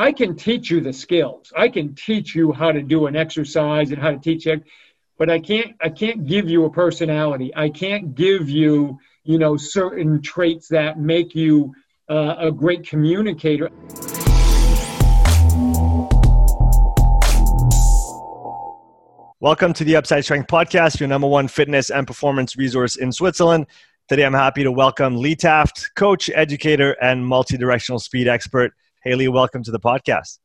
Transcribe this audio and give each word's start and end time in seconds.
I 0.00 0.12
can 0.12 0.36
teach 0.36 0.70
you 0.70 0.80
the 0.80 0.92
skills. 0.92 1.52
I 1.56 1.68
can 1.68 1.92
teach 1.92 2.32
you 2.32 2.52
how 2.52 2.70
to 2.70 2.82
do 2.82 3.06
an 3.06 3.16
exercise 3.16 3.90
and 3.90 4.00
how 4.00 4.12
to 4.12 4.18
teach 4.20 4.46
it, 4.46 4.62
but 5.18 5.28
I 5.28 5.40
can't 5.40 5.74
I 5.80 5.88
can't 5.88 6.24
give 6.24 6.48
you 6.48 6.66
a 6.66 6.70
personality. 6.70 7.50
I 7.56 7.68
can't 7.68 8.14
give 8.14 8.48
you 8.48 9.00
you 9.24 9.38
know 9.38 9.56
certain 9.56 10.22
traits 10.22 10.68
that 10.68 11.00
make 11.00 11.34
you 11.34 11.74
uh, 12.08 12.36
a 12.38 12.52
great 12.52 12.88
communicator. 12.88 13.70
Welcome 19.40 19.72
to 19.72 19.82
the 19.82 19.96
Upside 19.96 20.22
Strength 20.22 20.46
Podcast, 20.46 21.00
your 21.00 21.08
number 21.08 21.26
one 21.26 21.48
fitness 21.48 21.90
and 21.90 22.06
performance 22.06 22.56
resource 22.56 22.94
in 22.94 23.10
Switzerland. 23.10 23.66
Today, 24.08 24.24
I'm 24.24 24.32
happy 24.32 24.62
to 24.62 24.70
welcome 24.70 25.16
Lee 25.16 25.34
Taft, 25.34 25.90
coach, 25.96 26.30
educator, 26.32 26.92
and 27.02 27.26
multi-directional 27.26 27.98
speed 27.98 28.28
expert. 28.28 28.72
Hey 29.08 29.14
Lee, 29.14 29.28
welcome 29.28 29.62
to 29.62 29.70
the 29.70 29.80
podcast. 29.80 30.38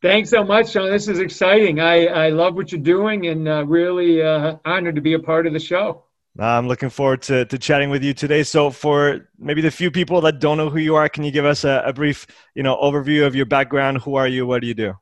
Thanks 0.00 0.30
so 0.30 0.42
much, 0.42 0.70
Sean. 0.70 0.90
This 0.90 1.06
is 1.06 1.18
exciting. 1.18 1.80
I, 1.80 2.06
I 2.06 2.28
love 2.30 2.54
what 2.54 2.72
you're 2.72 2.80
doing 2.80 3.26
and 3.26 3.46
uh, 3.46 3.66
really 3.66 4.22
uh, 4.22 4.56
honored 4.64 4.94
to 4.94 5.02
be 5.02 5.12
a 5.12 5.18
part 5.18 5.46
of 5.46 5.52
the 5.52 5.58
show. 5.58 6.04
I'm 6.38 6.66
looking 6.66 6.88
forward 6.88 7.20
to, 7.24 7.44
to 7.44 7.58
chatting 7.58 7.90
with 7.90 8.02
you 8.02 8.14
today. 8.14 8.42
So, 8.42 8.70
for 8.70 9.28
maybe 9.38 9.60
the 9.60 9.70
few 9.70 9.90
people 9.90 10.22
that 10.22 10.40
don't 10.40 10.56
know 10.56 10.70
who 10.70 10.78
you 10.78 10.96
are, 10.96 11.10
can 11.10 11.24
you 11.24 11.30
give 11.30 11.44
us 11.44 11.62
a, 11.64 11.82
a 11.84 11.92
brief, 11.92 12.26
you 12.54 12.62
know, 12.62 12.74
overview 12.76 13.26
of 13.26 13.34
your 13.34 13.44
background? 13.44 13.98
Who 13.98 14.14
are 14.14 14.26
you? 14.26 14.46
What 14.46 14.62
do 14.62 14.66
you 14.68 14.72
do? 14.72 14.94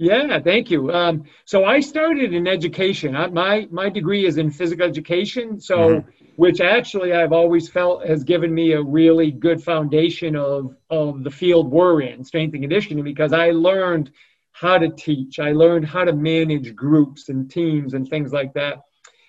Yeah, 0.00 0.38
thank 0.38 0.70
you. 0.70 0.92
Um, 0.92 1.24
so 1.44 1.64
I 1.64 1.80
started 1.80 2.32
in 2.32 2.46
education. 2.46 3.16
I, 3.16 3.26
my 3.26 3.66
my 3.72 3.88
degree 3.88 4.26
is 4.26 4.38
in 4.38 4.48
physical 4.48 4.86
education. 4.86 5.60
So, 5.60 5.76
mm-hmm. 5.76 6.10
which 6.36 6.60
actually 6.60 7.12
I've 7.12 7.32
always 7.32 7.68
felt 7.68 8.06
has 8.06 8.22
given 8.22 8.54
me 8.54 8.72
a 8.72 8.82
really 8.82 9.32
good 9.32 9.60
foundation 9.60 10.36
of 10.36 10.76
of 10.88 11.24
the 11.24 11.30
field 11.30 11.72
we're 11.72 12.02
in, 12.02 12.22
strength 12.24 12.54
and 12.54 12.62
conditioning, 12.62 13.02
because 13.02 13.32
I 13.32 13.50
learned 13.50 14.12
how 14.52 14.78
to 14.78 14.88
teach. 14.88 15.40
I 15.40 15.50
learned 15.50 15.86
how 15.86 16.04
to 16.04 16.12
manage 16.12 16.76
groups 16.76 17.28
and 17.28 17.50
teams 17.50 17.94
and 17.94 18.08
things 18.08 18.32
like 18.32 18.54
that. 18.54 18.78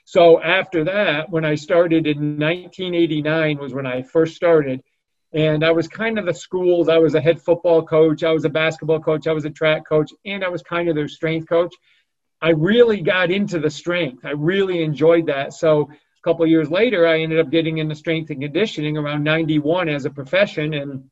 So 0.06 0.40
after 0.42 0.84
that, 0.84 1.32
when 1.32 1.46
I 1.46 1.56
started 1.56 2.06
in 2.06 2.38
1989 2.40 3.58
was 3.58 3.74
when 3.74 3.88
I 3.88 4.04
first 4.04 4.36
started. 4.36 4.84
And 5.34 5.64
I 5.64 5.72
was 5.72 5.88
kind 5.88 6.18
of 6.18 6.26
the 6.26 6.34
schools. 6.34 6.90
I 6.90 6.98
was 6.98 7.14
a 7.16 7.22
head 7.22 7.42
football 7.42 7.84
coach. 7.84 8.24
I 8.24 8.32
was 8.32 8.46
a 8.46 8.50
basketball 8.50 9.00
coach. 9.00 9.28
I 9.28 9.32
was 9.32 9.46
a 9.46 9.50
track 9.50 9.88
coach. 9.88 10.12
And 10.26 10.44
I 10.44 10.50
was 10.50 10.64
kind 10.64 10.90
of 10.90 10.96
their 10.96 11.08
strength 11.08 11.48
coach. 11.48 11.74
I 12.42 12.50
really 12.50 13.02
got 13.02 13.32
into 13.32 13.60
the 13.60 13.70
strength. 13.70 14.26
I 14.26 14.32
really 14.32 14.82
enjoyed 14.82 15.28
that. 15.28 15.54
So 15.54 15.82
a 15.82 16.22
couple 16.24 16.48
years 16.48 16.72
later, 16.72 17.06
I 17.06 17.20
ended 17.20 17.40
up 17.40 17.52
getting 17.52 17.78
into 17.78 17.96
strength 17.96 18.32
and 18.32 18.42
conditioning 18.42 18.98
around 18.98 19.24
91 19.24 19.90
as 19.90 20.06
a 20.06 20.10
profession. 20.10 20.74
And, 20.74 21.04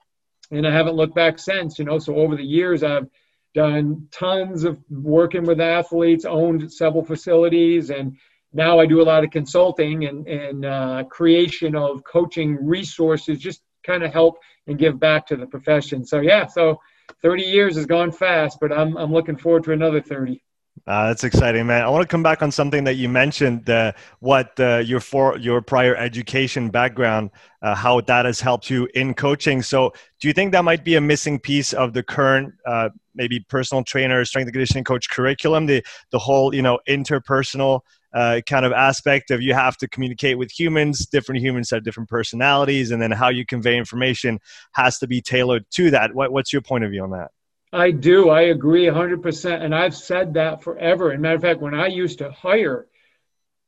and 0.52 0.66
I 0.66 0.72
haven't 0.72 0.96
looked 0.96 1.16
back 1.16 1.38
since, 1.38 1.78
you 1.78 1.86
know. 1.86 2.00
So 2.00 2.16
over 2.16 2.36
the 2.36 2.44
years, 2.44 2.82
I've 2.82 3.08
done 3.54 4.08
tons 4.12 4.64
of 4.64 4.78
working 4.90 5.44
with 5.44 5.60
athletes, 5.60 6.26
owned 6.26 6.72
several 6.72 7.04
facilities, 7.04 7.90
and 7.90 8.18
now 8.54 8.80
I 8.80 8.86
do 8.86 9.02
a 9.02 9.04
lot 9.04 9.24
of 9.24 9.32
consulting 9.32 10.06
and, 10.06 10.28
and 10.28 10.66
uh, 10.66 11.04
creation 11.10 11.76
of 11.76 12.04
coaching 12.04 12.58
resources 12.66 13.40
just 13.40 13.62
kind 13.88 14.04
of 14.04 14.14
help 14.14 14.38
and 14.68 14.78
give 14.78 15.00
back 15.00 15.26
to 15.28 15.36
the 15.36 15.48
profession. 15.48 16.06
So 16.06 16.20
yeah, 16.20 16.46
so 16.46 16.80
30 17.22 17.44
years 17.44 17.76
has 17.78 17.86
gone 17.86 18.12
fast, 18.12 18.60
but 18.60 18.72
I'm 18.72 18.98
I'm 18.98 19.12
looking 19.12 19.38
forward 19.38 19.64
to 19.64 19.72
another 19.72 20.02
30. 20.02 20.44
Uh, 20.86 21.08
that's 21.08 21.24
exciting, 21.24 21.66
man. 21.66 21.82
I 21.82 21.90
want 21.90 22.04
to 22.04 22.08
come 22.08 22.24
back 22.24 22.42
on 22.42 22.52
something 22.52 22.84
that 22.84 22.96
you 22.96 23.10
mentioned, 23.10 23.70
uh, 23.70 23.94
what 24.20 24.58
uh, 24.60 24.78
your 24.78 25.00
for 25.00 25.38
your 25.38 25.62
prior 25.62 25.96
education 25.96 26.70
background, 26.70 27.32
uh, 27.62 27.74
how 27.74 28.00
that 28.02 28.26
has 28.26 28.40
helped 28.40 28.70
you 28.70 28.88
in 28.94 29.14
coaching. 29.14 29.62
So, 29.62 29.92
do 30.22 30.28
you 30.28 30.34
think 30.34 30.52
that 30.52 30.64
might 30.64 30.86
be 30.86 30.96
a 30.96 31.02
missing 31.02 31.40
piece 31.40 31.74
of 31.74 31.94
the 31.94 32.04
current, 32.04 32.54
uh, 32.66 32.90
maybe 33.16 33.40
personal 33.50 33.84
trainer, 33.84 34.24
strength 34.24 34.48
and 34.48 34.54
conditioning 34.54 34.84
coach 34.84 35.10
curriculum? 35.10 35.66
The 35.66 35.84
the 36.12 36.20
whole, 36.20 36.54
you 36.54 36.62
know, 36.62 36.80
interpersonal 36.88 37.82
uh, 38.14 38.42
kind 38.48 38.66
of 38.66 38.72
aspect 38.72 39.32
of 39.32 39.42
you 39.42 39.54
have 39.54 39.78
to 39.78 39.88
communicate 39.88 40.38
with 40.38 40.52
humans. 40.52 41.06
Different 41.06 41.42
humans 41.42 41.70
have 41.72 41.84
different 41.84 42.10
personalities, 42.10 42.92
and 42.92 43.02
then 43.02 43.12
how 43.12 43.30
you 43.30 43.46
convey 43.46 43.78
information 43.78 44.40
has 44.74 44.98
to 45.00 45.08
be 45.08 45.22
tailored 45.22 45.66
to 45.72 45.92
that. 45.92 46.14
What, 46.14 46.32
what's 46.32 46.54
your 46.54 46.62
point 46.62 46.84
of 46.84 46.92
view 46.92 47.04
on 47.04 47.12
that? 47.12 47.32
I 47.74 47.92
do. 47.92 48.30
I 48.30 48.44
agree 48.44 48.86
100%. 48.86 49.62
And 49.62 49.76
I've 49.76 49.96
said 49.96 50.34
that 50.36 50.64
forever. 50.64 51.12
And 51.12 51.22
matter 51.22 51.36
of 51.36 51.42
fact, 51.42 51.60
when 51.60 51.76
I 51.76 51.88
used 51.88 52.20
to 52.20 52.32
hire, 52.32 52.88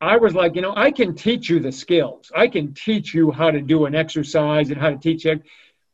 I 0.02 0.16
was 0.16 0.34
like, 0.34 0.56
you 0.56 0.62
know, 0.62 0.74
I 0.76 0.92
can 0.92 1.14
teach 1.14 1.50
you 1.50 1.60
the 1.60 1.72
skills. 1.72 2.32
I 2.34 2.48
can 2.48 2.74
teach 2.74 3.14
you 3.14 3.32
how 3.32 3.52
to 3.52 3.62
do 3.62 3.86
an 3.86 3.96
exercise 3.96 4.72
and 4.72 4.80
how 4.80 4.92
to 4.92 4.98
teach 4.98 5.26
it, 5.26 5.42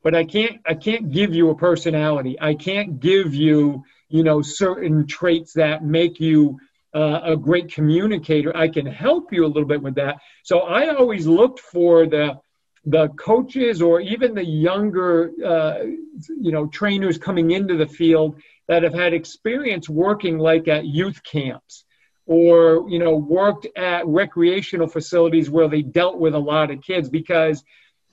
but 0.03 0.13
I 0.13 0.23
can't 0.23 0.61
I 0.67 0.75
can't 0.75 1.11
give 1.11 1.33
you 1.33 1.49
a 1.49 1.55
personality. 1.55 2.37
I 2.39 2.53
can't 2.53 2.99
give 2.99 3.33
you, 3.33 3.83
you 4.09 4.23
know, 4.23 4.43
certain 4.43 5.07
traits 5.07 5.53
that 5.53 5.83
make 5.83 6.19
you 6.19 6.59
uh, 6.95 7.19
a 7.23 7.35
great 7.35 7.71
communicator. 7.73 8.55
I 8.55 8.69
can 8.69 8.85
help 8.85 9.33
you 9.33 9.45
a 9.45 9.47
little 9.47 9.67
bit 9.67 9.81
with 9.81 9.95
that. 9.95 10.19
So 10.43 10.59
I 10.59 10.95
always 10.95 11.27
looked 11.27 11.59
for 11.59 12.07
the 12.07 12.39
the 12.87 13.07
coaches 13.09 13.81
or 13.81 13.99
even 13.99 14.35
the 14.35 14.45
younger 14.45 15.31
uh, 15.43 15.79
you 16.39 16.51
know 16.51 16.67
trainers 16.67 17.17
coming 17.17 17.51
into 17.51 17.75
the 17.77 17.87
field 17.87 18.39
that 18.67 18.83
have 18.83 18.93
had 18.93 19.13
experience 19.13 19.89
working 19.89 20.37
like 20.37 20.67
at 20.67 20.85
youth 20.85 21.21
camps 21.23 21.83
or 22.27 22.85
you 22.87 22.99
know 22.99 23.15
worked 23.15 23.67
at 23.75 24.05
recreational 24.05 24.87
facilities 24.87 25.49
where 25.49 25.67
they 25.67 25.81
dealt 25.81 26.19
with 26.19 26.35
a 26.35 26.39
lot 26.39 26.69
of 26.69 26.81
kids 26.81 27.09
because 27.09 27.63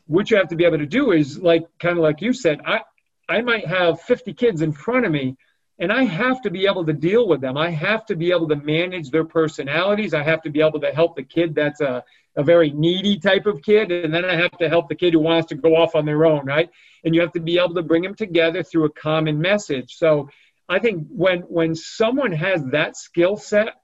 what 0.06 0.30
you 0.30 0.38
have 0.38 0.48
to 0.48 0.56
be 0.56 0.64
able 0.64 0.78
to 0.78 0.86
do 0.86 1.12
is 1.12 1.38
like 1.38 1.64
kind 1.78 1.98
of 1.98 2.02
like 2.02 2.22
you 2.22 2.32
said 2.32 2.58
i 2.64 2.80
i 3.28 3.42
might 3.42 3.66
have 3.66 4.00
50 4.00 4.32
kids 4.32 4.62
in 4.62 4.72
front 4.72 5.04
of 5.04 5.12
me 5.12 5.36
and 5.78 5.92
I 5.92 6.04
have 6.04 6.42
to 6.42 6.50
be 6.50 6.66
able 6.66 6.84
to 6.86 6.92
deal 6.92 7.26
with 7.26 7.40
them. 7.40 7.56
I 7.56 7.70
have 7.70 8.04
to 8.06 8.16
be 8.16 8.30
able 8.30 8.48
to 8.48 8.56
manage 8.56 9.10
their 9.10 9.24
personalities. 9.24 10.14
I 10.14 10.22
have 10.22 10.42
to 10.42 10.50
be 10.50 10.60
able 10.60 10.80
to 10.80 10.92
help 10.92 11.16
the 11.16 11.22
kid 11.22 11.54
that's 11.54 11.80
a, 11.80 12.04
a 12.36 12.42
very 12.42 12.70
needy 12.70 13.18
type 13.18 13.46
of 13.46 13.62
kid. 13.62 13.90
And 13.90 14.12
then 14.12 14.24
I 14.24 14.36
have 14.36 14.56
to 14.58 14.68
help 14.68 14.88
the 14.88 14.94
kid 14.94 15.14
who 15.14 15.20
wants 15.20 15.48
to 15.48 15.54
go 15.54 15.74
off 15.74 15.94
on 15.94 16.04
their 16.04 16.24
own, 16.26 16.44
right? 16.44 16.70
And 17.04 17.14
you 17.14 17.20
have 17.20 17.32
to 17.32 17.40
be 17.40 17.58
able 17.58 17.74
to 17.74 17.82
bring 17.82 18.02
them 18.02 18.14
together 18.14 18.62
through 18.62 18.84
a 18.84 18.90
common 18.90 19.40
message. 19.40 19.96
So 19.96 20.28
I 20.68 20.78
think 20.78 21.06
when 21.10 21.40
when 21.40 21.74
someone 21.74 22.32
has 22.32 22.64
that 22.66 22.96
skill 22.96 23.36
set, 23.36 23.74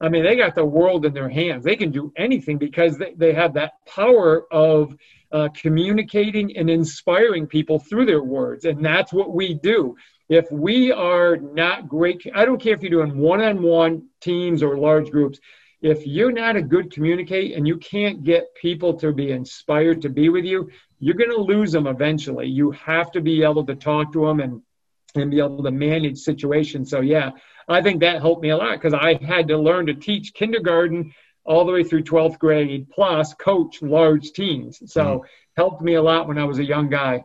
I 0.00 0.08
mean, 0.08 0.24
they 0.24 0.36
got 0.36 0.54
the 0.54 0.64
world 0.64 1.06
in 1.06 1.14
their 1.14 1.28
hands. 1.28 1.64
They 1.64 1.76
can 1.76 1.90
do 1.90 2.12
anything 2.16 2.58
because 2.58 2.98
they, 2.98 3.14
they 3.16 3.32
have 3.32 3.54
that 3.54 3.74
power 3.86 4.52
of 4.52 4.94
uh, 5.30 5.48
communicating 5.54 6.56
and 6.56 6.68
inspiring 6.68 7.46
people 7.46 7.78
through 7.78 8.06
their 8.06 8.22
words. 8.22 8.64
And 8.64 8.84
that's 8.84 9.12
what 9.12 9.34
we 9.34 9.54
do 9.54 9.96
if 10.28 10.50
we 10.50 10.90
are 10.90 11.36
not 11.36 11.88
great, 11.88 12.26
I 12.34 12.44
don't 12.44 12.60
care 12.60 12.74
if 12.74 12.82
you're 12.82 12.90
doing 12.90 13.18
one 13.18 13.42
on 13.42 13.62
one 13.62 14.08
teams 14.20 14.62
or 14.62 14.78
large 14.78 15.10
groups, 15.10 15.38
if 15.82 16.06
you're 16.06 16.32
not 16.32 16.56
a 16.56 16.62
good 16.62 16.90
communicate 16.90 17.54
and 17.54 17.68
you 17.68 17.76
can't 17.76 18.24
get 18.24 18.54
people 18.54 18.94
to 18.94 19.12
be 19.12 19.32
inspired 19.32 20.00
to 20.02 20.08
be 20.08 20.30
with 20.30 20.44
you, 20.44 20.70
you're 20.98 21.14
going 21.14 21.30
to 21.30 21.36
lose 21.36 21.72
them 21.72 21.86
eventually. 21.86 22.46
You 22.46 22.70
have 22.70 23.12
to 23.12 23.20
be 23.20 23.42
able 23.42 23.66
to 23.66 23.74
talk 23.74 24.12
to 24.14 24.26
them 24.26 24.40
and, 24.40 24.62
and 25.14 25.30
be 25.30 25.40
able 25.40 25.62
to 25.62 25.70
manage 25.70 26.18
situations. 26.18 26.88
So, 26.88 27.02
yeah, 27.02 27.32
I 27.68 27.82
think 27.82 28.00
that 28.00 28.22
helped 28.22 28.42
me 28.42 28.48
a 28.48 28.56
lot 28.56 28.80
because 28.80 28.94
I 28.94 29.22
had 29.22 29.48
to 29.48 29.58
learn 29.58 29.84
to 29.86 29.94
teach 29.94 30.32
kindergarten 30.32 31.12
all 31.44 31.66
the 31.66 31.72
way 31.72 31.84
through 31.84 32.04
12th 32.04 32.38
grade 32.38 32.88
plus 32.88 33.34
coach 33.34 33.82
large 33.82 34.32
teams. 34.32 34.80
So, 34.86 35.04
mm-hmm. 35.04 35.26
helped 35.58 35.82
me 35.82 35.94
a 35.94 36.02
lot 36.02 36.28
when 36.28 36.38
I 36.38 36.44
was 36.44 36.60
a 36.60 36.64
young 36.64 36.88
guy. 36.88 37.24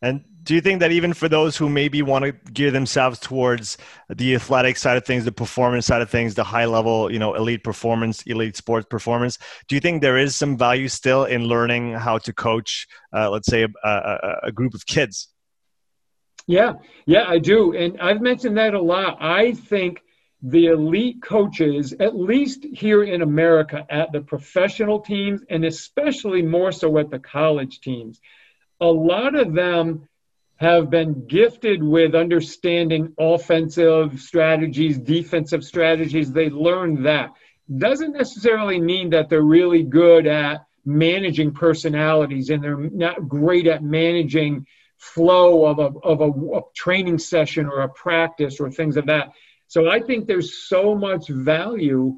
And 0.00 0.24
do 0.44 0.54
you 0.54 0.60
think 0.60 0.80
that 0.80 0.92
even 0.92 1.12
for 1.12 1.28
those 1.28 1.56
who 1.56 1.68
maybe 1.68 2.02
want 2.02 2.24
to 2.24 2.32
gear 2.52 2.70
themselves 2.70 3.18
towards 3.18 3.76
the 4.08 4.34
athletic 4.34 4.76
side 4.76 4.96
of 4.96 5.04
things, 5.04 5.24
the 5.24 5.32
performance 5.32 5.86
side 5.86 6.00
of 6.00 6.08
things, 6.08 6.34
the 6.34 6.44
high 6.44 6.64
level, 6.64 7.12
you 7.12 7.18
know, 7.18 7.34
elite 7.34 7.64
performance, 7.64 8.22
elite 8.22 8.56
sports 8.56 8.86
performance, 8.88 9.38
do 9.68 9.74
you 9.74 9.80
think 9.80 10.00
there 10.00 10.16
is 10.16 10.36
some 10.36 10.56
value 10.56 10.88
still 10.88 11.24
in 11.24 11.44
learning 11.44 11.92
how 11.92 12.16
to 12.18 12.32
coach, 12.32 12.86
uh, 13.12 13.28
let's 13.28 13.48
say, 13.48 13.64
a, 13.64 13.88
a, 13.88 14.36
a 14.44 14.52
group 14.52 14.74
of 14.74 14.86
kids? 14.86 15.28
Yeah, 16.46 16.74
yeah, 17.04 17.24
I 17.28 17.38
do. 17.38 17.76
And 17.76 18.00
I've 18.00 18.22
mentioned 18.22 18.56
that 18.56 18.72
a 18.72 18.80
lot. 18.80 19.18
I 19.20 19.52
think 19.52 20.02
the 20.40 20.66
elite 20.66 21.20
coaches, 21.20 21.92
at 22.00 22.16
least 22.16 22.64
here 22.72 23.02
in 23.02 23.20
America, 23.22 23.84
at 23.90 24.12
the 24.12 24.22
professional 24.22 25.00
teams, 25.00 25.42
and 25.50 25.64
especially 25.64 26.40
more 26.40 26.72
so 26.72 26.96
at 26.98 27.10
the 27.10 27.18
college 27.18 27.80
teams, 27.80 28.20
a 28.80 28.86
lot 28.86 29.34
of 29.34 29.54
them 29.54 30.08
have 30.56 30.90
been 30.90 31.26
gifted 31.26 31.82
with 31.82 32.14
understanding 32.14 33.14
offensive 33.18 34.20
strategies, 34.20 34.98
defensive 34.98 35.64
strategies. 35.64 36.32
They 36.32 36.50
learned 36.50 37.06
that. 37.06 37.30
Doesn't 37.76 38.12
necessarily 38.12 38.80
mean 38.80 39.10
that 39.10 39.28
they're 39.28 39.40
really 39.42 39.84
good 39.84 40.26
at 40.26 40.64
managing 40.84 41.52
personalities 41.52 42.50
and 42.50 42.62
they're 42.62 42.76
not 42.76 43.28
great 43.28 43.66
at 43.66 43.84
managing 43.84 44.66
flow 44.96 45.64
of 45.66 45.78
a, 45.78 45.98
of 46.00 46.20
a, 46.20 46.56
a 46.56 46.60
training 46.74 47.18
session 47.18 47.66
or 47.66 47.82
a 47.82 47.88
practice 47.88 48.58
or 48.58 48.70
things 48.70 48.96
of 48.96 49.06
that. 49.06 49.28
So 49.68 49.88
I 49.88 50.00
think 50.00 50.26
there's 50.26 50.66
so 50.66 50.94
much 50.94 51.28
value 51.28 52.16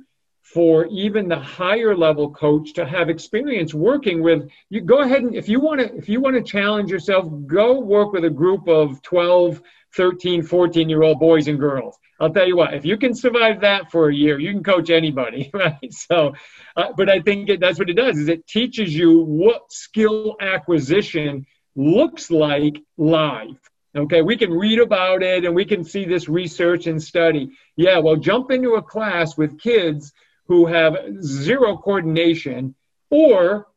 for 0.53 0.87
even 0.87 1.29
the 1.29 1.39
higher 1.39 1.97
level 1.97 2.29
coach 2.31 2.73
to 2.73 2.85
have 2.85 3.09
experience 3.09 3.73
working 3.73 4.21
with 4.21 4.49
you 4.69 4.81
go 4.81 5.01
ahead 5.01 5.23
and 5.23 5.35
if 5.35 5.49
you 5.49 5.61
want 5.61 5.81
to 5.81 5.95
if 5.97 6.09
you 6.09 6.21
want 6.21 6.35
to 6.35 6.43
challenge 6.43 6.91
yourself 6.91 7.25
go 7.47 7.79
work 7.79 8.13
with 8.13 8.25
a 8.25 8.31
group 8.31 8.67
of 8.69 9.01
12 9.03 9.63
13 9.95 10.43
14 10.43 10.89
year 10.89 11.03
old 11.03 11.19
boys 11.19 11.49
and 11.49 11.59
girls. 11.59 11.97
I'll 12.19 12.33
tell 12.33 12.49
you 12.49 12.57
what 12.57 12.75
if 12.75 12.85
you 12.85 12.97
can 12.97 13.15
survive 13.15 13.61
that 13.61 13.93
for 13.93 14.09
a 14.09 14.15
year 14.15 14.41
you 14.41 14.53
can 14.53 14.65
coach 14.65 14.91
anybody 14.91 15.51
right? 15.55 15.93
So 15.93 16.35
uh, 16.77 16.93
but 16.97 17.09
i 17.09 17.21
think 17.21 17.49
it, 17.49 17.61
that's 17.61 17.79
what 17.79 17.91
it 17.91 17.95
does 17.95 18.19
is 18.19 18.29
it 18.29 18.47
teaches 18.47 18.95
you 18.95 19.21
what 19.21 19.73
skill 19.73 20.37
acquisition 20.41 21.47
looks 21.77 22.31
like 22.31 22.77
live 22.99 23.57
Okay, 23.97 24.23
we 24.23 24.37
can 24.37 24.53
read 24.53 24.79
about 24.79 25.25
it 25.25 25.45
and 25.45 25.53
we 25.53 25.65
can 25.65 25.83
see 25.83 26.05
this 26.05 26.29
research 26.29 26.87
and 26.87 27.03
study. 27.03 27.51
Yeah, 27.75 27.99
well, 27.99 28.15
jump 28.15 28.53
into 28.53 28.75
a 28.75 28.83
class 28.83 29.37
with 29.37 29.59
kids 29.59 30.13
who 30.51 30.67
have 30.67 30.97
zero 31.23 31.77
coordination 31.77 32.75
or 33.09 33.69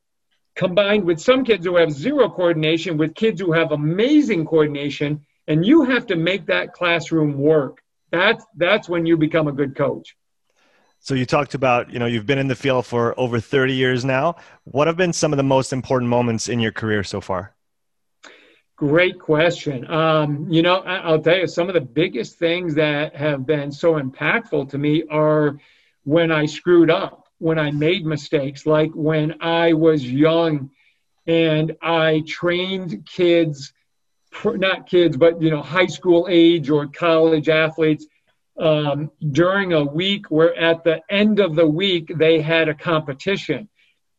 combined 0.56 1.04
with 1.04 1.22
some 1.22 1.46
kids 1.46 1.64
who 1.68 1.76
have 1.76 1.92
zero 1.92 2.28
coordination 2.28 2.98
with 2.98 3.14
kids 3.14 3.40
who 3.40 3.52
have 3.52 3.72
amazing 3.72 4.44
coordination 4.44 5.24
and 5.48 5.64
you 5.64 5.84
have 5.84 6.08
to 6.08 6.16
make 6.16 6.48
that 6.48 6.74
classroom 6.74 7.38
work. 7.38 7.84
That's 8.12 8.44
that's 8.58 8.90
when 8.90 9.06
you 9.06 9.18
become 9.18 9.48
a 9.48 9.52
good 9.52 9.76
coach. 9.76 10.16
So 11.00 11.14
you 11.14 11.28
talked 11.28 11.54
about 11.54 11.94
you 11.94 12.00
know 12.00 12.08
you've 12.08 12.26
been 12.26 12.40
in 12.40 12.48
the 12.48 12.56
field 12.56 12.88
for 12.88 13.14
over 13.20 13.40
30 13.40 13.76
years 13.76 14.04
now. 14.04 14.38
What 14.64 14.88
have 14.88 14.98
been 14.98 15.14
some 15.14 15.32
of 15.32 15.38
the 15.38 15.44
most 15.44 15.74
important 15.74 16.10
moments 16.10 16.50
in 16.50 16.60
your 16.60 16.72
career 16.72 17.04
so 17.04 17.22
far? 17.22 17.54
Great 18.78 19.20
question. 19.20 19.88
Um, 19.92 20.48
you 20.50 20.64
know 20.64 20.78
i'll 20.78 21.22
tell 21.22 21.38
you 21.38 21.46
some 21.46 21.68
of 21.68 21.76
the 21.76 21.82
biggest 21.82 22.40
things 22.40 22.74
that 22.74 23.16
have 23.16 23.46
been 23.46 23.72
so 23.72 24.02
impactful 24.02 24.72
to 24.72 24.80
me 24.80 25.04
are 25.12 25.60
when 26.04 26.32
I 26.32 26.46
screwed 26.46 26.90
up, 26.90 27.28
when 27.40 27.60
I 27.60 27.72
made 27.72 28.06
mistakes, 28.06 28.66
like 28.66 28.92
when 28.94 29.42
I 29.42 29.74
was 29.74 30.10
young 30.10 30.72
and 31.28 31.76
I 31.82 32.24
trained 32.28 33.06
kids, 33.06 33.74
not 34.46 34.88
kids, 34.88 35.18
but 35.18 35.42
you 35.42 35.50
know, 35.50 35.62
high 35.62 35.88
school 35.88 36.28
age 36.30 36.70
or 36.70 36.88
college 36.88 37.50
athletes 37.50 38.06
um, 38.60 39.12
during 39.32 39.74
a 39.74 39.84
week 39.84 40.30
where 40.30 40.56
at 40.56 40.84
the 40.84 41.02
end 41.10 41.40
of 41.40 41.56
the 41.56 41.68
week 41.68 42.12
they 42.16 42.42
had 42.42 42.70
a 42.70 42.74
competition. 42.74 43.70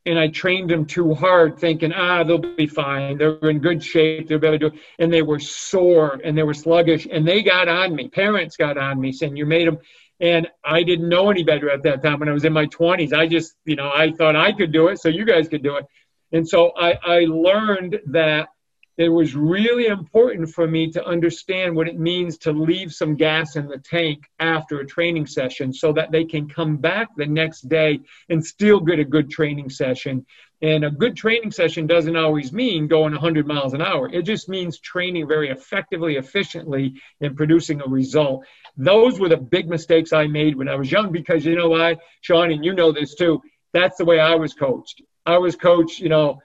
And 0.07 0.19
I 0.19 0.29
trained 0.29 0.69
them 0.69 0.85
too 0.85 1.15
hard, 1.15 1.59
thinking, 1.59 1.91
ah, 1.95 2.25
they'll 2.25 2.37
be 2.37 2.67
fine. 2.67 3.17
They're 3.17 3.39
in 3.49 3.61
good 3.61 3.83
shape. 3.83 4.29
They're 4.29 4.39
better 4.39 4.59
do. 4.59 4.73
And 4.99 5.11
they 5.11 5.23
were 5.23 5.39
sore 5.39 6.21
and 6.23 6.37
they 6.37 6.43
were 6.43 6.53
sluggish. 6.53 7.09
And 7.11 7.27
they 7.27 7.43
got 7.43 7.69
on 7.69 7.95
me. 7.95 8.09
Parents 8.09 8.59
got 8.59 8.77
on 8.77 9.01
me 9.01 9.13
saying, 9.13 9.35
"You 9.35 9.47
made 9.47 9.67
them." 9.67 9.79
And 10.21 10.49
I 10.65 10.83
didn't 10.83 11.09
know 11.09 11.31
any 11.31 11.43
better 11.43 11.71
at 11.71 11.83
that 11.83 12.03
time 12.03 12.21
when 12.21 12.29
I 12.29 12.33
was 12.33 12.45
in 12.45 12.53
my 12.53 12.67
20s. 12.67 13.13
I 13.13 13.27
just, 13.27 13.55
you 13.65 13.77
know, 13.77 13.91
I 13.93 14.13
thought 14.13 14.37
I 14.37 14.53
could 14.53 14.73
do 14.73 14.89
it, 14.89 14.99
so 15.01 15.09
you 15.09 15.25
guys 15.25 15.49
could 15.49 15.63
do 15.63 15.77
it. 15.77 15.87
And 16.33 16.49
so 16.49 16.73
I, 16.77 16.99
I 17.05 17.19
learned 17.27 18.01
that 18.07 18.49
it 18.97 19.09
was 19.09 19.35
really 19.35 19.87
important 19.87 20.49
for 20.49 20.69
me 20.69 20.91
to 20.93 21.05
understand 21.05 21.75
what 21.75 21.89
it 21.89 21.99
means 21.99 22.39
to 22.39 22.53
leave 22.53 22.93
some 22.93 23.17
gas 23.17 23.57
in 23.57 23.67
the 23.67 23.79
tank 23.79 24.31
after 24.39 24.79
a 24.79 24.87
training 24.87 25.27
session 25.27 25.73
so 25.73 25.93
that 25.93 26.13
they 26.13 26.25
can 26.25 26.49
come 26.49 26.77
back 26.77 27.09
the 27.17 27.27
next 27.27 27.69
day 27.69 27.99
and 28.29 28.45
still 28.45 28.79
get 28.79 29.01
a 29.01 29.05
good 29.05 29.31
training 29.31 29.69
session. 29.69 30.25
And 30.65 30.83
a 30.83 30.91
good 30.91 31.15
training 31.15 31.51
session 31.51 31.87
doesn't 31.87 32.17
always 32.17 32.51
mean 32.51 32.87
going 32.87 33.13
100 33.13 33.47
miles 33.47 33.75
an 33.75 33.83
hour. 33.83 34.09
It 34.11 34.23
just 34.23 34.49
means 34.49 34.79
training 34.79 35.29
very 35.29 35.51
effectively, 35.51 36.17
efficiently, 36.17 36.95
and 37.21 37.37
producing 37.37 37.83
a 37.83 37.87
result. 37.87 38.47
Those 38.75 39.21
were 39.21 39.29
the 39.29 39.37
big 39.37 39.69
mistakes 39.69 40.15
I 40.15 40.27
made 40.27 40.57
when 40.57 40.71
I 40.71 40.77
was 40.77 40.91
young 40.91 41.13
because 41.13 41.45
you 41.45 41.55
know 41.55 41.69
why, 41.69 41.99
Sean, 42.23 42.51
and 42.51 42.65
you 42.65 42.73
know 42.73 42.93
this 42.93 43.15
too. 43.15 43.43
That's 43.75 43.99
the 43.99 44.07
way 44.07 44.19
I 44.19 44.37
was 44.37 44.55
coached. 44.55 45.03
I 45.27 45.37
was 45.37 45.55
coached, 45.55 46.01
you 46.01 46.09
know, 46.09 46.39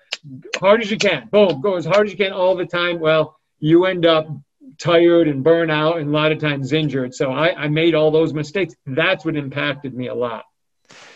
hard 0.58 0.82
as 0.82 0.92
you 0.92 0.98
can. 0.98 1.30
Boom, 1.32 1.62
go 1.62 1.78
as 1.78 1.86
hard 1.86 2.08
as 2.08 2.12
you 2.12 2.18
can 2.18 2.34
all 2.34 2.58
the 2.58 2.66
time. 2.66 3.00
Well, 3.00 3.38
you 3.60 3.86
end 3.86 4.06
up 4.06 4.28
tired 4.80 5.30
and 5.30 5.46
burnt 5.46 5.72
out 5.72 5.98
and 5.98 6.10
a 6.10 6.12
lot 6.12 6.34
of 6.34 6.40
times 6.40 6.74
injured. 6.74 7.16
So 7.16 7.32
I, 7.32 7.56
I 7.56 7.68
made 7.70 7.96
all 7.96 8.12
those 8.12 8.34
mistakes. 8.34 8.76
That's 8.86 9.24
what 9.24 9.38
impacted 9.38 9.94
me 9.94 10.10
a 10.10 10.14
lot. 10.14 10.44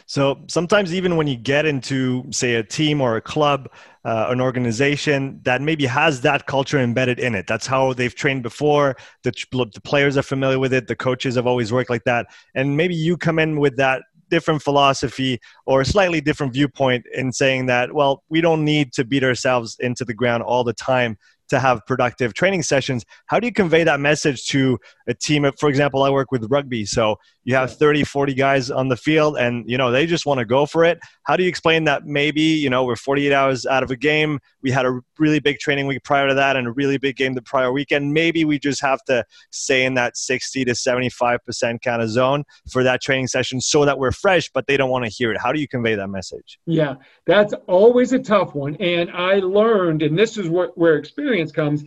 So 0.06 0.44
sometimes, 0.48 0.94
even 0.94 1.16
when 1.16 1.28
you 1.28 1.36
get 1.36 1.66
into, 1.66 2.26
say, 2.32 2.56
a 2.56 2.64
team 2.64 3.02
or 3.02 3.16
a 3.16 3.22
club, 3.22 3.70
uh, 4.06 4.28
an 4.30 4.42
organization 4.42 5.40
that 5.44 5.62
maybe 5.62 5.86
has 5.86 6.22
that 6.22 6.46
culture 6.46 6.80
embedded 6.80 7.20
in 7.20 7.36
it, 7.36 7.48
that's 7.48 7.68
how 7.68 7.94
they've 7.94 8.14
trained 8.14 8.44
before. 8.44 8.96
The, 9.24 9.32
the 9.52 9.82
players 9.82 10.18
are 10.18 10.24
familiar 10.24 10.60
with 10.60 10.74
it. 10.74 10.88
The 10.88 10.96
coaches 10.96 11.36
have 11.36 11.48
always 11.48 11.72
worked 11.72 11.90
like 11.90 12.04
that. 12.04 12.28
And 12.56 12.78
maybe 12.78 12.96
you 12.96 13.18
come 13.18 13.40
in 13.40 13.60
with 13.60 13.78
that 13.78 14.04
different 14.30 14.64
philosophy 14.64 15.40
or 15.68 15.82
a 15.82 15.86
slightly 15.86 16.20
different 16.20 16.54
viewpoint 16.54 17.06
in 17.14 17.32
saying 17.32 17.68
that, 17.68 17.94
well, 17.94 18.24
we 18.30 18.42
don't 18.42 18.66
need 18.66 18.92
to 18.94 19.06
beat 19.06 19.24
ourselves 19.24 19.78
into 19.80 20.04
the 20.04 20.14
ground 20.14 20.42
all 20.42 20.64
the 20.64 20.74
time 20.74 21.18
to 21.50 21.60
have 21.60 21.86
productive 21.86 22.34
training 22.34 22.63
sessions. 22.63 23.06
How 23.28 23.40
do 23.40 23.48
you 23.48 23.54
convey 23.54 23.84
that 23.84 24.00
message 24.00 24.45
to 24.48 24.78
a 25.07 25.13
team? 25.13 25.50
For 25.60 25.69
example, 25.69 26.04
I 26.04 26.10
work 26.10 26.31
with 26.31 26.50
rugby. 26.50 26.86
So 26.86 27.18
you 27.44 27.56
have 27.56 27.75
30, 27.75 28.04
40 28.04 28.34
guys 28.34 28.72
on 28.72 28.88
the 28.88 28.95
field 28.95 29.38
and, 29.38 29.69
you 29.69 29.78
know, 29.78 29.92
they 29.92 30.06
just 30.06 30.25
want 30.25 30.40
to 30.40 30.45
go 30.45 30.66
for 30.66 30.86
it. 30.86 31.00
How 31.24 31.36
do 31.36 31.44
you 31.44 31.50
explain 31.50 31.84
that 31.86 32.06
maybe, 32.06 32.42
you 32.42 32.69
know, 32.69 32.86
we're 32.86 32.95
48 32.95 33.34
hours 33.34 33.66
out 33.66 33.84
of 33.84 33.92
a 33.92 33.98
game. 33.98 34.40
We 34.62 34.72
had 34.72 34.86
a 34.86 35.00
really 35.19 35.40
big 35.40 35.60
training 35.60 35.88
week 35.88 36.04
prior 36.04 36.28
to 36.28 36.34
that 36.34 36.56
and 36.56 36.68
a 36.68 36.72
really 36.72 36.98
big 36.98 37.18
game 37.18 37.34
the 37.34 37.42
prior 37.42 37.72
weekend. 37.72 38.13
Maybe 38.13 38.46
we 38.46 38.60
just 38.60 38.81
have 38.81 39.04
to 39.06 39.25
stay 39.51 39.86
in 39.86 39.94
that 39.96 40.16
60 40.16 40.66
to 40.66 40.72
75% 40.72 41.81
kind 41.81 42.01
of 42.01 42.10
zone 42.10 42.44
for 42.72 42.84
that 42.84 43.01
training 43.01 43.28
session 43.28 43.60
so 43.60 43.84
that 43.86 44.00
we're 44.00 44.12
fresh, 44.12 44.50
but 44.54 44.66
they 44.68 44.78
don't 44.78 44.89
want 44.89 45.04
to 45.06 45.12
hear 45.12 45.31
it. 45.31 45.38
How 45.39 45.51
do 45.51 45.60
you 45.60 45.68
convey 45.68 45.96
that 45.96 46.07
message? 46.07 46.60
Yeah, 46.66 46.96
that's 47.25 47.54
always 47.68 48.13
a 48.13 48.19
tough 48.19 48.56
one. 48.56 48.75
And 48.78 49.12
I 49.12 49.36
learned, 49.36 50.01
and 50.01 50.18
this 50.18 50.38
is 50.38 50.48
where, 50.50 50.69
where 50.75 50.96
experience 50.96 51.33
comes 51.54 51.84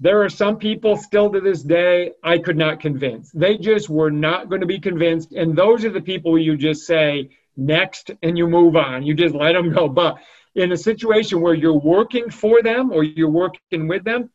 there 0.00 0.22
are 0.22 0.28
some 0.28 0.58
people 0.58 0.96
still 0.96 1.30
to 1.32 1.40
this 1.40 1.62
day 1.62 2.12
I 2.22 2.38
could 2.38 2.56
not 2.56 2.80
convince. 2.80 3.32
They 3.32 3.58
just 3.58 3.88
were 3.88 4.10
not 4.10 4.48
going 4.48 4.60
to 4.60 4.66
be 4.66 4.78
convinced. 4.78 5.32
And 5.32 5.56
those 5.56 5.84
are 5.84 5.90
the 5.90 6.00
people 6.00 6.38
you 6.38 6.56
just 6.56 6.86
say 6.86 7.30
next 7.56 8.12
and 8.22 8.38
you 8.38 8.46
move 8.46 8.76
on. 8.76 9.02
You 9.02 9.14
just 9.14 9.34
let 9.34 9.54
them 9.54 9.72
go. 9.72 9.88
But 9.88 10.18
in 10.54 10.70
a 10.70 10.76
situation 10.76 11.40
where 11.40 11.54
you're 11.54 11.72
working 11.72 12.30
for 12.30 12.62
them 12.62 12.92
or 12.92 13.02
you're 13.02 13.28
working 13.28 13.88
with 13.88 14.04
them, 14.04 14.30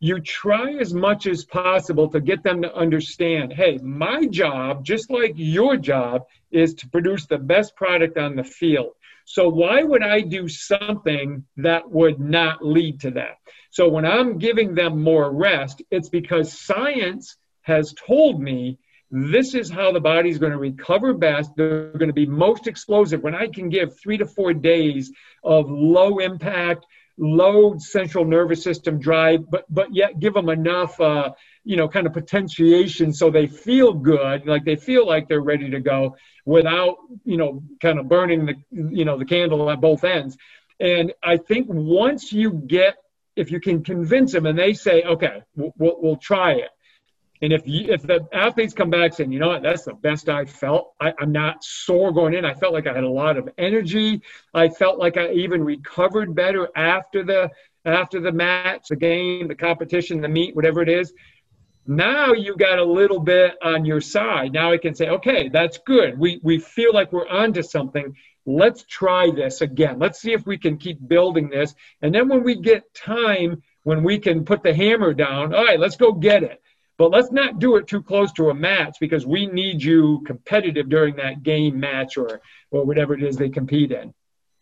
you 0.00 0.20
try 0.20 0.74
as 0.74 0.92
much 0.92 1.26
as 1.26 1.46
possible 1.46 2.08
to 2.10 2.20
get 2.20 2.42
them 2.42 2.60
to 2.60 2.74
understand 2.74 3.54
hey, 3.54 3.78
my 3.78 4.26
job, 4.26 4.84
just 4.84 5.10
like 5.10 5.32
your 5.36 5.78
job, 5.78 6.26
is 6.50 6.74
to 6.74 6.88
produce 6.90 7.24
the 7.24 7.38
best 7.38 7.74
product 7.74 8.18
on 8.18 8.36
the 8.36 8.44
field. 8.44 8.92
So 9.28 9.48
why 9.48 9.82
would 9.82 10.04
I 10.04 10.20
do 10.20 10.48
something 10.48 11.44
that 11.56 11.90
would 11.90 12.20
not 12.20 12.64
lead 12.64 13.00
to 13.00 13.10
that? 13.12 13.38
So 13.70 13.88
when 13.88 14.06
I'm 14.06 14.38
giving 14.38 14.74
them 14.74 15.02
more 15.02 15.30
rest, 15.30 15.82
it's 15.90 16.08
because 16.08 16.58
science 16.58 17.36
has 17.62 17.92
told 18.06 18.40
me 18.40 18.78
this 19.10 19.54
is 19.54 19.68
how 19.68 19.90
the 19.90 20.00
body's 20.00 20.38
going 20.38 20.52
to 20.52 20.58
recover 20.58 21.12
best. 21.12 21.50
They're 21.56 21.90
going 21.90 22.08
to 22.08 22.14
be 22.14 22.26
most 22.26 22.68
explosive 22.68 23.22
when 23.22 23.34
I 23.34 23.48
can 23.48 23.68
give 23.68 23.98
three 23.98 24.16
to 24.18 24.26
four 24.26 24.54
days 24.54 25.10
of 25.42 25.68
low 25.68 26.18
impact, 26.18 26.86
low 27.18 27.78
central 27.78 28.24
nervous 28.24 28.62
system 28.62 29.00
drive, 29.00 29.50
but 29.50 29.64
but 29.68 29.92
yet 29.92 30.20
give 30.20 30.34
them 30.34 30.48
enough, 30.48 31.00
uh, 31.00 31.30
you 31.66 31.76
know, 31.76 31.88
kind 31.88 32.06
of 32.06 32.12
potentiation 32.12 33.12
so 33.12 33.28
they 33.28 33.48
feel 33.48 33.92
good, 33.92 34.46
like 34.46 34.64
they 34.64 34.76
feel 34.76 35.06
like 35.06 35.28
they're 35.28 35.40
ready 35.40 35.68
to 35.70 35.80
go, 35.80 36.16
without 36.44 36.96
you 37.24 37.36
know, 37.36 37.62
kind 37.82 37.98
of 37.98 38.08
burning 38.08 38.46
the 38.46 38.54
you 38.70 39.04
know 39.04 39.18
the 39.18 39.24
candle 39.24 39.68
at 39.68 39.80
both 39.80 40.04
ends. 40.04 40.36
And 40.78 41.12
I 41.22 41.38
think 41.38 41.66
once 41.68 42.32
you 42.32 42.52
get, 42.52 42.96
if 43.34 43.50
you 43.50 43.60
can 43.60 43.82
convince 43.82 44.32
them, 44.32 44.46
and 44.46 44.58
they 44.58 44.74
say, 44.74 45.02
okay, 45.02 45.42
we'll, 45.56 45.72
we'll, 45.76 45.96
we'll 46.00 46.16
try 46.16 46.52
it. 46.52 46.70
And 47.42 47.52
if 47.52 47.66
you, 47.66 47.92
if 47.92 48.02
the 48.02 48.26
athletes 48.32 48.72
come 48.72 48.90
back 48.90 49.12
saying, 49.12 49.32
you 49.32 49.38
know 49.38 49.48
what, 49.48 49.62
that's 49.62 49.84
the 49.84 49.94
best 49.94 50.28
I 50.28 50.44
felt. 50.44 50.92
I, 51.00 51.12
am 51.20 51.32
not 51.32 51.62
sore 51.62 52.12
going 52.12 52.34
in. 52.34 52.44
I 52.44 52.54
felt 52.54 52.72
like 52.72 52.86
I 52.86 52.94
had 52.94 53.04
a 53.04 53.10
lot 53.10 53.36
of 53.36 53.48
energy. 53.58 54.22
I 54.54 54.68
felt 54.68 54.98
like 54.98 55.16
I 55.16 55.32
even 55.32 55.62
recovered 55.62 56.34
better 56.34 56.68
after 56.76 57.24
the 57.24 57.50
after 57.84 58.20
the 58.20 58.32
match, 58.32 58.88
the 58.88 58.96
game, 58.96 59.46
the 59.46 59.54
competition, 59.54 60.20
the 60.20 60.28
meet, 60.28 60.56
whatever 60.56 60.82
it 60.82 60.88
is. 60.88 61.12
Now 61.86 62.32
you 62.32 62.56
got 62.56 62.78
a 62.78 62.84
little 62.84 63.20
bit 63.20 63.54
on 63.62 63.84
your 63.84 64.00
side. 64.00 64.52
Now 64.52 64.72
I 64.72 64.78
can 64.78 64.94
say, 64.94 65.08
okay, 65.08 65.48
that's 65.48 65.78
good. 65.78 66.18
We 66.18 66.40
we 66.42 66.58
feel 66.58 66.92
like 66.92 67.12
we're 67.12 67.28
onto 67.28 67.62
something. 67.62 68.16
Let's 68.44 68.84
try 68.84 69.30
this 69.30 69.60
again. 69.60 69.98
Let's 69.98 70.20
see 70.20 70.32
if 70.32 70.46
we 70.46 70.58
can 70.58 70.78
keep 70.78 70.98
building 71.06 71.48
this. 71.50 71.74
And 72.02 72.14
then 72.14 72.28
when 72.28 72.44
we 72.44 72.60
get 72.60 72.94
time, 72.94 73.62
when 73.82 74.04
we 74.04 74.18
can 74.18 74.44
put 74.44 74.62
the 74.62 74.74
hammer 74.74 75.14
down, 75.14 75.54
all 75.54 75.64
right, 75.64 75.80
let's 75.80 75.96
go 75.96 76.12
get 76.12 76.42
it 76.42 76.62
but 76.98 77.10
let's 77.10 77.30
not 77.30 77.58
do 77.58 77.76
it 77.76 77.86
too 77.86 78.02
close 78.02 78.32
to 78.32 78.50
a 78.50 78.54
match 78.54 78.96
because 79.00 79.26
we 79.26 79.46
need 79.46 79.82
you 79.82 80.22
competitive 80.26 80.88
during 80.88 81.16
that 81.16 81.42
game 81.42 81.78
match 81.78 82.16
or, 82.16 82.40
or 82.70 82.84
whatever 82.84 83.14
it 83.14 83.22
is 83.22 83.36
they 83.36 83.50
compete 83.50 83.92
in. 83.92 84.14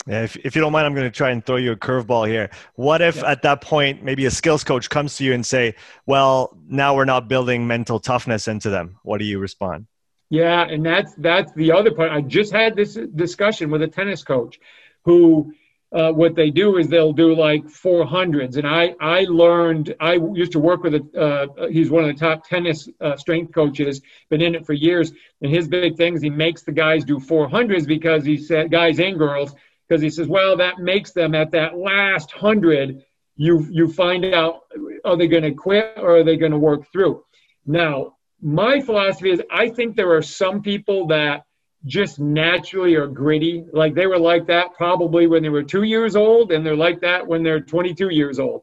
Yeah, 0.06 0.22
if, 0.22 0.36
if 0.36 0.54
you 0.54 0.60
don't 0.60 0.72
mind, 0.72 0.86
I'm 0.86 0.94
going 0.94 1.10
to 1.10 1.16
try 1.16 1.30
and 1.30 1.44
throw 1.44 1.56
you 1.56 1.72
a 1.72 1.76
curveball 1.76 2.28
here. 2.28 2.50
What 2.74 3.00
if 3.00 3.16
yeah. 3.16 3.30
at 3.30 3.42
that 3.42 3.62
point, 3.62 4.02
maybe 4.02 4.26
a 4.26 4.30
skills 4.30 4.62
coach 4.62 4.90
comes 4.90 5.16
to 5.16 5.24
you 5.24 5.32
and 5.32 5.44
say, 5.44 5.76
well, 6.04 6.56
now 6.68 6.94
we're 6.94 7.06
not 7.06 7.26
building 7.26 7.66
mental 7.66 7.98
toughness 7.98 8.46
into 8.46 8.68
them. 8.68 8.98
What 9.02 9.18
do 9.18 9.24
you 9.24 9.38
respond? 9.38 9.86
Yeah, 10.30 10.62
and 10.62 10.84
that's 10.84 11.14
that's 11.16 11.52
the 11.52 11.72
other 11.72 11.92
part. 11.92 12.10
I 12.10 12.20
just 12.20 12.52
had 12.52 12.76
this 12.76 12.98
discussion 13.14 13.70
with 13.70 13.82
a 13.82 13.88
tennis 13.88 14.24
coach 14.24 14.58
who 15.04 15.52
uh, 15.94 16.10
what 16.10 16.34
they 16.34 16.50
do 16.50 16.76
is 16.76 16.88
they'll 16.88 17.12
do 17.12 17.34
like 17.36 17.64
400s. 17.66 18.56
And 18.56 18.66
I, 18.66 18.94
I 19.00 19.26
learned, 19.28 19.94
I 20.00 20.14
used 20.14 20.52
to 20.52 20.58
work 20.58 20.82
with 20.82 20.94
a, 20.94 21.48
uh, 21.58 21.68
he's 21.68 21.88
one 21.88 22.02
of 22.02 22.08
the 22.08 22.18
top 22.18 22.48
tennis 22.48 22.88
uh, 23.00 23.16
strength 23.16 23.54
coaches, 23.54 24.02
been 24.28 24.42
in 24.42 24.56
it 24.56 24.66
for 24.66 24.72
years. 24.72 25.12
And 25.40 25.54
his 25.54 25.68
big 25.68 25.96
thing 25.96 26.14
is 26.14 26.22
he 26.22 26.30
makes 26.30 26.62
the 26.62 26.72
guys 26.72 27.04
do 27.04 27.20
400s 27.20 27.86
because 27.86 28.24
he 28.24 28.36
said, 28.36 28.72
guys 28.72 28.98
and 28.98 29.16
girls, 29.16 29.54
because 29.88 30.02
he 30.02 30.10
says, 30.10 30.28
well, 30.28 30.56
that 30.56 30.78
makes 30.78 31.12
them 31.12 31.34
at 31.34 31.52
that 31.52 31.76
last 31.76 32.30
hundred, 32.32 33.04
you, 33.36 33.66
you 33.70 33.88
find 33.88 34.24
out, 34.26 34.60
are 35.04 35.16
they 35.16 35.26
going 35.26 35.42
to 35.42 35.52
quit 35.52 35.94
or 35.96 36.18
are 36.18 36.24
they 36.24 36.36
going 36.36 36.52
to 36.52 36.58
work 36.58 36.90
through? 36.92 37.24
Now, 37.66 38.16
my 38.40 38.80
philosophy 38.80 39.30
is 39.30 39.42
I 39.50 39.70
think 39.70 39.96
there 39.96 40.14
are 40.14 40.22
some 40.22 40.62
people 40.62 41.08
that 41.08 41.44
just 41.86 42.18
naturally 42.18 42.94
are 42.94 43.06
gritty. 43.06 43.64
Like 43.72 43.94
they 43.94 44.06
were 44.06 44.18
like 44.18 44.46
that 44.46 44.74
probably 44.74 45.26
when 45.26 45.42
they 45.42 45.48
were 45.48 45.62
two 45.62 45.82
years 45.82 46.16
old, 46.16 46.52
and 46.52 46.64
they're 46.64 46.76
like 46.76 47.00
that 47.00 47.26
when 47.26 47.42
they're 47.42 47.60
22 47.60 48.10
years 48.10 48.38
old. 48.38 48.62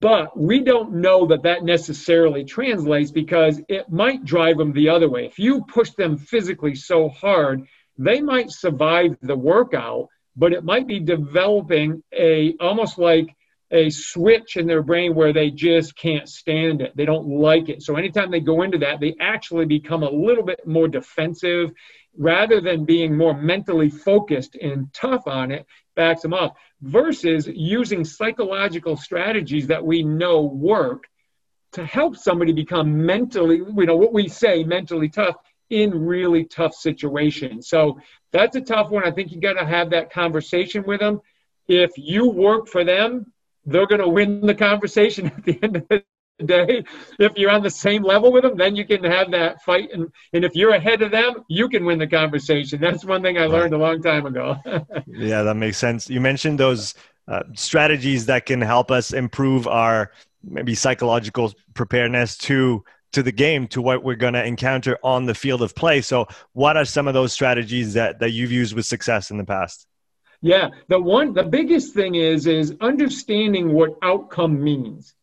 But 0.00 0.38
we 0.38 0.60
don't 0.60 0.96
know 0.96 1.26
that 1.28 1.44
that 1.44 1.64
necessarily 1.64 2.44
translates 2.44 3.10
because 3.10 3.60
it 3.68 3.90
might 3.90 4.24
drive 4.24 4.58
them 4.58 4.72
the 4.72 4.90
other 4.90 5.08
way. 5.08 5.26
If 5.26 5.38
you 5.38 5.64
push 5.64 5.90
them 5.92 6.18
physically 6.18 6.74
so 6.74 7.08
hard, 7.08 7.66
they 7.98 8.20
might 8.20 8.50
survive 8.50 9.16
the 9.22 9.36
workout, 9.36 10.08
but 10.36 10.52
it 10.52 10.64
might 10.64 10.86
be 10.86 11.00
developing 11.00 12.02
a 12.12 12.54
almost 12.60 12.98
like 12.98 13.34
a 13.72 13.90
switch 13.90 14.56
in 14.56 14.66
their 14.66 14.82
brain 14.82 15.14
where 15.14 15.32
they 15.32 15.50
just 15.50 15.96
can't 15.96 16.28
stand 16.28 16.80
it. 16.80 16.96
They 16.96 17.04
don't 17.04 17.26
like 17.26 17.68
it. 17.68 17.82
So 17.82 17.96
anytime 17.96 18.30
they 18.30 18.40
go 18.40 18.62
into 18.62 18.78
that, 18.78 19.00
they 19.00 19.16
actually 19.20 19.66
become 19.66 20.02
a 20.02 20.10
little 20.10 20.44
bit 20.44 20.60
more 20.66 20.86
defensive 20.86 21.72
rather 22.16 22.60
than 22.60 22.84
being 22.84 23.16
more 23.16 23.36
mentally 23.36 23.90
focused 23.90 24.54
and 24.56 24.92
tough 24.94 25.26
on 25.26 25.50
it, 25.50 25.66
backs 25.96 26.22
them 26.22 26.32
off, 26.32 26.52
versus 26.80 27.48
using 27.48 28.04
psychological 28.04 28.96
strategies 28.96 29.66
that 29.66 29.84
we 29.84 30.02
know 30.02 30.42
work 30.42 31.04
to 31.72 31.84
help 31.84 32.16
somebody 32.16 32.52
become 32.52 33.04
mentally, 33.04 33.56
you 33.56 33.86
know, 33.86 33.96
what 33.96 34.12
we 34.12 34.28
say 34.28 34.64
mentally 34.64 35.08
tough 35.08 35.36
in 35.70 36.06
really 36.06 36.44
tough 36.44 36.74
situations. 36.74 37.68
So 37.68 37.98
that's 38.32 38.56
a 38.56 38.60
tough 38.60 38.90
one. 38.90 39.04
I 39.04 39.10
think 39.10 39.32
you 39.32 39.40
got 39.40 39.54
to 39.54 39.66
have 39.66 39.90
that 39.90 40.12
conversation 40.12 40.84
with 40.86 41.00
them. 41.00 41.20
If 41.68 41.92
you 41.96 42.28
work 42.30 42.68
for 42.68 42.84
them, 42.84 43.32
they're 43.64 43.86
going 43.86 44.00
to 44.00 44.08
win 44.08 44.40
the 44.40 44.54
conversation 44.54 45.26
at 45.36 45.44
the 45.44 45.58
end 45.62 45.76
of 45.76 45.88
the 45.88 46.02
day. 46.44 46.84
If 47.18 47.32
you're 47.36 47.50
on 47.50 47.62
the 47.62 47.70
same 47.70 48.02
level 48.02 48.32
with 48.32 48.42
them, 48.42 48.56
then 48.56 48.76
you 48.76 48.86
can 48.86 49.02
have 49.04 49.30
that 49.32 49.62
fight. 49.62 49.90
And, 49.92 50.08
and 50.32 50.44
if 50.44 50.54
you're 50.54 50.74
ahead 50.74 51.02
of 51.02 51.10
them, 51.10 51.44
you 51.48 51.68
can 51.68 51.84
win 51.84 51.98
the 51.98 52.06
conversation. 52.06 52.80
That's 52.80 53.04
one 53.04 53.22
thing 53.22 53.38
I 53.38 53.46
learned 53.46 53.74
a 53.74 53.78
long 53.78 54.02
time 54.02 54.26
ago. 54.26 54.56
yeah, 55.06 55.42
that 55.42 55.56
makes 55.56 55.78
sense. 55.78 56.08
You 56.08 56.20
mentioned 56.20 56.60
those 56.60 56.94
uh, 57.28 57.42
strategies 57.54 58.26
that 58.26 58.46
can 58.46 58.60
help 58.60 58.90
us 58.90 59.12
improve 59.12 59.66
our 59.66 60.12
maybe 60.44 60.74
psychological 60.74 61.52
preparedness 61.74 62.36
to 62.36 62.84
to 63.16 63.22
the 63.22 63.32
game 63.32 63.66
to 63.66 63.82
what 63.82 64.04
we're 64.04 64.14
going 64.14 64.34
to 64.34 64.44
encounter 64.44 64.96
on 65.02 65.26
the 65.26 65.34
field 65.34 65.60
of 65.60 65.74
play 65.74 66.00
so 66.00 66.26
what 66.52 66.76
are 66.76 66.84
some 66.84 67.08
of 67.08 67.14
those 67.14 67.32
strategies 67.32 67.92
that 67.94 68.20
that 68.20 68.30
you've 68.30 68.52
used 68.52 68.74
with 68.74 68.86
success 68.86 69.30
in 69.30 69.36
the 69.36 69.44
past 69.44 69.86
yeah, 70.42 70.68
the 70.88 71.00
one 71.00 71.32
the 71.32 71.42
biggest 71.42 71.94
thing 71.94 72.14
is 72.14 72.46
is 72.46 72.74
understanding 72.80 73.72
what 73.72 73.96
outcome 74.02 74.62
means. 74.62 75.14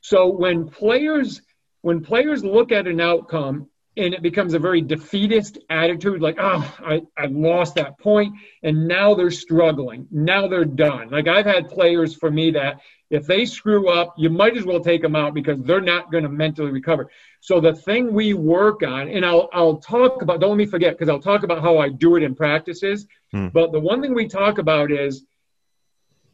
So 0.00 0.28
when 0.28 0.68
players 0.68 1.42
when 1.82 2.02
players 2.02 2.44
look 2.44 2.72
at 2.72 2.86
an 2.86 3.00
outcome 3.00 3.68
and 3.96 4.14
it 4.14 4.22
becomes 4.22 4.54
a 4.54 4.58
very 4.58 4.80
defeatist 4.80 5.58
attitude, 5.68 6.22
like, 6.22 6.36
oh, 6.38 6.76
I, 6.78 7.02
I 7.18 7.26
lost 7.26 7.74
that 7.74 7.98
point, 7.98 8.34
and 8.62 8.86
now 8.86 9.14
they're 9.14 9.30
struggling. 9.30 10.06
Now 10.10 10.46
they're 10.46 10.64
done. 10.64 11.10
Like 11.10 11.26
I've 11.26 11.46
had 11.46 11.68
players 11.68 12.14
for 12.14 12.30
me 12.30 12.52
that 12.52 12.80
if 13.10 13.26
they 13.26 13.44
screw 13.44 13.88
up, 13.88 14.14
you 14.16 14.30
might 14.30 14.56
as 14.56 14.64
well 14.64 14.80
take 14.80 15.02
them 15.02 15.16
out 15.16 15.34
because 15.34 15.60
they're 15.62 15.80
not 15.80 16.12
going 16.12 16.22
to 16.22 16.30
mentally 16.30 16.70
recover. 16.70 17.10
So 17.40 17.60
the 17.60 17.74
thing 17.74 18.14
we 18.14 18.34
work 18.34 18.82
on, 18.84 19.08
and 19.08 19.26
I'll 19.26 19.48
I'll 19.52 19.78
talk 19.78 20.22
about. 20.22 20.40
Don't 20.40 20.50
let 20.50 20.56
me 20.56 20.66
forget 20.66 20.94
because 20.94 21.08
I'll 21.08 21.20
talk 21.20 21.42
about 21.42 21.60
how 21.60 21.78
I 21.78 21.88
do 21.88 22.16
it 22.16 22.22
in 22.22 22.34
practices. 22.34 23.06
Hmm. 23.32 23.48
But 23.48 23.72
the 23.72 23.80
one 23.80 24.00
thing 24.00 24.14
we 24.14 24.28
talk 24.28 24.58
about 24.58 24.92
is 24.92 25.24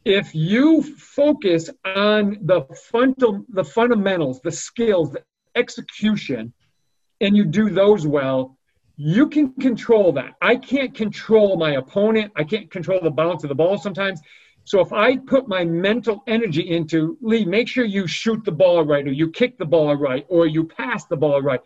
if 0.05 0.33
you 0.35 0.83
focus 0.83 1.69
on 1.83 2.37
the 2.41 2.61
fundamental, 2.89 3.43
the 3.49 3.63
fundamentals, 3.63 4.39
the 4.41 4.51
skills, 4.51 5.11
the 5.11 5.23
execution, 5.55 6.53
and 7.21 7.35
you 7.35 7.43
do 7.43 7.71
those 7.71 8.05
well, 8.05 8.57
you 8.97 9.29
can 9.29 9.53
control 9.53 10.11
that. 10.13 10.35
I 10.41 10.55
can't 10.55 10.93
control 10.93 11.57
my 11.57 11.71
opponent. 11.71 12.31
I 12.35 12.43
can't 12.43 12.69
control 12.69 12.99
the 13.01 13.11
bounce 13.11 13.43
of 13.43 13.49
the 13.49 13.55
ball 13.55 13.77
sometimes. 13.77 14.21
So 14.67 14.81
if 14.81 14.91
I 14.91 15.15
put 15.15 15.47
my 15.47 15.63
mental 15.63 16.23
energy 16.27 16.69
into 16.69 17.17
Lee, 17.21 17.45
make 17.45 17.69
sure 17.69 17.85
you 17.85 18.05
shoot 18.05 18.43
the 18.43 18.51
ball 18.51 18.83
right, 18.83 19.07
or 19.07 19.13
you 19.13 19.31
kick 19.31 19.57
the 19.57 19.65
ball 19.65 19.95
right, 19.95 20.25
or 20.27 20.45
you 20.45 20.65
pass 20.65 21.05
the 21.05 21.15
ball 21.15 21.41
right. 21.41 21.61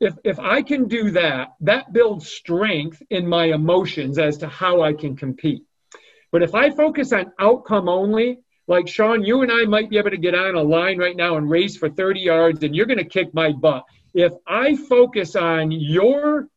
If 0.00 0.18
if 0.22 0.38
I 0.38 0.60
can 0.60 0.86
do 0.86 1.12
that, 1.12 1.54
that 1.62 1.94
builds 1.94 2.28
strength 2.28 3.02
in 3.08 3.26
my 3.26 3.46
emotions 3.46 4.18
as 4.18 4.36
to 4.38 4.48
how 4.48 4.82
I 4.82 4.92
can 4.92 5.16
compete. 5.16 5.64
But 6.30 6.42
if 6.42 6.54
I 6.54 6.68
focus 6.68 7.14
on 7.14 7.32
outcome 7.38 7.88
only, 7.88 8.40
like 8.66 8.86
Sean, 8.86 9.24
you 9.24 9.40
and 9.40 9.50
I 9.50 9.64
might 9.64 9.88
be 9.88 9.96
able 9.96 10.10
to 10.10 10.18
get 10.18 10.34
on 10.34 10.54
a 10.54 10.62
line 10.62 10.98
right 10.98 11.16
now 11.16 11.38
and 11.38 11.48
race 11.48 11.78
for 11.78 11.88
30 11.88 12.20
yards, 12.20 12.62
and 12.62 12.76
you're 12.76 12.84
going 12.84 12.98
to 12.98 13.16
kick 13.18 13.32
my 13.32 13.52
butt. 13.52 13.84
If 14.12 14.34
I 14.46 14.76
focus 14.76 15.36
on 15.36 15.70
your 15.70 16.48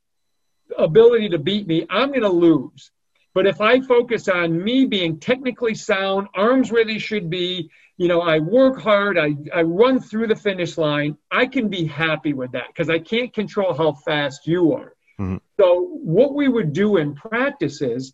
ability 0.78 1.30
to 1.30 1.40
beat 1.40 1.68
me, 1.68 1.86
I'm 1.90 2.10
going 2.10 2.24
to 2.24 2.28
lose. 2.28 2.92
But 3.36 3.46
if 3.46 3.60
I 3.60 3.82
focus 3.82 4.30
on 4.30 4.64
me 4.64 4.86
being 4.86 5.20
technically 5.20 5.76
sound, 5.76 6.30
arms 6.34 6.72
where 6.72 6.86
they 6.86 6.98
should 6.98 7.30
be, 7.30 7.70
you 7.98 8.08
know, 8.08 8.22
I 8.22 8.40
work 8.40 8.80
hard, 8.80 9.18
I, 9.18 9.36
I 9.54 9.62
run 9.64 10.00
through 10.00 10.28
the 10.28 10.38
finish 10.38 10.78
line, 10.78 11.18
I 11.30 11.46
can 11.46 11.68
be 11.68 11.86
happy 11.86 12.32
with 12.32 12.54
that 12.54 12.68
because 12.68 12.90
I 12.90 13.00
can't 13.00 13.34
control 13.34 13.74
how 13.74 13.92
fast 13.92 14.48
you 14.48 14.72
are. 14.72 14.96
Mm-hmm. 15.20 15.38
So 15.60 15.82
what 16.02 16.34
we 16.34 16.48
would 16.48 16.72
do 16.72 16.96
in 16.96 17.14
practices 17.14 18.14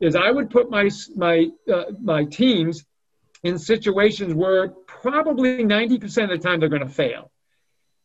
is 0.00 0.14
I 0.14 0.30
would 0.30 0.50
put 0.50 0.70
my 0.70 0.90
my 1.16 1.48
uh, 1.72 1.84
my 2.00 2.24
teams 2.26 2.84
in 3.42 3.58
situations 3.58 4.34
where 4.34 4.68
probably 4.68 5.64
90% 5.64 6.24
of 6.24 6.28
the 6.28 6.38
time 6.38 6.60
they're 6.60 6.68
going 6.68 6.86
to 6.86 6.88
fail. 6.88 7.30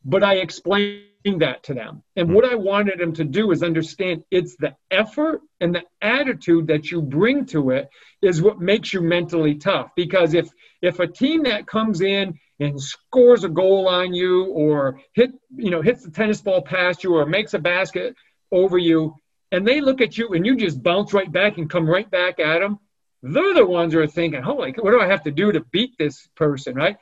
But 0.06 0.24
I 0.24 0.36
explain 0.36 1.08
that 1.24 1.64
to 1.64 1.74
them. 1.74 2.04
And 2.16 2.28
hmm. 2.28 2.34
what 2.34 2.46
I 2.46 2.56
wanted 2.56 3.00
them 3.00 3.14
to 3.14 3.24
do 3.24 3.52
is 3.52 3.64
understand 3.64 4.24
it's 4.30 4.56
the 4.58 4.76
effort 4.92 5.42
and 5.60 5.74
the 5.74 5.84
attitude 6.02 6.68
that 6.68 6.92
you 6.92 7.02
bring 7.02 7.46
to 7.48 7.72
it 7.72 7.90
is 8.22 8.42
what 8.42 8.60
makes 8.60 8.94
you 8.94 9.02
mentally 9.02 9.56
tough. 9.56 9.92
Because 9.96 10.34
if 10.34 10.50
if 10.82 11.00
a 11.00 11.08
team 11.08 11.44
that 11.44 11.68
comes 11.68 12.02
in 12.02 12.38
and 12.60 12.80
scores 12.82 13.44
a 13.44 13.50
goal 13.50 13.88
on 13.88 14.14
you 14.14 14.46
or 14.46 15.00
hit 15.14 15.32
you 15.56 15.72
know 15.72 15.82
hits 15.82 16.04
the 16.04 16.12
tennis 16.12 16.42
ball 16.42 16.62
past 16.62 17.04
you 17.04 17.16
or 17.16 17.26
makes 17.26 17.54
a 17.54 17.60
basket 17.60 18.16
over 18.52 18.78
you 18.78 19.16
and 19.54 19.68
they 19.68 19.82
look 19.82 20.02
at 20.02 20.18
you 20.18 20.30
and 20.34 20.46
you 20.46 20.56
just 20.56 20.82
bounce 20.82 21.14
right 21.14 21.32
back 21.32 21.58
and 21.58 21.70
come 21.70 21.88
right 21.88 22.10
back 22.10 22.40
at 22.40 22.60
them, 22.60 22.80
they're 23.22 23.54
the 23.54 23.66
ones 23.66 23.94
who 23.94 24.00
are 24.00 24.08
thinking, 24.08 24.42
holy, 24.42 24.74
what 24.78 24.92
do 24.92 25.00
I 25.00 25.08
have 25.08 25.24
to 25.24 25.32
do 25.32 25.52
to 25.52 25.62
beat 25.72 25.92
this 25.98 26.28
person, 26.36 26.76
right? 26.76 26.98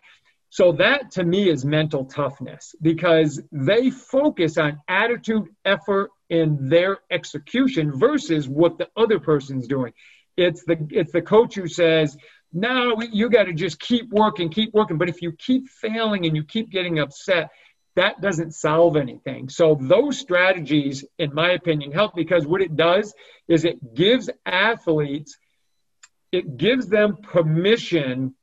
So 0.52 0.74
that 0.74 1.12
to 1.12 1.24
me 1.24 1.50
is 1.50 1.64
mental 1.64 2.04
toughness 2.04 2.76
because 2.82 3.42
they 3.54 3.90
focus 3.90 4.58
on 4.58 4.82
attitude, 4.90 5.48
effort, 5.64 6.12
and 6.30 6.70
their 6.70 7.00
execution 7.10 7.98
versus 7.98 8.50
what 8.50 8.78
the 8.78 8.90
other 8.98 9.18
person's 9.18 9.66
doing. 9.66 9.94
It's 10.36 10.66
the 10.66 10.86
it's 10.92 11.14
the 11.14 11.22
coach 11.22 11.56
who 11.56 11.68
says, 11.68 12.18
"No, 12.52 13.02
you 13.02 13.30
got 13.30 13.46
to 13.46 13.54
just 13.54 13.80
keep 13.80 14.10
working, 14.10 14.50
keep 14.50 14.74
working." 14.74 14.98
But 14.98 15.08
if 15.08 15.22
you 15.22 15.32
keep 15.32 15.70
failing 15.70 16.26
and 16.26 16.36
you 16.36 16.44
keep 16.44 16.70
getting 16.70 17.00
upset, 17.00 17.50
that 17.96 18.20
doesn't 18.20 18.52
solve 18.52 18.98
anything. 18.98 19.48
So 19.48 19.78
those 19.80 20.20
strategies, 20.20 21.06
in 21.18 21.34
my 21.34 21.52
opinion, 21.52 21.94
help 21.94 22.14
because 22.14 22.46
what 22.46 22.62
it 22.62 22.76
does 22.76 23.14
is 23.48 23.64
it 23.64 23.94
gives 23.94 24.30
athletes, 24.46 25.38
it 26.34 26.58
gives 26.58 26.88
them 26.88 27.16
permission 27.24 28.36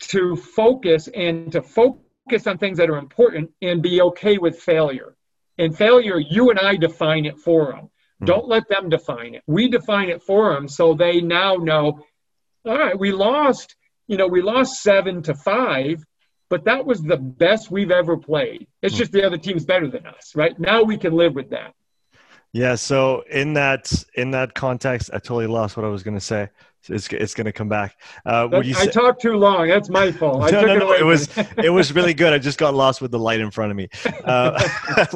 to 0.00 0.36
focus 0.36 1.08
and 1.14 1.52
to 1.52 1.62
focus 1.62 2.46
on 2.46 2.58
things 2.58 2.78
that 2.78 2.90
are 2.90 2.98
important 2.98 3.50
and 3.62 3.82
be 3.82 4.00
okay 4.02 4.38
with 4.38 4.58
failure. 4.58 5.16
And 5.58 5.76
failure, 5.76 6.18
you 6.18 6.50
and 6.50 6.58
I 6.58 6.76
define 6.76 7.24
it 7.24 7.38
for 7.38 7.72
them. 7.72 7.80
Mm-hmm. 7.84 8.26
Don't 8.26 8.48
let 8.48 8.68
them 8.68 8.88
define 8.88 9.34
it. 9.34 9.42
We 9.46 9.68
define 9.68 10.08
it 10.08 10.22
for 10.22 10.54
them 10.54 10.68
so 10.68 10.94
they 10.94 11.20
now 11.20 11.56
know, 11.56 12.04
all 12.64 12.78
right, 12.78 12.98
we 12.98 13.12
lost, 13.12 13.76
you 14.06 14.16
know, 14.16 14.28
we 14.28 14.42
lost 14.42 14.82
seven 14.82 15.22
to 15.22 15.34
five, 15.34 16.04
but 16.48 16.64
that 16.64 16.86
was 16.86 17.02
the 17.02 17.16
best 17.16 17.70
we've 17.70 17.90
ever 17.90 18.16
played. 18.16 18.66
It's 18.82 18.94
mm-hmm. 18.94 18.98
just 19.00 19.12
the 19.12 19.26
other 19.26 19.38
team's 19.38 19.64
better 19.64 19.88
than 19.88 20.06
us, 20.06 20.34
right? 20.34 20.58
Now 20.58 20.82
we 20.82 20.96
can 20.96 21.12
live 21.12 21.34
with 21.34 21.50
that. 21.50 21.74
Yeah. 22.52 22.76
So 22.76 23.24
in 23.30 23.54
that 23.54 23.92
in 24.14 24.30
that 24.30 24.54
context, 24.54 25.10
I 25.12 25.18
totally 25.18 25.46
lost 25.46 25.76
what 25.76 25.84
I 25.84 25.90
was 25.90 26.02
going 26.02 26.16
to 26.16 26.20
say. 26.20 26.48
It's, 26.88 27.08
it's 27.08 27.34
going 27.34 27.44
to 27.46 27.52
come 27.52 27.68
back. 27.68 27.96
Uh, 28.24 28.48
would 28.50 28.66
you 28.66 28.74
say- 28.74 28.82
I 28.82 28.86
talked 28.86 29.20
too 29.20 29.34
long. 29.36 29.68
That's 29.68 29.88
my 29.88 30.12
fault. 30.20 30.50
no, 30.52 30.62
no, 30.62 30.76
no. 30.78 30.92
It, 30.92 31.00
it 31.00 31.04
was 31.04 31.28
it 31.62 31.70
was 31.70 31.92
really 31.92 32.14
good. 32.14 32.32
I 32.32 32.38
just 32.38 32.58
got 32.58 32.74
lost 32.84 33.00
with 33.00 33.10
the 33.10 33.18
light 33.18 33.40
in 33.40 33.50
front 33.50 33.70
of 33.70 33.76
me. 33.76 33.88
Uh, 34.24 34.58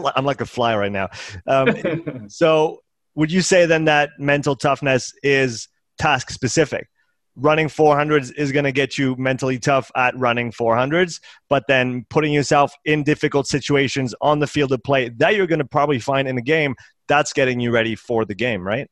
I'm 0.16 0.24
like 0.24 0.40
a 0.40 0.46
fly 0.46 0.76
right 0.76 0.92
now. 0.92 1.08
Um, 1.46 2.28
so, 2.28 2.82
would 3.14 3.30
you 3.30 3.40
say 3.42 3.66
then 3.66 3.84
that 3.86 4.10
mental 4.18 4.56
toughness 4.56 5.12
is 5.22 5.68
task 5.98 6.30
specific? 6.30 6.88
Running 7.34 7.68
400s 7.68 8.30
is 8.36 8.52
going 8.52 8.64
to 8.66 8.72
get 8.72 8.98
you 8.98 9.16
mentally 9.16 9.58
tough 9.58 9.90
at 9.96 10.14
running 10.18 10.52
400s, 10.52 11.18
but 11.48 11.64
then 11.66 12.04
putting 12.10 12.30
yourself 12.30 12.74
in 12.84 13.04
difficult 13.04 13.46
situations 13.46 14.14
on 14.20 14.38
the 14.38 14.46
field 14.46 14.70
of 14.72 14.82
play 14.82 15.08
that 15.16 15.34
you're 15.34 15.46
going 15.46 15.58
to 15.58 15.64
probably 15.64 15.98
find 15.98 16.28
in 16.28 16.36
the 16.36 16.42
game, 16.42 16.74
that's 17.08 17.32
getting 17.32 17.58
you 17.58 17.70
ready 17.70 17.94
for 17.94 18.26
the 18.26 18.34
game, 18.34 18.62
right? 18.66 18.86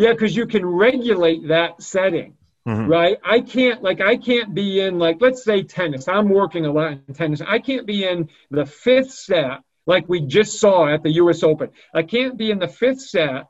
Yeah, 0.00 0.12
because 0.12 0.34
you 0.34 0.46
can 0.46 0.64
regulate 0.64 1.48
that 1.48 1.82
setting, 1.82 2.34
mm-hmm. 2.66 2.86
right? 2.86 3.18
I 3.22 3.40
can't 3.40 3.82
like 3.82 4.00
I 4.00 4.16
can't 4.16 4.54
be 4.54 4.80
in 4.80 4.98
like 4.98 5.18
let's 5.20 5.44
say 5.44 5.62
tennis. 5.62 6.08
I'm 6.08 6.30
working 6.30 6.64
a 6.64 6.72
lot 6.72 6.92
in 6.92 7.14
tennis. 7.14 7.42
I 7.46 7.58
can't 7.58 7.86
be 7.86 8.08
in 8.08 8.30
the 8.50 8.64
fifth 8.64 9.12
set 9.12 9.60
like 9.86 10.08
we 10.08 10.22
just 10.22 10.58
saw 10.58 10.88
at 10.88 11.02
the 11.02 11.10
U.S. 11.22 11.42
Open. 11.42 11.68
I 11.92 12.02
can't 12.02 12.38
be 12.38 12.50
in 12.50 12.58
the 12.58 12.66
fifth 12.66 13.02
set 13.02 13.48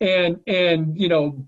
and 0.00 0.40
and 0.46 0.98
you 0.98 1.10
know 1.10 1.46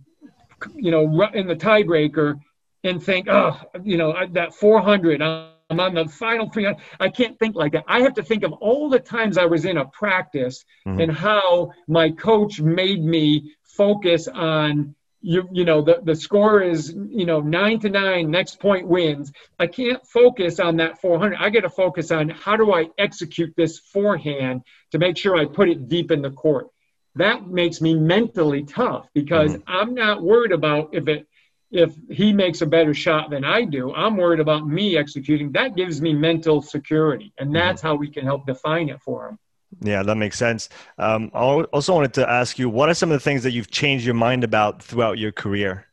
you 0.74 0.90
know 0.90 1.22
in 1.32 1.46
the 1.46 1.56
tiebreaker 1.56 2.38
and 2.84 3.02
think 3.02 3.28
oh 3.30 3.58
you 3.82 3.96
know 3.96 4.14
that 4.32 4.54
400. 4.54 5.22
I'm 5.70 5.80
on 5.80 5.94
the 5.94 6.06
final 6.06 6.50
three. 6.50 6.68
I 7.00 7.08
can't 7.08 7.38
think 7.38 7.56
like 7.56 7.72
that. 7.72 7.84
I 7.88 8.02
have 8.02 8.12
to 8.14 8.22
think 8.22 8.42
of 8.42 8.52
all 8.52 8.90
the 8.90 9.00
times 9.00 9.38
I 9.38 9.46
was 9.46 9.64
in 9.64 9.78
a 9.78 9.86
practice 9.86 10.66
mm-hmm. 10.86 11.00
and 11.00 11.10
how 11.10 11.72
my 11.88 12.10
coach 12.10 12.60
made 12.60 13.02
me 13.02 13.54
focus 13.76 14.28
on 14.28 14.94
you 15.24 15.48
you 15.50 15.64
know 15.64 15.80
the, 15.80 16.00
the 16.04 16.14
score 16.14 16.60
is 16.60 16.94
you 17.08 17.24
know 17.24 17.40
nine 17.40 17.80
to 17.80 17.88
nine 17.88 18.30
next 18.30 18.60
point 18.60 18.86
wins 18.86 19.32
i 19.58 19.66
can't 19.66 20.06
focus 20.06 20.60
on 20.60 20.76
that 20.76 21.00
400 21.00 21.36
i 21.40 21.48
got 21.48 21.60
to 21.60 21.70
focus 21.70 22.10
on 22.10 22.28
how 22.28 22.56
do 22.56 22.74
i 22.74 22.86
execute 22.98 23.54
this 23.56 23.78
forehand 23.78 24.60
to 24.92 24.98
make 24.98 25.16
sure 25.16 25.34
i 25.34 25.46
put 25.46 25.70
it 25.70 25.88
deep 25.88 26.10
in 26.10 26.20
the 26.20 26.30
court 26.30 26.68
that 27.14 27.46
makes 27.46 27.80
me 27.80 27.94
mentally 27.94 28.64
tough 28.64 29.08
because 29.14 29.52
mm-hmm. 29.52 29.62
i'm 29.66 29.94
not 29.94 30.22
worried 30.22 30.52
about 30.52 30.90
if 30.92 31.08
it 31.08 31.26
if 31.70 31.94
he 32.10 32.32
makes 32.32 32.60
a 32.60 32.66
better 32.66 32.92
shot 32.92 33.30
than 33.30 33.44
i 33.44 33.64
do 33.64 33.94
i'm 33.94 34.18
worried 34.18 34.40
about 34.40 34.68
me 34.68 34.98
executing 34.98 35.50
that 35.52 35.74
gives 35.74 36.02
me 36.02 36.12
mental 36.12 36.60
security 36.60 37.32
and 37.38 37.46
mm-hmm. 37.46 37.54
that's 37.54 37.80
mm-hmm. 37.80 37.88
how 37.88 37.94
we 37.94 38.10
can 38.10 38.26
help 38.26 38.46
define 38.46 38.90
it 38.90 39.00
for 39.00 39.28
him 39.28 39.38
yeah, 39.80 40.02
that 40.02 40.16
makes 40.16 40.38
sense. 40.38 40.68
Um, 40.98 41.30
I 41.34 41.38
also 41.38 41.94
wanted 41.94 42.14
to 42.14 42.28
ask 42.28 42.58
you, 42.58 42.68
what 42.68 42.88
are 42.88 42.94
some 42.94 43.10
of 43.10 43.16
the 43.16 43.24
things 43.24 43.42
that 43.42 43.52
you've 43.52 43.70
changed 43.70 44.04
your 44.04 44.14
mind 44.14 44.44
about 44.44 44.82
throughout 44.82 45.18
your 45.18 45.32
career? 45.32 45.86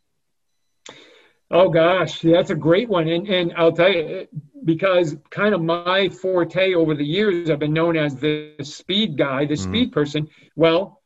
Oh 1.50 1.70
gosh, 1.70 2.22
that's 2.22 2.50
a 2.50 2.56
great 2.56 2.88
one, 2.88 3.08
and 3.10 3.28
and 3.28 3.54
I'll 3.58 3.74
tell 3.74 3.92
you 3.92 4.28
because 4.64 5.18
kind 5.32 5.54
of 5.54 5.62
my 5.62 6.08
forte 6.08 6.74
over 6.74 6.96
the 6.96 7.04
years, 7.04 7.50
I've 7.50 7.60
been 7.60 7.74
known 7.74 7.98
as 7.98 8.16
the 8.16 8.54
speed 8.62 9.18
guy, 9.18 9.46
the 9.46 9.56
mm. 9.56 9.64
speed 9.64 9.92
person. 9.92 10.30
Well, 10.56 11.02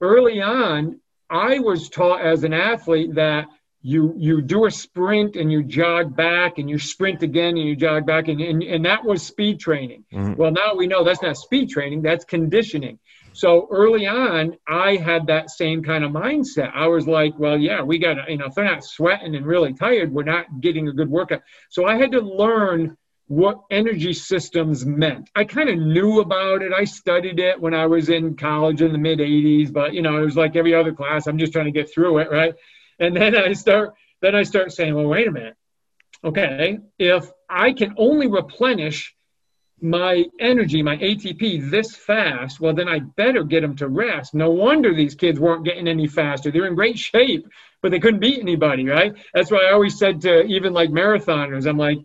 early 0.00 0.40
on, 0.40 1.00
I 1.28 1.58
was 1.58 1.88
taught 1.88 2.20
as 2.20 2.44
an 2.44 2.52
athlete 2.52 3.14
that 3.16 3.46
you 3.82 4.14
you 4.16 4.40
do 4.40 4.66
a 4.66 4.70
sprint 4.70 5.34
and 5.34 5.50
you 5.50 5.62
jog 5.64 6.14
back 6.14 6.58
and 6.58 6.70
you 6.70 6.78
sprint 6.78 7.22
again 7.22 7.56
and 7.56 7.66
you 7.66 7.74
jog 7.74 8.06
back 8.06 8.28
and 8.28 8.40
and, 8.40 8.62
and 8.62 8.84
that 8.84 9.04
was 9.04 9.26
speed 9.26 9.58
training. 9.58 10.04
Mm-hmm. 10.12 10.34
well 10.34 10.52
now 10.52 10.74
we 10.76 10.86
know 10.86 11.02
that's 11.02 11.22
not 11.22 11.36
speed 11.36 11.68
training 11.68 12.00
that's 12.00 12.24
conditioning. 12.24 12.98
So 13.32 13.66
early 13.70 14.06
on 14.06 14.56
i 14.68 14.96
had 14.96 15.26
that 15.26 15.50
same 15.50 15.82
kind 15.82 16.04
of 16.04 16.12
mindset. 16.12 16.70
I 16.74 16.86
was 16.86 17.08
like 17.08 17.36
well 17.38 17.58
yeah 17.58 17.82
we 17.82 17.98
got 17.98 18.30
you 18.30 18.38
know 18.38 18.46
if 18.46 18.54
they're 18.54 18.64
not 18.64 18.84
sweating 18.84 19.34
and 19.34 19.44
really 19.44 19.74
tired 19.74 20.12
we're 20.12 20.22
not 20.22 20.60
getting 20.60 20.88
a 20.88 20.92
good 20.92 21.10
workout. 21.10 21.42
So 21.68 21.84
i 21.84 21.96
had 21.96 22.12
to 22.12 22.20
learn 22.20 22.96
what 23.26 23.62
energy 23.70 24.12
systems 24.12 24.84
meant. 24.84 25.30
I 25.34 25.44
kind 25.44 25.70
of 25.70 25.78
knew 25.78 26.20
about 26.20 26.60
it. 26.60 26.72
I 26.72 26.84
studied 26.84 27.40
it 27.40 27.60
when 27.60 27.74
i 27.74 27.86
was 27.86 28.10
in 28.10 28.36
college 28.36 28.80
in 28.80 28.92
the 28.92 28.98
mid 28.98 29.18
80s 29.18 29.72
but 29.72 29.92
you 29.92 30.02
know 30.02 30.18
it 30.18 30.24
was 30.24 30.36
like 30.36 30.54
every 30.54 30.72
other 30.72 30.92
class. 30.92 31.26
I'm 31.26 31.38
just 31.38 31.52
trying 31.52 31.64
to 31.64 31.72
get 31.72 31.92
through 31.92 32.18
it 32.18 32.30
right 32.30 32.54
and 33.02 33.16
then 33.16 33.36
I 33.36 33.52
start 33.52 33.94
then 34.20 34.34
I 34.36 34.44
start 34.44 34.72
saying, 34.72 34.94
well, 34.94 35.08
wait 35.08 35.26
a 35.26 35.32
minute. 35.32 35.56
Okay, 36.24 36.78
if 36.98 37.28
I 37.50 37.72
can 37.72 37.94
only 37.98 38.28
replenish 38.28 39.14
my 39.80 40.24
energy, 40.38 40.80
my 40.80 40.96
ATP 40.96 41.68
this 41.68 41.96
fast, 41.96 42.60
well, 42.60 42.72
then 42.72 42.88
I 42.88 43.00
better 43.00 43.42
get 43.42 43.62
them 43.62 43.74
to 43.76 43.88
rest. 43.88 44.32
No 44.32 44.50
wonder 44.50 44.94
these 44.94 45.16
kids 45.16 45.40
weren't 45.40 45.64
getting 45.64 45.88
any 45.88 46.06
faster. 46.06 46.52
They're 46.52 46.68
in 46.68 46.76
great 46.76 46.96
shape, 46.96 47.48
but 47.82 47.90
they 47.90 47.98
couldn't 47.98 48.20
beat 48.20 48.38
anybody, 48.38 48.86
right? 48.86 49.12
That's 49.34 49.50
why 49.50 49.64
I 49.64 49.72
always 49.72 49.98
said 49.98 50.20
to 50.20 50.44
even 50.44 50.72
like 50.72 50.90
marathoners, 50.90 51.66
I'm 51.66 51.78
like, 51.78 51.98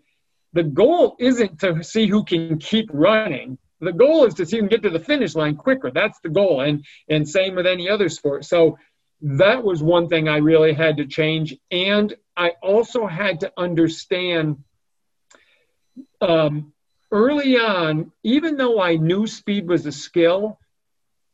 the 0.53 0.63
goal 0.63 1.15
isn't 1.19 1.59
to 1.59 1.83
see 1.83 2.07
who 2.07 2.23
can 2.23 2.57
keep 2.57 2.89
running. 2.91 3.59
The 3.79 3.93
goal 3.93 4.25
is 4.25 4.33
to 4.35 4.45
see 4.47 4.57
can 4.57 4.67
get 4.67 4.81
to 4.81 4.89
the 4.89 4.99
finish 4.99 5.35
line 5.35 5.55
quicker. 5.55 5.91
That's 5.91 6.19
the 6.21 6.29
goal. 6.29 6.61
And 6.61 6.83
and 7.07 7.29
same 7.29 7.53
with 7.53 7.67
any 7.67 7.87
other 7.87 8.09
sport. 8.09 8.45
So 8.45 8.79
that 9.21 9.63
was 9.63 9.81
one 9.81 10.07
thing 10.09 10.27
I 10.27 10.37
really 10.37 10.73
had 10.73 10.97
to 10.97 11.05
change. 11.05 11.55
And 11.71 12.13
I 12.35 12.53
also 12.61 13.07
had 13.07 13.39
to 13.41 13.51
understand 13.57 14.63
um, 16.21 16.73
early 17.11 17.57
on, 17.57 18.11
even 18.23 18.57
though 18.57 18.79
I 18.79 18.95
knew 18.95 19.27
speed 19.27 19.67
was 19.67 19.85
a 19.85 19.91
skill, 19.91 20.59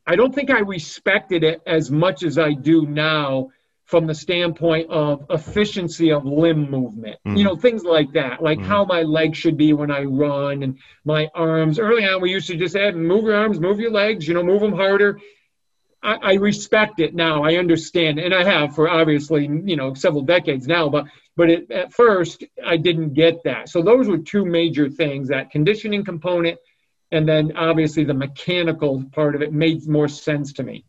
I 0.06 0.16
don't 0.16 0.34
think 0.34 0.50
I 0.50 0.60
respected 0.60 1.44
it 1.44 1.62
as 1.66 1.90
much 1.90 2.24
as 2.24 2.38
I 2.38 2.54
do 2.54 2.86
now 2.86 3.50
from 3.86 4.08
the 4.08 4.16
standpoint 4.16 4.90
of 4.90 5.26
efficiency 5.30 6.12
of 6.12 6.26
limb 6.26 6.70
movement. 6.70 7.18
Mm. 7.28 7.38
You 7.38 7.44
know, 7.44 7.56
things 7.56 7.84
like 7.84 8.14
that, 8.14 8.42
like 8.42 8.60
mm. 8.60 8.66
how 8.66 8.86
my 8.86 9.02
legs 9.04 9.38
should 9.38 9.58
be 9.58 9.74
when 9.74 9.92
I 9.92 10.04
run 10.04 10.64
and 10.64 10.78
my 11.04 11.30
arms. 11.36 11.80
Early 11.80 12.06
on, 12.06 12.22
we 12.22 12.32
used 12.32 12.48
to 12.48 12.56
just 12.56 12.76
add 12.76 12.96
move 12.96 13.26
your 13.26 13.36
arms, 13.36 13.60
move 13.60 13.80
your 13.80 13.92
legs, 13.92 14.28
you 14.28 14.34
know, 14.34 14.44
move 14.44 14.62
them 14.62 14.74
harder. 14.74 15.20
I, 16.04 16.16
I 16.16 16.34
respect 16.34 17.00
it 17.00 17.16
now. 17.16 17.44
I 17.44 17.56
understand, 17.56 18.20
and 18.20 18.34
I 18.34 18.44
have 18.44 18.76
for 18.76 18.90
obviously 18.90 19.44
you 19.46 19.76
know 19.76 19.94
several 19.94 20.22
decades 20.22 20.68
now. 20.68 20.90
But 20.90 21.06
but 21.36 21.50
it, 21.50 21.72
at 21.72 21.94
first 21.94 22.44
I 22.66 22.78
didn't 22.78 23.14
get 23.14 23.44
that. 23.46 23.70
So 23.70 23.82
those 23.82 24.08
were 24.08 24.18
two 24.18 24.46
major 24.46 24.90
things: 24.90 25.30
that 25.30 25.50
conditioning 25.50 26.04
component, 26.04 26.60
and 27.12 27.28
then 27.28 27.56
obviously 27.56 28.04
the 28.04 28.14
mechanical 28.14 29.04
part 29.14 29.36
of 29.36 29.42
it 29.42 29.54
made 29.54 29.88
more 29.88 30.08
sense 30.08 30.54
to 30.54 30.64
me. 30.64 30.86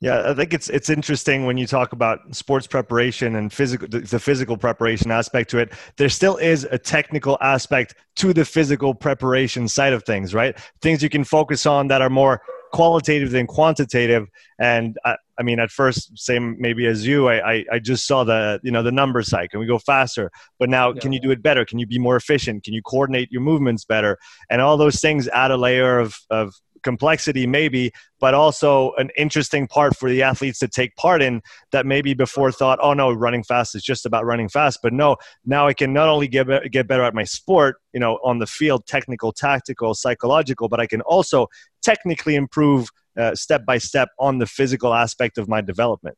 Yeah, 0.00 0.30
I 0.32 0.34
think 0.34 0.52
it's 0.52 0.68
it's 0.68 0.90
interesting 0.90 1.46
when 1.46 1.56
you 1.56 1.68
talk 1.68 1.92
about 1.92 2.34
sports 2.34 2.66
preparation 2.66 3.36
and 3.36 3.52
physical 3.52 3.86
the 3.86 4.18
physical 4.18 4.56
preparation 4.56 5.12
aspect 5.12 5.48
to 5.50 5.58
it. 5.58 5.72
There 5.96 6.08
still 6.08 6.38
is 6.38 6.64
a 6.64 6.76
technical 6.76 7.38
aspect 7.40 7.94
to 8.16 8.32
the 8.32 8.44
physical 8.44 8.94
preparation 8.96 9.68
side 9.68 9.92
of 9.92 10.02
things, 10.02 10.34
right? 10.34 10.58
Things 10.80 11.04
you 11.04 11.08
can 11.08 11.22
focus 11.22 11.66
on 11.66 11.86
that 11.86 12.02
are 12.02 12.10
more 12.10 12.42
qualitative 12.72 13.30
than 13.30 13.46
quantitative. 13.46 14.28
And 14.58 14.98
I, 15.04 15.16
I 15.38 15.42
mean, 15.42 15.60
at 15.60 15.70
first, 15.70 16.18
same 16.18 16.56
maybe 16.58 16.86
as 16.86 17.06
you, 17.06 17.28
I, 17.28 17.52
I, 17.52 17.64
I, 17.72 17.78
just 17.78 18.06
saw 18.06 18.24
the 18.24 18.60
you 18.62 18.70
know 18.70 18.82
the 18.82 18.92
number 18.92 19.22
side. 19.22 19.50
Can 19.50 19.60
we 19.60 19.66
go 19.66 19.78
faster? 19.78 20.30
But 20.58 20.68
now, 20.68 20.92
yeah. 20.92 21.00
can 21.00 21.12
you 21.12 21.20
do 21.20 21.30
it 21.30 21.42
better? 21.42 21.64
Can 21.64 21.78
you 21.78 21.86
be 21.86 21.98
more 21.98 22.16
efficient? 22.16 22.64
Can 22.64 22.74
you 22.74 22.82
coordinate 22.82 23.30
your 23.30 23.42
movements 23.42 23.84
better? 23.84 24.18
And 24.50 24.60
all 24.60 24.76
those 24.76 25.00
things 25.00 25.28
add 25.28 25.50
a 25.50 25.56
layer 25.56 25.98
of 25.98 26.16
of 26.30 26.54
complexity 26.82 27.46
maybe 27.46 27.92
but 28.20 28.34
also 28.34 28.92
an 28.94 29.10
interesting 29.16 29.66
part 29.66 29.96
for 29.96 30.08
the 30.08 30.22
athletes 30.22 30.58
to 30.58 30.68
take 30.68 30.94
part 30.96 31.22
in 31.22 31.40
that 31.70 31.86
maybe 31.86 32.14
before 32.14 32.52
thought 32.52 32.78
oh 32.82 32.92
no 32.92 33.12
running 33.12 33.42
fast 33.42 33.74
is 33.74 33.82
just 33.82 34.06
about 34.06 34.24
running 34.24 34.48
fast 34.48 34.78
but 34.82 34.92
no 34.92 35.16
now 35.44 35.66
i 35.66 35.72
can 35.72 35.92
not 35.92 36.08
only 36.08 36.28
get, 36.28 36.46
get 36.70 36.86
better 36.86 37.02
at 37.02 37.14
my 37.14 37.24
sport 37.24 37.76
you 37.92 38.00
know 38.00 38.18
on 38.24 38.38
the 38.38 38.46
field 38.46 38.86
technical 38.86 39.32
tactical 39.32 39.94
psychological 39.94 40.68
but 40.68 40.80
i 40.80 40.86
can 40.86 41.00
also 41.02 41.46
technically 41.82 42.34
improve 42.34 42.88
uh, 43.18 43.34
step 43.34 43.64
by 43.66 43.78
step 43.78 44.08
on 44.18 44.38
the 44.38 44.46
physical 44.46 44.94
aspect 44.94 45.38
of 45.38 45.48
my 45.48 45.60
development 45.60 46.16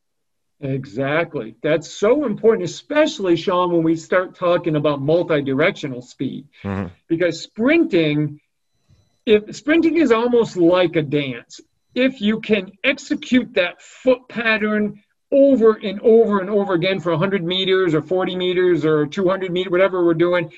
Exactly. 0.60 1.56
That's 1.62 1.90
so 1.90 2.24
important, 2.24 2.68
especially 2.68 3.36
Sean, 3.36 3.72
when 3.72 3.82
we 3.82 3.96
start 3.96 4.34
talking 4.34 4.76
about 4.76 5.02
multi-directional 5.02 6.00
speed. 6.00 6.46
Mm-hmm. 6.62 6.86
Because 7.08 7.42
sprinting 7.42 8.40
if 9.26 9.54
sprinting 9.54 9.96
is 9.96 10.12
almost 10.12 10.56
like 10.56 10.96
a 10.96 11.02
dance 11.02 11.60
if 11.94 12.20
you 12.20 12.40
can 12.40 12.72
execute 12.82 13.54
that 13.54 13.80
foot 13.80 14.28
pattern 14.28 15.02
over 15.30 15.74
and 15.74 16.00
over 16.00 16.40
and 16.40 16.50
over 16.50 16.74
again 16.74 17.00
for 17.00 17.10
100 17.10 17.42
meters 17.42 17.94
or 17.94 18.02
40 18.02 18.36
meters 18.36 18.84
or 18.84 19.06
200 19.06 19.50
meters 19.50 19.70
whatever 19.70 20.04
we're 20.04 20.14
doing 20.14 20.52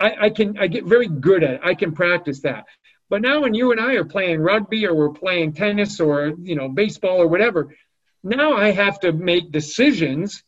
I, 0.00 0.26
I 0.26 0.30
can 0.30 0.58
i 0.58 0.66
get 0.66 0.84
very 0.84 1.08
good 1.08 1.42
at 1.42 1.54
it. 1.54 1.60
I 1.64 1.74
can 1.74 1.92
practice 1.92 2.40
that. 2.40 2.66
But 3.08 3.22
now 3.22 3.42
when 3.42 3.54
you 3.54 3.72
and 3.72 3.80
i 3.80 3.94
are 3.94 4.04
playing 4.04 4.40
rugby 4.40 4.86
or 4.86 4.94
we're 4.94 5.10
playing 5.10 5.52
tennis 5.52 6.00
or 6.00 6.32
you 6.38 6.56
know 6.56 6.68
baseball 6.68 7.18
or 7.18 7.28
whatever 7.28 7.74
now 8.22 8.56
i 8.56 8.70
have 8.72 8.98
to 9.00 9.12
make 9.12 9.52
decisions 9.52 10.42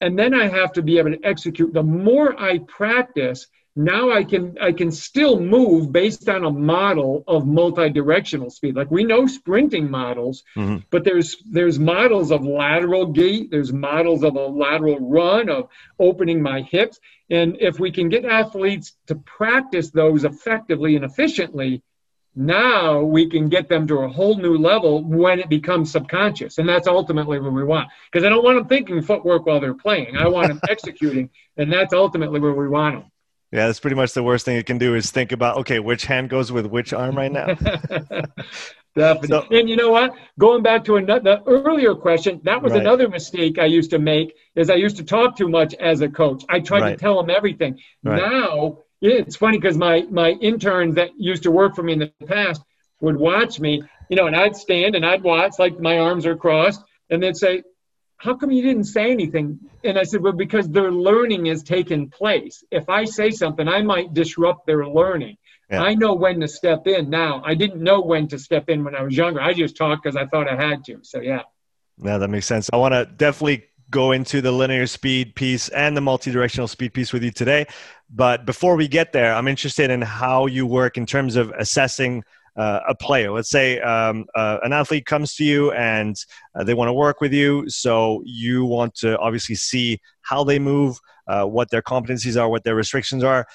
and 0.00 0.18
then 0.18 0.34
i 0.34 0.48
have 0.48 0.72
to 0.72 0.82
be 0.82 0.98
able 0.98 1.12
to 1.12 1.24
execute. 1.24 1.72
The 1.72 1.82
more 1.82 2.40
i 2.40 2.58
practice 2.58 3.46
now 3.76 4.10
I 4.12 4.22
can 4.22 4.56
I 4.60 4.72
can 4.72 4.92
still 4.92 5.40
move 5.40 5.90
based 5.90 6.28
on 6.28 6.44
a 6.44 6.50
model 6.50 7.24
of 7.26 7.46
multi-directional 7.46 8.50
speed. 8.50 8.76
Like 8.76 8.90
we 8.90 9.02
know 9.02 9.26
sprinting 9.26 9.90
models, 9.90 10.44
mm-hmm. 10.56 10.78
but 10.90 11.02
there's 11.02 11.36
there's 11.50 11.78
models 11.78 12.30
of 12.30 12.44
lateral 12.44 13.06
gait, 13.06 13.50
there's 13.50 13.72
models 13.72 14.22
of 14.22 14.36
a 14.36 14.46
lateral 14.46 15.00
run, 15.00 15.48
of 15.48 15.68
opening 15.98 16.40
my 16.40 16.62
hips. 16.62 17.00
And 17.30 17.56
if 17.60 17.80
we 17.80 17.90
can 17.90 18.08
get 18.08 18.24
athletes 18.24 18.92
to 19.08 19.16
practice 19.16 19.90
those 19.90 20.24
effectively 20.24 20.94
and 20.94 21.04
efficiently, 21.04 21.82
now 22.36 23.02
we 23.02 23.28
can 23.28 23.48
get 23.48 23.68
them 23.68 23.88
to 23.88 23.98
a 23.98 24.08
whole 24.08 24.36
new 24.36 24.56
level 24.56 25.02
when 25.02 25.40
it 25.40 25.48
becomes 25.48 25.90
subconscious. 25.90 26.58
And 26.58 26.68
that's 26.68 26.86
ultimately 26.86 27.40
what 27.40 27.52
we 27.52 27.64
want. 27.64 27.88
Because 28.12 28.24
I 28.24 28.28
don't 28.28 28.44
want 28.44 28.58
them 28.58 28.68
thinking 28.68 29.02
footwork 29.02 29.46
while 29.46 29.60
they're 29.60 29.74
playing. 29.74 30.16
I 30.16 30.28
want 30.28 30.48
them 30.48 30.60
executing, 30.68 31.30
and 31.56 31.72
that's 31.72 31.94
ultimately 31.94 32.38
where 32.38 32.52
we 32.52 32.68
want 32.68 33.00
them. 33.00 33.10
Yeah, 33.54 33.68
that's 33.68 33.78
pretty 33.78 33.94
much 33.94 34.14
the 34.14 34.22
worst 34.24 34.44
thing 34.44 34.56
you 34.56 34.64
can 34.64 34.78
do 34.78 34.96
is 34.96 35.12
think 35.12 35.30
about 35.30 35.58
okay, 35.58 35.78
which 35.78 36.06
hand 36.06 36.28
goes 36.28 36.50
with 36.50 36.66
which 36.66 36.92
arm 36.92 37.16
right 37.16 37.30
now. 37.30 37.46
Definitely. 38.96 39.28
So, 39.28 39.46
and 39.52 39.68
you 39.68 39.76
know 39.76 39.92
what? 39.92 40.12
Going 40.40 40.64
back 40.64 40.84
to 40.86 40.96
another 40.96 41.22
the 41.22 41.42
earlier 41.46 41.94
question, 41.94 42.40
that 42.42 42.60
was 42.60 42.72
right. 42.72 42.80
another 42.80 43.08
mistake 43.08 43.60
I 43.60 43.66
used 43.66 43.90
to 43.90 44.00
make. 44.00 44.34
Is 44.56 44.70
I 44.70 44.74
used 44.74 44.96
to 44.96 45.04
talk 45.04 45.36
too 45.36 45.48
much 45.48 45.72
as 45.74 46.00
a 46.00 46.08
coach. 46.08 46.42
I 46.48 46.58
tried 46.58 46.80
right. 46.80 46.90
to 46.90 46.96
tell 46.96 47.16
them 47.16 47.30
everything. 47.30 47.78
Right. 48.02 48.20
Now 48.20 48.78
it's 49.00 49.36
funny 49.36 49.58
because 49.58 49.76
my 49.76 50.02
my 50.10 50.30
interns 50.30 50.96
that 50.96 51.10
used 51.16 51.44
to 51.44 51.52
work 51.52 51.76
for 51.76 51.84
me 51.84 51.92
in 51.92 52.00
the 52.00 52.12
past 52.26 52.60
would 53.02 53.16
watch 53.16 53.60
me, 53.60 53.84
you 54.10 54.16
know, 54.16 54.26
and 54.26 54.34
I'd 54.34 54.56
stand 54.56 54.96
and 54.96 55.06
I'd 55.06 55.22
watch 55.22 55.60
like 55.60 55.78
my 55.78 56.00
arms 56.00 56.26
are 56.26 56.36
crossed, 56.36 56.82
and 57.08 57.22
they'd 57.22 57.36
say, 57.36 57.62
how 58.24 58.34
come 58.34 58.50
you 58.50 58.62
didn't 58.62 58.84
say 58.84 59.10
anything? 59.10 59.58
And 59.84 59.98
I 59.98 60.02
said, 60.04 60.22
well, 60.22 60.32
because 60.32 60.66
their 60.68 60.90
learning 60.90 61.44
has 61.46 61.62
taken 61.62 62.08
place. 62.08 62.64
If 62.70 62.88
I 62.88 63.04
say 63.04 63.30
something, 63.30 63.68
I 63.68 63.82
might 63.82 64.14
disrupt 64.14 64.66
their 64.66 64.86
learning. 64.86 65.36
Yeah. 65.70 65.82
I 65.82 65.94
know 65.94 66.14
when 66.14 66.40
to 66.40 66.48
step 66.48 66.86
in 66.86 67.10
now. 67.10 67.42
I 67.44 67.54
didn't 67.54 67.82
know 67.82 68.00
when 68.00 68.26
to 68.28 68.38
step 68.38 68.70
in 68.70 68.82
when 68.82 68.94
I 68.94 69.02
was 69.02 69.14
younger. 69.14 69.42
I 69.42 69.52
just 69.52 69.76
talked 69.76 70.04
because 70.04 70.16
I 70.16 70.24
thought 70.24 70.48
I 70.48 70.56
had 70.56 70.84
to. 70.86 71.00
So, 71.02 71.20
yeah. 71.20 71.42
Yeah, 72.02 72.16
that 72.16 72.28
makes 72.28 72.46
sense. 72.46 72.70
I 72.72 72.78
want 72.78 72.94
to 72.94 73.04
definitely 73.04 73.66
go 73.90 74.12
into 74.12 74.40
the 74.40 74.52
linear 74.52 74.86
speed 74.86 75.34
piece 75.34 75.68
and 75.68 75.94
the 75.94 76.00
multi-directional 76.00 76.68
speed 76.68 76.94
piece 76.94 77.12
with 77.12 77.22
you 77.22 77.30
today. 77.30 77.66
But 78.08 78.46
before 78.46 78.74
we 78.76 78.88
get 78.88 79.12
there, 79.12 79.34
I'm 79.34 79.48
interested 79.48 79.90
in 79.90 80.00
how 80.00 80.46
you 80.46 80.66
work 80.66 80.96
in 80.96 81.04
terms 81.04 81.36
of 81.36 81.50
assessing– 81.50 82.24
uh, 82.56 82.80
a 82.88 82.94
player. 82.94 83.32
Let's 83.32 83.50
say 83.50 83.80
um, 83.80 84.26
uh, 84.34 84.58
an 84.62 84.72
athlete 84.72 85.06
comes 85.06 85.34
to 85.36 85.44
you 85.44 85.72
and 85.72 86.16
uh, 86.54 86.64
they 86.64 86.74
want 86.74 86.88
to 86.88 86.92
work 86.92 87.20
with 87.20 87.32
you. 87.32 87.68
So 87.68 88.22
you 88.24 88.64
want 88.64 88.94
to 88.96 89.18
obviously 89.18 89.54
see 89.54 90.00
how 90.22 90.44
they 90.44 90.58
move, 90.58 90.98
uh, 91.26 91.44
what 91.44 91.70
their 91.70 91.82
competencies 91.82 92.40
are, 92.40 92.48
what 92.48 92.64
their 92.64 92.74
restrictions 92.74 93.24
are. 93.24 93.46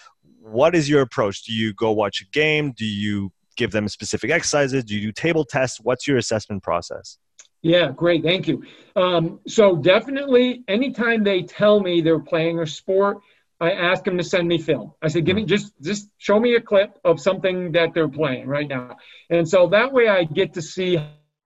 What 0.42 0.76
is 0.76 0.90
your 0.90 1.02
approach? 1.02 1.44
Do 1.44 1.54
you 1.54 1.74
go 1.74 1.92
watch 1.92 2.22
a 2.22 2.26
game? 2.32 2.72
Do 2.72 2.86
you 2.86 3.32
give 3.56 3.72
them 3.72 3.88
specific 3.88 4.32
exercises? 4.32 4.84
Do 4.84 4.96
you 4.96 5.02
do 5.02 5.12
table 5.12 5.46
tests? 5.46 5.80
What's 5.82 6.08
your 6.08 6.18
assessment 6.18 6.64
process? 6.64 7.18
Yeah, 7.62 7.92
great. 7.92 8.24
Thank 8.24 8.48
you. 8.48 8.64
Um, 8.96 9.42
so 9.46 9.76
definitely, 9.76 10.64
anytime 10.70 11.24
they 11.24 11.44
tell 11.44 11.82
me 11.82 12.00
they're 12.00 12.20
playing 12.20 12.60
a 12.60 12.66
sport, 12.66 13.18
I 13.60 13.72
ask 13.72 14.04
them 14.04 14.18
to 14.18 14.24
send 14.24 14.48
me 14.48 14.58
film. 14.58 14.94
I 15.02 15.10
said, 15.10 15.26
give 15.26 15.36
me 15.36 15.44
just 15.44 15.74
just 15.82 16.10
show 16.18 16.40
me 16.40 16.56
a 16.56 16.62
clip 16.62 16.98
of 17.04 17.20
something 17.20 17.74
that 17.74 17.94
they're 17.94 18.08
playing 18.08 18.48
right 18.48 18.68
now. 18.68 18.98
And 19.30 19.48
so 19.48 19.68
that 19.68 19.92
way 19.92 20.08
I 20.08 20.24
get 20.24 20.54
to 20.54 20.62
see 20.62 20.98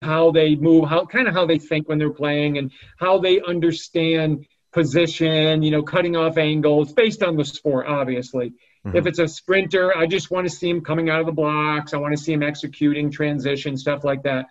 how 0.01 0.31
they 0.31 0.55
move, 0.55 0.89
how 0.89 1.05
kind 1.05 1.27
of 1.27 1.33
how 1.33 1.45
they 1.45 1.57
think 1.57 1.89
when 1.89 1.97
they're 1.97 2.11
playing 2.11 2.57
and 2.57 2.71
how 2.99 3.19
they 3.19 3.41
understand 3.41 4.45
position, 4.73 5.63
you 5.63 5.71
know, 5.71 5.81
cutting 5.83 6.15
off 6.15 6.37
angles 6.37 6.93
based 6.93 7.23
on 7.23 7.35
the 7.37 7.45
sport, 7.45 7.87
obviously. 7.87 8.53
Mm-hmm. 8.85 8.97
If 8.97 9.07
it's 9.07 9.19
a 9.19 9.27
sprinter, 9.27 9.95
I 9.95 10.07
just 10.07 10.29
want 10.29 10.47
to 10.47 10.53
see 10.53 10.69
him 10.69 10.81
coming 10.81 11.09
out 11.09 11.21
of 11.21 11.25
the 11.25 11.31
blocks. 11.31 11.93
I 11.93 11.97
want 11.97 12.15
to 12.15 12.21
see 12.21 12.33
him 12.33 12.43
executing 12.43 13.11
transition, 13.11 13.77
stuff 13.77 14.03
like 14.03 14.23
that. 14.23 14.47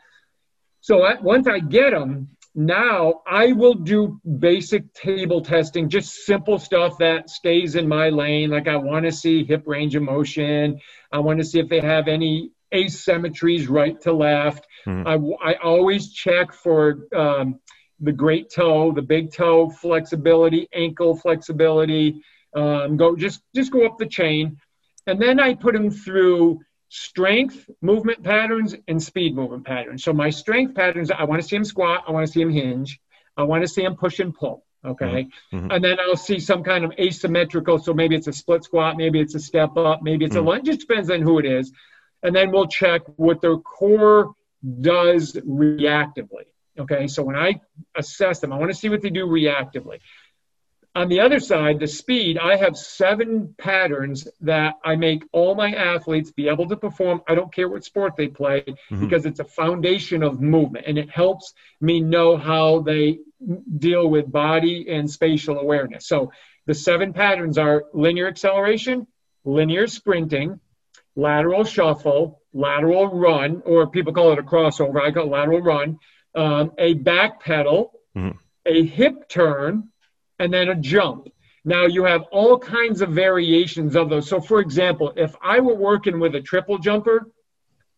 So 0.81 1.07
once 1.21 1.47
I 1.47 1.61
get 1.61 1.91
them, 1.91 2.31
now 2.55 3.23
I 3.27 3.53
will 3.53 3.75
do 3.75 4.21
basic 4.39 4.93
table 4.93 5.41
testing, 5.41 5.89
just 5.89 6.27
simple 6.27 6.59
stuff 6.59 6.99
that 6.99 7.31
stays 7.31 7.77
in 7.77 7.89
my 7.89 8.11
lane. 8.11 8.51
Like 8.51 8.69
I 8.69 8.77
want 8.77 9.07
to 9.07 9.13
see 9.13 9.45
hip 9.45 9.65
range 9.67 9.95
of 9.95 10.03
motion. 10.03 10.79
I 11.11 11.21
want 11.21 11.39
to 11.39 11.45
see 11.45 11.61
if 11.61 11.69
they 11.69 11.81
have 11.81 12.09
any 12.09 12.51
asymmetries 12.73 13.69
right 13.69 14.01
to 14.03 14.13
left. 14.13 14.67
Mm-hmm. 14.87 15.35
I, 15.43 15.53
I 15.53 15.55
always 15.63 16.13
check 16.13 16.53
for 16.53 17.07
um, 17.15 17.61
the 18.01 18.13
great 18.13 18.51
toe, 18.51 18.93
the 18.93 19.03
big 19.03 19.33
toe 19.33 19.71
flexibility, 19.71 20.69
ankle 20.75 21.17
flexibility. 21.17 22.23
Um, 22.55 22.99
go 22.99 23.17
just 23.17 23.41
just 23.55 23.73
go 23.73 23.87
up 23.87 23.97
the 23.99 24.07
chain, 24.07 24.59
and 25.07 25.21
then 25.21 25.41
I 25.41 25.55
put 25.55 25.73
them 25.73 25.91
through 25.91 26.61
strength 26.95 27.71
movement 27.81 28.23
patterns 28.23 28.75
and 28.87 29.03
speed 29.03 29.35
movement 29.35 29.65
patterns. 29.65 30.05
So 30.05 30.13
my 30.13 30.29
strength 30.29 30.75
patterns, 30.75 31.11
I 31.11 31.25
want 31.25 31.41
to 31.41 31.49
see 31.49 31.57
him 31.57 31.65
squat, 31.65 32.05
I 32.07 32.11
want 32.11 32.27
to 32.27 32.31
see 32.31 32.43
him 32.43 32.51
hinge, 32.51 33.01
I 33.35 33.45
want 33.45 33.63
to 33.63 33.69
see 33.69 33.83
him 33.83 33.97
push 33.97 34.19
and 34.19 34.35
pull. 34.35 34.67
Okay. 34.85 35.07
Mm-hmm. 35.07 35.57
mm-hmm. 35.57 35.71
And 35.71 35.83
then 35.83 35.99
I'll 35.99 36.17
see 36.17 36.39
some 36.39 36.63
kind 36.63 36.85
of 36.85 36.93
asymmetrical. 37.01 37.79
So 37.79 37.95
maybe 37.95 38.15
it's 38.15 38.27
a 38.27 38.33
split 38.33 38.65
squat, 38.65 38.99
maybe 38.99 39.21
it's 39.21 39.35
a 39.35 39.41
step 39.41 39.75
up, 39.79 40.03
maybe 40.03 40.27
it's 40.27 40.37
mm-hmm. 40.37 40.47
a 40.47 40.51
lunge. 40.51 40.69
It 40.69 40.81
depends 40.81 41.11
on 41.11 41.23
who 41.23 41.39
it 41.39 41.47
is. 41.47 41.73
And 42.23 42.37
then 42.37 42.51
we'll 42.51 42.69
check 42.69 43.01
what 43.17 43.41
their 43.41 43.57
core 43.57 44.35
does 44.83 45.33
reactively. 45.33 46.45
Okay. 46.79 47.07
So 47.09 47.23
when 47.23 47.37
I 47.37 47.63
assess 47.97 48.41
them, 48.41 48.53
I 48.53 48.59
want 48.59 48.71
to 48.71 48.77
see 48.77 48.91
what 48.91 49.01
they 49.01 49.11
do 49.11 49.27
reactively. 49.27 50.01
On 50.95 51.09
the 51.09 51.21
other 51.21 51.41
side, 51.41 51.81
the 51.81 51.87
speed, 51.87 52.37
I 52.37 52.57
have 52.57 52.77
seven 52.77 53.55
patterns 53.57 54.29
that 54.43 54.75
I 54.85 54.97
make 54.97 55.25
all 55.33 55.55
my 55.55 55.73
athletes 55.73 56.31
be 56.31 56.49
able 56.49 56.69
to 56.69 56.77
perform. 56.77 57.23
I 57.27 57.35
don't 57.35 57.53
care 57.53 57.69
what 57.69 57.83
sport 57.83 58.15
they 58.17 58.29
play 58.29 58.61
mm-hmm. 58.61 59.01
because 59.01 59.25
it's 59.25 59.41
a 59.41 59.45
foundation 59.45 60.23
of 60.23 60.43
movement 60.43 60.85
and 60.87 60.99
it 60.99 61.09
helps 61.09 61.55
me 61.81 62.01
know 62.01 62.37
how 62.37 62.81
they 62.81 63.21
deal 63.79 64.07
with 64.07 64.31
body 64.31 64.87
and 64.91 65.11
spatial 65.11 65.59
awareness. 65.59 66.07
So 66.07 66.31
the 66.67 66.75
seven 66.75 67.15
patterns 67.15 67.57
are 67.57 67.85
linear 67.95 68.29
acceleration, 68.29 69.07
linear 69.45 69.87
sprinting, 69.87 70.61
lateral 71.17 71.65
shuffle, 71.65 72.43
lateral 72.53 73.09
run, 73.09 73.63
or 73.65 73.87
people 73.87 74.13
call 74.13 74.33
it 74.33 74.39
a 74.39 74.43
crossover. 74.43 75.01
I 75.01 75.11
call 75.11 75.25
it 75.25 75.31
lateral 75.31 75.63
run, 75.63 75.99
um, 76.35 76.73
a 76.77 76.93
back 76.95 77.43
pedal, 77.43 77.93
mm-hmm. 78.15 78.37
a 78.67 78.85
hip 78.85 79.29
turn, 79.29 79.89
and 80.43 80.53
then 80.53 80.69
a 80.69 80.75
jump. 80.75 81.29
Now 81.65 81.87
you 81.87 82.05
have 82.05 82.23
all 82.33 82.59
kinds 82.59 83.01
of 83.01 83.11
variations 83.11 83.95
of 83.95 84.11
those. 84.11 84.29
So, 84.29 84.41
for 84.41 84.59
example, 84.59 85.13
if 85.17 85.37
I 85.41 85.61
were 85.61 85.77
working 85.77 86.19
with 86.19 86.35
a 86.35 86.41
triple 86.41 86.79
jumper, 86.79 87.31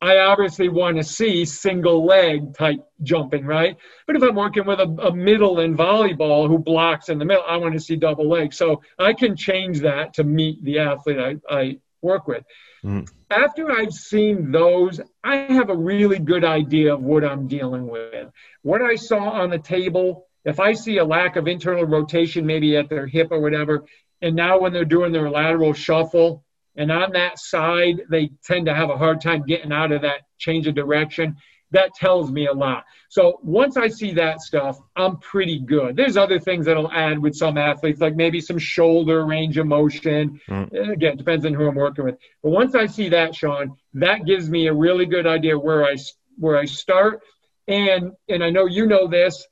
I 0.03 0.19
obviously 0.19 0.69
want 0.69 0.99
to 0.99 1.03
see 1.03 1.47
single 1.47 2.05
leg 2.05 2.55
type 2.55 2.81
jumping, 3.03 3.47
right? 3.47 3.79
But 4.07 4.17
if 4.17 4.23
I'm 4.23 4.35
working 4.35 4.67
with 4.67 4.79
a, 4.81 4.89
a, 5.03 5.15
middle 5.15 5.61
in 5.61 5.75
volleyball 5.75 6.47
who 6.47 6.59
blocks 6.59 7.09
in 7.09 7.19
the 7.19 7.25
middle, 7.25 7.45
I 7.49 7.57
want 7.57 7.73
to 7.73 7.81
see 7.81 7.97
double 7.97 8.29
leg. 8.29 8.53
So 8.53 8.83
I 8.99 9.15
can 9.15 9.35
change 9.35 9.81
that 9.81 10.13
to 10.15 10.25
meet 10.25 10.63
the 10.63 10.81
athlete 10.81 11.19
I, 11.19 11.37
I 11.49 11.79
work 12.03 12.29
with. 12.29 12.45
Mm. 12.85 13.11
After 13.31 13.73
I've 13.73 13.95
seen 13.95 14.53
those, 14.53 15.01
I 15.23 15.37
have 15.37 15.71
a 15.71 15.77
really 15.77 16.19
good 16.19 16.45
idea 16.45 16.93
of 16.93 17.03
what 17.03 17.25
I'm 17.25 17.49
dealing 17.49 17.87
with. 17.87 18.29
What 18.61 18.83
I 18.83 18.97
saw 18.97 19.31
on 19.31 19.49
the 19.49 19.59
table 19.59 20.27
if 20.45 20.61
I 20.61 20.73
see 20.73 20.99
a 20.99 21.05
lack 21.05 21.37
of 21.37 21.49
internal 21.49 21.85
rotation, 21.85 22.47
maybe 22.47 22.77
at 22.77 22.89
their 22.89 23.07
hip 23.07 23.29
or 23.31 23.41
whatever, 23.41 23.85
and 24.21 24.37
now 24.37 24.61
when 24.61 24.73
they're 24.73 24.85
doing 24.85 25.13
their 25.13 25.31
lateral 25.31 25.73
shuffle, 25.73 26.45
and 26.77 26.91
on 26.91 27.13
that 27.13 27.39
side, 27.39 28.03
they 28.11 28.31
tend 28.45 28.67
to 28.67 28.75
have 28.75 28.91
a 28.91 28.97
hard 28.97 29.21
time 29.21 29.45
getting 29.47 29.73
out 29.73 29.93
of 29.93 30.03
that 30.03 30.23
change 30.39 30.67
of 30.67 30.75
direction. 30.75 31.37
That 31.71 31.95
tells 31.95 32.31
me 32.31 32.47
a 32.47 32.53
lot. 32.53 32.85
So 33.09 33.41
once 33.43 33.77
I 33.77 33.89
see 33.89 34.13
that 34.15 34.41
stuff, 34.41 34.79
I'm 34.97 35.19
pretty 35.19 35.61
good. 35.61 35.97
There's 35.97 36.17
other 36.17 36.39
things 36.39 36.67
that 36.67 36.77
I'll 36.77 36.91
add 36.91 37.19
with 37.19 37.35
some 37.35 37.59
athletes, 37.59 38.01
like 38.01 38.17
maybe 38.17 38.41
some 38.41 38.59
shoulder 38.59 39.25
range 39.25 39.57
of 39.59 39.67
motion. 39.67 40.41
Mm. 40.49 40.93
Again, 40.93 41.17
depends 41.17 41.45
on 41.47 41.55
who 41.55 41.67
I'm 41.67 41.75
working 41.75 42.05
with. 42.05 42.17
But 42.43 42.51
once 42.51 42.75
I 42.75 42.87
see 42.87 43.09
that, 43.11 43.35
Sean, 43.35 43.77
that 43.95 44.25
gives 44.25 44.49
me 44.49 44.69
a 44.69 44.75
really 44.75 45.07
good 45.07 45.27
idea 45.27 45.59
where 45.59 45.85
I 45.85 45.97
where 46.39 46.59
I 46.59 46.65
start. 46.65 47.23
And 47.67 48.13
and 48.29 48.45
I 48.45 48.51
know 48.51 48.67
you 48.67 48.87
know 48.87 49.07
this 49.07 49.47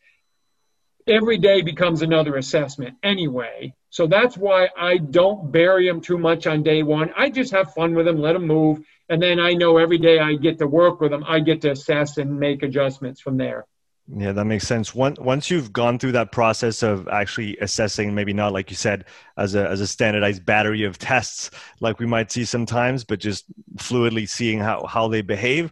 every 1.06 1.38
day 1.38 1.62
becomes 1.62 2.02
another 2.02 2.36
assessment 2.36 2.96
anyway. 3.02 3.74
So 3.90 4.06
that's 4.06 4.36
why 4.36 4.68
I 4.76 4.98
don't 4.98 5.52
bury 5.52 5.86
them 5.86 6.00
too 6.00 6.18
much 6.18 6.46
on 6.46 6.62
day 6.62 6.82
one. 6.82 7.10
I 7.16 7.30
just 7.30 7.52
have 7.52 7.74
fun 7.74 7.94
with 7.94 8.06
them, 8.06 8.18
let 8.18 8.32
them 8.32 8.46
move. 8.46 8.80
And 9.08 9.22
then 9.22 9.38
I 9.38 9.52
know 9.52 9.76
every 9.76 9.98
day 9.98 10.18
I 10.18 10.34
get 10.34 10.58
to 10.58 10.66
work 10.66 11.00
with 11.00 11.10
them, 11.10 11.24
I 11.26 11.40
get 11.40 11.60
to 11.62 11.72
assess 11.72 12.18
and 12.18 12.38
make 12.38 12.62
adjustments 12.62 13.20
from 13.20 13.36
there. 13.36 13.66
Yeah, 14.08 14.32
that 14.32 14.46
makes 14.46 14.66
sense. 14.66 14.94
Once 14.94 15.18
once 15.20 15.48
you've 15.48 15.72
gone 15.72 15.98
through 15.98 16.12
that 16.12 16.32
process 16.32 16.82
of 16.82 17.06
actually 17.08 17.56
assessing, 17.58 18.14
maybe 18.14 18.32
not 18.32 18.52
like 18.52 18.68
you 18.68 18.76
said, 18.76 19.04
as 19.36 19.54
a 19.54 19.68
as 19.68 19.80
a 19.80 19.86
standardized 19.86 20.44
battery 20.44 20.84
of 20.84 20.98
tests, 20.98 21.50
like 21.80 22.00
we 22.00 22.06
might 22.06 22.32
see 22.32 22.44
sometimes, 22.44 23.04
but 23.04 23.20
just 23.20 23.44
fluidly 23.76 24.28
seeing 24.28 24.58
how 24.58 24.84
how 24.86 25.06
they 25.06 25.22
behave. 25.22 25.70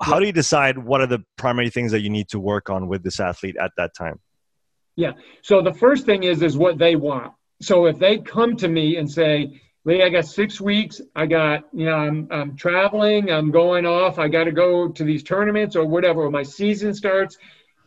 How 0.00 0.20
do 0.20 0.26
you 0.26 0.32
decide 0.32 0.78
what 0.78 1.00
are 1.00 1.06
the 1.06 1.24
primary 1.36 1.68
things 1.68 1.90
that 1.90 2.00
you 2.00 2.08
need 2.08 2.28
to 2.28 2.38
work 2.38 2.70
on 2.70 2.86
with 2.86 3.02
this 3.02 3.18
athlete 3.18 3.56
at 3.56 3.72
that 3.76 3.94
time? 3.94 4.20
Yeah. 4.96 5.12
So 5.42 5.62
the 5.62 5.74
first 5.74 6.06
thing 6.06 6.24
is 6.24 6.42
is 6.42 6.56
what 6.56 6.78
they 6.78 6.96
want. 6.96 7.32
So 7.60 7.86
if 7.86 7.98
they 7.98 8.18
come 8.18 8.56
to 8.56 8.68
me 8.68 8.96
and 8.96 9.10
say, 9.10 9.60
Lee, 9.84 10.02
I 10.02 10.08
got 10.08 10.26
six 10.26 10.60
weeks. 10.60 11.00
I 11.14 11.26
got, 11.26 11.64
you 11.72 11.86
know, 11.86 11.94
I'm, 11.94 12.26
I'm 12.32 12.56
traveling, 12.56 13.30
I'm 13.30 13.52
going 13.52 13.86
off. 13.86 14.18
I 14.18 14.26
got 14.26 14.44
to 14.44 14.52
go 14.52 14.88
to 14.88 15.04
these 15.04 15.22
tournaments 15.22 15.76
or 15.76 15.86
whatever. 15.86 16.28
My 16.28 16.42
season 16.42 16.92
starts, 16.92 17.38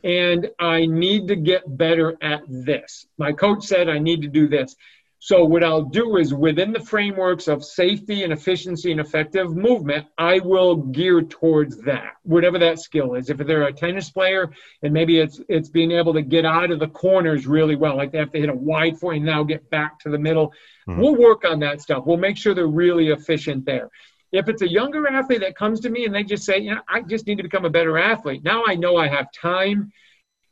and 0.01 0.49
I 0.57 0.85
need 0.85 1.27
to 1.27 1.35
get 1.35 1.63
better 1.77 2.15
at 2.21 2.43
this. 2.47 3.05
My 3.17 3.33
coach 3.33 3.65
said 3.65 3.89
I 3.89 3.99
need 3.99 4.21
to 4.21 4.29
do 4.29 4.47
this. 4.47 4.77
So 5.21 5.43
what 5.43 5.65
I'll 5.65 5.83
do 5.83 6.15
is 6.15 6.33
within 6.33 6.71
the 6.71 6.79
frameworks 6.79 7.49
of 7.49 7.63
safety 7.63 8.23
and 8.23 8.31
efficiency 8.31 8.91
and 8.91 9.01
effective 9.01 9.53
movement, 9.53 10.07
I 10.17 10.39
will 10.39 10.77
gear 10.77 11.21
towards 11.21 11.77
that, 11.81 12.13
whatever 12.23 12.57
that 12.59 12.79
skill 12.79 13.15
is. 13.15 13.29
If 13.29 13.37
they're 13.37 13.67
a 13.67 13.73
tennis 13.73 14.09
player 14.09 14.49
and 14.81 14.93
maybe 14.93 15.19
it's 15.19 15.41
it's 15.49 15.67
being 15.67 15.91
able 15.91 16.13
to 16.13 16.21
get 16.21 16.45
out 16.45 16.71
of 16.71 16.79
the 16.79 16.87
corners 16.87 17.45
really 17.45 17.75
well, 17.75 17.97
like 17.97 18.13
they 18.13 18.17
have 18.17 18.31
to 18.31 18.39
hit 18.39 18.47
a 18.47 18.53
wide 18.53 18.97
four 18.97 19.11
and 19.11 19.25
now 19.25 19.43
get 19.43 19.69
back 19.69 19.99
to 19.99 20.09
the 20.09 20.17
middle. 20.17 20.53
Mm-hmm. 20.87 21.01
We'll 21.01 21.15
work 21.15 21.43
on 21.43 21.59
that 21.59 21.81
stuff. 21.81 22.05
We'll 22.05 22.17
make 22.17 22.37
sure 22.37 22.53
they're 22.53 22.67
really 22.67 23.09
efficient 23.09 23.65
there. 23.65 23.89
If 24.31 24.47
it's 24.47 24.61
a 24.61 24.69
younger 24.69 25.05
athlete 25.05 25.41
that 25.41 25.57
comes 25.57 25.81
to 25.81 25.89
me 25.89 26.05
and 26.05 26.15
they 26.15 26.23
just 26.23 26.45
say, 26.45 26.59
you 26.59 26.75
know, 26.75 26.81
I 26.87 27.01
just 27.01 27.27
need 27.27 27.37
to 27.37 27.43
become 27.43 27.65
a 27.65 27.69
better 27.69 27.97
athlete. 27.97 28.43
Now 28.43 28.63
I 28.65 28.75
know 28.75 28.95
I 28.95 29.09
have 29.09 29.33
time 29.33 29.91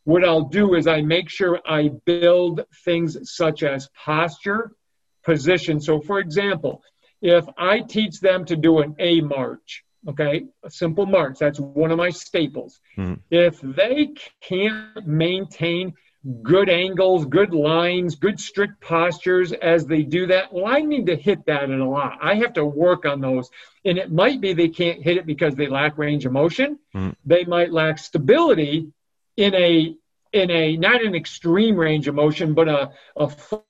what 0.08 0.24
I'll 0.24 0.44
do 0.44 0.76
is 0.76 0.88
I 0.88 1.02
make 1.02 1.28
sure 1.28 1.60
I 1.66 1.90
build 2.06 2.64
things 2.86 3.18
such 3.30 3.62
as 3.62 3.90
posture, 3.90 4.72
position. 5.26 5.82
So, 5.82 6.00
for 6.00 6.20
example, 6.20 6.82
if 7.22 7.44
I 7.58 7.82
teach 7.82 8.22
them 8.22 8.46
to 8.46 8.56
do 8.56 8.80
an 8.80 8.96
A 9.00 9.20
march, 9.20 9.84
okay, 10.08 10.46
a 10.64 10.72
simple 10.72 11.06
march, 11.06 11.40
that's 11.40 11.60
one 11.60 11.92
of 11.92 11.98
my 11.98 12.10
staples. 12.10 12.80
Mm. 12.98 13.20
If 13.30 13.60
they 13.60 14.12
can't 14.40 15.06
maintain 15.06 15.94
good 16.42 16.70
angles, 16.70 17.26
good 17.26 17.54
lines, 17.54 18.16
good 18.16 18.40
strict 18.40 18.80
postures 18.80 19.52
as 19.52 19.88
they 19.88 20.04
do 20.04 20.28
that, 20.28 20.54
well, 20.54 20.68
I 20.68 20.84
need 20.84 21.08
to 21.08 21.18
hit 21.18 21.46
that 21.48 21.64
in 21.64 21.82
a 21.82 21.90
lot. 21.90 22.18
I 22.22 22.36
have 22.36 22.54
to 22.54 22.64
work 22.64 23.06
on 23.06 23.20
those. 23.20 23.50
And 23.84 23.98
it 23.98 24.10
might 24.10 24.40
be 24.40 24.54
they 24.54 24.70
can't 24.70 25.04
hit 25.04 25.18
it 25.18 25.26
because 25.26 25.56
they 25.56 25.68
lack 25.68 25.98
range 25.98 26.26
of 26.26 26.32
motion. 26.32 26.80
Mm. 26.96 27.14
They 27.26 27.44
might 27.44 27.74
lack 27.74 27.98
stability 27.98 28.94
in 29.38 29.56
a 29.56 29.96
in 30.34 30.52
a 30.52 30.76
not 30.78 31.04
an 31.04 31.16
extreme 31.16 31.78
range 31.78 32.08
of 32.08 32.16
motion, 32.16 32.54
but 32.54 32.68
a, 32.68 32.92
a 33.16 33.30
full 33.30 33.64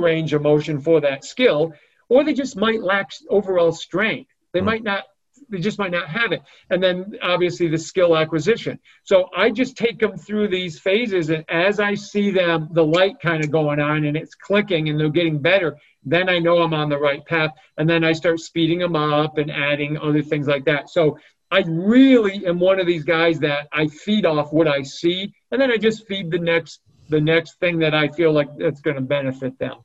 range 0.00 0.32
of 0.32 0.42
motion 0.42 0.80
for 0.80 1.00
that 1.00 1.24
skill, 1.24 1.72
or 2.08 2.24
they 2.24 2.32
just 2.32 2.56
might 2.56 2.82
lack 2.82 3.10
overall 3.28 3.72
strength. 3.72 4.30
They 4.52 4.60
mm. 4.60 4.64
might 4.64 4.82
not 4.82 5.04
they 5.50 5.58
just 5.60 5.78
might 5.78 5.92
not 5.92 6.08
have 6.08 6.32
it. 6.32 6.42
And 6.70 6.82
then 6.82 7.14
obviously 7.22 7.68
the 7.68 7.78
skill 7.78 8.16
acquisition. 8.16 8.78
So 9.04 9.28
I 9.36 9.50
just 9.50 9.76
take 9.76 9.98
them 9.98 10.16
through 10.18 10.48
these 10.48 10.78
phases, 10.78 11.30
and 11.30 11.44
as 11.48 11.80
I 11.80 11.94
see 11.94 12.30
them, 12.30 12.68
the 12.72 12.84
light 12.84 13.20
kind 13.20 13.42
of 13.42 13.50
going 13.50 13.80
on 13.80 14.04
and 14.04 14.16
it's 14.16 14.34
clicking 14.34 14.88
and 14.88 14.98
they're 14.98 15.10
getting 15.10 15.38
better, 15.38 15.76
then 16.04 16.28
I 16.28 16.38
know 16.38 16.58
I'm 16.58 16.74
on 16.74 16.88
the 16.88 16.98
right 16.98 17.24
path. 17.24 17.52
And 17.76 17.88
then 17.88 18.04
I 18.04 18.12
start 18.12 18.40
speeding 18.40 18.78
them 18.78 18.96
up 18.96 19.38
and 19.38 19.50
adding 19.50 19.98
other 19.98 20.22
things 20.22 20.46
like 20.46 20.64
that. 20.66 20.90
So 20.90 21.18
I 21.50 21.64
really 21.66 22.46
am 22.46 22.58
one 22.58 22.78
of 22.78 22.86
these 22.86 23.04
guys 23.04 23.38
that 23.40 23.68
I 23.72 23.86
feed 23.86 24.26
off 24.26 24.52
what 24.52 24.68
I 24.68 24.82
see, 24.82 25.32
and 25.50 25.60
then 25.60 25.70
I 25.70 25.76
just 25.76 26.06
feed 26.06 26.30
the 26.30 26.38
next 26.38 26.80
the 27.08 27.20
next 27.20 27.58
thing 27.58 27.78
that 27.78 27.94
I 27.94 28.08
feel 28.08 28.32
like 28.32 28.48
that's 28.58 28.82
going 28.82 28.96
to 28.96 29.02
benefit 29.02 29.58
them. 29.58 29.78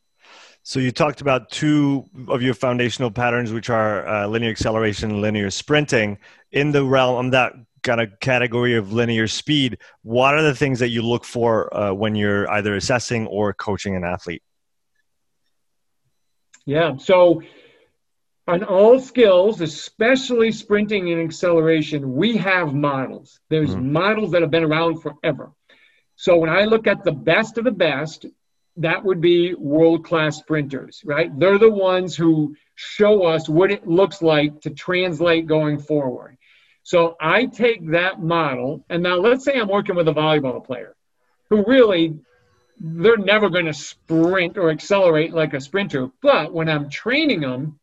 So 0.64 0.80
you 0.80 0.92
talked 0.92 1.22
about 1.22 1.50
two 1.52 2.10
of 2.28 2.42
your 2.42 2.54
foundational 2.54 3.12
patterns, 3.12 3.52
which 3.52 3.70
are 3.70 4.08
uh, 4.08 4.28
linear 4.28 4.50
acceleration 4.50 5.12
and 5.12 5.22
linear 5.22 5.50
sprinting. 5.50 6.18
In 6.52 6.72
the 6.72 6.84
realm 6.84 7.26
of 7.26 7.32
that 7.32 7.54
kind 7.84 8.00
of 8.00 8.18
category 8.22 8.76
of 8.76 8.94
linear 8.94 9.28
speed, 9.28 9.78
what 10.04 10.34
are 10.34 10.42
the 10.42 10.56
things 10.56 10.80
that 10.80 10.90
you 10.90 11.02
look 11.02 11.26
for 11.26 11.74
uh, 11.76 11.94
when 11.94 12.16
you're 12.16 12.50
either 12.52 12.76
assessing 12.76 13.28
or 13.28 13.54
coaching 13.54 13.96
an 13.96 14.04
athlete? 14.04 14.42
Yeah. 16.66 16.96
So 16.98 17.42
on 18.48 18.64
all 18.64 19.00
skills, 19.00 19.62
especially 19.62 20.52
sprinting 20.52 21.12
and 21.12 21.22
acceleration, 21.22 22.14
we 22.14 22.38
have 22.38 22.74
models. 22.74 23.40
There's 23.50 23.72
mm-hmm. 23.72 23.94
models 23.94 24.32
that 24.32 24.42
have 24.42 24.52
been 24.52 24.66
around 24.66 25.02
forever. 25.02 25.52
So 26.16 26.38
when 26.38 26.50
I 26.50 26.66
look 26.66 26.88
at 26.88 27.04
the 27.04 27.12
best 27.12 27.58
of 27.58 27.64
the 27.64 27.72
best, 27.72 28.26
that 28.78 29.04
would 29.04 29.22
be 29.22 29.54
world 29.54 30.04
class 30.04 30.38
sprinters, 30.38 31.02
right? 31.06 31.38
They're 31.40 31.60
the 31.60 31.72
ones 31.72 32.16
who 32.16 32.56
show 32.76 33.24
us 33.24 33.48
what 33.48 33.72
it 33.72 33.88
looks 33.88 34.22
like 34.22 34.62
to 34.62 34.72
translate 34.72 35.46
going 35.46 35.80
forward. 35.80 36.38
So 36.84 37.16
I 37.20 37.46
take 37.46 37.92
that 37.92 38.22
model, 38.22 38.84
and 38.90 39.04
now 39.04 39.16
let's 39.16 39.46
say 39.46 39.58
I'm 39.58 39.70
working 39.70 39.96
with 39.96 40.08
a 40.08 40.14
volleyball 40.14 40.66
player 40.66 40.96
who 41.50 41.64
really 41.66 42.20
they're 42.80 43.18
never 43.18 43.50
going 43.50 43.68
to 43.68 43.74
sprint 43.74 44.58
or 44.58 44.70
accelerate 44.70 45.34
like 45.34 45.54
a 45.54 45.62
sprinter. 45.62 46.10
But 46.22 46.52
when 46.52 46.68
I'm 46.68 46.90
training 46.90 47.42
them, 47.42 47.80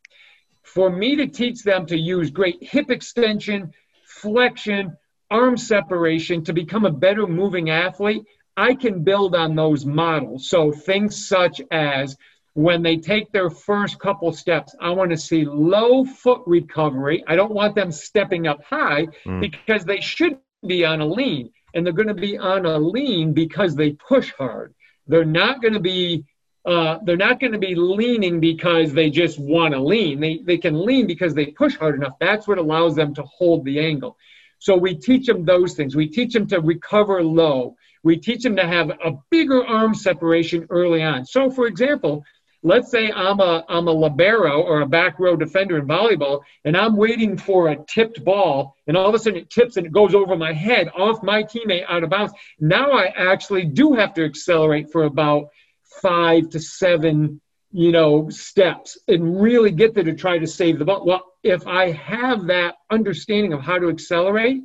for 0.75 0.91
me 0.91 1.17
to 1.17 1.27
teach 1.27 1.63
them 1.63 1.87
to 1.87 1.97
use 1.97 2.31
great 2.31 2.63
hip 2.63 2.91
extension, 2.91 3.73
flexion, 4.05 4.97
arm 5.31 5.57
separation 5.57 6.45
to 6.45 6.53
become 6.53 6.85
a 6.87 6.93
better 6.93 7.27
moving 7.27 7.71
athlete, 7.71 8.25
I 8.57 8.75
can 8.75 9.03
build 9.03 9.35
on 9.35 9.55
those 9.55 9.85
models. 9.85 10.49
So 10.49 10.71
things 10.71 11.27
such 11.27 11.61
as 11.71 12.17
when 12.55 12.83
they 12.83 12.97
take 12.97 13.33
their 13.33 13.51
first 13.51 13.99
couple 13.99 14.33
steps, 14.33 14.75
I 14.81 14.91
want 14.91 15.11
to 15.11 15.17
see 15.17 15.45
low 15.45 16.05
foot 16.05 16.43
recovery. 16.47 17.25
I 17.27 17.37
don't 17.37 17.53
want 17.53 17.75
them 17.75 17.91
stepping 17.93 18.47
up 18.47 18.63
high 18.65 19.07
mm. 19.25 19.41
because 19.41 19.85
they 19.85 20.01
should 20.01 20.39
be 20.67 20.85
on 20.85 21.01
a 21.01 21.07
lean. 21.07 21.51
And 21.75 21.87
they're 21.87 21.93
going 21.93 22.09
to 22.09 22.15
be 22.15 22.37
on 22.37 22.67
a 22.67 22.79
lean 22.79 23.33
because 23.33 23.75
they 23.75 23.93
push 23.93 24.33
hard. 24.37 24.75
They're 25.07 25.25
not 25.25 25.63
going 25.63 25.75
to 25.75 25.81
be 25.81 26.25
uh, 26.67 26.99
they're 27.05 27.17
not 27.17 27.41
going 27.41 27.53
to 27.53 27.59
be 27.59 27.75
leaning 27.75 28.39
because 28.39 28.93
they 28.93 29.09
just 29.09 29.39
want 29.39 29.73
to 29.73 29.81
lean. 29.81 30.21
They, 30.21 30.39
they 30.39 30.59
can 30.59 30.85
lean 30.85 31.07
because 31.07 31.35
they 31.35 31.47
push 31.47 31.77
hard 31.77 31.95
enough. 31.95 32.19
That's 32.21 32.47
what 32.47 32.59
allows 32.59 32.95
them 32.95 33.15
to 33.15 33.23
hold 33.23 33.65
the 33.65 33.81
angle. 33.81 34.17
So 34.59 34.77
we 34.77 34.95
teach 34.95 35.27
them 35.27 35.45
those 35.47 35.75
things. 35.75 35.97
We 35.97 36.09
teach 36.09 36.35
them 36.35 36.47
to 36.49 36.61
recover 36.61 37.23
low. 37.23 37.77
We 38.03 38.19
teach 38.19 38.43
them 38.43 38.57
to 38.57 38.67
have 38.67 38.91
a 38.91 39.13
bigger 39.31 39.65
arm 39.67 39.95
separation 39.95 40.67
early 40.69 41.03
on. 41.03 41.25
So, 41.25 41.51
for 41.51 41.67
example, 41.67 42.25
let's 42.63 42.91
say 42.91 43.11
I'm 43.11 43.41
a, 43.41 43.65
I'm 43.67 43.89
a 43.89 43.93
libero 43.93 44.61
or 44.61 44.83
a 44.83 44.87
back 44.87 45.19
row 45.19 45.37
defender 45.37 45.79
in 45.79 45.87
volleyball, 45.87 46.43
and 46.67 46.77
I'm 46.77 46.97
waiting 46.97 47.39
for 47.39 47.69
a 47.69 47.83
tipped 47.89 48.23
ball, 48.23 48.77
and 48.87 48.99
all 48.99 49.09
of 49.09 49.15
a 49.15 49.19
sudden 49.19 49.39
it 49.39 49.51
tips 49.51 49.79
and 49.79 49.87
it 49.87 49.93
goes 49.93 50.15
over 50.15 50.37
my 50.37 50.53
head 50.53 50.91
off 50.95 51.23
my 51.23 51.43
teammate 51.43 51.87
out 51.89 52.05
of 52.05 52.11
bounds. 52.11 52.35
Now 52.59 52.91
I 52.93 53.07
actually 53.07 53.65
do 53.65 53.95
have 53.95 54.13
to 54.15 54.25
accelerate 54.27 54.93
for 54.93 55.05
about– 55.05 55.49
five 56.03 56.49
to 56.51 56.61
seven, 56.61 57.41
you 57.73 57.93
know, 57.93 58.29
steps 58.31 58.99
and 59.09 59.41
really 59.41 59.71
get 59.71 59.95
there 59.95 60.05
to 60.05 60.15
try 60.15 60.39
to 60.39 60.47
save 60.47 60.79
the 60.79 60.85
ball. 60.85 61.05
Well, 61.05 61.25
if 61.43 61.67
I 61.67 61.93
have 61.93 62.47
that 62.47 62.77
understanding 62.91 63.53
of 63.53 63.61
how 63.61 63.79
to 63.79 63.89
accelerate, 63.89 64.63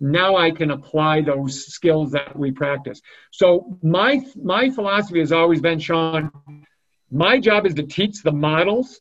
now 0.00 0.36
I 0.36 0.50
can 0.50 0.70
apply 0.70 1.22
those 1.22 1.66
skills 1.66 2.12
that 2.12 2.36
we 2.36 2.50
practice. 2.50 3.00
So 3.30 3.78
my 3.82 4.24
my 4.36 4.70
philosophy 4.70 5.20
has 5.20 5.32
always 5.32 5.60
been, 5.60 5.78
Sean, 5.78 6.30
my 7.10 7.38
job 7.38 7.66
is 7.66 7.74
to 7.74 7.84
teach 7.84 8.22
the 8.22 8.32
models 8.32 9.00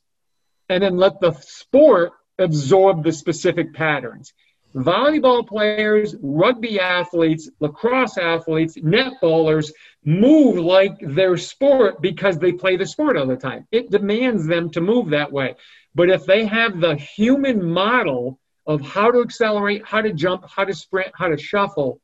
and 0.70 0.84
then 0.84 0.98
let 0.98 1.20
the 1.20 1.32
sport 1.42 2.14
absorb 2.38 3.04
the 3.04 3.12
specific 3.12 3.74
patterns 3.74 4.34
volleyball 4.76 5.48
players, 5.48 6.16
rugby 6.22 6.80
athletes, 6.80 7.50
lacrosse 7.60 8.18
athletes, 8.18 8.76
netballers 8.78 9.72
move 10.04 10.58
like 10.58 10.98
their 11.02 11.38
sport 11.38 12.02
because 12.02 12.38
they 12.38 12.52
play 12.52 12.76
the 12.76 12.86
sport 12.86 13.18
all 13.18 13.28
the 13.28 13.36
time. 13.36 13.68
It 13.72 13.92
demands 13.92 14.46
them 14.46 14.70
to 14.72 14.82
move 14.82 15.10
that 15.10 15.32
way. 15.32 15.56
But 15.96 16.10
if 16.10 16.26
they 16.26 16.46
have 16.46 16.80
the 16.80 16.96
human 16.96 17.64
model 17.64 18.40
of 18.66 18.82
how 18.82 19.12
to 19.12 19.22
accelerate, 19.22 19.84
how 19.86 20.02
to 20.02 20.14
jump, 20.14 20.46
how 20.50 20.66
to 20.66 20.74
sprint, 20.74 21.12
how 21.14 21.28
to 21.28 21.38
shuffle, 21.38 22.00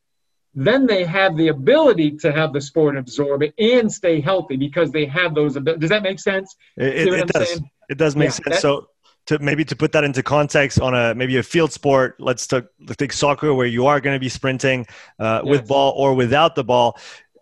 then 0.55 0.85
they 0.85 1.05
have 1.05 1.37
the 1.37 1.49
ability 1.49 2.11
to 2.17 2.31
have 2.31 2.53
the 2.53 2.61
sport 2.61 2.97
absorb 2.97 3.43
it 3.43 3.53
and 3.57 3.91
stay 3.91 4.19
healthy 4.19 4.57
because 4.57 4.91
they 4.91 5.05
have 5.05 5.33
those 5.35 5.55
abilities. 5.55 5.81
Does 5.81 5.89
that 5.89 6.03
make 6.03 6.19
sense? 6.19 6.55
It, 6.75 7.07
it, 7.07 7.13
it 7.13 7.27
does. 7.27 7.49
Saying? 7.49 7.69
It 7.89 7.97
does 7.97 8.15
make 8.15 8.27
yeah, 8.27 8.31
sense. 8.31 8.49
That, 8.49 8.61
so 8.61 8.87
to 9.27 9.39
maybe 9.39 9.63
to 9.65 9.75
put 9.75 9.91
that 9.91 10.03
into 10.03 10.23
context 10.23 10.79
on 10.79 10.93
a 10.93 11.13
maybe 11.15 11.37
a 11.37 11.43
field 11.43 11.71
sport 11.71 12.15
let's, 12.19 12.47
take, 12.47 12.65
take 12.97 13.13
soccer 13.13 13.53
where 13.53 13.67
you 13.67 13.85
are 13.85 13.99
going 13.99 14.15
to 14.15 14.19
be 14.19 14.29
sprinting 14.29 14.85
uh, 15.19 15.41
yes. 15.43 15.49
with 15.49 15.67
ball 15.67 15.93
or 15.95 16.13
without 16.13 16.55
the 16.55 16.63
ball 16.63 16.97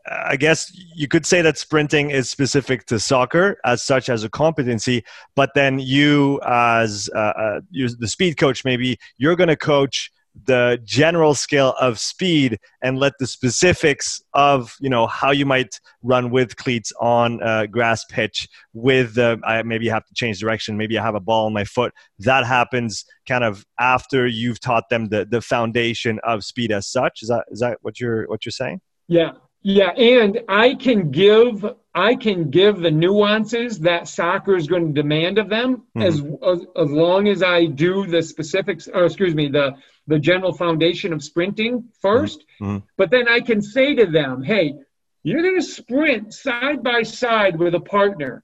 i 0.09 0.35
guess 0.35 0.71
you 0.95 1.07
could 1.07 1.25
say 1.25 1.41
that 1.41 1.57
sprinting 1.57 2.09
is 2.09 2.29
specific 2.29 2.85
to 2.85 2.99
soccer 2.99 3.57
as 3.65 3.83
such 3.83 4.09
as 4.09 4.23
a 4.23 4.29
competency 4.29 5.03
but 5.35 5.51
then 5.55 5.79
you 5.79 6.39
as 6.45 7.09
uh, 7.15 7.19
uh, 7.19 7.61
the 7.71 8.07
speed 8.07 8.37
coach 8.37 8.63
maybe 8.63 8.97
you're 9.17 9.35
going 9.35 9.49
to 9.49 9.55
coach 9.55 10.11
the 10.45 10.79
general 10.83 11.33
scale 11.33 11.73
of 11.79 11.99
speed 11.99 12.57
and 12.81 12.99
let 12.99 13.13
the 13.19 13.27
specifics 13.27 14.21
of 14.33 14.75
you 14.79 14.89
know 14.89 15.07
how 15.07 15.31
you 15.31 15.45
might 15.45 15.79
run 16.03 16.29
with 16.29 16.55
cleats 16.57 16.91
on 16.99 17.39
a 17.41 17.67
grass 17.67 18.05
pitch 18.05 18.47
with 18.73 19.17
uh, 19.17 19.37
I 19.43 19.63
maybe 19.63 19.85
you 19.85 19.91
have 19.91 20.05
to 20.05 20.13
change 20.13 20.39
direction 20.39 20.77
maybe 20.77 20.97
I 20.97 21.03
have 21.03 21.15
a 21.15 21.19
ball 21.19 21.47
on 21.47 21.53
my 21.53 21.63
foot. 21.63 21.93
That 22.19 22.45
happens 22.45 23.05
kind 23.27 23.43
of 23.43 23.65
after 23.79 24.27
you've 24.27 24.59
taught 24.59 24.89
them 24.89 25.09
the 25.09 25.25
the 25.25 25.41
foundation 25.41 26.19
of 26.23 26.43
speed 26.43 26.71
as 26.71 26.87
such. 26.87 27.21
Is 27.21 27.29
that 27.29 27.45
is 27.49 27.59
that 27.59 27.77
what 27.81 27.99
you're 27.99 28.27
what 28.27 28.45
you're 28.45 28.51
saying? 28.51 28.81
Yeah. 29.07 29.31
Yeah. 29.63 29.89
And 29.91 30.41
I 30.47 30.75
can 30.75 31.11
give 31.11 31.65
I 31.97 32.15
can 32.15 32.51
give 32.51 32.77
the 32.77 32.91
nuances 32.91 33.79
that 33.79 34.07
soccer 34.07 34.55
is 34.55 34.67
going 34.67 34.93
to 34.93 35.01
demand 35.01 35.39
of 35.39 35.49
them 35.49 35.83
mm-hmm. 35.97 36.01
as, 36.03 36.19
as, 36.19 36.65
as 36.75 36.91
long 36.91 37.27
as 37.27 37.41
I 37.41 37.65
do 37.65 38.05
the 38.05 38.21
specifics 38.21 38.87
or 38.87 39.05
excuse 39.05 39.33
me 39.33 39.47
the 39.47 39.73
the 40.05 40.19
general 40.19 40.53
foundation 40.53 41.11
of 41.11 41.23
sprinting 41.23 41.85
1st 42.03 42.37
mm-hmm. 42.61 42.77
but 42.97 43.09
then 43.09 43.27
I 43.27 43.39
can 43.39 43.63
say 43.63 43.95
to 43.95 44.05
them 44.05 44.43
hey 44.43 44.75
you're 45.23 45.41
going 45.41 45.59
to 45.59 45.65
sprint 45.65 46.35
side 46.35 46.83
by 46.83 47.01
side 47.01 47.57
with 47.57 47.73
a 47.73 47.79
partner 47.79 48.43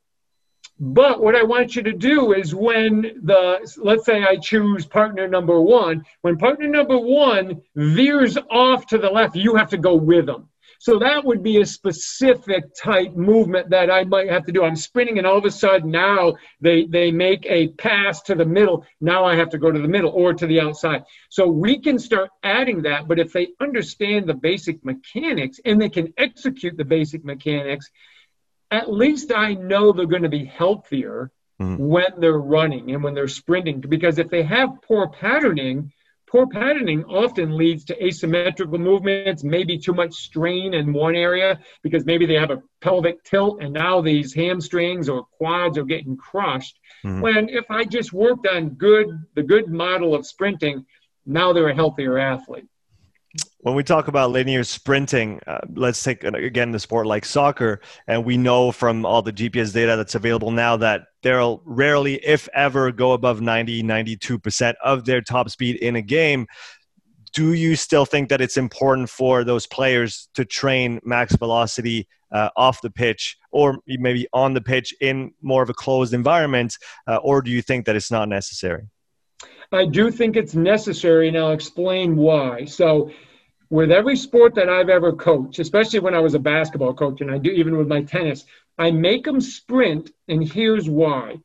but 0.80 1.22
what 1.22 1.36
I 1.36 1.44
want 1.44 1.76
you 1.76 1.84
to 1.84 1.94
do 1.94 2.34
is 2.34 2.56
when 2.56 3.04
the 3.22 3.72
let's 3.78 4.06
say 4.06 4.24
I 4.24 4.38
choose 4.38 4.88
partner 4.88 5.28
number 5.28 5.62
1 5.62 6.04
when 6.22 6.38
partner 6.38 6.68
number 6.68 6.98
1 6.98 7.62
veers 7.76 8.36
off 8.50 8.88
to 8.88 8.98
the 8.98 9.12
left 9.12 9.36
you 9.36 9.56
have 9.56 9.70
to 9.70 9.78
go 9.78 9.94
with 9.94 10.26
them 10.26 10.50
so 10.84 11.00
that 11.00 11.24
would 11.24 11.42
be 11.42 11.62
a 11.62 11.66
specific 11.66 12.76
type 12.76 13.16
movement 13.16 13.70
that 13.70 13.90
I 13.90 14.04
might 14.04 14.30
have 14.30 14.46
to 14.48 14.52
do. 14.52 14.66
I'm 14.66 14.76
sprinting, 14.76 15.18
and 15.18 15.26
all 15.26 15.38
of 15.38 15.46
a 15.46 15.50
sudden 15.50 15.92
now 15.92 16.36
they 16.60 16.88
they 16.88 17.10
make 17.10 17.46
a 17.46 17.70
pass 17.70 18.22
to 18.24 18.36
the 18.36 18.44
middle. 18.44 18.86
Now 19.00 19.24
I 19.24 19.38
have 19.38 19.50
to 19.52 19.58
go 19.58 19.72
to 19.72 19.80
the 19.80 19.88
middle 19.88 20.12
or 20.12 20.34
to 20.34 20.46
the 20.46 20.60
outside. 20.60 21.06
So 21.30 21.48
we 21.48 21.80
can 21.80 22.00
start 22.00 22.32
adding 22.44 22.82
that. 22.82 23.08
But 23.08 23.18
if 23.18 23.32
they 23.32 23.54
understand 23.62 24.28
the 24.28 24.34
basic 24.34 24.84
mechanics 24.84 25.62
and 25.64 25.82
they 25.82 25.88
can 25.88 26.14
execute 26.18 26.76
the 26.76 26.84
basic 26.84 27.24
mechanics, 27.24 27.90
at 28.70 28.92
least 28.92 29.32
I 29.34 29.54
know 29.54 29.94
they're 29.94 30.06
going 30.06 30.24
to 30.24 30.38
be 30.42 30.44
healthier 30.44 31.32
mm-hmm. 31.62 31.82
when 31.82 32.12
they're 32.18 32.34
running 32.34 32.92
and 32.92 33.02
when 33.02 33.14
they're 33.14 33.30
sprinting. 33.30 33.80
Because 33.80 34.20
if 34.20 34.30
they 34.30 34.44
have 34.44 34.82
poor 34.82 35.08
patterning, 35.08 35.94
Poor 36.34 36.48
patterning 36.48 37.06
often 37.06 37.56
leads 37.56 37.86
to 37.86 38.04
asymmetrical 38.04 38.80
movements, 38.80 39.44
maybe 39.44 39.78
too 39.78 39.94
much 39.94 40.16
strain 40.16 40.74
in 40.74 40.92
one 40.92 41.16
area 41.16 41.60
because 41.84 42.08
maybe 42.08 42.26
they 42.26 42.34
have 42.34 42.50
a 42.50 42.60
pelvic 42.82 43.24
tilt 43.24 43.62
and 43.62 43.72
now 43.72 44.02
these 44.02 44.34
hamstrings 44.34 45.08
or 45.08 45.26
quads 45.38 45.78
are 45.78 45.84
getting 45.84 46.18
crushed. 46.18 46.80
Mm-hmm. 47.06 47.22
When 47.22 47.50
if 47.50 47.70
I 47.70 47.84
just 47.84 48.14
worked 48.14 48.48
on 48.48 48.70
good 48.70 49.10
the 49.36 49.44
good 49.44 49.68
model 49.68 50.16
of 50.16 50.26
sprinting, 50.26 50.88
now 51.24 51.54
they're 51.54 51.70
a 51.70 51.76
healthier 51.76 52.18
athlete 52.18 52.66
when 53.60 53.76
we 53.76 53.84
talk 53.84 54.08
about 54.08 54.32
linear 54.32 54.64
sprinting, 54.64 55.40
uh, 55.48 55.60
let's 55.74 56.04
take 56.04 56.24
again 56.24 56.72
the 56.72 56.80
sport 56.80 57.08
like 57.08 57.26
soccer, 57.26 57.82
and 58.08 58.26
we 58.26 58.38
know 58.38 58.72
from 58.72 59.06
all 59.06 59.22
the 59.22 59.34
GPS 59.34 59.74
data 59.74 59.96
that's 59.96 60.16
available 60.16 60.52
now 60.52 60.78
that 60.78 61.06
they'll 61.24 61.62
rarely, 61.66 62.16
if 62.26 62.48
ever, 62.54 62.92
go 62.92 63.14
above 63.14 63.42
90, 63.42 63.82
92% 63.84 64.74
of 64.84 65.06
their 65.06 65.22
top 65.22 65.50
speed 65.50 65.78
in 65.78 65.96
a 65.96 66.02
game. 66.02 66.46
Do 67.34 67.54
you 67.54 67.76
still 67.76 68.06
think 68.06 68.30
that 68.30 68.42
it's 68.42 68.58
important 68.58 69.10
for 69.10 69.44
those 69.44 69.66
players 69.66 70.30
to 70.36 70.46
train 70.46 71.00
max 71.04 71.36
velocity 71.36 72.08
uh, 72.32 72.50
off 72.56 72.82
the 72.82 72.92
pitch 72.92 73.38
or 73.52 73.80
maybe 73.88 74.28
on 74.34 74.54
the 74.54 74.62
pitch 74.62 74.94
in 75.02 75.32
more 75.42 75.64
of 75.64 75.70
a 75.70 75.74
closed 75.74 76.14
environment, 76.14 76.78
uh, 77.08 77.18
or 77.18 77.42
do 77.42 77.50
you 77.50 77.62
think 77.62 77.86
that 77.86 77.96
it's 77.96 78.12
not 78.12 78.30
necessary? 78.30 78.84
I 79.72 79.86
do 79.86 80.12
think 80.12 80.36
it's 80.36 80.54
necessary, 80.54 81.28
and 81.28 81.38
I'll 81.38 81.52
explain 81.52 82.16
why. 82.16 82.66
So, 82.66 83.12
with 83.70 83.92
every 83.92 84.16
sport 84.16 84.54
that 84.56 84.70
I've 84.70 84.90
ever 84.90 85.14
coached, 85.14 85.58
especially 85.58 86.00
when 86.00 86.14
I 86.14 86.20
was 86.20 86.36
a 86.36 86.40
basketball 86.40 86.94
coach, 86.94 87.22
and 87.22 87.32
I 87.32 87.40
do 87.40 87.50
even 87.50 87.78
with 87.78 87.88
my 87.88 88.04
tennis, 88.04 88.46
I 88.78 88.92
make 88.92 89.26
them 89.26 89.42
sprint, 89.42 90.12
and 90.28 90.48
here's 90.48 90.88
why. 90.88 91.38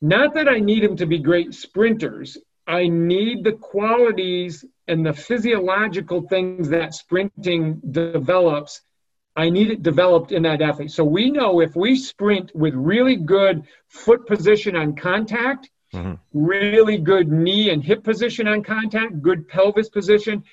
Not 0.00 0.34
that 0.34 0.48
I 0.48 0.58
need 0.58 0.82
them 0.82 0.96
to 0.96 1.06
be 1.06 1.18
great 1.18 1.54
sprinters, 1.54 2.36
I 2.66 2.88
need 2.88 3.44
the 3.44 3.52
qualities 3.52 4.64
and 4.88 5.04
the 5.04 5.12
physiological 5.12 6.22
things 6.22 6.68
that 6.70 6.94
sprinting 6.94 7.80
develops. 7.90 8.80
I 9.36 9.50
need 9.50 9.70
it 9.70 9.82
developed 9.82 10.32
in 10.32 10.42
that 10.42 10.62
athlete. 10.62 10.90
So 10.90 11.04
we 11.04 11.30
know 11.30 11.60
if 11.60 11.74
we 11.74 11.96
sprint 11.96 12.54
with 12.54 12.74
really 12.74 13.16
good 13.16 13.64
foot 13.88 14.26
position 14.26 14.76
on 14.76 14.94
contact, 14.94 15.70
mm-hmm. 15.94 16.14
really 16.32 16.98
good 16.98 17.30
knee 17.30 17.70
and 17.70 17.82
hip 17.82 18.04
position 18.04 18.48
on 18.48 18.62
contact, 18.62 19.22
good 19.22 19.48
pelvis 19.48 19.88
position, 19.88 20.44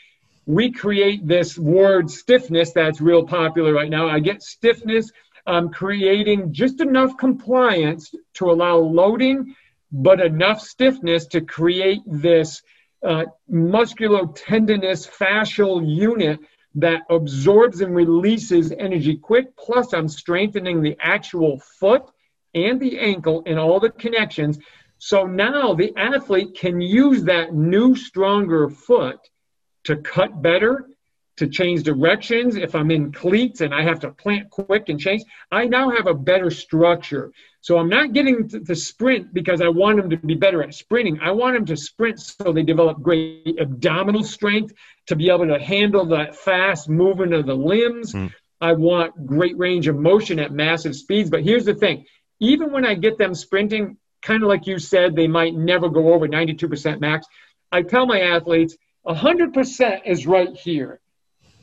we 0.45 0.71
create 0.71 1.27
this 1.27 1.57
word 1.57 2.09
stiffness 2.09 2.71
that's 2.71 3.01
real 3.01 3.25
popular 3.25 3.73
right 3.73 3.89
now. 3.89 4.07
I 4.07 4.19
get 4.19 4.41
stiffness. 4.41 5.11
I'm 5.45 5.69
creating 5.69 6.53
just 6.53 6.81
enough 6.81 7.17
compliance 7.17 8.13
to 8.35 8.51
allow 8.51 8.77
loading, 8.77 9.55
but 9.91 10.19
enough 10.19 10.61
stiffness 10.61 11.27
to 11.27 11.41
create 11.41 12.01
this 12.05 12.61
uh, 13.03 13.25
musculotendinous 13.51 15.09
fascial 15.09 15.81
unit 15.87 16.39
that 16.75 17.01
absorbs 17.09 17.81
and 17.81 17.95
releases 17.95 18.71
energy 18.71 19.17
quick. 19.17 19.55
Plus, 19.57 19.93
I'm 19.93 20.07
strengthening 20.07 20.81
the 20.81 20.95
actual 21.01 21.59
foot 21.79 22.03
and 22.53 22.79
the 22.79 22.99
ankle 22.99 23.43
and 23.45 23.59
all 23.59 23.79
the 23.79 23.89
connections. 23.89 24.59
So 25.03 25.25
now 25.25 25.73
the 25.73 25.91
athlete 25.97 26.53
can 26.53 26.79
use 26.79 27.23
that 27.23 27.55
new, 27.55 27.95
stronger 27.95 28.69
foot 28.69 29.17
to 29.85 29.95
cut 29.95 30.43
better, 30.43 30.89
to 31.37 31.47
change 31.47 31.81
directions. 31.81 32.55
If 32.55 32.75
I'm 32.75 32.91
in 32.91 33.11
cleats 33.11 33.61
and 33.61 33.73
I 33.73 33.81
have 33.81 33.99
to 34.01 34.11
plant 34.11 34.51
quick 34.51 34.89
and 34.89 34.99
change, 34.99 35.23
I 35.51 35.65
now 35.65 35.89
have 35.89 36.05
a 36.05 36.13
better 36.13 36.51
structure. 36.51 37.31
So 37.61 37.79
I'm 37.79 37.89
not 37.89 38.13
getting 38.13 38.47
to, 38.49 38.59
to 38.59 38.75
sprint 38.75 39.33
because 39.33 39.59
I 39.59 39.69
want 39.69 39.97
them 39.97 40.11
to 40.11 40.17
be 40.17 40.35
better 40.35 40.61
at 40.61 40.75
sprinting. 40.75 41.19
I 41.19 41.31
want 41.31 41.55
them 41.55 41.65
to 41.65 41.77
sprint 41.77 42.19
so 42.19 42.53
they 42.53 42.61
develop 42.61 43.01
great 43.01 43.57
abdominal 43.59 44.23
strength 44.23 44.75
to 45.07 45.15
be 45.15 45.31
able 45.31 45.47
to 45.47 45.59
handle 45.59 46.05
that 46.09 46.35
fast 46.35 46.89
movement 46.89 47.33
of 47.33 47.47
the 47.47 47.55
limbs. 47.55 48.13
Mm. 48.13 48.31
I 48.61 48.73
want 48.73 49.25
great 49.25 49.57
range 49.57 49.87
of 49.87 49.95
motion 49.95 50.37
at 50.37 50.51
massive 50.51 50.95
speeds. 50.95 51.31
But 51.31 51.43
here's 51.43 51.65
the 51.65 51.73
thing 51.73 52.05
even 52.39 52.71
when 52.71 52.85
I 52.85 52.93
get 52.93 53.17
them 53.17 53.33
sprinting, 53.33 53.97
kind 54.21 54.43
of 54.43 54.49
like 54.49 54.67
you 54.67 54.79
said, 54.79 55.15
they 55.15 55.27
might 55.27 55.55
never 55.55 55.89
go 55.89 56.13
over 56.13 56.27
92% 56.27 56.99
max. 56.99 57.25
I 57.71 57.81
tell 57.81 58.05
my 58.05 58.21
athletes, 58.21 58.77
100% 59.07 60.01
is 60.05 60.27
right 60.27 60.55
here. 60.55 60.99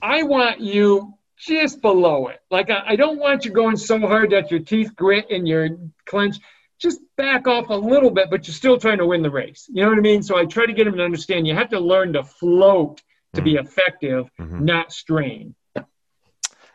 I 0.03 0.23
want 0.23 0.61
you 0.61 1.15
just 1.37 1.81
below 1.81 2.29
it. 2.29 2.41
Like, 2.51 2.71
I, 2.71 2.83
I 2.89 2.97
don't 2.97 3.19
want 3.19 3.45
you 3.45 3.53
going 3.53 3.77
so 3.77 3.99
hard 4.01 4.31
that 4.31 4.51
your 4.51 4.61
teeth 4.61 4.95
grit 4.97 5.27
and 5.31 5.47
your 5.47 5.69
clench. 6.07 6.37
Just 6.79 7.01
back 7.17 7.49
off 7.49 7.71
a 7.71 7.75
little 7.75 8.11
bit, 8.11 8.31
but 8.31 8.47
you're 8.47 8.55
still 8.55 8.79
trying 8.79 8.99
to 8.99 9.07
win 9.07 9.23
the 9.23 9.31
race. 9.31 9.69
You 9.69 9.83
know 9.83 9.89
what 9.89 9.99
I 9.99 10.01
mean? 10.01 10.23
So 10.23 10.37
I 10.37 10.45
try 10.45 10.65
to 10.65 10.73
get 10.73 10.85
them 10.85 10.97
to 10.97 11.05
understand 11.05 11.47
you 11.47 11.55
have 11.55 11.71
to 11.71 11.81
learn 11.81 12.13
to 12.13 12.23
float 12.23 13.03
to 13.35 13.41
mm-hmm. 13.41 13.45
be 13.45 13.55
effective, 13.57 14.31
mm-hmm. 14.39 14.65
not 14.65 14.93
strain. 14.93 15.55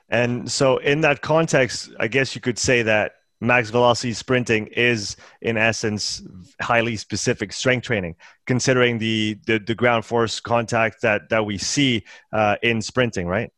And 0.10 0.52
so, 0.52 0.78
in 0.78 1.02
that 1.02 1.22
context, 1.22 1.92
I 2.00 2.08
guess 2.08 2.36
you 2.36 2.42
could 2.42 2.60
say 2.60 2.84
that 2.84 3.14
max 3.44 3.70
velocity 3.70 4.14
sprinting 4.14 4.68
is 4.68 5.16
in 5.42 5.58
essence 5.58 6.24
highly 6.62 6.96
specific 6.96 7.52
strength 7.52 7.86
training 7.86 8.16
considering 8.46 8.98
the 8.98 9.38
the, 9.46 9.60
the 9.60 9.76
ground 9.76 10.06
force 10.06 10.40
contact 10.40 11.02
that 11.02 11.30
that 11.30 11.46
we 11.46 11.58
see 11.58 12.04
uh, 12.32 12.56
in 12.64 12.82
sprinting 12.82 13.28
right? 13.28 13.52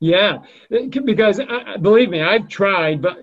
Yeah. 0.00 0.38
Because 0.70 1.40
uh, 1.40 1.76
believe 1.80 2.10
me 2.10 2.22
i've 2.22 2.48
tried 2.48 3.00
but 3.02 3.18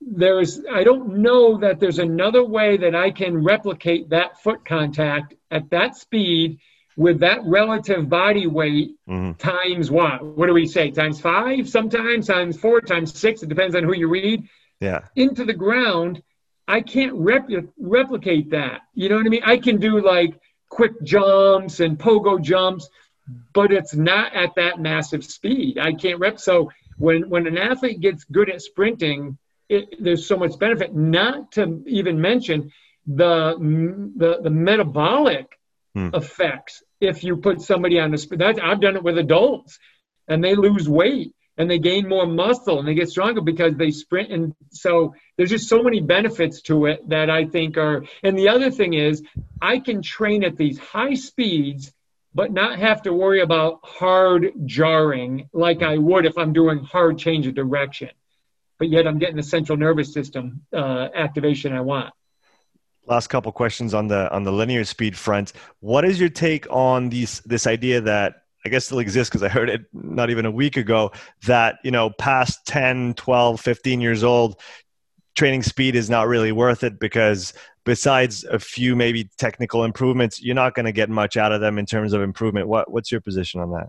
there's 0.00 0.60
i 0.72 0.84
don't 0.84 1.16
know 1.18 1.58
that 1.58 1.80
there's 1.80 1.98
another 1.98 2.44
way 2.44 2.76
that 2.76 2.94
i 2.94 3.10
can 3.10 3.42
replicate 3.42 4.08
that 4.10 4.40
foot 4.42 4.64
contact 4.64 5.34
at 5.50 5.68
that 5.70 5.96
speed 5.96 6.58
with 6.98 7.20
that 7.20 7.38
relative 7.44 8.08
body 8.08 8.48
weight 8.48 8.90
mm-hmm. 9.08 9.32
times 9.34 9.88
what? 9.88 10.20
What 10.36 10.48
do 10.48 10.52
we 10.52 10.66
say? 10.66 10.90
Times 10.90 11.20
five 11.20 11.68
sometimes 11.68 12.26
times 12.26 12.58
four 12.58 12.80
times 12.80 13.16
six? 13.16 13.40
It 13.40 13.48
depends 13.48 13.76
on 13.76 13.84
who 13.84 13.94
you 13.94 14.08
read 14.08 14.48
yeah. 14.80 15.00
into 15.16 15.44
the 15.44 15.54
ground, 15.54 16.22
I 16.66 16.82
can't 16.82 17.14
repl- 17.14 17.72
replicate 17.78 18.50
that. 18.50 18.82
You 18.94 19.08
know 19.08 19.16
what 19.16 19.26
I 19.26 19.30
mean? 19.30 19.42
I 19.44 19.58
can 19.58 19.78
do 19.78 20.00
like 20.00 20.38
quick 20.68 21.02
jumps 21.02 21.80
and 21.80 21.98
pogo 21.98 22.40
jumps, 22.40 22.88
but 23.54 23.72
it's 23.72 23.94
not 23.94 24.34
at 24.34 24.54
that 24.56 24.78
massive 24.78 25.24
speed. 25.24 25.78
I 25.78 25.94
can't 25.94 26.20
rep. 26.20 26.38
So 26.38 26.70
when 26.98 27.28
when 27.28 27.46
an 27.46 27.56
athlete 27.56 28.00
gets 28.00 28.24
good 28.24 28.50
at 28.50 28.60
sprinting, 28.60 29.38
it, 29.68 29.94
there's 29.98 30.26
so 30.26 30.36
much 30.36 30.58
benefit. 30.58 30.94
Not 30.94 31.52
to 31.52 31.82
even 31.86 32.20
mention 32.20 32.70
the 33.06 33.56
the, 34.16 34.40
the 34.42 34.50
metabolic 34.50 35.58
hmm. 35.94 36.10
effects 36.12 36.82
if 37.00 37.24
you 37.24 37.36
put 37.36 37.62
somebody 37.62 37.98
on 37.98 38.10
the 38.10 38.18
sprint. 38.18 38.60
I've 38.60 38.80
done 38.80 38.96
it 38.96 39.02
with 39.02 39.18
adults, 39.18 39.78
and 40.26 40.44
they 40.44 40.54
lose 40.54 40.88
weight 40.88 41.34
and 41.58 41.68
they 41.68 41.78
gain 41.78 42.08
more 42.08 42.26
muscle 42.26 42.78
and 42.78 42.88
they 42.88 42.94
get 42.94 43.10
stronger 43.10 43.40
because 43.40 43.74
they 43.76 43.90
sprint. 43.90 44.32
And 44.32 44.54
so 44.70 45.14
there's 45.38 45.50
just 45.50 45.68
so 45.68 45.82
many 45.82 46.00
benefits 46.00 46.60
to 46.62 46.86
it 46.86 47.08
that 47.08 47.30
i 47.30 47.46
think 47.46 47.78
are 47.78 48.04
and 48.22 48.36
the 48.36 48.48
other 48.48 48.70
thing 48.70 48.92
is 48.92 49.22
i 49.62 49.78
can 49.78 50.02
train 50.02 50.44
at 50.44 50.56
these 50.56 50.78
high 50.78 51.14
speeds 51.14 51.92
but 52.34 52.52
not 52.52 52.78
have 52.78 53.00
to 53.02 53.12
worry 53.12 53.40
about 53.40 53.80
hard 53.82 54.52
jarring 54.66 55.48
like 55.54 55.82
i 55.82 55.96
would 55.96 56.26
if 56.26 56.36
i'm 56.36 56.52
doing 56.52 56.80
hard 56.80 57.16
change 57.16 57.46
of 57.46 57.54
direction. 57.54 58.10
But 58.78 58.90
yet 58.90 59.06
i'm 59.06 59.18
getting 59.18 59.36
the 59.36 59.42
central 59.42 59.78
nervous 59.78 60.12
system 60.12 60.62
uh, 60.72 61.08
activation 61.14 61.72
i 61.72 61.80
want. 61.80 62.12
Last 63.06 63.28
couple 63.28 63.50
questions 63.52 63.94
on 63.94 64.08
the 64.08 64.30
on 64.30 64.42
the 64.42 64.52
linear 64.52 64.84
speed 64.84 65.16
front. 65.16 65.54
What 65.80 66.04
is 66.04 66.20
your 66.20 66.28
take 66.28 66.66
on 66.70 67.08
these 67.08 67.40
this 67.40 67.66
idea 67.66 68.02
that 68.02 68.42
I 68.68 68.70
guess 68.70 68.84
still 68.84 68.98
exists 68.98 69.30
because 69.30 69.42
I 69.42 69.48
heard 69.48 69.70
it 69.70 69.86
not 69.94 70.28
even 70.28 70.44
a 70.44 70.50
week 70.50 70.76
ago 70.76 71.10
that, 71.46 71.78
you 71.82 71.90
know, 71.90 72.10
past 72.10 72.66
10, 72.66 73.14
12, 73.14 73.58
15 73.58 74.02
years 74.02 74.22
old, 74.22 74.60
training 75.34 75.62
speed 75.62 75.96
is 75.96 76.10
not 76.10 76.28
really 76.28 76.52
worth 76.52 76.84
it 76.84 77.00
because 77.00 77.54
besides 77.86 78.44
a 78.44 78.58
few 78.58 78.94
maybe 78.94 79.30
technical 79.38 79.84
improvements, 79.84 80.42
you're 80.42 80.54
not 80.54 80.74
going 80.74 80.84
to 80.84 80.92
get 80.92 81.08
much 81.08 81.38
out 81.38 81.50
of 81.50 81.62
them 81.62 81.78
in 81.78 81.86
terms 81.86 82.12
of 82.12 82.20
improvement. 82.20 82.68
What, 82.68 82.90
what's 82.90 83.10
your 83.10 83.22
position 83.22 83.62
on 83.62 83.70
that? 83.70 83.88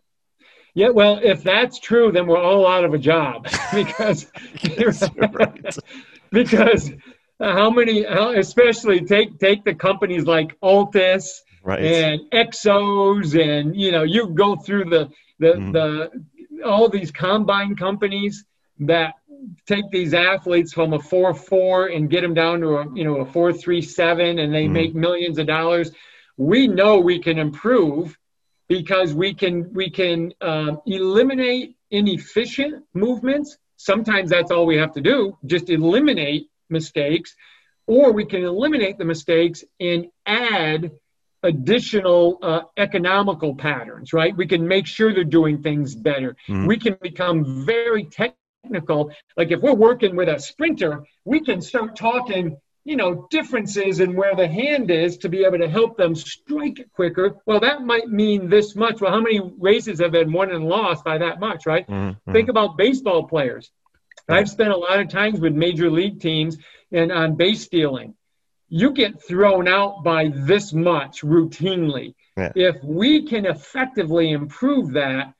Yeah, 0.76 0.92
well, 0.92 1.20
if 1.22 1.44
that's 1.44 1.78
true, 1.78 2.14
then 2.14 2.26
we're 2.26 2.42
all 2.42 2.66
out 2.66 2.86
of 2.86 2.94
a 2.94 2.98
job 2.98 3.50
because 3.74 4.32
because 6.32 6.92
how 7.42 7.70
many, 7.70 8.06
especially 8.06 9.02
take 9.02 9.40
take 9.40 9.66
the 9.66 9.76
companies 9.76 10.24
like 10.24 10.56
Altis 10.62 11.44
right. 11.64 11.80
and 11.80 12.22
Exos, 12.32 13.40
and 13.40 13.76
you 13.76 13.92
know, 13.92 14.04
you 14.04 14.30
go 14.30 14.56
through 14.56 14.86
the 14.86 15.10
the 15.40 15.54
mm. 15.54 15.74
the 15.74 16.64
all 16.64 16.90
these 16.90 17.12
combine 17.12 17.76
companies 17.76 18.46
that 18.80 19.16
take 19.66 19.90
these 19.92 20.14
athletes 20.14 20.74
from 20.74 20.94
a 20.94 21.00
four 21.00 21.34
four 21.34 21.88
and 21.88 22.10
get 22.10 22.22
them 22.22 22.34
down 22.34 22.62
to 22.62 22.78
a 22.78 22.96
you 22.96 23.04
know 23.04 23.18
a 23.18 23.26
four 23.26 23.54
three 23.54 23.82
seven, 23.82 24.40
and 24.40 24.54
they 24.54 24.66
mm. 24.66 24.72
make 24.72 24.96
millions 24.96 25.38
of 25.38 25.48
dollars. 25.48 25.92
We 26.38 26.68
know 26.68 27.00
we 27.00 27.20
can 27.20 27.38
improve 27.38 28.18
because 28.68 29.14
we 29.14 29.34
can 29.34 29.74
we 29.74 29.90
can 29.90 30.34
um, 30.42 30.82
eliminate 30.86 31.76
inefficient 31.92 32.86
movements. 32.94 33.58
Sometimes 33.78 34.30
that's 34.30 34.52
all 34.52 34.66
we 34.66 34.78
have 34.78 34.94
to 34.94 35.02
do, 35.02 35.38
just 35.46 35.70
eliminate 35.70 36.50
mistakes, 36.70 37.36
or 37.88 38.12
we 38.12 38.26
can 38.26 38.44
eliminate 38.44 38.98
the 38.98 39.06
mistakes 39.06 39.64
and 39.80 40.08
add 40.26 40.92
additional 41.44 42.38
uh, 42.42 42.62
economical 42.78 43.56
patterns, 43.56 44.14
right? 44.14 44.36
We 44.36 44.48
can 44.48 44.68
make 44.68 44.88
sure 44.88 45.14
they're 45.14 45.24
doing 45.24 45.62
things 45.62 45.96
better. 45.96 46.36
Mm-hmm. 46.48 46.66
We 46.68 46.78
can 46.78 46.98
become 47.02 47.66
very 47.66 48.06
technical. 48.06 49.12
Like 49.38 49.52
if 49.52 49.62
we're 49.62 49.74
working 49.74 50.16
with 50.16 50.30
a 50.30 50.40
sprinter, 50.40 51.04
we 51.26 51.40
can 51.40 51.62
start 51.62 51.96
talking, 51.96 52.58
you 52.84 52.96
know, 52.96 53.28
differences 53.30 54.00
in 54.00 54.16
where 54.16 54.36
the 54.36 54.48
hand 54.48 54.92
is 54.92 55.18
to 55.20 55.30
be 55.30 55.46
able 55.46 55.60
to 55.60 55.70
help 55.70 55.98
them 55.98 56.16
strike 56.16 56.88
quicker. 56.94 57.38
Well, 57.46 57.62
that 57.62 57.84
might 57.84 58.10
mean 58.10 58.50
this 58.50 58.76
much. 58.76 59.00
Well, 59.00 59.12
how 59.12 59.22
many 59.22 59.40
races 59.60 60.00
have 60.00 60.12
been 60.12 60.34
won 60.34 60.52
and 60.52 60.66
lost 60.66 61.04
by 61.06 61.18
that 61.20 61.40
much, 61.40 61.66
right? 61.66 61.88
Mm-hmm. 61.88 62.32
Think 62.32 62.50
about 62.50 62.78
baseball 62.78 63.28
players. 63.28 63.72
I've 64.28 64.50
spent 64.50 64.70
a 64.70 64.78
lot 64.78 65.00
of 65.00 65.10
times 65.10 65.40
with 65.40 65.54
major 65.54 65.90
league 65.90 66.20
teams 66.20 66.58
and 66.92 67.12
on 67.12 67.36
base 67.36 67.64
stealing 67.64 68.14
you 68.70 68.92
get 68.92 69.22
thrown 69.22 69.68
out 69.68 70.04
by 70.04 70.30
this 70.30 70.72
much 70.72 71.22
routinely. 71.22 72.14
Yeah. 72.38 72.52
If 72.56 72.84
we 72.84 73.26
can 73.26 73.46
effectively 73.46 74.32
improve 74.32 74.94
that 74.94 75.34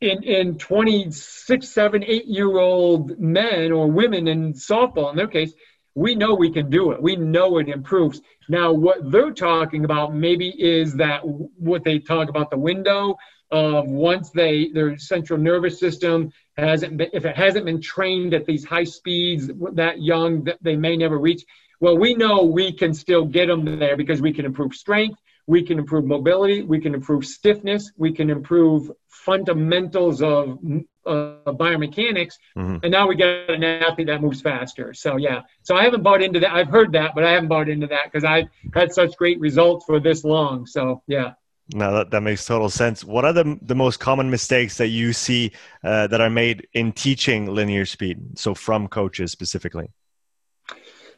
in, 0.00 0.22
in 0.22 0.58
26, 0.58 1.68
7, 1.68 2.04
8 2.04 2.26
year 2.26 2.58
old 2.58 3.18
men 3.18 3.72
or 3.72 3.90
women 3.90 4.28
in 4.28 4.52
softball, 4.52 5.10
in 5.10 5.16
their 5.16 5.26
case, 5.26 5.52
we 5.94 6.14
know 6.14 6.34
we 6.34 6.50
can 6.50 6.68
do 6.68 6.92
it. 6.92 7.00
We 7.00 7.16
know 7.16 7.56
it 7.56 7.68
improves. 7.68 8.20
Now, 8.50 8.70
what 8.70 9.10
they're 9.10 9.32
talking 9.32 9.86
about 9.86 10.14
maybe 10.14 10.50
is 10.50 10.94
that 10.96 11.22
what 11.24 11.84
they 11.84 11.98
talk 11.98 12.28
about 12.28 12.50
the 12.50 12.58
window 12.58 13.16
of 13.50 13.86
once 13.86 14.30
they 14.30 14.70
their 14.74 14.98
central 14.98 15.38
nervous 15.38 15.78
system 15.78 16.32
hasn't 16.56 16.96
been, 16.96 17.08
if 17.12 17.24
it 17.24 17.36
hasn't 17.36 17.64
been 17.64 17.80
trained 17.80 18.34
at 18.34 18.44
these 18.44 18.64
high 18.64 18.84
speeds 18.84 19.50
that 19.72 20.02
young, 20.02 20.44
that 20.44 20.58
they 20.62 20.76
may 20.76 20.96
never 20.96 21.18
reach 21.18 21.44
well, 21.80 21.96
we 21.96 22.14
know 22.14 22.42
we 22.42 22.72
can 22.72 22.94
still 22.94 23.24
get 23.24 23.46
them 23.46 23.78
there 23.78 23.96
because 23.96 24.20
we 24.20 24.32
can 24.32 24.44
improve 24.44 24.74
strength, 24.74 25.20
we 25.46 25.62
can 25.62 25.78
improve 25.78 26.04
mobility, 26.04 26.62
we 26.62 26.80
can 26.80 26.94
improve 26.94 27.24
stiffness, 27.24 27.92
we 27.96 28.12
can 28.12 28.30
improve 28.30 28.90
fundamentals 29.08 30.22
of 30.22 30.58
uh, 31.06 31.36
biomechanics, 31.46 32.34
mm-hmm. 32.56 32.76
and 32.82 32.90
now 32.90 33.06
we 33.06 33.14
got 33.14 33.50
an 33.50 33.62
athlete 33.62 34.08
that 34.08 34.20
moves 34.20 34.40
faster. 34.40 34.92
So 34.92 35.16
yeah, 35.16 35.42
so 35.62 35.76
I 35.76 35.84
haven't 35.84 36.02
bought 36.02 36.22
into 36.22 36.40
that. 36.40 36.52
I've 36.52 36.68
heard 36.68 36.92
that, 36.92 37.12
but 37.14 37.24
I 37.24 37.32
haven't 37.32 37.48
bought 37.48 37.68
into 37.68 37.86
that 37.88 38.04
because 38.06 38.24
I've 38.24 38.46
had 38.74 38.92
such 38.92 39.16
great 39.16 39.38
results 39.38 39.84
for 39.84 40.00
this 40.00 40.24
long. 40.24 40.66
So 40.66 41.02
yeah. 41.06 41.32
No, 41.74 41.92
that, 41.92 42.10
that 42.12 42.20
makes 42.20 42.46
total 42.46 42.70
sense. 42.70 43.02
What 43.02 43.24
are 43.24 43.32
the, 43.32 43.58
the 43.60 43.74
most 43.74 43.98
common 43.98 44.30
mistakes 44.30 44.76
that 44.78 44.86
you 44.88 45.12
see 45.12 45.50
uh, 45.82 46.06
that 46.06 46.20
are 46.20 46.30
made 46.30 46.68
in 46.74 46.92
teaching 46.92 47.52
linear 47.52 47.84
speed? 47.84 48.38
So 48.38 48.54
from 48.54 48.86
coaches 48.86 49.32
specifically. 49.32 49.88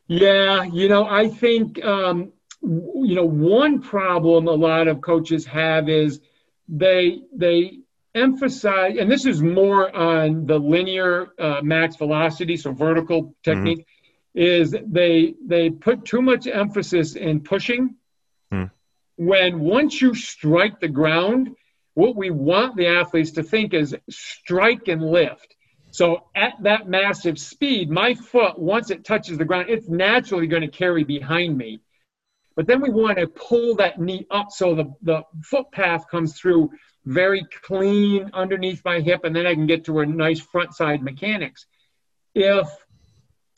Yeah, 0.09 0.65
you 0.65 0.89
know, 0.89 1.07
I 1.07 1.29
think 1.29 1.85
um, 1.85 2.33
you 2.63 3.15
know 3.15 3.27
one 3.27 3.83
problem 3.83 4.49
a 4.49 4.53
lot 4.53 4.89
of 4.89 5.03
coaches 5.03 5.45
have 5.47 5.89
is 5.91 6.21
they 6.67 7.21
they 7.33 7.81
emphasize, 8.15 8.97
and 8.99 9.11
this 9.11 9.27
is 9.27 9.43
more 9.43 9.95
on 9.95 10.47
the 10.47 10.59
linear 10.59 11.29
uh, 11.39 11.61
max 11.63 11.97
velocity, 11.97 12.57
so 12.57 12.73
vertical 12.73 13.23
mm-hmm. 13.23 13.51
technique, 13.51 13.81
mm-hmm. 13.81 14.41
is 14.41 14.75
they 14.87 15.35
they 15.45 15.69
put 15.69 16.07
too 16.07 16.23
much 16.23 16.47
emphasis 16.47 17.15
in 17.15 17.41
pushing. 17.41 17.95
Mm. 18.53 18.71
When 19.17 19.61
once 19.61 20.01
you 20.01 20.15
strike 20.15 20.81
the 20.81 20.89
ground, 20.89 21.55
what 21.93 22.17
we 22.17 22.31
want 22.31 22.77
the 22.77 22.87
athletes 22.87 23.33
to 23.33 23.43
think 23.43 23.75
is 23.75 23.95
strike 24.09 24.89
and 24.89 25.03
lift. 25.03 25.55
So 25.99 26.27
at 26.37 26.53
that 26.63 26.89
massive 26.89 27.41
speed, 27.41 27.91
my 27.91 28.15
foot, 28.15 28.57
once 28.57 28.93
it 28.93 29.05
touches 29.05 29.37
the 29.37 29.45
ground, 29.45 29.69
it's 29.69 29.89
naturally 29.89 30.47
going 30.47 30.63
to 30.63 30.69
carry 30.69 31.03
behind 31.03 31.59
me. 31.59 31.81
But 32.55 32.69
then 32.69 32.81
we 32.81 32.89
want 32.89 33.19
to 33.19 33.27
pull 33.27 33.75
that 33.79 34.01
knee 34.01 34.25
up 34.31 34.53
so 34.53 34.77
the, 34.77 34.95
the 35.03 35.25
foot 35.43 35.73
path 35.73 36.05
comes 36.09 36.39
through 36.39 36.71
very 37.05 37.45
clean 37.65 38.31
underneath 38.33 38.81
my 38.85 39.01
hip, 39.01 39.25
and 39.25 39.35
then 39.35 39.45
I 39.45 39.55
can 39.55 39.67
get 39.67 39.87
to 39.87 39.99
a 39.99 40.07
nice 40.07 40.39
front 40.39 40.73
side 40.73 41.03
mechanics. 41.03 41.67
If 42.33 42.69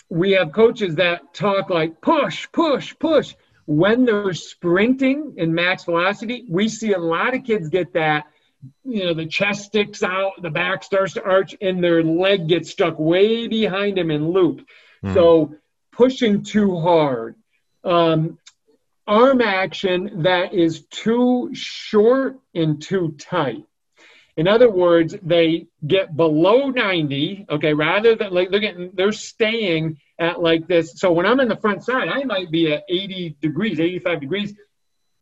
we 0.09 0.31
have 0.31 0.51
coaches 0.53 0.95
that 0.95 1.35
talk 1.35 1.69
like 1.69 2.01
push, 2.01 2.49
push, 2.53 2.95
push, 2.99 3.35
when 3.67 4.07
they're 4.07 4.33
sprinting 4.33 5.35
in 5.37 5.55
max 5.55 5.85
velocity, 5.85 6.47
we 6.49 6.71
see 6.71 6.95
a 6.95 6.99
lot 6.99 7.35
of 7.35 7.45
kids 7.45 7.69
get 7.69 7.93
that 7.93 8.25
you 8.85 9.05
know, 9.05 9.15
the 9.15 9.27
chest 9.27 9.65
sticks 9.65 10.03
out, 10.03 10.33
the 10.43 10.51
back 10.51 10.83
starts 10.83 11.15
to 11.15 11.25
arch, 11.25 11.55
and 11.61 11.83
their 11.83 12.03
leg 12.03 12.49
gets 12.49 12.71
stuck 12.71 12.99
way 12.99 13.49
behind 13.49 13.99
him 13.99 14.11
in 14.11 14.31
loop. 14.31 14.67
Mm. 15.05 15.15
So 15.15 15.55
pushing 15.93 16.43
too 16.43 16.79
hard. 16.79 17.37
Um, 17.85 18.39
arm 19.07 19.41
action 19.41 20.23
that 20.23 20.55
is 20.55 20.87
too 20.87 21.51
short 21.53 22.39
and 22.55 22.81
too 22.81 23.17
tight. 23.19 23.65
In 24.37 24.47
other 24.47 24.71
words, 24.71 25.17
they 25.23 25.67
get 25.87 26.17
below 26.17 26.71
90, 26.71 27.47
okay, 27.51 27.75
rather 27.75 28.15
than 28.15 28.33
like 28.33 28.51
they're 28.51 28.61
getting, 28.61 28.91
they're 28.95 29.13
staying 29.13 29.99
at 30.19 30.41
like 30.41 30.67
this. 30.69 30.99
So 31.01 31.13
when 31.13 31.27
I'm 31.27 31.41
in 31.41 31.49
the 31.49 31.57
front 31.57 31.85
side, 31.85 32.09
I 32.09 32.25
might 32.25 32.51
be 32.51 32.73
at 32.73 32.85
80 32.89 33.37
degrees, 33.41 33.81
85 33.81 34.21
degrees. 34.21 34.55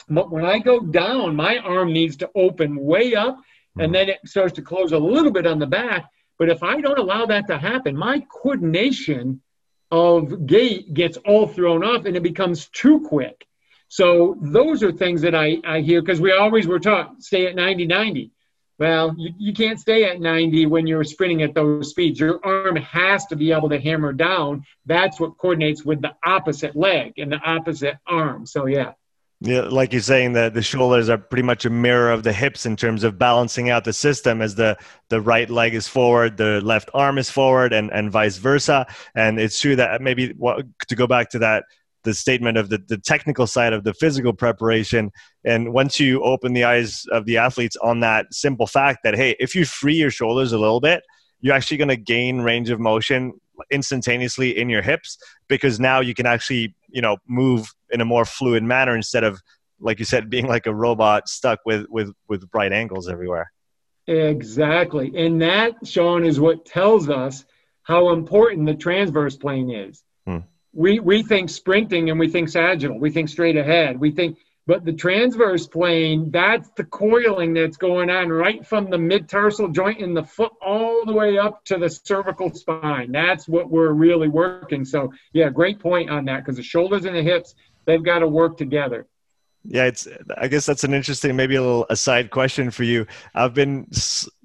But 0.09 0.31
when 0.31 0.45
I 0.45 0.59
go 0.59 0.81
down, 0.81 1.37
my 1.37 1.59
arm 1.59 1.93
needs 1.93 2.17
to 2.19 2.31
open 2.35 2.77
way 2.77 3.15
up 3.15 3.39
and 3.77 3.89
hmm. 3.89 3.93
then 3.93 4.09
it 4.09 4.21
starts 4.25 4.55
to 4.55 4.63
close 4.63 4.93
a 4.93 4.99
little 4.99 5.31
bit 5.31 5.47
on 5.47 5.59
the 5.59 5.67
back. 5.67 6.11
But 6.39 6.49
if 6.49 6.63
I 6.63 6.81
don't 6.81 6.99
allow 6.99 7.27
that 7.27 7.49
to 7.49 7.59
happen, 7.59 7.97
my 7.97 8.21
coordination 8.21 9.43
of 9.91 10.47
gait 10.47 10.93
gets 10.95 11.17
all 11.19 11.47
thrown 11.47 11.83
off 11.83 12.05
and 12.05 12.17
it 12.17 12.23
becomes 12.23 12.69
too 12.69 13.01
quick. 13.01 13.47
So 13.89 14.37
those 14.41 14.83
are 14.83 14.93
things 14.93 15.23
that 15.23 15.35
I, 15.35 15.59
I 15.65 15.81
hear 15.81 16.03
because 16.03 16.21
we 16.21 16.33
always 16.33 16.67
were 16.67 16.79
taught 16.79 17.23
stay 17.23 17.47
at 17.47 17.55
90 17.55 17.87
90. 17.87 18.31
Well, 18.79 19.15
you, 19.19 19.33
you 19.39 19.53
can't 19.53 19.81
stay 19.81 20.05
at 20.05 20.21
90 20.21 20.67
when 20.67 20.87
you're 20.87 21.03
sprinting 21.03 21.43
at 21.43 21.55
those 21.55 21.91
speeds. 21.91 22.21
Your 22.21 22.39
arm 22.45 22.77
has 22.77 23.27
to 23.27 23.37
be 23.37 23.51
able 23.51 23.71
to 23.71 23.81
hammer 23.81 24.13
down. 24.13 24.65
That's 24.87 25.19
what 25.19 25.37
coordinates 25.37 25.85
with 25.85 26.01
the 26.01 26.15
opposite 26.25 26.77
leg 26.77 27.15
and 27.17 27.33
the 27.33 27.41
opposite 27.41 27.97
arm. 28.07 28.47
So, 28.47 28.67
yeah. 28.67 28.93
Yeah, 29.41 29.61
like 29.63 29.93
you're 29.93 30.03
saying 30.03 30.33
that 30.33 30.55
the 30.55 30.63
shoulders 30.63 31.09
are 31.09 31.17
pretty 31.17 31.45
much 31.45 31.65
a 31.65 31.71
mirror 31.71 32.11
of 32.11 32.25
the 32.25 32.33
hips 32.33 32.67
in 32.67 32.75
terms 32.75 33.05
of 33.05 33.19
balancing 33.19 33.71
out 33.71 33.85
the 33.85 33.93
system 33.93 34.43
as 34.43 34.57
the 34.57 34.77
the 35.11 35.21
right 35.21 35.49
leg 35.49 35.75
is 35.75 35.87
forward, 35.87 36.37
the 36.37 36.61
left 36.63 36.91
arm 36.93 37.19
is 37.19 37.31
forward, 37.31 37.73
and 37.73 37.93
and 37.93 38.11
vice 38.11 38.39
versa. 38.39 38.85
And 39.15 39.39
it's 39.39 39.61
true 39.61 39.77
that 39.77 40.03
maybe 40.03 40.35
to 40.35 40.97
go 40.97 41.07
back 41.07 41.31
to 41.31 41.39
that 41.39 41.65
the 42.05 42.15
statement 42.15 42.57
of 42.59 42.69
the, 42.69 42.79
the 42.89 42.99
technical 42.99 43.47
side 43.47 43.73
of 43.73 43.85
the 43.85 43.93
physical 43.93 44.33
preparation 44.33 45.11
and 45.45 45.73
once 45.73 45.99
you 45.99 46.23
open 46.23 46.53
the 46.53 46.65
eyes 46.65 47.05
of 47.11 47.27
the 47.27 47.37
athletes 47.37 47.77
on 47.83 48.01
that 48.01 48.33
simple 48.33 48.67
fact 48.67 49.01
that 49.03 49.15
hey 49.15 49.35
if 49.41 49.55
you 49.55 49.65
free 49.65 49.97
your 49.97 50.11
shoulders 50.11 50.53
a 50.53 50.59
little 50.59 50.81
bit 50.81 51.03
you're 51.41 51.55
actually 51.55 51.77
going 51.77 51.89
to 51.89 51.97
gain 51.97 52.41
range 52.41 52.71
of 52.71 52.81
motion 52.81 53.33
instantaneously 53.71 54.57
in 54.59 54.69
your 54.69 54.83
hips 54.83 55.19
because 55.49 55.79
now 55.81 56.01
you 56.01 56.15
can 56.15 56.27
actually 56.27 56.75
you 56.89 57.03
know 57.03 57.17
move 57.27 57.73
in 57.91 58.01
a 58.01 58.05
more 58.05 58.25
fluid 58.25 58.63
manner 58.63 58.95
instead 58.95 59.25
of 59.25 59.41
like 59.81 59.99
you 59.99 60.05
said 60.05 60.31
being 60.31 60.47
like 60.47 60.67
a 60.67 60.75
robot 60.75 61.29
stuck 61.29 61.61
with 61.65 61.87
with 61.89 62.13
with 62.29 62.49
bright 62.51 62.73
angles 62.73 63.09
everywhere. 63.09 63.51
Exactly. 64.07 65.13
And 65.17 65.43
that 65.43 65.87
sean 65.87 66.25
is 66.25 66.41
what 66.41 66.65
tells 66.65 67.11
us 67.11 67.45
how 67.83 68.11
important 68.13 68.67
the 68.67 68.75
transverse 68.75 69.37
plane 69.37 69.71
is. 69.71 70.03
Hmm. 70.27 70.39
we 70.73 71.01
we 71.01 71.23
think 71.23 71.51
sprinting 71.51 72.11
and 72.11 72.19
we 72.19 72.29
think 72.29 72.49
sagittal. 72.49 72.99
We 72.99 73.11
think 73.11 73.29
straight 73.29 73.57
ahead. 73.57 73.99
We 73.99 74.11
think 74.11 74.39
But 74.69 74.85
the 74.85 74.93
transverse 74.93 75.67
plane, 75.67 76.31
that's 76.31 76.69
the 76.77 76.85
coiling 76.85 77.55
that's 77.55 77.79
going 77.79 78.11
on 78.11 78.29
right 78.29 78.67
from 78.67 78.91
the 78.91 78.99
mid-tarsal 78.99 79.69
joint 79.69 79.99
in 79.99 80.13
the 80.13 80.23
foot 80.23 80.53
all 80.61 81.07
the 81.07 81.13
way 81.15 81.39
up 81.39 81.65
to 81.65 81.79
the 81.79 81.89
cervical 81.89 82.53
spine. 82.53 83.11
That's 83.11 83.49
what 83.49 83.71
we're 83.71 83.93
really 83.93 84.29
working. 84.29 84.85
So, 84.85 85.11
yeah, 85.33 85.49
great 85.49 85.81
point 85.81 86.11
on 86.11 86.27
that 86.27 86.45
because 86.45 86.57
the 86.57 86.63
shoulders 86.63 87.07
and 87.07 87.17
the 87.17 87.23
hips, 87.23 87.55
they've 87.87 88.03
got 88.03 88.19
to 88.19 88.29
work 88.29 88.59
together. 88.59 89.07
Yeah, 89.65 89.87
it's. 89.87 90.07
I 90.37 90.49
guess 90.49 90.67
that's 90.67 90.85
an 90.85 90.93
interesting, 90.93 91.35
maybe 91.35 91.55
a 91.55 91.63
little 91.63 91.87
aside 91.89 92.31
question 92.31 92.71
for 92.71 92.85
you. 92.85 93.07
I've 93.35 93.55
been 93.55 93.89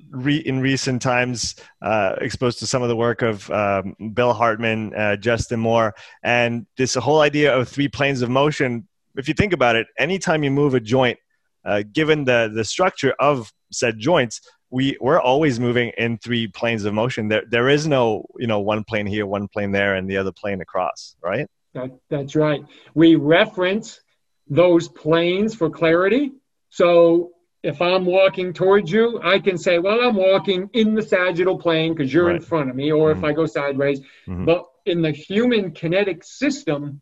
re, 0.09 0.37
in 0.37 0.61
recent 0.61 1.01
times 1.01 1.55
uh, 1.81 2.15
exposed 2.21 2.59
to 2.59 2.67
some 2.67 2.81
of 2.81 2.87
the 2.87 2.95
work 2.95 3.23
of 3.23 3.51
um, 3.51 3.93
Bill 4.13 4.33
Hartman, 4.33 4.95
uh, 4.95 5.17
Justin 5.17 5.59
Moore, 5.59 5.93
and 6.23 6.65
this 6.77 6.95
whole 6.95 7.19
idea 7.19 7.53
of 7.53 7.67
three 7.67 7.89
planes 7.89 8.21
of 8.21 8.29
motion 8.29 8.87
if 9.15 9.27
you 9.27 9.33
think 9.33 9.53
about 9.53 9.75
it, 9.75 9.87
anytime 9.97 10.43
you 10.43 10.51
move 10.51 10.73
a 10.73 10.79
joint, 10.79 11.19
uh, 11.65 11.83
given 11.91 12.25
the 12.25 12.51
the 12.53 12.63
structure 12.63 13.13
of 13.19 13.51
said 13.71 13.99
joints, 13.99 14.41
we 14.69 14.97
we're 14.99 15.21
always 15.21 15.59
moving 15.59 15.91
in 15.97 16.17
three 16.17 16.47
planes 16.47 16.83
of 16.85 16.93
motion. 16.93 17.27
There 17.27 17.43
there 17.49 17.69
is 17.69 17.87
no 17.87 18.25
you 18.37 18.47
know 18.47 18.59
one 18.59 18.83
plane 18.83 19.05
here, 19.05 19.25
one 19.25 19.47
plane 19.47 19.71
there, 19.71 19.95
and 19.95 20.09
the 20.09 20.17
other 20.17 20.31
plane 20.31 20.61
across, 20.61 21.15
right? 21.21 21.47
That, 21.73 21.91
that's 22.09 22.35
right. 22.35 22.63
We 22.93 23.15
reference 23.15 23.99
those 24.47 24.89
planes 24.89 25.55
for 25.55 25.69
clarity. 25.69 26.33
So 26.69 27.31
if 27.63 27.81
I'm 27.81 28.05
walking 28.05 28.51
towards 28.51 28.91
you, 28.91 29.19
I 29.23 29.39
can 29.39 29.57
say, 29.57 29.79
well, 29.79 30.01
I'm 30.01 30.15
walking 30.15 30.69
in 30.73 30.93
the 30.95 31.01
sagittal 31.01 31.57
plane 31.57 31.93
because 31.93 32.13
you're 32.13 32.27
right. 32.27 32.35
in 32.35 32.41
front 32.41 32.69
of 32.69 32.75
me, 32.75 32.91
or 32.91 33.11
mm-hmm. 33.11 33.23
if 33.23 33.29
I 33.29 33.33
go 33.33 33.45
sideways. 33.45 34.01
Mm-hmm. 34.27 34.45
But 34.45 34.65
in 34.85 35.01
the 35.01 35.11
human 35.11 35.71
kinetic 35.71 36.23
system, 36.23 37.01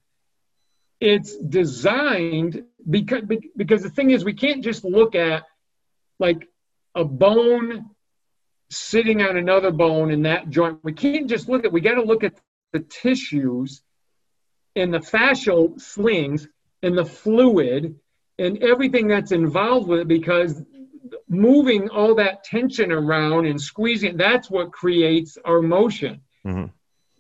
it's 1.02 1.36
designed 1.36 2.64
because 2.88 3.24
because 3.58 3.82
the 3.82 3.90
thing 3.90 4.12
is 4.12 4.24
we 4.24 4.34
can't 4.34 4.64
just 4.64 4.86
look 4.86 5.16
at 5.16 5.44
like 6.20 6.48
a 6.94 7.04
bone 7.04 7.90
sitting 8.70 9.22
on 9.22 9.36
another 9.36 9.72
bone 9.72 10.12
in 10.12 10.22
that 10.22 10.50
joint. 10.50 10.80
We 10.84 10.94
can't 10.94 11.28
just 11.28 11.50
look 11.50 11.66
at 11.66 11.74
we 11.74 11.82
got 11.82 11.96
to 11.96 12.04
look 12.04 12.24
at 12.24 12.36
the 12.72 12.80
tissues 12.80 13.82
and 14.76 14.94
the 14.94 15.00
fascial 15.00 15.82
slings 15.82 16.48
and 16.84 16.96
the 16.96 17.06
fluid 17.06 17.96
and 18.38 18.64
everything 18.64 19.08
that's 19.08 19.32
involved 19.32 19.88
with 19.88 20.02
it 20.02 20.08
because 20.08 20.64
moving 21.28 21.90
all 21.90 22.16
that 22.16 22.44
tension 22.44 22.92
around 22.92 23.48
and 23.48 23.60
squeezing 23.60 24.18
that's 24.18 24.52
what 24.52 24.72
creates 24.72 25.38
our 25.44 25.64
motion. 25.64 26.22
Mm-hmm 26.46 26.68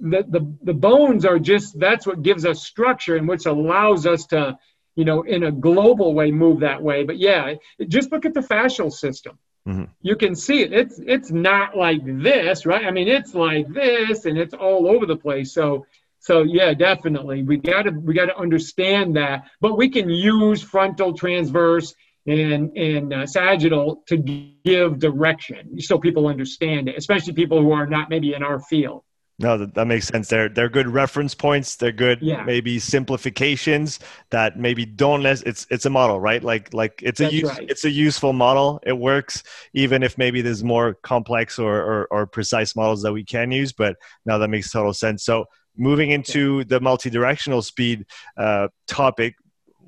the, 0.02 0.24
the, 0.28 0.56
the 0.64 0.74
bones 0.74 1.26
are 1.26 1.39
just 1.39 1.80
that's 1.80 2.08
what 2.08 2.24
gives 2.24 2.45
us 2.45 2.64
structure 2.64 3.16
and 3.16 3.28
which 3.28 3.45
allows 3.45 4.06
us 4.06 4.26
to 4.28 4.58
you 4.95 5.06
know 5.06 5.22
in 5.22 5.43
a 5.43 5.52
global 5.52 6.14
way 6.14 6.32
move 6.32 6.62
that 6.62 6.82
way. 6.82 7.04
But 7.04 7.18
yeah 7.18 7.54
just 7.88 8.12
look 8.12 8.26
at 8.26 8.34
the 8.34 8.41
fascial 8.41 8.91
system. 8.91 9.38
Mm-hmm. 9.68 9.84
you 10.02 10.16
can 10.16 10.36
see 10.36 10.64
it. 10.64 10.74
It's 10.74 10.99
it's 11.06 11.30
not 11.30 11.78
like 11.78 12.02
this 12.04 12.66
right? 12.66 12.86
I 12.86 12.91
mean 12.91 13.08
it's 13.08 13.36
like 13.36 13.72
this 13.72 14.26
and 14.26 14.38
it's 14.38 14.56
all 14.56 14.88
over 14.88 15.06
the 15.06 15.18
place. 15.18 15.54
So 15.54 15.86
so 16.20 16.41
yeah 16.41 16.74
definitely. 16.74 17.43
We 17.43 17.58
got 17.58 17.84
to 17.84 17.91
we 17.91 18.16
got 18.16 18.26
to 18.26 18.38
understand 18.38 19.16
that. 19.18 19.45
But 19.60 19.78
we 19.78 19.89
can 19.89 20.10
use 20.10 20.64
frontal 20.64 21.14
transverse 21.14 21.93
and 22.28 22.76
and 22.78 23.14
uh, 23.14 23.26
sagittal 23.26 24.04
to 24.08 24.18
give 24.64 24.99
direction 24.99 25.80
so 25.82 25.97
people 25.97 26.28
understand 26.28 26.88
it 26.88 26.95
especially 26.95 27.34
people 27.34 27.60
who 27.60 27.72
are 27.72 27.88
not 27.88 28.10
maybe 28.10 28.34
in 28.34 28.43
our 28.43 28.60
field 28.60 29.04
no, 29.41 29.57
that, 29.57 29.73
that 29.73 29.85
makes 29.85 30.07
sense. 30.07 30.29
They're 30.29 30.49
they're 30.49 30.69
good 30.69 30.87
reference 30.87 31.33
points. 31.35 31.75
They're 31.75 31.91
good 31.91 32.19
yeah. 32.21 32.43
maybe 32.43 32.79
simplifications 32.79 33.99
that 34.29 34.57
maybe 34.57 34.85
don't 34.85 35.23
less. 35.23 35.41
It's 35.43 35.67
it's 35.69 35.85
a 35.85 35.89
model, 35.89 36.19
right? 36.19 36.43
Like 36.43 36.73
like 36.73 37.01
it's 37.03 37.19
That's 37.19 37.33
a 37.33 37.35
use, 37.35 37.49
right. 37.49 37.69
it's 37.69 37.85
a 37.85 37.89
useful 37.89 38.33
model. 38.33 38.79
It 38.85 38.97
works 38.97 39.43
even 39.73 40.03
if 40.03 40.17
maybe 40.17 40.41
there's 40.41 40.63
more 40.63 40.93
complex 41.03 41.59
or, 41.59 41.75
or, 41.75 42.07
or 42.11 42.27
precise 42.27 42.75
models 42.75 43.01
that 43.01 43.13
we 43.13 43.23
can 43.23 43.51
use. 43.51 43.73
But 43.73 43.95
now 44.25 44.37
that 44.37 44.49
makes 44.49 44.71
total 44.71 44.93
sense. 44.93 45.23
So 45.23 45.45
moving 45.75 46.11
into 46.11 46.59
yeah. 46.59 46.65
the 46.67 46.79
multi-directional 46.79 47.61
speed 47.61 48.05
uh, 48.37 48.67
topic, 48.87 49.35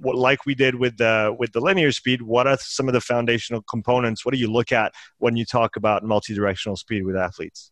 what, 0.01 0.17
like 0.17 0.45
we 0.45 0.55
did 0.55 0.75
with 0.75 0.97
the 0.97 1.35
with 1.37 1.51
the 1.53 1.59
linear 1.59 1.91
speed, 1.91 2.21
what 2.21 2.47
are 2.47 2.57
some 2.59 2.87
of 2.87 2.93
the 2.93 3.01
foundational 3.01 3.61
components? 3.69 4.25
What 4.25 4.33
do 4.33 4.39
you 4.39 4.51
look 4.51 4.71
at 4.71 4.93
when 5.19 5.35
you 5.35 5.45
talk 5.45 5.75
about 5.75 6.03
multi-directional 6.03 6.77
speed 6.77 7.05
with 7.05 7.15
athletes? 7.15 7.71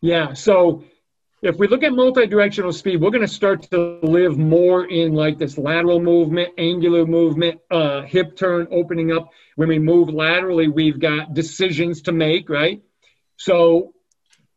Yeah, 0.00 0.32
so 0.32 0.84
if 1.42 1.58
we 1.58 1.66
look 1.66 1.82
at 1.82 1.92
multi-directional 1.92 2.72
speed, 2.72 3.00
we're 3.00 3.10
going 3.10 3.26
to 3.26 3.28
start 3.28 3.62
to 3.72 3.98
live 4.02 4.38
more 4.38 4.84
in 4.84 5.12
like 5.12 5.38
this 5.38 5.58
lateral 5.58 6.00
movement, 6.00 6.50
angular 6.56 7.04
movement, 7.04 7.60
uh, 7.68 8.02
hip 8.02 8.36
turn 8.36 8.68
opening 8.70 9.10
up. 9.10 9.28
When 9.56 9.68
we 9.68 9.80
move 9.80 10.08
laterally, 10.08 10.68
we've 10.68 11.00
got 11.00 11.34
decisions 11.34 12.02
to 12.02 12.12
make, 12.12 12.48
right? 12.48 12.80
So 13.36 13.92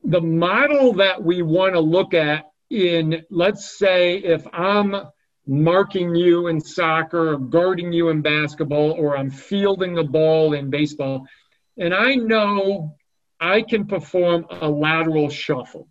the 0.04 0.22
model 0.22 0.94
that 0.94 1.24
we 1.24 1.42
want 1.42 1.74
to 1.74 1.80
look 1.80 2.14
at 2.14 2.52
in, 2.70 3.24
let's 3.32 3.80
say, 3.80 4.18
if 4.18 4.46
I'm 4.54 4.96
marking 5.48 6.14
you 6.14 6.48
in 6.48 6.62
soccer, 6.62 7.34
or 7.34 7.38
guarding 7.40 7.94
you 7.94 8.10
in 8.10 8.22
basketball, 8.22 8.92
or 8.92 9.18
I'm 9.18 9.32
fielding 9.32 9.98
a 9.98 10.04
ball 10.04 10.54
in 10.54 10.70
baseball, 10.70 11.26
and 11.78 11.96
I 11.96 12.14
know 12.14 12.96
I 13.40 13.64
can 13.64 13.88
perform 13.88 14.46
a 14.52 14.70
lateral 14.70 15.30
shuffle 15.30 15.88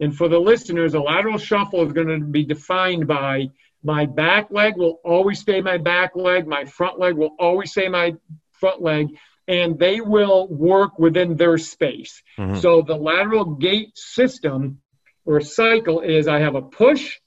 and 0.00 0.16
for 0.16 0.28
the 0.28 0.38
listeners, 0.38 0.94
a 0.94 1.00
lateral 1.00 1.38
shuffle 1.38 1.86
is 1.86 1.92
going 1.92 2.08
to 2.08 2.18
be 2.24 2.44
defined 2.44 3.06
by 3.06 3.50
my 3.82 4.06
back 4.06 4.50
leg 4.50 4.76
will 4.76 5.00
always 5.04 5.40
stay 5.40 5.60
my 5.60 5.78
back 5.78 6.16
leg, 6.16 6.46
my 6.46 6.64
front 6.64 6.98
leg 6.98 7.14
will 7.14 7.34
always 7.38 7.70
stay 7.70 7.88
my 7.88 8.16
front 8.52 8.82
leg, 8.82 9.08
and 9.46 9.78
they 9.78 10.00
will 10.00 10.46
work 10.48 10.98
within 10.98 11.36
their 11.36 11.58
space. 11.58 12.22
Mm-hmm. 12.38 12.56
So 12.56 12.82
the 12.82 12.96
lateral 12.96 13.44
gait 13.44 13.96
system 13.96 14.80
or 15.24 15.40
cycle 15.40 16.00
is 16.00 16.28
I 16.28 16.40
have 16.40 16.54
a 16.54 16.62
push, 16.62 17.18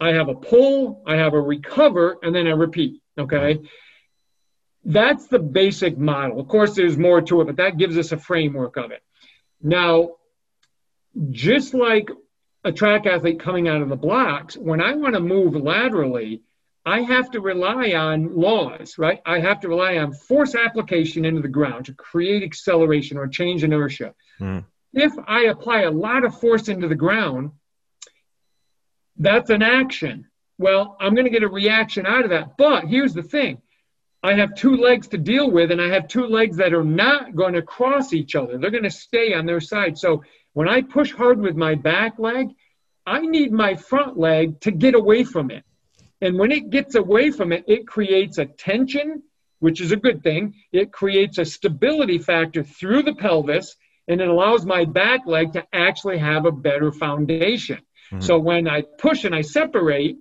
I 0.00 0.14
have 0.14 0.28
a 0.28 0.34
pull, 0.34 1.02
I 1.06 1.16
have 1.16 1.34
a 1.34 1.40
recover, 1.40 2.18
and 2.22 2.34
then 2.34 2.46
I 2.46 2.50
repeat. 2.50 3.00
Okay. 3.16 3.60
That's 4.84 5.28
the 5.28 5.38
basic 5.38 5.96
model. 5.96 6.40
Of 6.40 6.48
course, 6.48 6.74
there's 6.74 6.98
more 6.98 7.22
to 7.22 7.40
it, 7.40 7.44
but 7.44 7.56
that 7.56 7.78
gives 7.78 7.96
us 7.96 8.10
a 8.10 8.16
framework 8.16 8.76
of 8.76 8.90
it. 8.90 9.00
Now, 9.62 10.16
just 11.30 11.74
like 11.74 12.10
a 12.64 12.72
track 12.72 13.06
athlete 13.06 13.40
coming 13.40 13.68
out 13.68 13.82
of 13.82 13.88
the 13.88 13.96
blocks, 13.96 14.56
when 14.56 14.80
I 14.80 14.94
want 14.94 15.14
to 15.14 15.20
move 15.20 15.54
laterally, 15.54 16.42
I 16.84 17.02
have 17.02 17.30
to 17.32 17.40
rely 17.40 17.92
on 17.92 18.34
laws, 18.34 18.98
right? 18.98 19.20
I 19.24 19.40
have 19.40 19.60
to 19.60 19.68
rely 19.68 19.98
on 19.98 20.12
force 20.12 20.54
application 20.54 21.24
into 21.24 21.42
the 21.42 21.48
ground 21.48 21.86
to 21.86 21.94
create 21.94 22.42
acceleration 22.42 23.18
or 23.18 23.28
change 23.28 23.62
inertia. 23.62 24.14
Mm. 24.40 24.64
If 24.92 25.12
I 25.26 25.44
apply 25.44 25.82
a 25.82 25.90
lot 25.90 26.24
of 26.24 26.38
force 26.38 26.68
into 26.68 26.88
the 26.88 26.96
ground, 26.96 27.52
that's 29.16 29.50
an 29.50 29.62
action. 29.62 30.26
Well, 30.58 30.96
I'm 31.00 31.14
going 31.14 31.24
to 31.24 31.30
get 31.30 31.44
a 31.44 31.48
reaction 31.48 32.06
out 32.06 32.24
of 32.24 32.30
that. 32.30 32.56
But 32.56 32.86
here's 32.86 33.14
the 33.14 33.22
thing 33.22 33.62
I 34.22 34.34
have 34.34 34.54
two 34.54 34.76
legs 34.76 35.08
to 35.08 35.18
deal 35.18 35.50
with, 35.50 35.70
and 35.70 35.80
I 35.80 35.88
have 35.88 36.08
two 36.08 36.26
legs 36.26 36.56
that 36.58 36.74
are 36.74 36.84
not 36.84 37.34
going 37.34 37.54
to 37.54 37.62
cross 37.62 38.12
each 38.12 38.34
other. 38.34 38.58
They're 38.58 38.70
going 38.70 38.82
to 38.84 38.90
stay 38.90 39.34
on 39.34 39.46
their 39.46 39.60
side. 39.60 39.98
So 39.98 40.22
when 40.54 40.68
I 40.68 40.82
push 40.82 41.12
hard 41.12 41.40
with 41.40 41.56
my 41.56 41.74
back 41.74 42.18
leg, 42.18 42.48
I 43.06 43.20
need 43.20 43.52
my 43.52 43.74
front 43.74 44.18
leg 44.18 44.60
to 44.60 44.70
get 44.70 44.94
away 44.94 45.24
from 45.24 45.50
it. 45.50 45.64
And 46.20 46.38
when 46.38 46.52
it 46.52 46.70
gets 46.70 46.94
away 46.94 47.30
from 47.30 47.52
it, 47.52 47.64
it 47.66 47.86
creates 47.86 48.38
a 48.38 48.46
tension, 48.46 49.22
which 49.58 49.80
is 49.80 49.92
a 49.92 49.96
good 49.96 50.22
thing. 50.22 50.54
It 50.72 50.92
creates 50.92 51.38
a 51.38 51.44
stability 51.44 52.18
factor 52.18 52.62
through 52.62 53.02
the 53.02 53.14
pelvis, 53.14 53.76
and 54.08 54.20
it 54.20 54.28
allows 54.28 54.64
my 54.64 54.84
back 54.84 55.26
leg 55.26 55.52
to 55.54 55.66
actually 55.72 56.18
have 56.18 56.46
a 56.46 56.52
better 56.52 56.92
foundation. 56.92 57.78
Mm-hmm. 58.12 58.20
So 58.20 58.38
when 58.38 58.68
I 58.68 58.82
push 58.98 59.24
and 59.24 59.34
I 59.34 59.40
separate, 59.40 60.16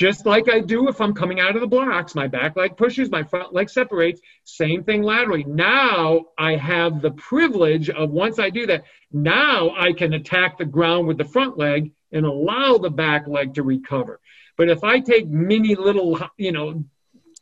just 0.00 0.24
like 0.24 0.48
I 0.48 0.60
do 0.60 0.88
if 0.88 0.98
I'm 0.98 1.12
coming 1.12 1.40
out 1.40 1.56
of 1.56 1.60
the 1.60 1.66
blocks. 1.66 2.14
My 2.14 2.26
back 2.26 2.56
leg 2.56 2.74
pushes, 2.74 3.10
my 3.10 3.22
front 3.22 3.52
leg 3.52 3.68
separates. 3.68 4.22
Same 4.44 4.82
thing 4.82 5.02
laterally. 5.02 5.44
Now 5.44 6.24
I 6.38 6.56
have 6.56 7.02
the 7.02 7.10
privilege 7.10 7.90
of 7.90 8.08
once 8.08 8.38
I 8.38 8.48
do 8.48 8.64
that, 8.68 8.84
now 9.12 9.74
I 9.78 9.92
can 9.92 10.14
attack 10.14 10.56
the 10.56 10.64
ground 10.64 11.06
with 11.06 11.18
the 11.18 11.26
front 11.26 11.58
leg 11.58 11.92
and 12.12 12.24
allow 12.24 12.78
the 12.78 12.88
back 12.88 13.28
leg 13.28 13.52
to 13.56 13.62
recover. 13.62 14.20
But 14.56 14.70
if 14.70 14.84
I 14.84 15.00
take 15.00 15.28
mini 15.28 15.74
little, 15.74 16.18
you 16.38 16.52
know, 16.52 16.82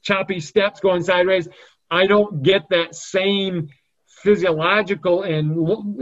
choppy 0.03 0.41
steps 0.41 0.81
going 0.81 1.05
sideways, 1.05 1.47
I 1.89 2.09
don't 2.09 2.43
get 2.43 2.71
that 2.71 2.97
same 2.97 3.69
physiological 4.23 5.23
and 5.23 5.55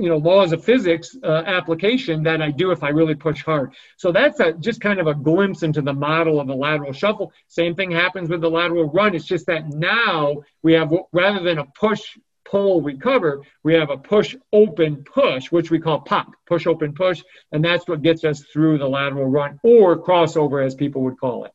you 0.03 0.09
know 0.09 0.17
laws 0.17 0.53
of 0.53 0.65
physics 0.65 1.17
uh, 1.23 1.43
application 1.47 2.23
that 2.23 2.41
I 2.41 2.51
do 2.51 2.71
if 2.71 2.83
I 2.83 2.89
really 2.89 3.15
push 3.15 3.45
hard. 3.45 3.75
So 3.97 4.13
that's 4.13 4.41
a, 4.41 4.53
just 4.53 4.81
kind 4.81 5.01
of 5.01 5.07
a 5.07 5.15
glimpse 5.15 5.63
into 5.63 5.83
the 5.83 5.93
model 5.93 6.41
of 6.41 6.47
the 6.47 6.55
lateral 6.55 6.93
shuffle. 6.93 7.33
Same 7.49 7.75
thing 7.75 7.91
happens 7.91 8.29
with 8.29 8.41
the 8.41 8.51
lateral 8.51 8.91
run. 8.91 9.15
It's 9.15 9.25
just 9.25 9.47
that 9.47 9.69
now 9.69 10.37
we 10.63 10.73
have 10.75 10.93
rather 11.13 11.43
than 11.43 11.59
a 11.59 11.67
push 11.79 12.17
pull 12.49 12.81
recover 12.81 13.43
we 13.65 13.75
have 13.75 13.91
a 13.91 13.97
push 13.97 14.37
open 14.53 15.03
push 15.03 15.51
which 15.51 15.71
we 15.71 15.81
call 15.81 16.01
pop 16.01 16.31
push 16.47 16.67
open 16.67 16.95
push 16.95 17.21
and 17.51 17.65
that's 17.65 17.89
what 17.89 18.03
gets 18.03 18.23
us 18.23 18.45
through 18.53 18.79
the 18.79 18.89
lateral 18.89 19.27
run 19.27 19.59
or 19.65 20.01
crossover 20.01 20.65
as 20.65 20.75
people 20.75 21.03
would 21.03 21.19
call 21.19 21.45
it 21.45 21.53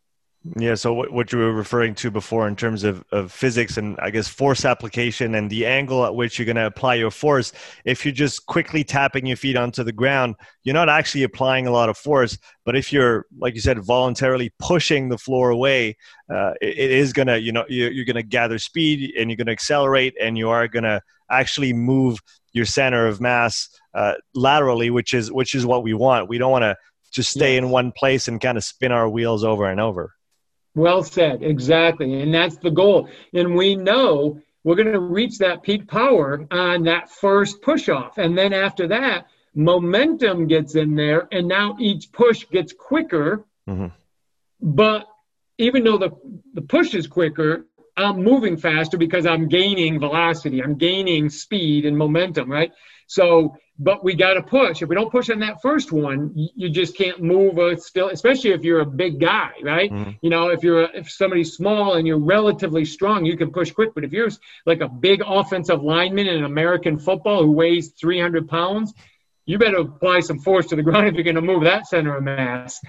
Yeah, 0.58 0.74
so 0.74 0.92
what, 0.92 1.12
what 1.12 1.32
you 1.32 1.38
were 1.38 1.54
referring 1.54 1.94
to 1.96 2.10
before 2.10 2.48
in 2.48 2.56
terms 2.56 2.84
of, 2.84 3.04
of 3.12 3.32
physics 3.32 3.78
and 3.78 3.96
I 4.02 4.10
guess 4.10 4.28
force 4.28 4.66
application 4.66 5.36
and 5.36 5.52
the 5.52 5.68
angle 5.68 6.04
at 6.04 6.16
which 6.16 6.39
you're 6.39 6.48
going 6.48 6.56
to 6.56 6.66
apply 6.66 6.96
your 6.96 7.12
force, 7.12 7.54
if 7.86 8.04
you're 8.04 8.12
just 8.12 8.48
quickly 8.48 8.84
tapping 8.84 9.28
your 9.28 9.38
feet 9.38 9.56
onto 9.56 9.84
the 9.84 9.92
ground, 9.92 10.36
you're 10.64 10.74
not 10.74 10.89
actually 10.89 11.22
applying 11.22 11.68
a 11.68 11.72
lot 11.72 11.89
of 11.89 11.98
force. 11.98 12.39
But 12.66 12.76
if 12.76 12.92
you're, 12.92 13.28
like 13.38 13.54
you 13.54 13.62
said, 13.62 13.84
voluntarily 13.84 14.52
pushing 14.58 15.10
the 15.10 15.18
floor 15.20 15.52
away, 15.52 15.96
uh, 16.34 16.54
it, 16.60 16.76
it 16.76 16.92
is 16.92 17.14
going 17.14 17.28
to, 17.28 17.39
you 17.39 17.52
know, 17.52 17.66
you're, 17.70 17.92
you're 17.92 18.06
going 18.06 18.16
to 18.16 18.24
gather 18.24 18.58
speed 18.58 19.14
and 19.16 19.30
you're 19.30 19.38
going 19.38 19.46
to 19.46 19.54
accelerate 19.54 20.16
and 20.20 20.39
you 20.39 20.50
are 20.50 20.68
going 20.68 20.86
to 20.86 21.04
actually 21.30 21.72
move 21.72 22.18
your 22.52 22.66
center 22.66 23.06
of 23.06 23.22
mass 23.22 23.70
uh, 23.94 24.16
laterally, 24.34 24.89
which 24.89 25.14
is 25.14 25.32
which 25.32 25.54
is 25.54 25.68
what 25.68 25.84
we 25.84 25.94
want. 25.94 26.28
We 26.28 26.39
don't 26.39 26.52
want 26.52 26.64
to 26.64 26.76
just 27.14 27.30
stay 27.30 27.58
in 27.58 27.70
one 27.70 27.92
place 27.92 28.28
and 28.28 28.42
kind 28.42 28.58
of 28.58 28.64
spin 28.64 28.92
our 28.92 29.08
wheels 29.08 29.44
over 29.44 29.66
and 29.66 29.80
over. 29.80 30.16
Well 30.76 31.04
said, 31.04 31.44
exactly. 31.44 32.22
And 32.22 32.34
that's 32.34 32.58
the 32.58 32.72
goal. 32.72 33.10
And 33.34 33.56
we 33.56 33.76
know 33.76 34.42
we're 34.64 34.76
going 34.76 34.94
to 34.94 35.00
reach 35.00 35.40
that 35.40 35.64
peak 35.64 35.88
power 35.88 36.46
on 36.52 36.84
that 36.84 37.10
first 37.10 37.62
push 37.62 37.90
off. 37.90 38.18
And 38.18 38.38
then 38.38 38.54
after 38.54 38.88
that, 38.88 39.28
momentum 39.54 40.48
gets 40.48 40.76
in 40.76 40.96
there, 40.96 41.28
and 41.32 41.48
now 41.48 41.76
each 41.80 42.12
push 42.12 42.48
gets 42.50 42.74
quicker. 42.74 43.46
Mm-hmm. 43.68 43.88
But 44.62 45.08
even 45.58 45.84
though 45.84 45.98
the, 45.98 46.12
the 46.54 46.62
push 46.62 46.94
is 46.94 47.08
quicker, 47.08 47.66
I'm 47.98 48.24
moving 48.24 48.58
faster 48.58 48.98
because 48.98 49.26
I'm 49.26 49.50
gaining 49.50 50.00
velocity, 50.00 50.64
I'm 50.64 50.76
gaining 50.76 51.30
speed 51.30 51.86
and 51.86 51.98
momentum, 51.98 52.50
right? 52.50 52.72
So, 53.12 53.57
but 53.78 54.05
we 54.05 54.16
got 54.16 54.36
to 54.36 54.41
push. 54.41 54.82
If 54.82 54.88
we 54.88 54.95
don't 54.95 55.12
push 55.12 55.30
on 55.30 55.39
that 55.39 55.62
first 55.62 55.91
one, 55.91 56.32
you 56.34 56.70
just 56.70 56.95
can't 56.95 57.22
move 57.22 57.57
a 57.57 57.76
still, 57.78 58.07
especially 58.07 58.51
if 58.51 58.64
you're 58.64 58.80
a 58.80 58.86
big 58.86 59.20
guy, 59.20 59.51
right? 59.62 59.91
Mm-hmm. 59.91 60.12
You 60.22 60.30
know, 60.30 60.47
if 60.47 60.64
you're 60.64 60.84
a, 60.84 60.89
if 60.97 61.12
somebody's 61.12 61.51
small 61.51 61.95
and 61.95 62.07
you're 62.07 62.18
relatively 62.18 62.86
strong, 62.86 63.26
you 63.26 63.36
can 63.36 63.51
push 63.51 63.70
quick. 63.70 63.93
But 63.93 64.05
if 64.05 64.14
you're 64.14 64.30
like 64.66 64.80
a 64.80 64.88
big 64.88 65.22
offensive 65.28 65.84
lineman 65.84 66.28
in 66.28 66.45
American 66.45 66.97
football 66.97 67.43
who 67.43 67.51
weighs 67.51 67.89
300 67.99 68.47
pounds, 68.47 68.93
you 69.45 69.57
better 69.57 69.80
apply 69.80 70.22
some 70.22 70.39
force 70.39 70.68
to 70.68 70.78
the 70.78 70.84
ground 70.89 71.09
if 71.09 71.16
you're 71.16 71.26
going 71.26 71.36
to 71.36 71.41
move 71.41 71.66
that 71.66 71.88
center 71.88 72.16
of 72.16 72.24
mass. 72.24 72.80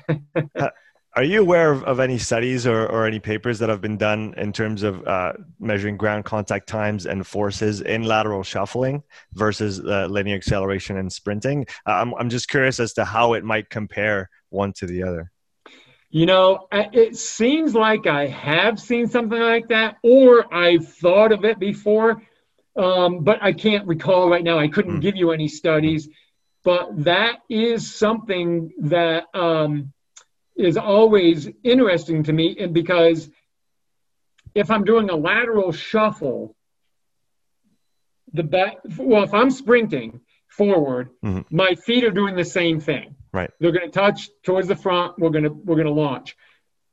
Are 1.15 1.25
you 1.25 1.43
aware 1.43 1.71
of, 1.71 1.85
of 1.85 2.01
any 2.01 2.17
studies 2.17 2.67
or, 2.67 2.87
or 2.87 3.07
any 3.07 3.21
papers 3.21 3.59
that 3.59 3.69
have 3.69 3.83
been 3.83 3.99
done 3.99 4.33
in 4.39 4.51
terms 4.51 4.83
of 4.83 5.07
uh, 5.07 5.35
measuring 5.61 5.99
ground 5.99 6.25
contact 6.25 6.67
times 6.67 7.05
and 7.05 7.27
forces 7.27 7.83
in 7.83 8.05
lateral 8.05 8.43
shuffling 8.43 9.03
versus 9.35 9.81
uh, 9.81 10.07
linear 10.07 10.37
acceleration 10.37 10.97
and 10.97 11.13
sprinting? 11.13 11.67
Uh, 11.87 11.93
I'm, 11.93 12.15
I'm 12.15 12.31
just 12.31 12.49
curious 12.49 12.81
as 12.81 12.95
to 12.95 13.05
how 13.05 13.35
it 13.35 13.45
might 13.45 13.69
compare 13.69 14.31
one 14.49 14.73
to 14.75 14.87
the 14.87 15.03
other. 15.03 15.31
You 16.09 16.25
know, 16.25 16.67
it 16.73 17.17
seems 17.17 17.75
like 17.75 18.07
I 18.07 18.27
have 18.29 18.81
seen 18.81 19.07
something 19.07 19.39
like 19.41 19.69
that, 19.69 19.97
or 20.03 20.53
I've 20.53 20.89
thought 20.89 21.33
of 21.33 21.45
it 21.45 21.59
before, 21.59 22.23
um, 22.75 23.23
but 23.23 23.43
I 23.43 23.53
can't 23.53 23.87
recall 23.87 24.31
right 24.31 24.45
now. 24.45 24.59
I 24.59 24.69
couldn't 24.69 24.99
mm. 24.99 25.03
give 25.03 25.17
you 25.17 25.33
any 25.33 25.49
studies, 25.49 26.09
but 26.65 27.05
that 27.05 27.41
is 27.51 27.95
something 27.95 28.73
that. 28.79 29.25
Um, 29.35 29.93
is 30.57 30.77
always 30.77 31.49
interesting 31.63 32.23
to 32.25 32.33
me 32.33 32.57
and 32.59 32.75
because 32.75 33.31
if 34.55 34.71
I'm 34.71 34.85
doing 34.85 35.11
a 35.11 35.17
lateral 35.17 35.73
shuffle, 35.73 36.55
the 38.33 38.43
back 38.43 38.77
well, 38.99 39.23
if 39.23 39.35
I'm 39.35 39.51
sprinting 39.51 40.21
forward, 40.49 41.11
mm-hmm. 41.25 41.55
my 41.55 41.75
feet 41.75 42.05
are 42.05 42.11
doing 42.11 42.37
the 42.37 42.45
same 42.45 42.81
thing. 42.81 43.15
Right. 43.33 43.51
They're 43.61 43.73
gonna 43.73 43.89
touch 43.89 44.29
towards 44.43 44.69
the 44.69 44.77
front, 44.77 45.19
we're 45.19 45.31
gonna 45.31 45.51
we're 45.53 45.77
gonna 45.77 45.91
launch. 45.91 46.37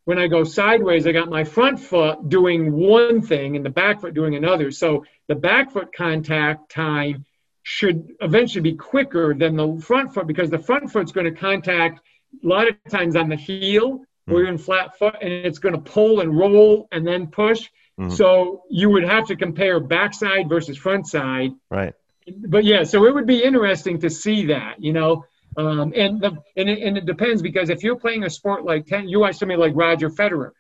When 0.06 0.18
I 0.18 0.28
go 0.28 0.44
sideways, 0.44 1.06
I 1.06 1.12
got 1.12 1.30
my 1.30 1.44
front 1.44 1.80
foot 1.80 2.30
doing 2.30 2.72
one 2.72 3.22
thing 3.22 3.56
and 3.56 3.66
the 3.66 3.70
back 3.70 4.02
foot 4.02 4.14
doing 4.14 4.36
another. 4.36 4.72
So 4.72 5.06
the 5.28 5.36
back 5.36 5.72
foot 5.72 5.94
contact 5.96 6.72
time 6.72 7.26
should 7.62 8.14
eventually 8.20 8.62
be 8.62 8.76
quicker 8.76 9.36
than 9.36 9.56
the 9.56 9.80
front 9.80 10.14
foot 10.14 10.26
because 10.26 10.50
the 10.50 10.58
front 10.58 10.92
foot's 10.92 11.12
going 11.12 11.32
to 11.32 11.40
contact 11.40 12.02
a 12.44 12.48
lot 12.48 12.68
of 12.68 12.76
times 12.90 13.16
on 13.16 13.30
the 13.30 13.36
heel 13.36 14.00
mm-hmm. 14.00 14.34
or 14.34 14.46
in 14.46 14.58
flat 14.58 14.98
foot, 14.98 15.16
and 15.22 15.32
it's 15.32 15.60
going 15.60 15.76
to 15.76 15.82
pull 15.82 16.22
and 16.22 16.38
roll 16.38 16.88
and 16.92 17.06
then 17.06 17.28
push. 17.28 17.70
Mm-hmm. 18.00 18.12
So 18.12 18.64
you 18.70 18.90
would 18.90 19.04
have 19.04 19.28
to 19.28 19.36
compare 19.36 19.80
backside 19.80 20.48
versus 20.48 20.78
front 20.78 21.08
side. 21.08 21.52
Right. 21.70 21.94
But 22.28 22.64
yeah, 22.64 22.84
so 22.84 23.06
it 23.06 23.14
would 23.14 23.26
be 23.26 23.44
interesting 23.44 24.00
to 24.02 24.10
see 24.10 24.48
that, 24.48 24.82
you 24.82 24.94
know. 24.94 25.26
Um, 25.58 25.94
and 25.96 26.22
the 26.22 26.38
and 26.56 26.70
it, 26.70 26.80
and 26.84 26.98
it 26.98 27.06
depends 27.06 27.42
because 27.42 27.70
if 27.70 27.84
you're 27.84 27.98
playing 27.98 28.24
a 28.24 28.30
sport 28.30 28.64
like 28.64 28.86
ten, 28.86 29.10
you 29.10 29.20
watch 29.20 29.38
somebody 29.38 29.60
like 29.60 29.74
Roger 29.76 30.10
Federer. 30.10 30.52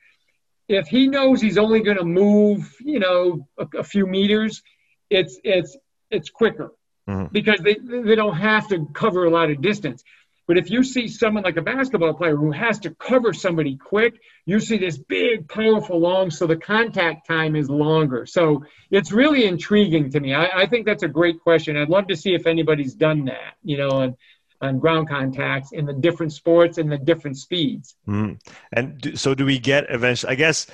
If 0.67 0.88
he 0.88 1.07
knows 1.07 1.41
he's 1.41 1.57
only 1.57 1.82
going 1.82 1.97
to 1.97 2.05
move, 2.05 2.76
you 2.80 2.99
know, 2.99 3.47
a, 3.57 3.67
a, 3.78 3.84
few 3.84 4.05
meters, 4.05 4.61
it's 5.09 5.39
it's 5.43 5.78
it's 6.09 6.30
quicker 6.30 6.72
mm-hmm. 7.07 7.32
because 7.32 7.59
they 7.59 7.76
they 7.76 8.15
don't 8.15 8.36
have 8.36 8.67
to 8.70 8.88
cover 8.93 9.26
a 9.26 9.30
lot 9.30 9.51
of 9.51 9.61
distance. 9.61 10.03
But 10.50 10.58
if 10.58 10.72
you 10.72 10.84
see 10.84 11.08
someone 11.08 11.43
like 11.43 11.58
a 11.58 11.62
basketball 11.62 12.16
player 12.16 12.36
who 12.36 12.50
has 12.50 12.80
to 12.80 12.89
cover 12.95 13.34
somebody 13.34 13.78
quick, 13.78 14.20
you 14.47 14.60
see 14.60 14.78
this 14.78 14.97
big, 14.97 15.47
powerful 15.47 16.00
long, 16.00 16.32
so 16.32 16.47
the 16.47 16.58
contact 16.58 17.28
time 17.28 17.56
is 17.56 17.70
longer. 17.70 18.26
So 18.26 18.66
it's 18.89 19.12
really 19.12 19.45
intriguing 19.45 20.10
to 20.10 20.20
me. 20.20 20.34
I, 20.34 20.62
I 20.62 20.66
think 20.66 20.88
that's 20.88 21.04
a 21.04 21.08
great 21.08 21.39
question. 21.39 21.78
I'd 21.78 21.89
love 21.89 22.08
to 22.08 22.16
see 22.16 22.34
if 22.34 22.47
anybody's 22.47 22.95
done 22.95 23.26
that, 23.26 23.58
you 23.64 23.78
know, 23.78 23.91
on, 23.91 24.18
on 24.60 24.80
ground 24.80 25.08
contacts 25.08 25.72
in 25.72 25.86
the 25.86 25.93
different 25.93 26.34
sports 26.34 26.80
and 26.80 26.91
the 26.91 26.97
different 26.97 27.38
speeds. 27.38 27.95
Mm. 28.08 28.39
And 28.74 29.00
do, 29.00 29.16
so 29.18 29.36
do 29.36 29.45
we 29.45 29.60
get 29.60 29.86
eventually, 29.89 30.32
I 30.32 30.36
guess 30.36 30.66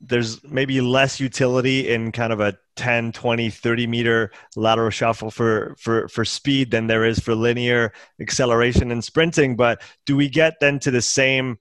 there's 0.00 0.42
maybe 0.44 0.80
less 0.80 1.20
utility 1.20 1.88
in 1.88 2.12
kind 2.12 2.32
of 2.32 2.40
a 2.40 2.56
10 2.76 3.12
20 3.12 3.48
30 3.48 3.86
meter 3.86 4.30
lateral 4.54 4.90
shuffle 4.90 5.30
for 5.30 5.74
for 5.78 6.08
for 6.08 6.24
speed 6.24 6.70
than 6.70 6.86
there 6.86 7.04
is 7.04 7.18
for 7.18 7.34
linear 7.34 7.92
acceleration 8.20 8.90
and 8.90 9.02
sprinting. 9.02 9.56
But 9.56 9.82
do 10.04 10.16
we 10.16 10.28
get 10.28 10.60
then 10.60 10.78
to 10.80 10.90
the 10.90 11.02
same 11.02 11.58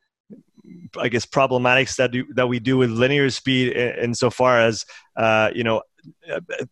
i 0.97 1.07
guess 1.07 1.27
problematics 1.27 1.95
that 1.95 2.11
do, 2.11 2.25
that 2.33 2.47
we 2.47 2.57
do 2.57 2.75
with 2.75 2.89
linear 2.89 3.29
speed 3.29 3.71
in, 3.73 4.03
insofar 4.03 4.59
as 4.59 4.83
uh, 5.15 5.51
you 5.53 5.63
know 5.63 5.79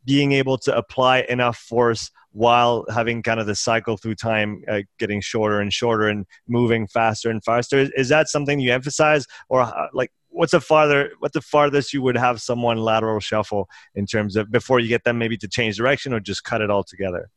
being 0.06 0.32
able 0.32 0.58
to 0.58 0.76
apply 0.76 1.26
enough 1.30 1.58
force 1.58 2.10
while 2.32 2.86
having 2.90 3.22
kind 3.22 3.40
of 3.40 3.46
the 3.46 3.56
cycle 3.56 3.96
through 3.96 4.16
time 4.16 4.64
uh, 4.68 4.82
getting 4.98 5.22
shorter 5.22 5.60
and 5.60 5.72
shorter 5.72 6.08
and 6.08 6.26
moving 6.48 6.88
faster 6.88 7.30
and 7.30 7.44
faster? 7.44 7.78
Is, 7.78 7.92
is 7.96 8.10
that 8.10 8.28
something 8.28 8.60
you 8.60 8.74
emphasize? 8.74 9.26
Or 9.50 9.62
uh, 9.62 9.88
like 9.94 10.12
what's 10.34 10.52
the 10.52 10.62
farther 10.62 11.12
what's 11.20 11.34
the 11.34 11.42
farthest 11.42 11.94
you 11.94 12.02
would 12.02 12.18
have 12.18 12.42
someone 12.42 12.78
lateral 12.78 13.20
shuffle 13.20 13.70
in 13.96 14.06
terms 14.06 14.36
of 14.36 14.52
before 14.52 14.80
you 14.80 14.88
get 14.88 15.04
them 15.04 15.18
maybe 15.18 15.38
to 15.38 15.48
change 15.48 15.78
direction 15.78 16.14
or 16.14 16.20
just 16.20 16.44
cut 16.44 16.62
it 16.62 16.70
all 16.70 16.84
together 16.84 17.30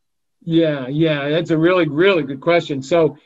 yeah 0.43 0.87
yeah 0.89 1.29
that's 1.29 1.51
a 1.51 1.59
really 1.59 1.89
really 1.89 2.23
good 2.23 2.41
question 2.41 2.83
so 2.83 3.17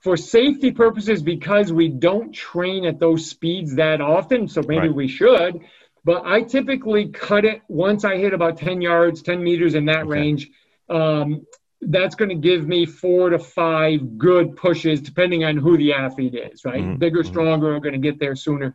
for 0.00 0.16
safety 0.16 0.70
purposes 0.70 1.22
because 1.22 1.72
we 1.72 1.88
don't 1.88 2.32
train 2.32 2.84
at 2.84 2.98
those 2.98 3.28
speeds 3.28 3.76
that 3.76 4.00
often 4.00 4.48
so 4.48 4.62
maybe 4.62 4.88
right. 4.88 4.94
we 4.94 5.08
should 5.08 5.60
but 6.04 6.24
i 6.24 6.42
typically 6.42 7.08
cut 7.08 7.44
it 7.44 7.62
once 7.68 8.04
i 8.04 8.16
hit 8.16 8.32
about 8.32 8.56
10 8.56 8.80
yards 8.80 9.22
10 9.22 9.42
meters 9.42 9.74
in 9.74 9.86
that 9.86 10.00
okay. 10.00 10.08
range 10.08 10.50
um, 10.90 11.46
that's 11.82 12.14
going 12.14 12.30
to 12.30 12.34
give 12.34 12.66
me 12.66 12.86
four 12.86 13.28
to 13.30 13.38
five 13.38 14.18
good 14.18 14.56
pushes 14.56 15.00
depending 15.00 15.44
on 15.44 15.56
who 15.56 15.76
the 15.76 15.92
athlete 15.92 16.34
is 16.34 16.64
right 16.64 16.80
mm-hmm. 16.80 16.96
bigger 16.96 17.20
mm-hmm. 17.20 17.28
stronger 17.28 17.74
are 17.74 17.80
going 17.80 17.92
to 17.92 17.98
get 17.98 18.18
there 18.18 18.34
sooner 18.34 18.74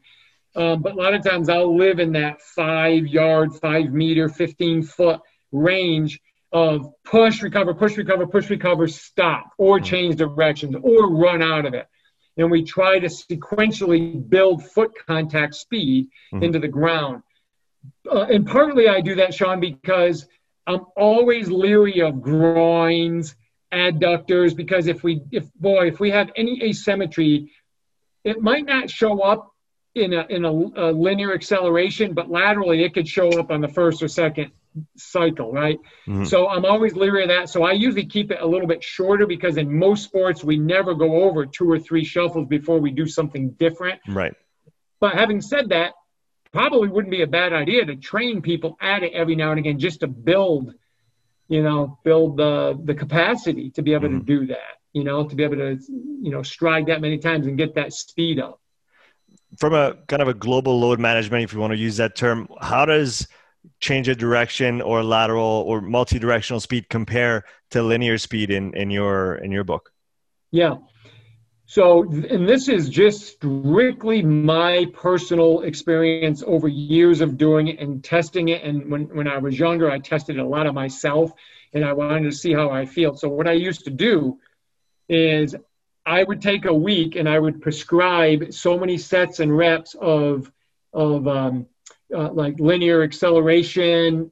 um, 0.56 0.82
but 0.82 0.94
a 0.94 0.96
lot 0.96 1.14
of 1.14 1.24
times 1.24 1.50
I'll 1.50 1.76
live 1.76 2.00
in 2.00 2.14
that 2.14 2.42
five 2.42 3.08
yard, 3.08 3.56
five 3.56 3.92
meter, 3.92 4.30
15 4.30 4.84
foot 4.84 5.22
range 5.52 6.20
of 6.52 6.94
push, 7.04 7.42
recover, 7.42 7.74
push, 7.74 7.98
recover, 7.98 8.28
push, 8.28 8.50
recover, 8.50 8.88
stop, 8.88 9.52
or 9.58 9.80
hmm. 9.80 9.86
change 9.86 10.16
directions, 10.16 10.76
or 10.82 11.10
run 11.10 11.42
out 11.42 11.66
of 11.66 11.74
it. 11.74 11.88
And 12.38 12.50
we 12.50 12.64
try 12.64 13.00
to 13.00 13.08
sequentially 13.08 14.28
build 14.28 14.66
foot 14.66 14.92
contact 15.08 15.56
speed 15.56 16.10
mm-hmm. 16.34 16.44
into 16.44 16.60
the 16.60 16.68
ground. 16.68 17.24
Uh, 18.10 18.24
and 18.24 18.48
partly 18.48 18.88
I 18.88 19.02
do 19.02 19.16
that, 19.16 19.34
Sean, 19.34 19.60
because 19.60 20.28
I'm 20.66 20.86
always 20.96 21.50
leery 21.50 22.02
of 22.02 22.22
groins, 22.22 23.36
adductors, 23.72 24.56
because 24.56 24.88
if 24.88 25.04
we, 25.04 25.22
if 25.32 25.52
boy, 25.56 25.88
if 25.88 26.00
we 26.00 26.12
have 26.12 26.32
any 26.36 26.64
asymmetry, 26.64 27.52
it 28.24 28.42
might 28.42 28.66
not 28.66 28.90
show 28.90 29.22
up 29.22 29.53
in 29.96 30.14
a 30.14 30.26
in 30.30 30.46
a, 30.46 30.52
a, 30.52 30.92
linear 30.92 31.34
acceleration, 31.34 32.14
but 32.14 32.30
laterally 32.30 32.84
it 32.84 32.94
could 32.94 33.08
show 33.08 33.30
up 33.40 33.52
on 33.52 33.62
the 33.62 33.68
first 33.68 34.02
or 34.02 34.08
second 34.08 34.52
cycle, 34.98 35.52
right? 35.52 35.78
Mm-hmm. 36.08 36.26
So 36.26 36.48
I'm 36.50 36.66
always 36.66 36.96
leery 36.96 37.24
of 37.24 37.30
that. 37.30 37.50
So 37.50 37.64
I 37.64 37.74
usually 37.74 38.06
keep 38.06 38.32
it 38.32 38.40
a 38.42 38.46
little 38.46 38.68
bit 38.68 38.84
shorter 38.84 39.28
because 39.28 39.58
in 39.58 39.72
most 39.72 40.04
sports 40.04 40.44
we 40.44 40.58
never 40.58 40.96
go 40.96 41.24
over 41.24 41.46
two 41.46 41.70
or 41.70 41.80
three 41.80 42.04
shuffles 42.04 42.48
before 42.48 42.80
we 42.80 42.90
do 42.90 43.06
something 43.06 43.52
different. 43.52 44.02
Right. 44.08 44.34
But 45.00 45.14
having 45.14 45.42
said 45.42 45.70
that, 45.70 45.94
probably 46.52 46.88
wouldn't 46.88 47.12
be 47.12 47.22
a 47.22 47.28
bad 47.28 47.54
idea 47.54 47.86
to 47.86 47.96
train 47.96 48.42
people 48.42 48.78
at 48.82 49.04
it 49.04 49.14
every 49.14 49.36
now 49.36 49.52
and 49.52 49.60
again 49.60 49.80
just 49.80 50.00
to 50.00 50.08
build, 50.08 50.74
you 51.48 51.62
know, 51.62 52.00
build 52.04 52.38
the 52.38 52.80
the 52.84 52.96
capacity 52.96 53.70
to 53.72 53.84
be 53.84 53.94
able 53.94 54.08
mm-hmm. 54.08 54.20
to 54.20 54.26
do 54.26 54.48
that. 54.48 54.80
You 54.92 55.04
know, 55.04 55.28
to 55.28 55.36
be 55.36 55.44
able 55.44 55.56
to, 55.56 55.80
you 55.90 56.32
know, 56.32 56.44
stride 56.44 56.86
that 56.88 57.02
many 57.02 57.18
times 57.18 57.48
and 57.48 57.58
get 57.58 57.76
that 57.76 57.94
speed 57.94 58.40
up 58.40 58.60
from 59.58 59.74
a 59.74 59.96
kind 60.08 60.22
of 60.22 60.28
a 60.28 60.34
global 60.34 60.80
load 60.80 61.00
management, 61.00 61.44
if 61.44 61.54
you 61.54 61.60
want 61.60 61.72
to 61.72 61.78
use 61.78 61.98
that 61.98 62.16
term, 62.16 62.48
how 62.62 62.86
does 62.86 63.28
change 63.80 64.08
of 64.08 64.18
direction 64.18 64.82
or 64.82 65.04
lateral 65.04 65.64
or 65.68 65.82
multi-directional 65.82 66.60
speed 66.60 66.90
compare 66.90 67.44
to 67.72 67.82
linear 67.82 68.18
speed 68.18 68.50
in, 68.50 68.76
in 68.76 68.90
your 68.90 69.36
in 69.36 69.52
your 69.52 69.64
book? 69.64 69.92
Yeah. 70.52 70.76
So, 71.66 72.04
and 72.04 72.48
this 72.48 72.68
is 72.68 72.90
just 72.90 73.38
strictly 73.38 74.22
my 74.22 74.86
personal 74.94 75.62
experience 75.62 76.44
over 76.46 76.68
years 76.68 77.22
of 77.22 77.38
doing 77.38 77.70
it 77.70 77.80
and 77.80 78.04
testing 78.04 78.50
it. 78.50 78.62
And 78.64 78.92
when, 78.92 79.04
when 79.16 79.28
I 79.28 79.38
was 79.38 79.58
younger, 79.58 79.90
I 79.90 79.98
tested 79.98 80.38
a 80.38 80.46
lot 80.46 80.68
of 80.68 80.76
myself 80.76 81.32
and 81.74 81.84
I 81.84 81.94
wanted 81.94 82.26
to 82.26 82.32
see 82.32 82.54
how 82.54 82.70
I 82.70 82.86
feel. 82.86 83.16
So, 83.16 83.30
what 83.30 83.48
I 83.48 83.54
used 83.54 83.86
to 83.86 83.90
do 83.90 84.38
is 85.10 85.56
I 86.06 86.24
would 86.24 86.42
take 86.42 86.66
a 86.66 86.74
week 86.74 87.16
and 87.16 87.30
I 87.30 87.40
would 87.40 87.62
prescribe 87.62 88.54
so 88.54 88.78
many 88.78 88.98
sets 88.98 89.40
and 89.40 89.56
reps 89.56 89.96
of, 89.96 90.52
of 90.92 91.28
um, 91.28 91.68
uh, 92.14 92.32
like 92.32 92.60
linear 92.60 93.04
acceleration, 93.04 94.32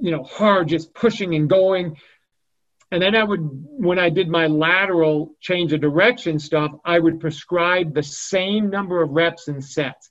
you 0.00 0.10
know, 0.10 0.22
hard, 0.24 0.68
just 0.68 0.94
pushing 0.94 1.34
and 1.34 1.48
going. 1.48 1.96
And 2.90 3.00
then 3.00 3.14
I 3.14 3.22
would, 3.22 3.40
when 3.42 3.98
I 3.98 4.08
did 4.08 4.28
my 4.28 4.46
lateral 4.46 5.36
change 5.40 5.72
of 5.72 5.80
direction 5.80 6.38
stuff, 6.38 6.72
I 6.84 6.98
would 6.98 7.20
prescribe 7.20 7.94
the 7.94 8.02
same 8.02 8.68
number 8.70 9.02
of 9.02 9.10
reps 9.10 9.46
and 9.48 9.62
sets. 9.62 10.10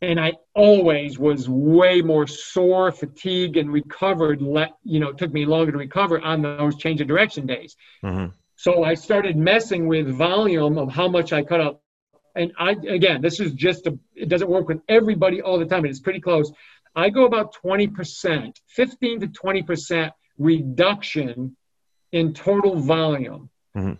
And 0.00 0.18
I 0.20 0.34
always 0.54 1.18
was 1.18 1.48
way 1.48 2.00
more 2.00 2.28
sore, 2.28 2.92
fatigued, 2.92 3.56
and 3.56 3.70
recovered. 3.70 4.40
Let 4.40 4.70
you 4.84 5.00
know, 5.00 5.08
it 5.08 5.18
took 5.18 5.32
me 5.32 5.44
longer 5.44 5.72
to 5.72 5.78
recover 5.78 6.20
on 6.20 6.40
those 6.40 6.76
change 6.76 7.00
of 7.00 7.08
direction 7.08 7.46
days. 7.46 7.76
Mm-hmm. 8.04 8.26
So 8.58 8.82
I 8.82 8.94
started 8.94 9.36
messing 9.36 9.86
with 9.86 10.08
volume 10.08 10.78
of 10.78 10.90
how 10.90 11.06
much 11.06 11.32
I 11.32 11.44
cut 11.44 11.60
up. 11.60 11.80
And 12.34 12.52
I, 12.58 12.72
again, 12.72 13.22
this 13.22 13.38
is 13.38 13.52
just 13.52 13.86
a, 13.86 13.96
it 14.16 14.28
doesn't 14.28 14.50
work 14.50 14.66
with 14.66 14.80
everybody 14.88 15.40
all 15.40 15.60
the 15.60 15.64
time, 15.64 15.82
but 15.82 15.90
it's 15.90 16.00
pretty 16.00 16.20
close. 16.20 16.50
I 16.94 17.10
go 17.10 17.24
about 17.24 17.54
20%, 17.64 18.56
15 18.66 19.20
to 19.20 19.26
20% 19.28 20.10
reduction 20.38 21.56
in 22.10 22.34
total 22.34 22.74
volume. 22.80 23.48
Mm-hmm. 23.76 23.92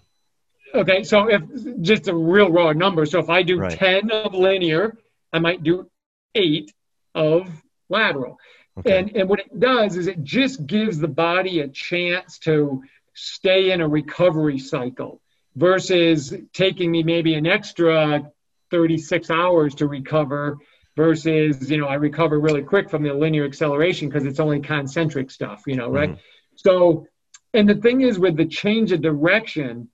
Okay, 0.76 1.04
so 1.04 1.28
if 1.30 1.42
just 1.80 2.08
a 2.08 2.14
real 2.14 2.50
raw 2.50 2.72
number, 2.72 3.06
so 3.06 3.20
if 3.20 3.30
I 3.30 3.44
do 3.44 3.60
right. 3.60 3.78
10 3.78 4.10
of 4.10 4.34
linear, 4.34 4.98
I 5.32 5.38
might 5.38 5.62
do 5.62 5.88
eight 6.34 6.74
of 7.14 7.48
lateral. 7.88 8.38
Okay. 8.76 8.98
And, 8.98 9.16
and 9.16 9.28
what 9.28 9.38
it 9.38 9.58
does 9.58 9.96
is 9.96 10.08
it 10.08 10.24
just 10.24 10.66
gives 10.66 10.98
the 10.98 11.08
body 11.08 11.60
a 11.60 11.68
chance 11.68 12.40
to 12.40 12.82
stay 13.18 13.72
in 13.72 13.80
a 13.80 13.88
recovery 13.88 14.58
cycle 14.58 15.20
versus 15.56 16.34
taking 16.52 16.90
me 16.90 17.02
maybe 17.02 17.34
an 17.34 17.46
extra 17.46 18.30
36 18.70 19.30
hours 19.30 19.74
to 19.76 19.86
recover 19.86 20.58
versus, 20.96 21.70
you 21.70 21.78
know, 21.78 21.86
I 21.86 21.94
recover 21.94 22.38
really 22.38 22.62
quick 22.62 22.90
from 22.90 23.02
the 23.02 23.14
linear 23.14 23.44
acceleration 23.44 24.08
because 24.08 24.26
it's 24.26 24.40
only 24.40 24.60
concentric 24.60 25.30
stuff, 25.30 25.62
you 25.66 25.76
know, 25.76 25.88
right? 25.88 26.10
Mm-hmm. 26.10 26.20
So 26.56 27.06
and 27.54 27.68
the 27.68 27.74
thing 27.74 28.02
is 28.02 28.18
with 28.18 28.36
the 28.36 28.46
change 28.46 28.92
of 28.92 29.00
direction 29.00 29.88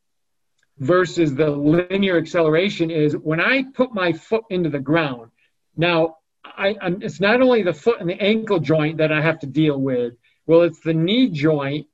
versus 0.78 1.34
the 1.34 1.50
linear 1.50 2.18
acceleration 2.18 2.90
is 2.90 3.16
when 3.16 3.40
I 3.40 3.64
put 3.74 3.94
my 3.94 4.12
foot 4.12 4.44
into 4.50 4.70
the 4.70 4.80
ground. 4.80 5.30
Now, 5.76 6.16
I, 6.44 6.76
I'm, 6.80 7.00
it's 7.02 7.20
not 7.20 7.40
only 7.40 7.62
the 7.62 7.72
foot 7.72 8.00
and 8.00 8.10
the 8.10 8.20
ankle 8.20 8.58
joint 8.58 8.98
that 8.98 9.12
I 9.12 9.20
have 9.20 9.38
to 9.40 9.46
deal 9.46 9.80
with. 9.80 10.14
Well, 10.46 10.62
it's 10.62 10.80
the 10.80 10.94
knee 10.94 11.30
joint. 11.30 11.86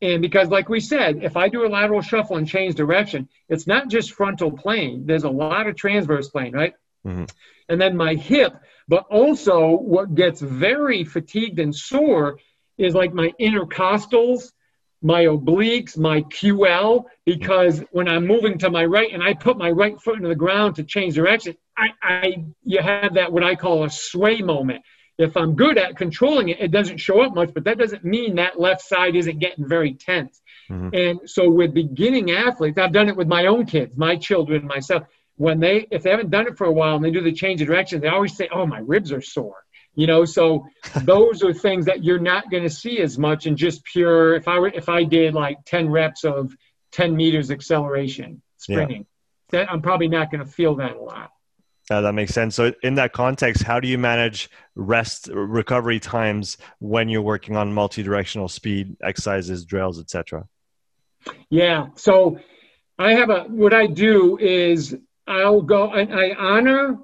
And 0.00 0.22
because, 0.22 0.48
like 0.48 0.68
we 0.68 0.80
said, 0.80 1.24
if 1.24 1.36
I 1.36 1.48
do 1.48 1.66
a 1.66 1.68
lateral 1.68 2.02
shuffle 2.02 2.36
and 2.36 2.48
change 2.48 2.74
direction, 2.74 3.28
it's 3.48 3.66
not 3.66 3.88
just 3.88 4.12
frontal 4.12 4.52
plane. 4.52 5.06
There's 5.06 5.24
a 5.24 5.30
lot 5.30 5.66
of 5.66 5.76
transverse 5.76 6.28
plane, 6.28 6.52
right? 6.54 6.74
Mm-hmm. 7.06 7.24
And 7.68 7.80
then 7.80 7.96
my 7.96 8.14
hip, 8.14 8.54
but 8.86 9.04
also 9.10 9.70
what 9.70 10.14
gets 10.14 10.40
very 10.40 11.04
fatigued 11.04 11.58
and 11.58 11.74
sore 11.74 12.38
is 12.76 12.94
like 12.94 13.12
my 13.12 13.32
intercostals 13.40 14.52
my 15.02 15.24
obliques, 15.24 15.96
my 15.96 16.22
QL, 16.22 17.04
because 17.24 17.84
when 17.92 18.08
I'm 18.08 18.26
moving 18.26 18.58
to 18.58 18.70
my 18.70 18.84
right 18.84 19.12
and 19.12 19.22
I 19.22 19.34
put 19.34 19.56
my 19.56 19.70
right 19.70 20.00
foot 20.00 20.16
into 20.16 20.28
the 20.28 20.34
ground 20.34 20.76
to 20.76 20.84
change 20.84 21.14
direction, 21.14 21.56
I, 21.76 21.88
I 22.02 22.44
you 22.64 22.80
have 22.80 23.14
that 23.14 23.32
what 23.32 23.44
I 23.44 23.54
call 23.54 23.84
a 23.84 23.90
sway 23.90 24.38
moment. 24.40 24.82
If 25.18 25.36
I'm 25.36 25.54
good 25.54 25.78
at 25.78 25.96
controlling 25.96 26.48
it, 26.50 26.60
it 26.60 26.70
doesn't 26.70 26.98
show 26.98 27.22
up 27.22 27.34
much, 27.34 27.52
but 27.52 27.64
that 27.64 27.76
doesn't 27.76 28.04
mean 28.04 28.36
that 28.36 28.60
left 28.60 28.82
side 28.82 29.16
isn't 29.16 29.40
getting 29.40 29.68
very 29.68 29.94
tense. 29.94 30.40
Mm-hmm. 30.70 30.94
And 30.94 31.30
so 31.30 31.50
with 31.50 31.74
beginning 31.74 32.30
athletes, 32.30 32.78
I've 32.78 32.92
done 32.92 33.08
it 33.08 33.16
with 33.16 33.26
my 33.26 33.46
own 33.46 33.66
kids, 33.66 33.96
my 33.96 34.16
children, 34.16 34.66
myself. 34.66 35.04
When 35.36 35.60
they, 35.60 35.86
if 35.90 36.02
they 36.02 36.10
haven't 36.10 36.30
done 36.30 36.46
it 36.46 36.56
for 36.56 36.66
a 36.66 36.72
while 36.72 36.96
and 36.96 37.04
they 37.04 37.10
do 37.10 37.22
the 37.22 37.32
change 37.32 37.60
of 37.60 37.68
direction, 37.68 38.00
they 38.00 38.08
always 38.08 38.36
say, 38.36 38.48
"Oh, 38.52 38.66
my 38.66 38.78
ribs 38.78 39.12
are 39.12 39.20
sore." 39.20 39.64
you 39.98 40.06
know 40.06 40.24
so 40.24 40.66
those 41.02 41.42
are 41.42 41.52
things 41.52 41.86
that 41.86 42.04
you're 42.04 42.20
not 42.20 42.50
going 42.50 42.62
to 42.62 42.70
see 42.70 43.00
as 43.00 43.18
much 43.18 43.46
in 43.46 43.56
just 43.56 43.84
pure 43.84 44.34
if 44.34 44.48
i 44.48 44.58
were 44.58 44.68
if 44.68 44.88
i 44.88 45.04
did 45.04 45.34
like 45.34 45.58
10 45.66 45.90
reps 45.90 46.24
of 46.24 46.54
10 46.92 47.14
meters 47.14 47.50
acceleration 47.50 48.40
sprinting 48.56 49.06
yeah. 49.52 49.60
that 49.60 49.72
i'm 49.72 49.82
probably 49.82 50.08
not 50.08 50.30
going 50.30 50.44
to 50.44 50.50
feel 50.50 50.76
that 50.76 50.96
a 50.96 51.00
lot 51.00 51.30
uh, 51.90 52.00
that 52.00 52.12
makes 52.12 52.34
sense. 52.34 52.54
So 52.54 52.72
in 52.82 52.94
that 52.96 53.12
context 53.12 53.62
how 53.62 53.80
do 53.80 53.88
you 53.88 53.98
manage 53.98 54.50
rest 54.74 55.28
recovery 55.32 56.00
times 56.00 56.58
when 56.78 57.08
you're 57.08 57.22
working 57.22 57.56
on 57.56 57.72
multi-directional 57.72 58.48
speed 58.48 58.96
exercises 59.02 59.64
drills 59.64 60.00
etc 60.00 60.46
yeah. 61.50 61.88
So 61.96 62.38
i 62.98 63.12
have 63.12 63.30
a 63.30 63.44
what 63.44 63.72
i 63.72 63.86
do 63.86 64.38
is 64.38 64.96
i'll 65.26 65.62
go 65.62 65.92
and 65.92 66.12
i 66.12 66.32
honor 66.32 66.98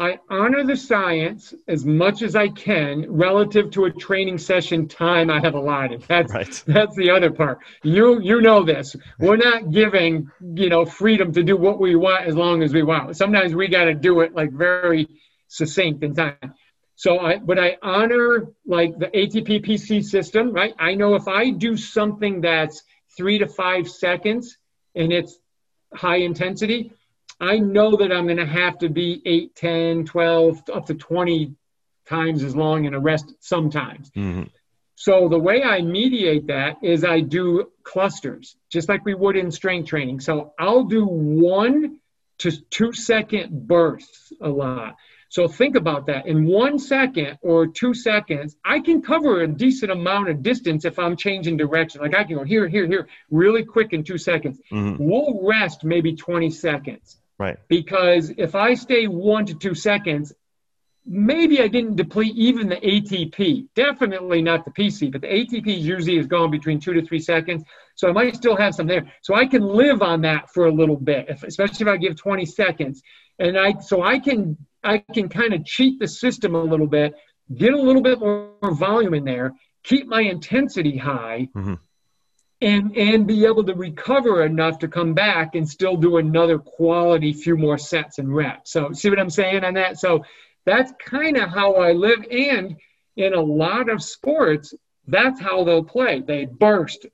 I 0.00 0.18
honor 0.30 0.64
the 0.64 0.78
science 0.78 1.52
as 1.68 1.84
much 1.84 2.22
as 2.22 2.34
I 2.34 2.48
can 2.48 3.04
relative 3.06 3.70
to 3.72 3.84
a 3.84 3.90
training 3.90 4.38
session 4.38 4.88
time 4.88 5.28
I 5.28 5.40
have 5.40 5.54
allotted. 5.54 6.04
That's 6.08 6.32
right. 6.32 6.62
that's 6.66 6.96
the 6.96 7.10
other 7.10 7.30
part. 7.30 7.58
You 7.82 8.18
you 8.22 8.40
know 8.40 8.64
this. 8.64 8.96
We're 9.18 9.36
not 9.36 9.70
giving, 9.70 10.30
you 10.40 10.70
know, 10.70 10.86
freedom 10.86 11.34
to 11.34 11.42
do 11.42 11.54
what 11.54 11.78
we 11.78 11.96
want 11.96 12.24
as 12.24 12.34
long 12.34 12.62
as 12.62 12.72
we 12.72 12.82
want. 12.82 13.14
Sometimes 13.14 13.54
we 13.54 13.68
got 13.68 13.84
to 13.84 13.94
do 13.94 14.20
it 14.20 14.34
like 14.34 14.52
very 14.52 15.06
succinct 15.48 16.02
in 16.02 16.14
time. 16.14 16.54
So 16.96 17.18
I 17.18 17.36
but 17.36 17.58
I 17.58 17.76
honor 17.82 18.46
like 18.64 18.98
the 18.98 19.08
ATP 19.08 19.66
PC 19.66 20.02
system, 20.02 20.52
right? 20.52 20.72
I 20.78 20.94
know 20.94 21.14
if 21.14 21.28
I 21.28 21.50
do 21.50 21.76
something 21.76 22.40
that's 22.40 22.82
3 23.18 23.40
to 23.40 23.48
5 23.48 23.90
seconds 23.90 24.56
and 24.94 25.12
it's 25.12 25.38
high 25.92 26.18
intensity, 26.18 26.92
I 27.40 27.58
know 27.58 27.96
that 27.96 28.12
I'm 28.12 28.26
going 28.26 28.36
to 28.36 28.46
have 28.46 28.78
to 28.78 28.88
be 28.88 29.22
8, 29.24 29.54
10, 29.54 30.04
12, 30.04 30.62
up 30.72 30.86
to 30.86 30.94
20 30.94 31.54
times 32.06 32.42
as 32.42 32.54
long 32.54 32.84
in 32.84 32.94
a 32.94 33.00
rest 33.00 33.34
sometimes. 33.40 34.10
Mm-hmm. 34.10 34.44
So 34.96 35.28
the 35.30 35.38
way 35.38 35.62
I 35.62 35.80
mediate 35.80 36.48
that 36.48 36.76
is 36.82 37.04
I 37.04 37.20
do 37.20 37.70
clusters, 37.82 38.56
just 38.70 38.88
like 38.88 39.04
we 39.06 39.14
would 39.14 39.36
in 39.36 39.50
strength 39.50 39.88
training. 39.88 40.20
So 40.20 40.52
I'll 40.58 40.84
do 40.84 41.06
one 41.06 42.00
to 42.38 42.50
two 42.68 42.92
second 42.92 43.66
bursts 43.66 44.32
a 44.42 44.48
lot. 44.48 44.96
So 45.30 45.46
think 45.46 45.76
about 45.76 46.06
that. 46.06 46.26
In 46.26 46.44
one 46.44 46.78
second 46.78 47.38
or 47.40 47.68
two 47.68 47.94
seconds, 47.94 48.56
I 48.64 48.80
can 48.80 49.00
cover 49.00 49.40
a 49.40 49.46
decent 49.46 49.92
amount 49.92 50.28
of 50.28 50.42
distance 50.42 50.84
if 50.84 50.98
I'm 50.98 51.16
changing 51.16 51.56
direction. 51.56 52.00
Like 52.00 52.16
I 52.16 52.24
can 52.24 52.36
go 52.36 52.44
here, 52.44 52.68
here, 52.68 52.86
here, 52.86 53.08
really 53.30 53.64
quick 53.64 53.92
in 53.92 54.02
two 54.02 54.18
seconds. 54.18 54.60
Mm-hmm. 54.72 55.02
We'll 55.02 55.40
rest 55.46 55.84
maybe 55.84 56.16
20 56.16 56.50
seconds. 56.50 57.19
Right. 57.40 57.56
Because 57.68 58.30
if 58.36 58.54
I 58.54 58.74
stay 58.74 59.06
one 59.06 59.46
to 59.46 59.54
two 59.54 59.74
seconds, 59.74 60.30
maybe 61.06 61.62
I 61.62 61.68
didn't 61.68 61.96
deplete 61.96 62.36
even 62.36 62.68
the 62.68 62.76
ATP. 62.76 63.68
Definitely 63.74 64.42
not 64.42 64.66
the 64.66 64.72
PC, 64.72 65.10
but 65.10 65.22
the 65.22 65.28
ATP 65.28 65.80
usually 65.80 66.18
is 66.18 66.26
gone 66.26 66.50
between 66.50 66.78
two 66.78 66.92
to 66.92 67.00
three 67.00 67.18
seconds. 67.18 67.64
So 67.94 68.10
I 68.10 68.12
might 68.12 68.36
still 68.36 68.56
have 68.56 68.74
some 68.74 68.86
there. 68.86 69.10
So 69.22 69.34
I 69.34 69.46
can 69.46 69.62
live 69.62 70.02
on 70.02 70.20
that 70.20 70.50
for 70.52 70.66
a 70.66 70.70
little 70.70 70.98
bit, 70.98 71.30
if, 71.30 71.42
especially 71.42 71.86
if 71.86 71.88
I 71.88 71.96
give 71.96 72.14
20 72.14 72.44
seconds. 72.44 73.00
And 73.38 73.58
I 73.58 73.72
so 73.80 74.02
I 74.02 74.18
can 74.18 74.58
I 74.84 74.98
can 74.98 75.30
kind 75.30 75.54
of 75.54 75.64
cheat 75.64 75.98
the 75.98 76.08
system 76.08 76.54
a 76.54 76.62
little 76.62 76.86
bit, 76.86 77.14
get 77.54 77.72
a 77.72 77.80
little 77.80 78.02
bit 78.02 78.20
more 78.20 78.52
volume 78.72 79.14
in 79.14 79.24
there, 79.24 79.54
keep 79.82 80.06
my 80.08 80.20
intensity 80.20 80.98
high. 80.98 81.48
Mm-hmm 81.56 81.74
and 82.60 82.96
and 82.96 83.26
be 83.26 83.46
able 83.46 83.64
to 83.64 83.74
recover 83.74 84.44
enough 84.44 84.78
to 84.80 84.88
come 84.88 85.14
back 85.14 85.54
and 85.54 85.68
still 85.68 85.96
do 85.96 86.18
another 86.18 86.58
quality 86.58 87.32
few 87.32 87.56
more 87.56 87.78
sets 87.78 88.18
and 88.18 88.34
reps. 88.34 88.72
So 88.72 88.92
see 88.92 89.08
what 89.08 89.18
I'm 89.18 89.30
saying 89.30 89.64
on 89.64 89.74
that? 89.74 89.98
So 89.98 90.24
that's 90.66 90.92
kind 91.04 91.36
of 91.36 91.48
how 91.48 91.74
I 91.74 91.92
live. 91.92 92.24
And 92.30 92.76
in 93.16 93.34
a 93.34 93.40
lot 93.40 93.88
of 93.88 94.02
sports, 94.02 94.74
that's 95.06 95.40
how 95.40 95.64
they'll 95.64 95.84
play. 95.84 96.20
They 96.20 96.44
burst, 96.44 97.06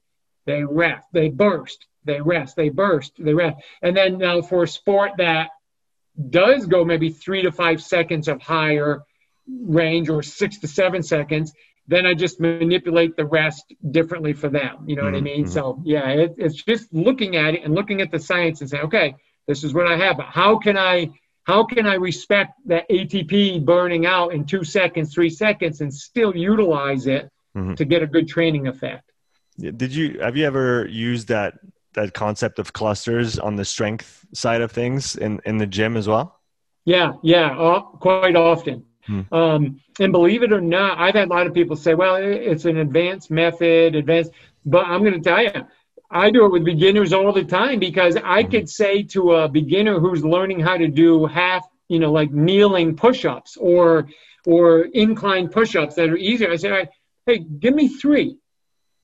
they 0.46 0.64
rest, 0.64 1.06
they 1.12 1.28
burst, 1.28 1.86
they 2.04 2.20
rest, 2.20 2.56
they 2.56 2.68
burst, 2.68 3.12
they 3.18 3.34
rest. 3.34 3.58
And 3.82 3.96
then 3.96 4.18
now 4.18 4.42
for 4.42 4.64
a 4.64 4.68
sport 4.68 5.12
that 5.18 5.50
does 6.30 6.66
go 6.66 6.84
maybe 6.84 7.10
three 7.10 7.42
to 7.42 7.52
five 7.52 7.82
seconds 7.82 8.28
of 8.28 8.40
higher 8.40 9.02
range 9.48 10.08
or 10.08 10.22
six 10.22 10.58
to 10.60 10.68
seven 10.68 11.02
seconds, 11.02 11.52
then 11.88 12.06
I 12.06 12.14
just 12.14 12.40
manipulate 12.40 13.16
the 13.16 13.26
rest 13.26 13.72
differently 13.90 14.32
for 14.32 14.48
them. 14.48 14.84
You 14.86 14.96
know 14.96 15.02
mm-hmm. 15.02 15.12
what 15.12 15.18
I 15.18 15.20
mean? 15.20 15.44
Mm-hmm. 15.44 15.52
So 15.52 15.80
yeah, 15.84 16.08
it, 16.08 16.34
it's 16.36 16.62
just 16.62 16.92
looking 16.92 17.36
at 17.36 17.54
it 17.54 17.64
and 17.64 17.74
looking 17.74 18.00
at 18.00 18.10
the 18.10 18.18
science 18.18 18.60
and 18.60 18.68
saying, 18.68 18.84
okay, 18.84 19.14
this 19.46 19.62
is 19.62 19.72
what 19.72 19.86
I 19.86 19.96
have, 19.96 20.16
but 20.16 20.26
how 20.26 20.58
can 20.58 20.76
I 20.76 21.10
how 21.44 21.64
can 21.64 21.86
I 21.86 21.94
respect 21.94 22.54
that 22.66 22.88
ATP 22.90 23.64
burning 23.64 24.04
out 24.04 24.32
in 24.34 24.44
two 24.44 24.64
seconds, 24.64 25.14
three 25.14 25.30
seconds, 25.30 25.80
and 25.80 25.94
still 25.94 26.34
utilize 26.34 27.06
it 27.06 27.30
mm-hmm. 27.56 27.74
to 27.74 27.84
get 27.84 28.02
a 28.02 28.06
good 28.06 28.26
training 28.26 28.66
effect? 28.66 29.12
Did 29.58 29.94
you 29.94 30.18
have 30.20 30.36
you 30.36 30.44
ever 30.44 30.86
used 30.86 31.28
that 31.28 31.54
that 31.94 32.12
concept 32.14 32.58
of 32.58 32.72
clusters 32.72 33.38
on 33.38 33.56
the 33.56 33.64
strength 33.64 34.26
side 34.34 34.60
of 34.60 34.72
things 34.72 35.16
in 35.16 35.40
in 35.46 35.58
the 35.58 35.66
gym 35.66 35.96
as 35.96 36.08
well? 36.08 36.40
Yeah, 36.84 37.14
yeah, 37.22 37.58
uh, 37.58 37.80
quite 37.80 38.36
often. 38.36 38.84
Hmm. 39.06 39.20
Um, 39.32 39.80
and 40.00 40.12
believe 40.12 40.42
it 40.42 40.52
or 40.52 40.60
not, 40.60 40.98
I've 40.98 41.14
had 41.14 41.28
a 41.28 41.32
lot 41.32 41.46
of 41.46 41.54
people 41.54 41.76
say, 41.76 41.94
"Well, 41.94 42.16
it's 42.16 42.64
an 42.64 42.76
advanced 42.78 43.30
method, 43.30 43.94
advanced," 43.94 44.32
but 44.64 44.86
I'm 44.86 45.02
going 45.02 45.14
to 45.14 45.20
tell 45.20 45.42
you, 45.42 45.50
I 46.10 46.30
do 46.30 46.44
it 46.44 46.52
with 46.52 46.64
beginners 46.64 47.12
all 47.12 47.32
the 47.32 47.44
time 47.44 47.78
because 47.78 48.16
I 48.16 48.42
mm-hmm. 48.42 48.50
could 48.50 48.68
say 48.68 49.02
to 49.04 49.34
a 49.34 49.48
beginner 49.48 49.98
who's 49.98 50.24
learning 50.24 50.60
how 50.60 50.76
to 50.76 50.88
do 50.88 51.26
half, 51.26 51.66
you 51.88 51.98
know, 51.98 52.12
like 52.12 52.30
kneeling 52.32 52.96
push-ups 52.96 53.56
or 53.56 54.08
or 54.46 54.82
incline 54.82 55.48
push-ups 55.48 55.96
that 55.96 56.08
are 56.08 56.16
easier. 56.16 56.52
I 56.52 56.56
say, 56.56 56.70
right, 56.70 56.88
hey, 57.26 57.38
give 57.38 57.74
me 57.74 57.88
three. 57.88 58.38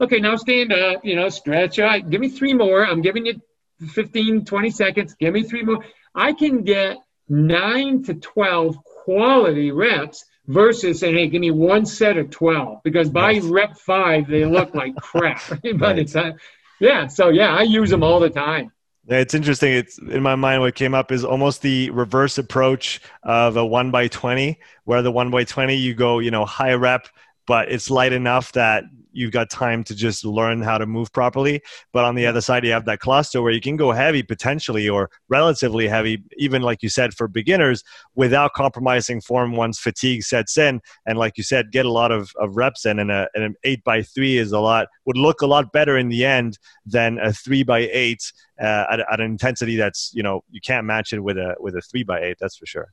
Okay, 0.01 0.19
now 0.19 0.37
stand 0.37 0.73
up, 0.73 1.05
you 1.05 1.17
know, 1.17 1.29
stretch 1.29 1.79
out. 1.79 2.09
Give 2.11 2.21
me 2.21 2.29
three 2.29 2.55
more. 2.55 2.87
I'm 2.87 3.03
giving 3.03 3.27
you 3.27 3.41
15, 3.89 4.45
20 4.45 4.71
seconds. 4.71 5.15
Give 5.15 5.35
me 5.35 5.43
three 5.43 5.63
more. 5.65 5.85
I 6.15 6.33
can 6.33 6.63
get 6.63 6.99
nine 7.29 8.05
to 8.05 8.15
12 8.15 8.79
quality 9.05 9.71
reps 9.71 10.25
versus 10.47 11.01
saying, 11.01 11.17
hey, 11.17 11.29
give 11.29 11.41
me 11.41 11.51
one 11.51 11.87
set 11.87 12.17
of 12.17 12.31
12 12.31 12.83
because 12.83 13.09
by 13.11 13.39
rep 13.45 13.77
five, 13.77 14.27
they 14.29 14.45
look 14.45 14.75
like 14.75 14.95
crap 15.01 15.43
by 15.79 15.95
it's, 15.95 16.13
time 16.13 16.37
yeah. 16.83 17.07
So 17.07 17.29
yeah, 17.29 17.55
I 17.55 17.63
use 17.63 17.91
them 17.91 18.03
all 18.03 18.19
the 18.21 18.29
time. 18.29 18.73
Yeah, 19.07 19.19
it's 19.19 19.35
interesting. 19.35 19.73
It's 19.73 19.99
in 19.99 20.23
my 20.23 20.35
mind. 20.35 20.61
What 20.61 20.75
came 20.75 20.95
up 20.95 21.13
is 21.13 21.25
almost 21.25 21.63
the 21.63 21.91
reverse 21.91 22.39
approach 22.39 23.01
of 23.23 23.57
a 23.57 23.65
one 23.65 23.91
by 23.91 24.09
twenty, 24.09 24.59
where 24.85 25.01
the 25.01 25.13
one 25.13 25.31
by 25.31 25.45
twenty 25.45 25.77
you 25.77 25.95
go, 25.95 26.19
you 26.19 26.31
know, 26.31 26.45
high 26.45 26.75
rep, 26.75 27.09
but 27.47 27.71
it's 27.71 27.89
light 27.89 28.13
enough 28.13 28.53
that 28.53 28.85
you've 29.13 29.33
got 29.33 29.51
time 29.51 29.85
to 29.85 29.95
just 29.95 30.25
learn 30.25 30.63
how 30.63 30.79
to 30.79 30.87
move 30.87 31.13
properly. 31.13 31.61
But 31.93 32.05
on 32.05 32.15
the 32.15 32.27
other 32.27 32.41
side, 32.41 32.65
you 32.65 32.73
have 32.73 32.85
that 32.87 33.01
cluster 33.01 33.43
where 33.43 33.53
you 33.53 33.61
can 33.61 33.77
go 33.77 33.93
heavy 33.93 34.23
potentially 34.23 34.89
or 34.89 35.11
relatively 35.29 35.89
heavy, 35.89 36.23
even 36.37 36.63
like 36.63 36.83
you 36.83 36.89
said, 36.89 37.15
for 37.15 37.29
beginners 37.29 37.83
without 38.15 38.53
compromising 38.55 39.21
form 39.21 39.53
once 39.53 39.79
fatigue 39.79 40.23
sets 40.23 40.59
in. 40.59 40.81
And 41.07 41.19
like 41.19 41.37
you 41.37 41.45
said, 41.45 41.73
get 41.73 41.87
a 41.87 41.91
lot 41.91 42.13
of, 42.13 42.33
of 42.39 42.57
reps 42.57 42.87
in. 42.87 42.99
And, 42.99 43.11
a, 43.11 43.29
and 43.35 43.45
an 43.45 43.55
eight 43.65 43.85
by 43.85 44.03
three 44.03 44.39
is 44.39 44.53
a 44.53 44.61
lot, 44.61 44.89
would 45.07 45.17
look 45.17 45.43
a 45.43 45.47
lot 45.47 45.73
better 45.73 45.97
in 45.97 46.09
the 46.09 46.25
end 46.25 46.59
than 46.87 47.19
a 47.19 47.33
three 47.33 47.63
by 47.63 47.89
eight 47.93 48.33
uh, 48.61 48.85
at, 48.91 49.01
at 49.01 49.21
an 49.21 49.27
intensity 49.27 49.77
that's, 49.77 50.11
you 50.15 50.23
know, 50.23 50.43
you 50.51 50.61
can't 50.61 50.87
match 50.87 51.13
it 51.13 51.21
with 51.21 51.37
a, 51.37 51.55
with 51.61 51.75
a 51.77 51.81
three 51.83 52.03
by 52.03 52.21
eight, 52.21 52.37
that's 52.41 52.57
for 52.57 52.67
sure. 52.67 52.89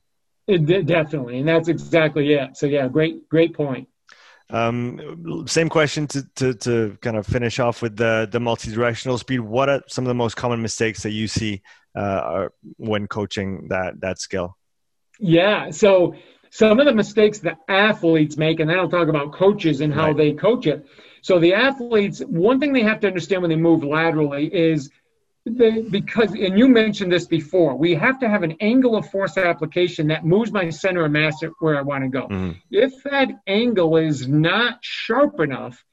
It, 0.46 0.86
definitely. 0.86 1.38
And 1.38 1.48
that's 1.48 1.68
exactly 1.68 2.32
it. 2.32 2.56
So 2.56 2.66
yeah, 2.66 2.88
great, 2.88 3.28
great 3.28 3.54
point. 3.54 3.86
Um, 4.50 5.44
same 5.46 5.68
question 5.68 6.06
to, 6.08 6.22
to, 6.36 6.54
to, 6.54 6.98
kind 7.00 7.16
of 7.16 7.26
finish 7.26 7.58
off 7.58 7.82
with 7.82 7.96
the, 7.96 8.28
the 8.30 8.40
multi-directional 8.40 9.18
speed. 9.18 9.40
What 9.40 9.68
are 9.68 9.82
some 9.86 10.04
of 10.04 10.08
the 10.08 10.14
most 10.14 10.36
common 10.36 10.60
mistakes 10.60 11.02
that 11.04 11.10
you 11.10 11.28
see 11.28 11.62
uh, 11.94 12.48
when 12.76 13.06
coaching 13.06 13.68
that, 13.68 14.00
that 14.00 14.18
skill? 14.18 14.56
Yeah. 15.18 15.70
So 15.70 16.14
some 16.50 16.80
of 16.80 16.86
the 16.86 16.94
mistakes 16.94 17.38
that 17.40 17.58
athletes 17.68 18.36
make, 18.36 18.60
and 18.60 18.68
then 18.68 18.78
I'll 18.78 18.88
talk 18.88 19.08
about 19.08 19.32
coaches 19.32 19.80
and 19.80 19.94
how 19.94 20.08
right. 20.08 20.16
they 20.16 20.32
coach 20.32 20.66
it. 20.66 20.84
So 21.22 21.38
the 21.38 21.54
athletes, 21.54 22.20
one 22.20 22.58
thing 22.58 22.72
they 22.72 22.82
have 22.82 23.00
to 23.00 23.06
understand 23.06 23.42
when 23.42 23.50
they 23.50 23.56
move 23.56 23.84
laterally 23.84 24.46
is 24.46 24.90
the, 25.56 25.86
because, 25.90 26.32
and 26.32 26.58
you 26.58 26.68
mentioned 26.68 27.12
this 27.12 27.26
before, 27.26 27.76
we 27.76 27.94
have 27.94 28.18
to 28.20 28.28
have 28.28 28.42
an 28.42 28.56
angle 28.60 28.96
of 28.96 29.08
force 29.10 29.36
application 29.36 30.08
that 30.08 30.24
moves 30.24 30.52
my 30.52 30.70
center 30.70 31.04
of 31.04 31.12
mass 31.12 31.42
where 31.58 31.76
I 31.76 31.82
want 31.82 32.04
to 32.04 32.08
go. 32.08 32.28
Mm-hmm. 32.28 32.52
If 32.70 33.02
that 33.04 33.28
angle 33.46 33.96
is 33.96 34.28
not 34.28 34.78
sharp 34.82 35.40
enough, 35.40 35.84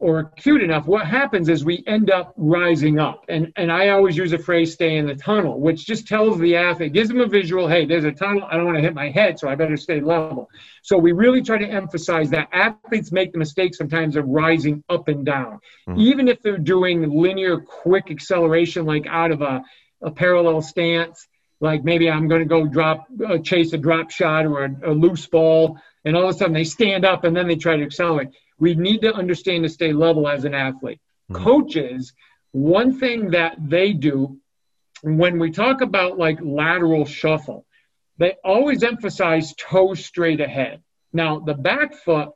or 0.00 0.20
acute 0.20 0.62
enough, 0.62 0.86
what 0.86 1.06
happens 1.06 1.48
is 1.48 1.64
we 1.64 1.82
end 1.86 2.08
up 2.08 2.32
rising 2.36 3.00
up. 3.00 3.24
And, 3.28 3.52
and 3.56 3.72
I 3.72 3.88
always 3.88 4.16
use 4.16 4.32
a 4.32 4.38
phrase, 4.38 4.72
stay 4.72 4.96
in 4.96 5.06
the 5.06 5.16
tunnel, 5.16 5.60
which 5.60 5.86
just 5.86 6.06
tells 6.06 6.38
the 6.38 6.54
athlete, 6.54 6.92
gives 6.92 7.08
them 7.08 7.20
a 7.20 7.26
visual, 7.26 7.66
hey, 7.66 7.84
there's 7.84 8.04
a 8.04 8.12
tunnel, 8.12 8.46
I 8.48 8.56
don't 8.56 8.66
want 8.66 8.76
to 8.76 8.82
hit 8.82 8.94
my 8.94 9.10
head, 9.10 9.40
so 9.40 9.48
I 9.48 9.56
better 9.56 9.76
stay 9.76 10.00
level. 10.00 10.48
So 10.82 10.96
we 10.98 11.10
really 11.10 11.42
try 11.42 11.58
to 11.58 11.66
emphasize 11.66 12.30
that 12.30 12.48
athletes 12.52 13.10
make 13.10 13.32
the 13.32 13.38
mistake 13.38 13.74
sometimes 13.74 14.14
of 14.14 14.24
rising 14.28 14.84
up 14.88 15.08
and 15.08 15.26
down. 15.26 15.58
Mm-hmm. 15.88 16.00
Even 16.00 16.28
if 16.28 16.42
they're 16.42 16.58
doing 16.58 17.10
linear 17.10 17.58
quick 17.58 18.08
acceleration, 18.08 18.86
like 18.86 19.06
out 19.08 19.32
of 19.32 19.42
a, 19.42 19.62
a 20.00 20.12
parallel 20.12 20.62
stance, 20.62 21.26
like 21.60 21.82
maybe 21.82 22.08
I'm 22.08 22.28
going 22.28 22.42
to 22.42 22.46
go 22.46 22.68
drop, 22.68 23.08
uh, 23.28 23.38
chase 23.38 23.72
a 23.72 23.78
drop 23.78 24.12
shot 24.12 24.46
or 24.46 24.64
a, 24.64 24.92
a 24.92 24.92
loose 24.92 25.26
ball, 25.26 25.76
and 26.04 26.16
all 26.16 26.28
of 26.28 26.36
a 26.36 26.38
sudden 26.38 26.54
they 26.54 26.62
stand 26.62 27.04
up 27.04 27.24
and 27.24 27.36
then 27.36 27.48
they 27.48 27.56
try 27.56 27.76
to 27.76 27.82
accelerate 27.82 28.28
we 28.58 28.74
need 28.74 29.02
to 29.02 29.14
understand 29.14 29.64
to 29.64 29.68
stay 29.68 29.92
level 29.92 30.28
as 30.28 30.44
an 30.44 30.54
athlete. 30.54 31.00
Mm-hmm. 31.30 31.44
Coaches, 31.44 32.12
one 32.52 32.98
thing 32.98 33.30
that 33.30 33.56
they 33.58 33.92
do 33.92 34.38
when 35.02 35.38
we 35.38 35.50
talk 35.50 35.80
about 35.80 36.18
like 36.18 36.38
lateral 36.42 37.04
shuffle, 37.04 37.64
they 38.18 38.34
always 38.44 38.82
emphasize 38.82 39.54
toes 39.54 40.04
straight 40.04 40.40
ahead. 40.40 40.82
Now, 41.12 41.38
the 41.38 41.54
back 41.54 41.94
foot 41.94 42.30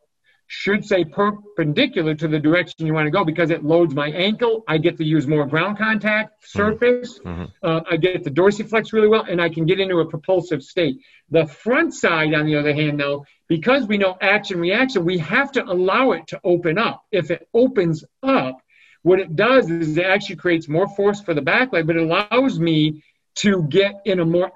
should 0.46 0.84
say 0.84 1.04
perpendicular 1.04 2.14
to 2.14 2.28
the 2.28 2.38
direction 2.38 2.86
you 2.86 2.92
want 2.92 3.06
to 3.06 3.10
go 3.10 3.24
because 3.24 3.50
it 3.50 3.64
loads 3.64 3.94
my 3.94 4.08
ankle. 4.08 4.62
I 4.68 4.76
get 4.76 4.98
to 4.98 5.04
use 5.04 5.26
more 5.26 5.46
ground 5.46 5.78
contact 5.78 6.42
mm-hmm. 6.42 6.58
surface. 6.58 7.18
Mm-hmm. 7.20 7.44
Uh, 7.62 7.80
I 7.90 7.96
get 7.96 8.22
the 8.22 8.30
dorsiflex 8.30 8.92
really 8.92 9.08
well, 9.08 9.24
and 9.28 9.40
I 9.40 9.48
can 9.48 9.64
get 9.64 9.80
into 9.80 10.00
a 10.00 10.06
propulsive 10.06 10.62
state. 10.62 10.98
The 11.30 11.46
front 11.46 11.94
side, 11.94 12.34
on 12.34 12.44
the 12.46 12.56
other 12.56 12.74
hand, 12.74 13.00
though, 13.00 13.24
because 13.52 13.86
we 13.86 13.98
know 13.98 14.16
action 14.22 14.58
reaction, 14.58 15.04
we 15.04 15.18
have 15.18 15.52
to 15.52 15.62
allow 15.62 16.12
it 16.12 16.26
to 16.26 16.40
open 16.42 16.78
up. 16.78 17.04
If 17.12 17.30
it 17.30 17.46
opens 17.52 18.02
up, 18.22 18.56
what 19.02 19.20
it 19.20 19.36
does 19.36 19.68
is 19.68 19.98
it 19.98 20.06
actually 20.06 20.36
creates 20.36 20.70
more 20.70 20.88
force 20.88 21.20
for 21.20 21.34
the 21.34 21.42
back 21.42 21.70
leg, 21.70 21.86
but 21.86 21.96
it 21.96 22.02
allows 22.02 22.58
me 22.58 23.04
to 23.34 23.64
get 23.64 24.00
in 24.06 24.20
a 24.20 24.24
more 24.24 24.50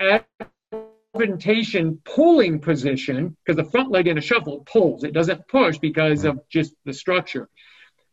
advantation 1.14 2.00
pulling 2.06 2.58
position 2.58 3.36
because 3.44 3.62
the 3.62 3.70
front 3.70 3.90
leg 3.90 4.06
in 4.06 4.16
a 4.16 4.22
shuffle 4.22 4.60
pulls. 4.60 5.04
It 5.04 5.12
doesn't 5.12 5.46
push 5.46 5.76
because 5.76 6.24
of 6.24 6.40
just 6.48 6.72
the 6.86 6.94
structure. 6.94 7.50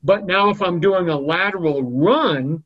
But 0.04 0.26
now 0.26 0.50
if 0.50 0.62
I'm 0.62 0.82
doing 0.82 1.08
a 1.08 1.18
lateral 1.18 1.82
run 1.82 2.66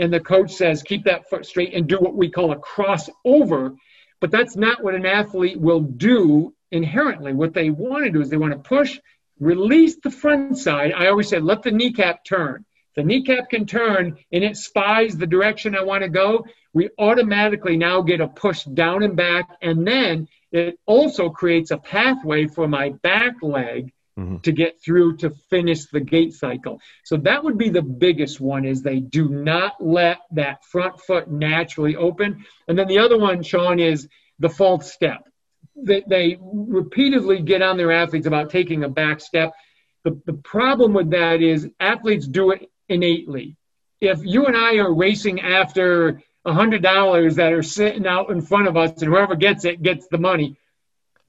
and 0.00 0.12
the 0.12 0.18
coach 0.18 0.50
says 0.50 0.82
keep 0.82 1.04
that 1.04 1.30
foot 1.30 1.46
straight 1.46 1.74
and 1.74 1.86
do 1.86 1.98
what 1.98 2.16
we 2.16 2.28
call 2.28 2.50
a 2.50 2.56
crossover, 2.56 3.76
but 4.20 4.32
that's 4.32 4.56
not 4.56 4.82
what 4.82 4.96
an 4.96 5.06
athlete 5.06 5.60
will 5.60 5.80
do 5.80 6.52
inherently. 6.72 7.32
What 7.32 7.54
they 7.54 7.70
want 7.70 8.04
to 8.04 8.10
do 8.10 8.20
is 8.20 8.30
they 8.30 8.36
want 8.36 8.52
to 8.52 8.58
push, 8.58 8.98
release 9.38 9.96
the 10.02 10.10
front 10.10 10.58
side. 10.58 10.92
I 10.92 11.06
always 11.06 11.28
say 11.28 11.38
let 11.38 11.62
the 11.62 11.70
kneecap 11.70 12.24
turn. 12.24 12.64
The 12.96 13.04
kneecap 13.04 13.50
can 13.50 13.66
turn 13.66 14.18
and 14.32 14.44
it 14.44 14.56
spies 14.56 15.16
the 15.16 15.26
direction 15.26 15.76
I 15.76 15.84
want 15.84 16.02
to 16.02 16.08
go 16.08 16.44
we 16.74 16.90
automatically 16.98 17.76
now 17.76 18.02
get 18.02 18.20
a 18.20 18.28
push 18.28 18.64
down 18.64 19.02
and 19.02 19.16
back. 19.16 19.48
And 19.60 19.86
then 19.86 20.28
it 20.50 20.78
also 20.86 21.28
creates 21.30 21.70
a 21.70 21.78
pathway 21.78 22.46
for 22.46 22.66
my 22.66 22.90
back 23.02 23.34
leg 23.42 23.92
mm-hmm. 24.18 24.38
to 24.38 24.52
get 24.52 24.82
through 24.82 25.18
to 25.18 25.30
finish 25.50 25.86
the 25.86 26.00
gait 26.00 26.32
cycle. 26.32 26.80
So 27.04 27.18
that 27.18 27.44
would 27.44 27.58
be 27.58 27.68
the 27.68 27.82
biggest 27.82 28.40
one 28.40 28.64
is 28.64 28.82
they 28.82 29.00
do 29.00 29.28
not 29.28 29.74
let 29.80 30.18
that 30.32 30.64
front 30.64 31.00
foot 31.00 31.30
naturally 31.30 31.96
open. 31.96 32.44
And 32.68 32.78
then 32.78 32.88
the 32.88 32.98
other 32.98 33.18
one, 33.18 33.42
Sean, 33.42 33.78
is 33.78 34.08
the 34.38 34.50
false 34.50 34.92
step. 34.92 35.28
They, 35.76 36.02
they 36.06 36.38
repeatedly 36.40 37.40
get 37.42 37.62
on 37.62 37.76
their 37.76 37.92
athletes 37.92 38.26
about 38.26 38.50
taking 38.50 38.84
a 38.84 38.88
back 38.88 39.20
step. 39.20 39.52
The, 40.04 40.20
the 40.26 40.34
problem 40.34 40.92
with 40.92 41.10
that 41.10 41.40
is 41.40 41.68
athletes 41.80 42.26
do 42.26 42.50
it 42.50 42.70
innately. 42.88 43.56
If 44.00 44.20
you 44.22 44.46
and 44.46 44.56
I 44.56 44.76
are 44.76 44.92
racing 44.92 45.40
after 45.40 46.20
hundred 46.50 46.82
dollars 46.82 47.36
that 47.36 47.52
are 47.52 47.62
sitting 47.62 48.06
out 48.06 48.30
in 48.30 48.40
front 48.40 48.66
of 48.66 48.76
us, 48.76 48.90
and 49.00 49.12
whoever 49.12 49.36
gets 49.36 49.64
it 49.64 49.80
gets 49.82 50.08
the 50.08 50.18
money. 50.18 50.56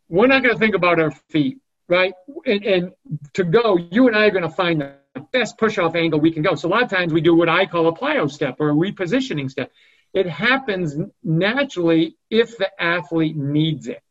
We're 0.09 0.27
not 0.27 0.41
going 0.41 0.55
to 0.55 0.59
think 0.59 0.75
about 0.75 0.99
our 0.99 1.11
feet, 1.29 1.59
right? 1.87 2.13
And, 2.45 2.63
and 2.63 2.91
to 3.33 3.43
go, 3.43 3.77
you 3.77 4.07
and 4.07 4.15
I 4.15 4.25
are 4.25 4.31
going 4.31 4.43
to 4.43 4.49
find 4.49 4.81
the 4.81 4.95
best 5.31 5.57
push-off 5.57 5.95
angle 5.95 6.19
we 6.19 6.31
can 6.31 6.41
go. 6.41 6.55
So 6.55 6.67
a 6.67 6.71
lot 6.71 6.83
of 6.83 6.89
times 6.89 7.13
we 7.13 7.21
do 7.21 7.35
what 7.35 7.49
I 7.49 7.65
call 7.65 7.87
a 7.87 7.93
plyo 7.93 8.29
step 8.29 8.57
or 8.59 8.69
a 8.69 8.73
repositioning 8.73 9.49
step. 9.49 9.71
It 10.13 10.27
happens 10.27 10.95
naturally 11.23 12.17
if 12.29 12.57
the 12.57 12.69
athlete 12.81 13.35
needs 13.35 13.87
it. 13.87 14.01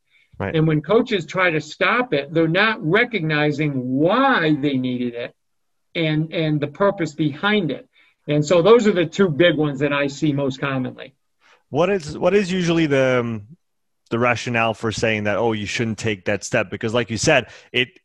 Right. 0.42 0.56
And 0.56 0.66
when 0.66 0.82
coaches 0.82 1.24
try 1.24 1.50
to 1.50 1.60
stop 1.60 2.12
it, 2.12 2.34
they're 2.34 2.48
not 2.48 2.84
recognizing 2.84 3.72
why 3.74 4.56
they 4.56 4.76
needed 4.76 5.14
it 5.14 5.34
and 5.94 6.32
and 6.32 6.60
the 6.60 6.66
purpose 6.66 7.14
behind 7.14 7.70
it. 7.70 7.88
And 8.26 8.44
so 8.44 8.60
those 8.60 8.88
are 8.88 8.92
the 8.92 9.06
two 9.06 9.28
big 9.28 9.56
ones 9.56 9.78
that 9.80 9.92
I 9.92 10.08
see 10.08 10.32
most 10.32 10.60
commonly. 10.60 11.14
What 11.68 11.90
is 11.90 12.18
what 12.18 12.34
is 12.34 12.50
usually 12.50 12.86
the 12.86 13.20
um, 13.20 13.56
the 14.10 14.18
rationale 14.18 14.74
for 14.74 14.90
saying 14.90 15.24
that 15.24 15.38
oh 15.38 15.52
you 15.52 15.66
shouldn't 15.66 15.98
take 15.98 16.24
that 16.24 16.42
step 16.42 16.70
because 16.70 16.92
like 16.92 17.08
you 17.08 17.18
said 17.18 17.48
it 17.70 18.00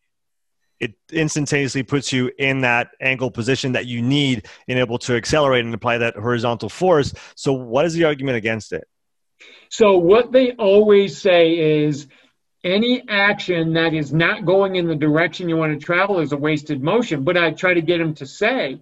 it 0.79 0.93
instantaneously 1.11 1.81
puts 1.81 2.13
you 2.13 2.31
in 2.37 2.61
that 2.61 2.89
ankle 3.01 3.31
position 3.31 3.71
that 3.71 3.87
you 3.87 4.03
need 4.03 4.47
in 4.67 4.77
able 4.77 4.99
to 4.99 5.15
accelerate 5.15 5.65
and 5.65 5.73
apply 5.73 5.97
that 5.97 6.15
horizontal 6.15 6.69
force. 6.69 7.15
So 7.35 7.51
what 7.51 7.87
is 7.87 7.95
the 7.95 8.03
argument 8.03 8.37
against 8.37 8.73
it? 8.73 8.87
So 9.69 9.97
what 9.97 10.31
they 10.31 10.51
always 10.53 11.19
say 11.19 11.83
is 11.85 12.07
any 12.67 13.07
action 13.07 13.73
that 13.73 13.93
is 13.93 14.11
not 14.11 14.45
going 14.45 14.75
in 14.75 14.87
the 14.87 14.95
direction 14.95 15.47
you 15.47 15.55
want 15.55 15.79
to 15.79 15.83
travel 15.83 16.19
is 16.19 16.33
a 16.33 16.37
wasted 16.37 16.83
motion. 16.83 17.23
But 17.23 17.37
I 17.37 17.51
try 17.51 17.73
to 17.73 17.81
get 17.81 17.97
them 17.97 18.13
to 18.15 18.25
say 18.25 18.81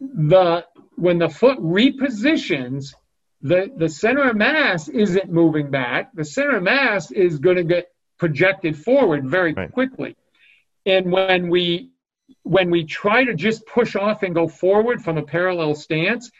the 0.00 0.66
when 0.96 1.18
the 1.18 1.28
foot 1.28 1.58
repositions, 1.58 2.94
the, 3.40 3.70
the 3.76 3.88
center 3.88 4.28
of 4.28 4.36
mass 4.36 4.88
isn't 4.88 5.30
moving 5.30 5.70
back. 5.70 6.12
The 6.12 6.24
center 6.24 6.56
of 6.56 6.64
mass 6.64 7.12
is 7.12 7.38
going 7.38 7.56
to 7.56 7.64
get 7.64 7.92
projected 8.18 8.76
forward 8.76 9.28
very 9.28 9.52
right. 9.52 9.70
quickly. 9.70 10.16
And 10.84 11.12
when 11.12 11.48
we 11.48 11.90
when 12.42 12.70
we 12.70 12.84
try 12.84 13.24
to 13.24 13.34
just 13.34 13.64
push 13.66 13.94
off 13.94 14.22
and 14.22 14.34
go 14.34 14.48
forward 14.48 15.02
from 15.02 15.18
a 15.18 15.22
parallel 15.22 15.74
stance, 15.74 16.30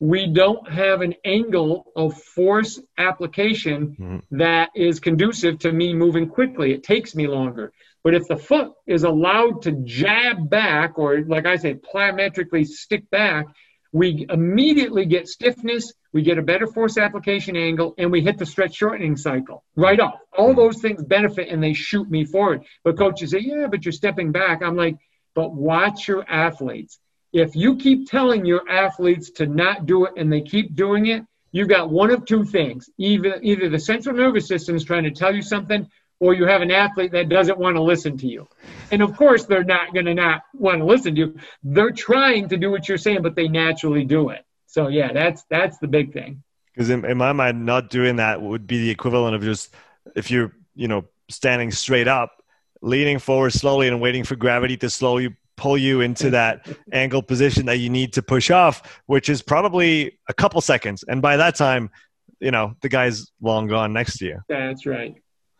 we 0.00 0.28
don't 0.28 0.70
have 0.70 1.00
an 1.00 1.14
angle 1.24 1.90
of 1.96 2.16
force 2.22 2.80
application 2.98 3.96
mm-hmm. 3.98 4.36
that 4.38 4.70
is 4.76 5.00
conducive 5.00 5.58
to 5.60 5.72
me 5.72 5.92
moving 5.92 6.28
quickly. 6.28 6.72
It 6.72 6.84
takes 6.84 7.14
me 7.14 7.26
longer. 7.26 7.72
But 8.04 8.14
if 8.14 8.28
the 8.28 8.36
foot 8.36 8.72
is 8.86 9.02
allowed 9.02 9.62
to 9.62 9.72
jab 9.72 10.48
back, 10.48 10.98
or 10.98 11.22
like 11.22 11.46
I 11.46 11.56
say, 11.56 11.74
plyometrically 11.74 12.64
stick 12.64 13.10
back, 13.10 13.46
we 13.92 14.26
immediately 14.28 15.04
get 15.04 15.28
stiffness, 15.28 15.92
we 16.12 16.22
get 16.22 16.38
a 16.38 16.42
better 16.42 16.66
force 16.66 16.96
application 16.96 17.56
angle, 17.56 17.94
and 17.98 18.12
we 18.12 18.20
hit 18.20 18.38
the 18.38 18.46
stretch 18.46 18.76
shortening 18.76 19.16
cycle 19.16 19.64
right 19.74 19.98
off. 19.98 20.20
All 20.36 20.50
mm-hmm. 20.50 20.60
those 20.60 20.80
things 20.80 21.02
benefit 21.02 21.48
and 21.48 21.62
they 21.62 21.72
shoot 21.72 22.08
me 22.08 22.24
forward. 22.24 22.64
But 22.84 22.96
coaches 22.96 23.32
say, 23.32 23.40
yeah, 23.40 23.66
but 23.68 23.84
you're 23.84 23.92
stepping 23.92 24.30
back. 24.30 24.62
I'm 24.62 24.76
like, 24.76 24.96
but 25.34 25.52
watch 25.52 26.06
your 26.06 26.24
athletes 26.28 26.98
if 27.32 27.54
you 27.54 27.76
keep 27.76 28.08
telling 28.08 28.44
your 28.44 28.68
athletes 28.68 29.30
to 29.32 29.46
not 29.46 29.86
do 29.86 30.06
it 30.06 30.14
and 30.16 30.32
they 30.32 30.40
keep 30.40 30.74
doing 30.74 31.06
it, 31.06 31.24
you've 31.52 31.68
got 31.68 31.90
one 31.90 32.10
of 32.10 32.24
two 32.24 32.44
things. 32.44 32.88
Either 32.98 33.38
either 33.42 33.68
the 33.68 33.78
central 33.78 34.16
nervous 34.16 34.46
system 34.46 34.76
is 34.76 34.84
trying 34.84 35.04
to 35.04 35.10
tell 35.10 35.34
you 35.34 35.42
something, 35.42 35.88
or 36.20 36.34
you 36.34 36.46
have 36.46 36.62
an 36.62 36.70
athlete 36.70 37.12
that 37.12 37.28
doesn't 37.28 37.58
want 37.58 37.76
to 37.76 37.82
listen 37.82 38.16
to 38.18 38.26
you. 38.26 38.48
And 38.90 39.02
of 39.02 39.16
course, 39.16 39.44
they're 39.44 39.64
not 39.64 39.92
going 39.92 40.06
to 40.06 40.14
not 40.14 40.42
want 40.54 40.78
to 40.78 40.84
listen 40.84 41.14
to 41.14 41.20
you. 41.20 41.38
They're 41.62 41.92
trying 41.92 42.48
to 42.48 42.56
do 42.56 42.70
what 42.70 42.88
you're 42.88 42.98
saying, 42.98 43.22
but 43.22 43.36
they 43.36 43.48
naturally 43.48 44.04
do 44.04 44.30
it. 44.30 44.44
So 44.66 44.88
yeah, 44.88 45.12
that's 45.12 45.44
that's 45.50 45.78
the 45.78 45.88
big 45.88 46.12
thing. 46.12 46.42
Because 46.74 46.90
in, 46.90 47.04
in 47.04 47.18
my 47.18 47.32
mind, 47.32 47.66
not 47.66 47.90
doing 47.90 48.16
that 48.16 48.40
would 48.40 48.66
be 48.66 48.78
the 48.78 48.90
equivalent 48.90 49.34
of 49.34 49.42
just 49.42 49.74
if 50.14 50.30
you're 50.30 50.52
you 50.74 50.88
know 50.88 51.04
standing 51.28 51.70
straight 51.70 52.08
up, 52.08 52.42
leaning 52.80 53.18
forward 53.18 53.52
slowly 53.52 53.88
and 53.88 54.00
waiting 54.00 54.24
for 54.24 54.36
gravity 54.36 54.76
to 54.78 54.90
slowly 54.90 55.36
pull 55.58 55.76
you 55.76 56.00
into 56.00 56.30
that 56.30 56.66
angle 56.92 57.22
position 57.22 57.66
that 57.66 57.78
you 57.78 57.90
need 57.90 58.14
to 58.14 58.22
push 58.22 58.50
off, 58.50 59.00
which 59.06 59.28
is 59.28 59.42
probably 59.42 60.18
a 60.28 60.34
couple 60.34 60.60
seconds. 60.62 61.04
And 61.08 61.20
by 61.20 61.36
that 61.36 61.56
time, 61.56 61.90
you 62.40 62.50
know, 62.50 62.74
the 62.80 62.88
guy's 62.88 63.30
long 63.42 63.66
gone 63.66 63.92
next 63.92 64.18
to 64.18 64.26
you. 64.26 64.38
That's 64.48 64.86
right. 64.86 65.14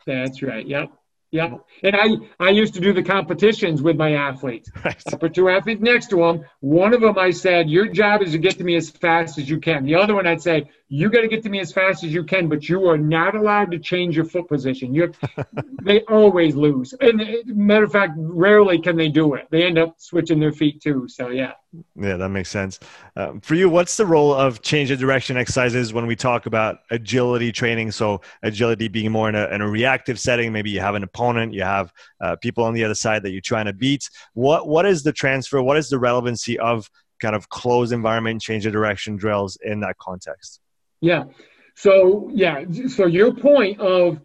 That's 0.07 0.43
right. 0.43 0.67
Yep. 0.67 0.93
Yep. 1.31 1.61
and 1.83 1.95
I 1.95 2.09
I 2.41 2.49
used 2.49 2.73
to 2.75 2.81
do 2.81 2.95
the 2.95 3.03
competitions 3.03 3.83
with 3.83 3.97
my 3.97 4.15
athletes. 4.15 4.71
Right. 4.85 5.03
I 5.13 5.17
put 5.17 5.35
two 5.35 5.51
athletes 5.51 5.83
next 5.83 6.09
to 6.11 6.17
them. 6.17 6.45
One 6.61 6.95
of 6.95 7.03
them 7.03 7.19
I 7.19 7.33
said, 7.33 7.69
"Your 7.69 7.87
job 7.89 8.23
is 8.23 8.33
to 8.33 8.39
get 8.39 8.57
to 8.57 8.65
me 8.65 8.77
as 8.77 8.89
fast 8.89 9.37
as 9.37 9.51
you 9.51 9.61
can." 9.61 9.85
The 9.85 9.95
other 9.95 10.15
one 10.15 10.27
I'd 10.27 10.41
say, 10.41 10.71
"You 10.89 11.11
got 11.11 11.21
to 11.21 11.29
get 11.29 11.43
to 11.45 11.49
me 11.49 11.61
as 11.61 11.73
fast 11.73 12.05
as 12.05 12.13
you 12.13 12.25
can, 12.25 12.49
but 12.49 12.69
you 12.69 12.87
are 12.89 12.99
not 12.99 13.35
allowed 13.35 13.71
to 13.73 13.79
change 13.79 14.17
your 14.17 14.25
foot 14.25 14.49
position." 14.49 14.95
You 14.95 15.13
they 15.83 16.03
always 16.03 16.55
lose. 16.55 16.95
And 17.01 17.21
uh, 17.21 17.25
matter 17.47 17.85
of 17.85 17.93
fact, 17.93 18.13
rarely 18.17 18.81
can 18.81 18.97
they 18.97 19.09
do 19.09 19.35
it. 19.35 19.47
They 19.51 19.65
end 19.65 19.79
up 19.79 19.95
switching 19.99 20.41
their 20.41 20.53
feet 20.53 20.81
too. 20.81 21.07
So 21.09 21.29
yeah. 21.29 21.53
Yeah, 21.97 22.17
that 22.17 22.31
makes 22.31 22.49
sense. 22.49 22.81
Um, 23.17 23.41
for 23.41 23.55
you, 23.55 23.69
what's 23.69 23.97
the 23.97 24.07
role 24.07 24.33
of 24.33 24.63
change 24.63 24.91
of 24.91 24.99
direction 24.99 25.37
exercises 25.37 25.93
when 25.93 26.07
we 26.07 26.17
talk 26.17 26.47
about 26.47 26.79
agility 26.91 27.53
training? 27.53 27.91
So, 27.91 28.23
agility 28.43 28.89
being 28.89 29.13
more 29.13 29.29
in 29.29 29.35
a, 29.35 29.47
in 29.49 29.61
a 29.61 29.69
reactive 29.69 30.19
setting, 30.19 30.51
maybe 30.51 30.71
you 30.71 30.81
have 30.81 30.95
an 30.95 31.03
opponent, 31.03 31.53
you 31.53 31.63
have 31.63 31.93
uh, 32.23 32.37
people 32.37 32.65
on 32.65 32.73
the 32.73 32.85
other 32.85 32.95
side 32.95 33.23
that 33.25 33.33
you're 33.33 33.43
trying 33.43 33.67
to 33.67 33.75
beat. 33.75 34.09
What 34.33 34.67
What 34.67 34.87
is 34.87 35.03
the 35.03 35.13
transfer? 35.13 35.61
What 35.63 35.77
is 35.77 35.91
the 35.91 35.99
relevancy 35.99 36.59
of 36.59 36.91
kind 37.21 37.37
of 37.37 37.49
closed 37.51 37.93
environment 37.93 38.41
change 38.41 38.65
of 38.65 38.73
direction 38.73 39.17
drills 39.17 39.59
in 39.63 39.81
that 39.81 39.99
context? 39.99 40.61
Yeah. 41.01 41.25
So, 41.75 42.31
yeah. 42.33 42.65
So, 42.89 43.07
your 43.07 43.35
point 43.35 43.81
of 43.81 44.21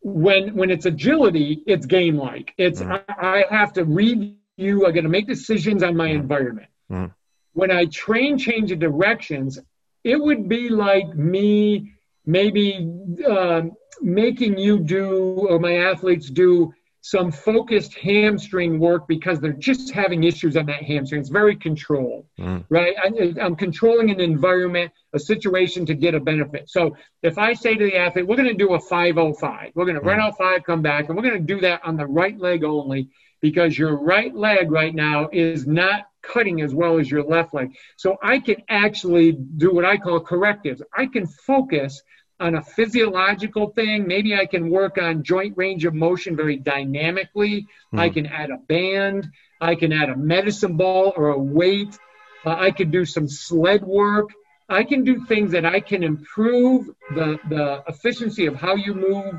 when 0.00 0.54
when 0.54 0.70
it's 0.70 0.86
agility, 0.86 1.62
it's 1.66 1.86
game 1.86 2.16
like. 2.16 2.54
It's 2.58 2.80
mm-hmm. 2.80 3.10
I, 3.20 3.44
I 3.50 3.56
have 3.56 3.72
to 3.74 3.84
read 3.84 4.36
you. 4.56 4.86
I 4.86 4.92
got 4.92 5.02
to 5.02 5.08
make 5.08 5.26
decisions 5.26 5.82
on 5.82 5.96
my 5.96 6.08
mm-hmm. 6.08 6.20
environment 6.20 6.68
Mm. 6.92 7.14
When 7.54 7.70
I 7.70 7.86
train 7.86 8.38
change 8.38 8.70
of 8.70 8.78
directions, 8.78 9.58
it 10.04 10.16
would 10.20 10.48
be 10.48 10.68
like 10.68 11.14
me 11.14 11.92
maybe 12.24 12.88
uh, 13.26 13.62
making 14.00 14.58
you 14.58 14.78
do 14.78 15.46
or 15.48 15.58
my 15.58 15.76
athletes 15.90 16.30
do 16.30 16.72
some 17.02 17.32
focused 17.32 17.94
hamstring 17.94 18.78
work 18.78 19.08
because 19.08 19.40
they're 19.40 19.52
just 19.52 19.90
having 19.90 20.22
issues 20.22 20.56
on 20.56 20.66
that 20.66 20.84
hamstring. 20.84 21.20
It's 21.20 21.30
very 21.30 21.56
controlled, 21.56 22.26
mm. 22.38 22.64
right? 22.68 22.94
I, 22.96 23.44
am 23.44 23.56
controlling 23.56 24.10
an 24.10 24.20
environment, 24.20 24.92
a 25.12 25.18
situation 25.18 25.84
to 25.86 25.94
get 25.94 26.14
a 26.14 26.20
benefit. 26.20 26.70
So 26.70 26.96
if 27.20 27.38
I 27.38 27.54
say 27.54 27.74
to 27.74 27.84
the 27.84 27.96
athlete, 27.96 28.28
we're 28.28 28.36
going 28.36 28.48
to 28.48 28.54
do 28.54 28.74
a 28.74 28.80
505, 28.80 29.72
we're 29.74 29.84
going 29.84 29.96
to 29.96 30.00
mm. 30.00 30.06
run 30.06 30.20
out 30.20 30.38
five, 30.38 30.62
come 30.62 30.80
back, 30.80 31.08
and 31.08 31.16
we're 31.16 31.24
going 31.24 31.44
to 31.44 31.54
do 31.54 31.60
that 31.62 31.84
on 31.84 31.96
the 31.96 32.06
right 32.06 32.38
leg 32.38 32.62
only 32.62 33.08
because 33.40 33.76
your 33.76 33.96
right 33.96 34.32
leg 34.32 34.70
right 34.70 34.94
now 34.94 35.28
is 35.32 35.66
not 35.66 36.06
cutting 36.22 36.60
as 36.60 36.72
well 36.72 37.00
as 37.00 37.10
your 37.10 37.24
left 37.24 37.52
leg. 37.52 37.74
So 37.96 38.16
I 38.22 38.38
can 38.38 38.62
actually 38.68 39.32
do 39.32 39.74
what 39.74 39.84
I 39.84 39.96
call 39.96 40.20
correctives. 40.20 40.80
I 40.96 41.06
can 41.06 41.26
focus 41.26 42.00
on 42.42 42.56
a 42.56 42.62
physiological 42.62 43.68
thing. 43.70 44.06
Maybe 44.06 44.34
I 44.34 44.46
can 44.46 44.68
work 44.68 44.98
on 44.98 45.22
joint 45.22 45.56
range 45.56 45.84
of 45.84 45.94
motion 45.94 46.34
very 46.36 46.56
dynamically. 46.56 47.66
Mm. 47.94 48.00
I 48.00 48.08
can 48.10 48.26
add 48.26 48.50
a 48.50 48.58
band. 48.58 49.30
I 49.60 49.76
can 49.76 49.92
add 49.92 50.10
a 50.10 50.16
medicine 50.16 50.76
ball 50.76 51.12
or 51.16 51.28
a 51.28 51.38
weight. 51.38 51.96
Uh, 52.44 52.56
I 52.58 52.72
can 52.72 52.90
do 52.90 53.04
some 53.04 53.28
sled 53.28 53.84
work. 53.84 54.30
I 54.68 54.82
can 54.82 55.04
do 55.04 55.24
things 55.26 55.52
that 55.52 55.64
I 55.64 55.78
can 55.78 56.02
improve 56.02 56.86
the, 57.14 57.38
the 57.48 57.84
efficiency 57.86 58.46
of 58.46 58.56
how 58.56 58.74
you 58.74 58.94
move, 58.94 59.34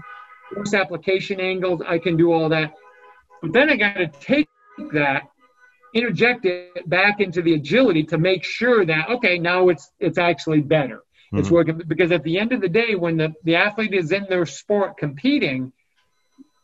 force 0.54 0.74
application 0.74 1.42
angles. 1.42 1.82
I 1.86 1.98
can 1.98 2.16
do 2.16 2.32
all 2.32 2.48
that. 2.50 2.74
But 3.42 3.52
then 3.52 3.70
I 3.70 3.76
got 3.76 3.96
to 3.96 4.08
take 4.08 4.48
that 4.94 5.24
interject 5.94 6.46
it 6.46 6.90
back 6.90 7.20
into 7.20 7.42
the 7.42 7.54
agility 7.54 8.04
to 8.04 8.18
make 8.18 8.44
sure 8.44 8.84
that 8.84 9.10
okay 9.10 9.38
now 9.38 9.70
it's 9.70 9.92
it's 10.00 10.18
actually 10.18 10.60
better 10.60 11.04
mm-hmm. 11.34 11.40
it's 11.40 11.52
working 11.52 11.82
because 11.88 12.12
at 12.12 12.24
the 12.24 12.38
end 12.38 12.54
of 12.54 12.62
the 12.62 12.70
day 12.70 12.96
when 12.96 13.18
the, 13.18 13.34
the 13.44 13.56
athlete 13.56 13.94
is 13.94 14.12
in 14.12 14.26
their 14.30 14.46
sport 14.46 14.98
competing 14.98 15.74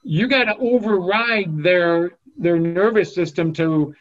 you 0.04 0.28
got 0.28 0.46
to 0.46 0.56
override 0.58 1.64
their 1.64 2.12
their 2.38 2.60
nervous 2.60 3.14
system 3.14 3.54
to 3.54 3.96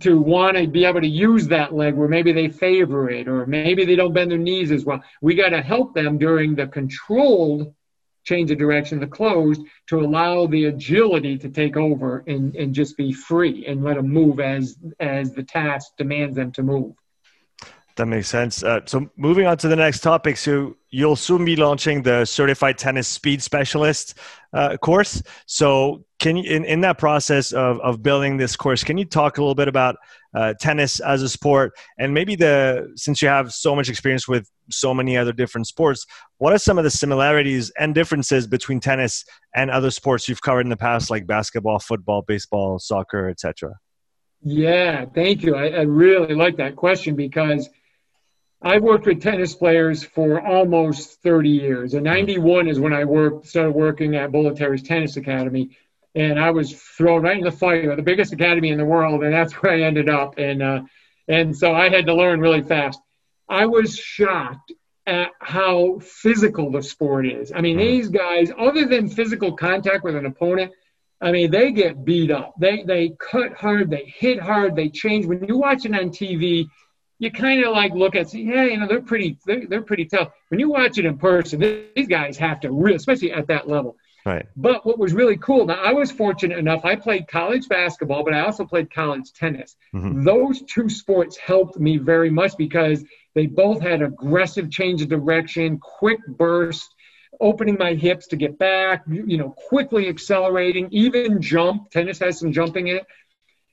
to 0.00 0.18
want 0.20 0.56
to 0.56 0.66
be 0.66 0.86
able 0.86 1.00
to 1.00 1.08
use 1.08 1.48
that 1.48 1.74
leg 1.74 1.94
where 1.94 2.08
maybe 2.08 2.32
they 2.32 2.48
favor 2.48 3.10
it 3.10 3.28
or 3.28 3.44
maybe 3.46 3.84
they 3.84 3.96
don't 3.96 4.14
bend 4.14 4.30
their 4.30 4.38
knees 4.38 4.70
as 4.70 4.84
well 4.84 5.02
we 5.20 5.34
got 5.34 5.50
to 5.50 5.60
help 5.60 5.94
them 5.94 6.18
during 6.18 6.54
the 6.54 6.66
controlled 6.66 7.74
change 8.24 8.50
of 8.50 8.58
direction 8.58 9.00
the 9.00 9.06
closed 9.06 9.62
to 9.88 10.00
allow 10.00 10.46
the 10.46 10.66
agility 10.66 11.36
to 11.36 11.48
take 11.48 11.76
over 11.76 12.22
and, 12.26 12.54
and 12.54 12.74
just 12.74 12.96
be 12.96 13.12
free 13.12 13.66
and 13.66 13.82
let 13.82 13.96
them 13.96 14.08
move 14.08 14.40
as 14.40 14.76
as 15.00 15.32
the 15.32 15.42
task 15.42 15.92
demands 15.96 16.36
them 16.36 16.52
to 16.52 16.62
move. 16.62 16.94
That 17.96 18.06
makes 18.06 18.28
sense. 18.28 18.62
Uh, 18.62 18.80
so 18.86 19.10
moving 19.16 19.46
on 19.46 19.58
to 19.58 19.68
the 19.68 19.76
next 19.76 20.00
topic. 20.00 20.38
So 20.38 20.76
you'll 20.88 21.16
soon 21.16 21.44
be 21.44 21.56
launching 21.56 22.02
the 22.02 22.24
Certified 22.24 22.78
Tennis 22.78 23.06
Speed 23.06 23.42
Specialist 23.42 24.18
uh, 24.54 24.78
course. 24.78 25.22
So 25.44 26.04
can 26.18 26.38
you, 26.38 26.50
in, 26.50 26.64
in 26.64 26.80
that 26.82 26.96
process 26.96 27.52
of, 27.52 27.80
of 27.80 28.02
building 28.02 28.38
this 28.38 28.56
course, 28.56 28.82
can 28.82 28.96
you 28.96 29.04
talk 29.04 29.36
a 29.36 29.42
little 29.42 29.54
bit 29.54 29.68
about 29.68 29.96
uh, 30.34 30.54
tennis 30.58 31.00
as 31.00 31.20
a 31.20 31.28
sport 31.28 31.74
and 31.98 32.14
maybe 32.14 32.34
the, 32.34 32.90
since 32.96 33.20
you 33.20 33.28
have 33.28 33.52
so 33.52 33.76
much 33.76 33.90
experience 33.90 34.26
with 34.26 34.48
so 34.70 34.94
many 34.94 35.18
other 35.18 35.32
different 35.32 35.66
sports, 35.66 36.06
what 36.38 36.54
are 36.54 36.58
some 36.58 36.78
of 36.78 36.84
the 36.84 36.90
similarities 36.90 37.70
and 37.78 37.94
differences 37.94 38.46
between 38.46 38.80
tennis 38.80 39.22
and 39.54 39.70
other 39.70 39.90
sports 39.90 40.30
you've 40.30 40.40
covered 40.40 40.62
in 40.62 40.70
the 40.70 40.76
past, 40.78 41.10
like 41.10 41.26
basketball, 41.26 41.78
football, 41.78 42.22
baseball, 42.22 42.78
soccer, 42.78 43.28
etc.? 43.28 43.74
Yeah, 44.40 45.04
thank 45.14 45.42
you. 45.42 45.56
I, 45.56 45.68
I 45.68 45.82
really 45.82 46.34
like 46.34 46.56
that 46.56 46.74
question 46.74 47.16
because– 47.16 47.68
I 48.64 48.78
worked 48.78 49.06
with 49.06 49.20
tennis 49.20 49.54
players 49.54 50.04
for 50.04 50.40
almost 50.40 51.20
30 51.22 51.48
years. 51.48 51.94
And 51.94 52.04
91 52.04 52.68
is 52.68 52.78
when 52.78 52.92
I 52.92 53.04
worked, 53.04 53.46
started 53.46 53.72
working 53.72 54.14
at 54.14 54.30
Bollettieri's 54.30 54.82
Tennis 54.82 55.16
Academy. 55.16 55.76
And 56.14 56.38
I 56.38 56.50
was 56.50 56.72
thrown 56.74 57.22
right 57.22 57.36
in 57.36 57.42
the 57.42 57.50
fire, 57.50 57.96
the 57.96 58.02
biggest 58.02 58.32
academy 58.32 58.68
in 58.68 58.78
the 58.78 58.84
world. 58.84 59.24
And 59.24 59.32
that's 59.32 59.52
where 59.62 59.72
I 59.72 59.80
ended 59.82 60.08
up. 60.08 60.38
And, 60.38 60.62
uh, 60.62 60.82
and 61.26 61.56
so 61.56 61.74
I 61.74 61.88
had 61.88 62.06
to 62.06 62.14
learn 62.14 62.40
really 62.40 62.62
fast. 62.62 63.00
I 63.48 63.66
was 63.66 63.96
shocked 63.96 64.72
at 65.06 65.30
how 65.40 65.98
physical 66.00 66.70
the 66.70 66.82
sport 66.82 67.26
is. 67.26 67.52
I 67.52 67.60
mean, 67.60 67.76
these 67.76 68.08
guys, 68.08 68.52
other 68.56 68.86
than 68.86 69.08
physical 69.08 69.56
contact 69.56 70.04
with 70.04 70.14
an 70.14 70.26
opponent, 70.26 70.72
I 71.20 71.32
mean, 71.32 71.50
they 71.50 71.72
get 71.72 72.04
beat 72.04 72.30
up. 72.30 72.54
They 72.58 72.82
they 72.82 73.10
cut 73.18 73.52
hard, 73.52 73.90
they 73.90 74.12
hit 74.16 74.40
hard, 74.40 74.74
they 74.74 74.88
change. 74.88 75.24
When 75.26 75.44
you 75.44 75.56
watch 75.56 75.84
it 75.84 75.94
on 75.94 76.10
TV, 76.10 76.66
you 77.22 77.30
kind 77.30 77.64
of 77.64 77.70
like 77.70 77.92
look 77.92 78.16
at, 78.16 78.30
say, 78.30 78.40
yeah, 78.40 78.64
you 78.64 78.76
know, 78.76 78.88
they're 78.88 79.00
pretty, 79.00 79.38
they're, 79.46 79.64
they're 79.68 79.82
pretty 79.82 80.06
tough. 80.06 80.32
When 80.48 80.58
you 80.58 80.68
watch 80.68 80.98
it 80.98 81.04
in 81.04 81.18
person, 81.18 81.60
these 81.94 82.08
guys 82.08 82.36
have 82.38 82.58
to, 82.60 82.72
really, 82.72 82.96
especially 82.96 83.30
at 83.30 83.46
that 83.46 83.68
level. 83.68 83.96
Right. 84.26 84.44
But 84.56 84.84
what 84.84 84.98
was 84.98 85.12
really 85.12 85.36
cool, 85.36 85.66
now 85.66 85.80
I 85.80 85.92
was 85.92 86.10
fortunate 86.10 86.58
enough, 86.58 86.84
I 86.84 86.96
played 86.96 87.28
college 87.28 87.68
basketball, 87.68 88.24
but 88.24 88.34
I 88.34 88.40
also 88.40 88.64
played 88.64 88.92
college 88.92 89.32
tennis. 89.34 89.76
Mm-hmm. 89.94 90.24
Those 90.24 90.62
two 90.62 90.88
sports 90.88 91.36
helped 91.36 91.78
me 91.78 91.96
very 91.96 92.28
much 92.28 92.56
because 92.58 93.04
they 93.36 93.46
both 93.46 93.80
had 93.80 94.02
aggressive 94.02 94.68
change 94.68 95.00
of 95.00 95.08
direction, 95.08 95.78
quick 95.78 96.18
burst, 96.26 96.92
opening 97.40 97.76
my 97.78 97.94
hips 97.94 98.26
to 98.28 98.36
get 98.36 98.58
back, 98.58 99.04
you 99.08 99.36
know, 99.36 99.50
quickly 99.50 100.08
accelerating, 100.08 100.88
even 100.90 101.40
jump. 101.40 101.88
Tennis 101.90 102.18
has 102.18 102.40
some 102.40 102.52
jumping 102.52 102.88
in 102.88 102.96
it. 102.96 103.06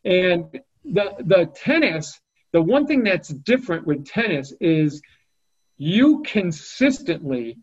And 0.05 0.61
the 0.85 1.15
the 1.19 1.45
tennis, 1.55 2.19
the 2.51 2.61
one 2.61 2.87
thing 2.87 3.03
that's 3.03 3.29
different 3.29 3.85
with 3.85 4.07
tennis 4.07 4.53
is 4.59 5.01
you 5.77 6.23
consistently 6.25 7.57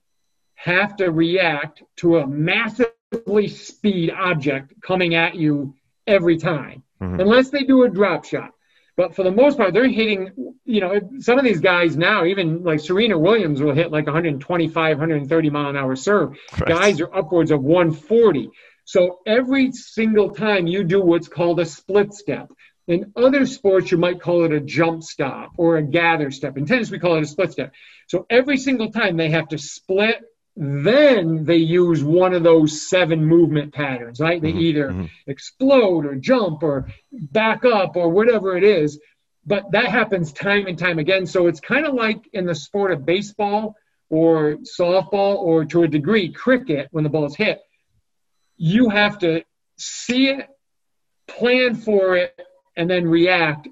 have 0.55 0.97
to 0.97 1.11
react 1.11 1.83
to 1.97 2.19
a 2.19 2.27
massively 2.27 3.49
speed 3.49 4.11
object 4.11 4.73
coming 4.83 5.15
at 5.15 5.35
you 5.35 5.75
every 6.07 6.39
time, 6.39 6.83
mm-hmm. 7.01 7.21
unless 7.21 7.51
they 7.51 7.65
do 7.65 7.85
a 7.85 7.89
drop 7.89 8.25
shot. 8.25 8.53
But 8.97 9.15
for 9.15 9.23
the 9.23 9.31
most 9.31 9.59
part, 9.59 9.75
they're 9.75 9.89
hitting, 9.89 10.55
you 10.65 10.81
know, 10.81 10.99
some 11.19 11.39
of 11.39 11.45
these 11.45 11.61
guys 11.61 11.99
now, 11.99 12.25
even 12.25 12.65
like 12.65 12.81
Serena 12.81 13.19
Williams 13.19 13.61
will 13.61 13.75
hit 13.75 13.93
like 13.93 14.07
125, 14.07 14.99
130 14.99 15.51
mile 15.51 15.69
an 15.69 15.77
hour 15.77 15.95
serve. 15.95 16.31
Right. 16.59 16.69
Guys 16.69 17.01
are 17.03 17.15
upwards 17.15 17.51
of 17.51 17.63
140. 17.63 18.49
So 18.85 19.19
every 19.27 19.73
single 19.73 20.31
time 20.31 20.67
you 20.67 20.83
do 20.83 21.03
what's 21.03 21.29
called 21.29 21.61
a 21.61 21.67
split 21.67 22.15
step. 22.15 22.49
In 22.87 23.13
other 23.17 23.47
sports, 23.47 23.91
you 23.91 23.99
might 23.99 24.21
call 24.21 24.45
it 24.45 24.53
a 24.53 24.61
jump 24.61 25.03
stop 25.03 25.53
or 25.57 25.77
a 25.77 25.83
gather 25.83 26.31
step. 26.31 26.57
In 26.57 26.67
tennis, 26.67 26.91
we 26.91 26.99
call 26.99 27.17
it 27.17 27.23
a 27.23 27.27
split 27.27 27.53
step. 27.53 27.73
So 28.07 28.27
every 28.31 28.57
single 28.57 28.93
time 28.93 29.17
they 29.17 29.31
have 29.31 29.49
to 29.49 29.59
split 29.59 30.23
then 30.57 31.45
they 31.45 31.57
use 31.57 32.03
one 32.03 32.33
of 32.33 32.43
those 32.43 32.89
seven 32.89 33.25
movement 33.25 33.75
patterns, 33.75 34.21
right? 34.21 34.41
They 34.41 34.53
mm-hmm. 34.53 34.61
either 34.61 34.89
mm-hmm. 34.89 35.05
explode 35.27 36.07
or 36.07 36.15
jump 36.15 36.63
or 36.63 36.89
back 37.13 37.67
up 37.67 37.97
or 37.97 38.09
whatever 38.09 38.57
it 38.57 38.65
is. 38.65 38.99
But 39.45 39.73
that 39.73 39.87
happens 39.87 40.33
time 40.33 40.67
and 40.67 40.79
time 40.79 40.99
again. 40.99 41.27
So 41.27 41.47
it's 41.47 41.61
kind 41.61 41.87
of 41.87 41.95
like 41.95 42.29
in 42.33 42.47
the 42.47 42.55
sport 42.55 42.91
of 42.91 43.05
baseball 43.05 43.77
or 44.09 44.57
softball 44.79 45.37
or 45.37 45.67
to 45.67 45.83
a 45.83 45.89
degree 45.89 46.33
cricket 46.33 46.89
when 46.91 47.05
the 47.05 47.11
ball's 47.11 47.37
hit. 47.37 47.61
You 48.57 48.89
have 48.89 49.19
to 49.19 49.45
see 49.77 50.29
it, 50.29 50.49
plan 51.29 51.75
for 51.75 52.17
it, 52.17 52.41
and 52.77 52.89
then 52.89 53.07
react 53.07 53.69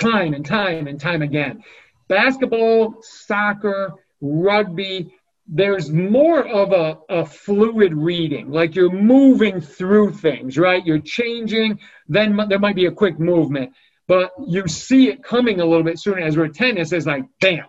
time 0.00 0.34
and 0.34 0.44
time 0.44 0.86
and 0.86 1.00
time 1.00 1.22
again. 1.22 1.62
Basketball, 2.08 2.96
soccer, 3.02 3.94
rugby, 4.20 5.14
there's 5.52 5.90
more 5.90 6.46
of 6.46 6.72
a, 6.72 6.98
a 7.08 7.26
fluid 7.26 7.92
reading, 7.92 8.50
like 8.52 8.76
you're 8.76 8.90
moving 8.90 9.60
through 9.60 10.12
things, 10.12 10.56
right? 10.56 10.84
You're 10.86 11.00
changing, 11.00 11.80
then 12.08 12.38
there 12.48 12.58
might 12.60 12.76
be 12.76 12.86
a 12.86 12.92
quick 12.92 13.18
movement, 13.18 13.72
but 14.06 14.30
you 14.46 14.66
see 14.68 15.08
it 15.08 15.24
coming 15.24 15.60
a 15.60 15.64
little 15.64 15.82
bit 15.82 15.98
sooner. 15.98 16.20
As 16.20 16.36
we're 16.36 16.48
tennis, 16.48 16.92
it's 16.92 17.06
like 17.06 17.24
bam, 17.40 17.64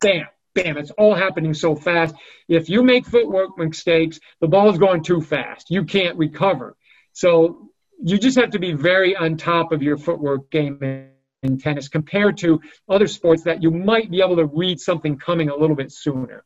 bam, 0.00 0.26
bam. 0.54 0.78
It's 0.78 0.90
all 0.92 1.14
happening 1.14 1.52
so 1.52 1.74
fast. 1.74 2.14
If 2.48 2.70
you 2.70 2.82
make 2.82 3.06
footwork 3.06 3.58
mistakes, 3.58 4.18
the 4.40 4.48
ball's 4.48 4.78
going 4.78 5.02
too 5.02 5.20
fast. 5.20 5.70
You 5.70 5.84
can't 5.84 6.16
recover. 6.16 6.74
So 7.12 7.69
you 8.02 8.18
just 8.18 8.38
have 8.38 8.50
to 8.50 8.58
be 8.58 8.72
very 8.72 9.16
on 9.16 9.36
top 9.36 9.72
of 9.72 9.82
your 9.82 9.96
footwork 9.96 10.50
game 10.50 10.78
in, 10.82 11.10
in 11.42 11.58
tennis 11.58 11.88
compared 11.88 12.36
to 12.38 12.60
other 12.88 13.06
sports 13.06 13.42
that 13.44 13.62
you 13.62 13.70
might 13.70 14.10
be 14.10 14.20
able 14.20 14.36
to 14.36 14.46
read 14.46 14.80
something 14.80 15.18
coming 15.18 15.48
a 15.48 15.56
little 15.56 15.76
bit 15.76 15.92
sooner. 15.92 16.44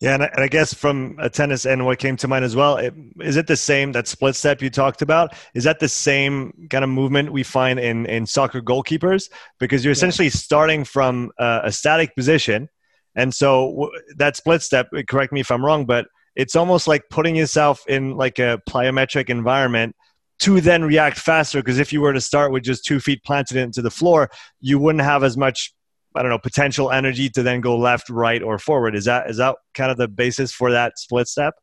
Yeah, 0.00 0.14
and 0.14 0.22
I, 0.22 0.26
and 0.26 0.40
I, 0.44 0.48
guess 0.48 0.74
from 0.74 1.16
a 1.18 1.30
tennis 1.30 1.66
and 1.66 1.84
what 1.84 1.98
came 1.98 2.16
to 2.16 2.28
mind 2.28 2.44
as 2.44 2.56
well, 2.56 2.78
it, 2.78 2.94
is 3.20 3.36
it 3.36 3.46
the 3.46 3.56
same 3.56 3.92
that 3.92 4.08
split 4.08 4.34
step 4.34 4.60
you 4.60 4.70
talked 4.70 5.02
about? 5.02 5.34
Is 5.54 5.64
that 5.64 5.78
the 5.78 5.88
same 5.88 6.66
kind 6.70 6.84
of 6.84 6.90
movement 6.90 7.32
we 7.32 7.42
find 7.42 7.78
in 7.78 8.06
in 8.06 8.26
soccer 8.26 8.60
goalkeepers? 8.60 9.30
Because 9.60 9.84
you're 9.84 9.92
essentially 9.92 10.30
starting 10.30 10.84
from 10.84 11.30
a, 11.38 11.60
a 11.64 11.72
static 11.72 12.14
position, 12.16 12.68
and 13.14 13.32
so 13.32 13.70
w- 13.70 13.92
that 14.16 14.36
split 14.36 14.62
step. 14.62 14.88
Correct 15.08 15.32
me 15.32 15.40
if 15.40 15.50
I'm 15.50 15.64
wrong, 15.64 15.86
but 15.86 16.06
it's 16.34 16.56
almost 16.56 16.88
like 16.88 17.02
putting 17.10 17.36
yourself 17.36 17.84
in 17.86 18.16
like 18.16 18.38
a 18.38 18.60
plyometric 18.68 19.30
environment 19.30 19.94
to 20.40 20.60
then 20.60 20.84
react 20.84 21.18
faster. 21.18 21.60
Because 21.60 21.78
if 21.78 21.92
you 21.92 22.00
were 22.00 22.12
to 22.12 22.20
start 22.20 22.52
with 22.52 22.62
just 22.62 22.84
two 22.84 23.00
feet 23.00 23.22
planted 23.24 23.56
into 23.56 23.82
the 23.82 23.90
floor, 23.90 24.30
you 24.60 24.78
wouldn't 24.78 25.04
have 25.04 25.24
as 25.24 25.36
much 25.36 25.72
I 26.16 26.22
don't 26.22 26.30
know, 26.30 26.38
potential 26.38 26.92
energy 26.92 27.28
to 27.30 27.42
then 27.42 27.60
go 27.60 27.76
left, 27.76 28.08
right, 28.08 28.40
or 28.40 28.58
forward. 28.58 28.94
Is 28.94 29.06
that 29.06 29.28
is 29.28 29.38
that 29.38 29.56
kind 29.74 29.90
of 29.90 29.96
the 29.96 30.06
basis 30.06 30.52
for 30.52 30.70
that 30.70 30.98
split 30.98 31.26
step? 31.26 31.54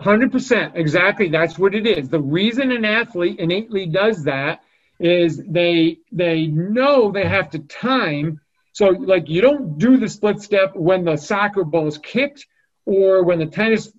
Hundred 0.00 0.32
percent, 0.32 0.72
exactly. 0.76 1.28
That's 1.28 1.58
what 1.58 1.74
it 1.74 1.86
is. 1.86 2.08
The 2.08 2.20
reason 2.20 2.70
an 2.70 2.84
athlete 2.84 3.38
innately 3.38 3.86
does 3.86 4.24
that 4.24 4.60
is 4.98 5.42
they 5.46 5.98
they 6.10 6.46
know 6.46 7.10
they 7.10 7.26
have 7.26 7.50
to 7.50 7.58
time. 7.60 8.40
So 8.72 8.88
like 8.88 9.28
you 9.28 9.42
don't 9.42 9.76
do 9.76 9.98
the 9.98 10.08
split 10.08 10.40
step 10.40 10.74
when 10.74 11.04
the 11.04 11.16
soccer 11.16 11.64
ball 11.64 11.86
is 11.86 11.98
kicked 11.98 12.46
or 12.86 13.24
when 13.24 13.38
the 13.38 13.46
tennis 13.46 13.92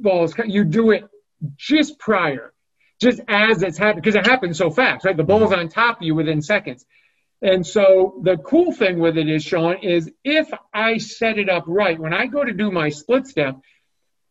ball 0.00 0.24
is 0.24 0.34
cut. 0.34 0.48
you 0.48 0.64
do 0.64 0.90
it 0.90 1.04
just 1.56 1.98
prior, 1.98 2.51
just 3.02 3.20
as 3.28 3.62
it's 3.62 3.76
happening 3.76 4.02
because 4.02 4.14
it 4.14 4.26
happens 4.26 4.56
so 4.56 4.70
fast, 4.70 5.04
right? 5.04 5.16
The 5.16 5.24
ball's 5.24 5.50
mm-hmm. 5.50 5.60
on 5.60 5.68
top 5.68 5.98
of 5.98 6.02
you 6.02 6.14
within 6.14 6.40
seconds. 6.40 6.86
And 7.42 7.66
so 7.66 8.20
the 8.22 8.36
cool 8.36 8.72
thing 8.72 9.00
with 9.00 9.18
it 9.18 9.28
is, 9.28 9.42
Sean, 9.42 9.78
is 9.82 10.10
if 10.24 10.48
I 10.72 10.98
set 10.98 11.38
it 11.38 11.48
up 11.48 11.64
right, 11.66 11.98
when 11.98 12.14
I 12.14 12.26
go 12.26 12.44
to 12.44 12.52
do 12.52 12.70
my 12.70 12.88
split 12.90 13.26
step, 13.26 13.56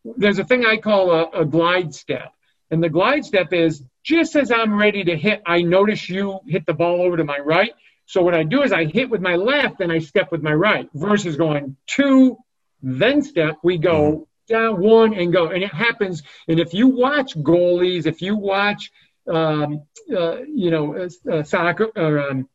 there's 0.03 0.39
a 0.39 0.45
thing 0.45 0.65
I 0.65 0.77
call 0.77 1.11
a, 1.11 1.41
a 1.41 1.45
glide 1.45 1.93
step. 1.93 2.31
And 2.71 2.81
the 2.81 2.89
glide 2.89 3.25
step 3.25 3.51
is 3.51 3.83
just 4.03 4.37
as 4.37 4.49
I'm 4.49 4.79
ready 4.79 5.03
to 5.03 5.17
hit, 5.17 5.41
I 5.45 5.61
notice 5.61 6.09
you 6.09 6.39
hit 6.47 6.65
the 6.65 6.73
ball 6.73 7.01
over 7.01 7.17
to 7.17 7.25
my 7.25 7.37
right. 7.37 7.73
So 8.05 8.23
what 8.23 8.33
I 8.33 8.43
do 8.43 8.63
is 8.63 8.71
I 8.71 8.85
hit 8.85 9.09
with 9.09 9.21
my 9.21 9.35
left 9.35 9.81
and 9.81 9.91
I 9.91 9.99
step 9.99 10.31
with 10.31 10.41
my 10.41 10.53
right 10.53 10.89
versus 10.93 11.35
going 11.35 11.75
two, 11.87 12.37
then 12.81 13.21
step. 13.21 13.57
We 13.61 13.77
go 13.77 14.11
mm-hmm. 14.11 14.23
Down 14.51 14.81
one 14.81 15.13
and 15.13 15.33
go. 15.33 15.47
And 15.47 15.63
it 15.63 15.73
happens. 15.73 16.23
And 16.47 16.59
if 16.59 16.73
you 16.73 16.87
watch 16.87 17.35
goalies, 17.35 18.05
if 18.05 18.21
you 18.21 18.35
watch, 18.35 18.91
um, 19.27 19.83
uh, 20.15 20.41
you 20.43 20.71
know, 20.71 20.95
uh, 20.95 21.31
uh 21.31 21.43
soccer 21.43 21.89
or 21.95 22.19
um, 22.29 22.49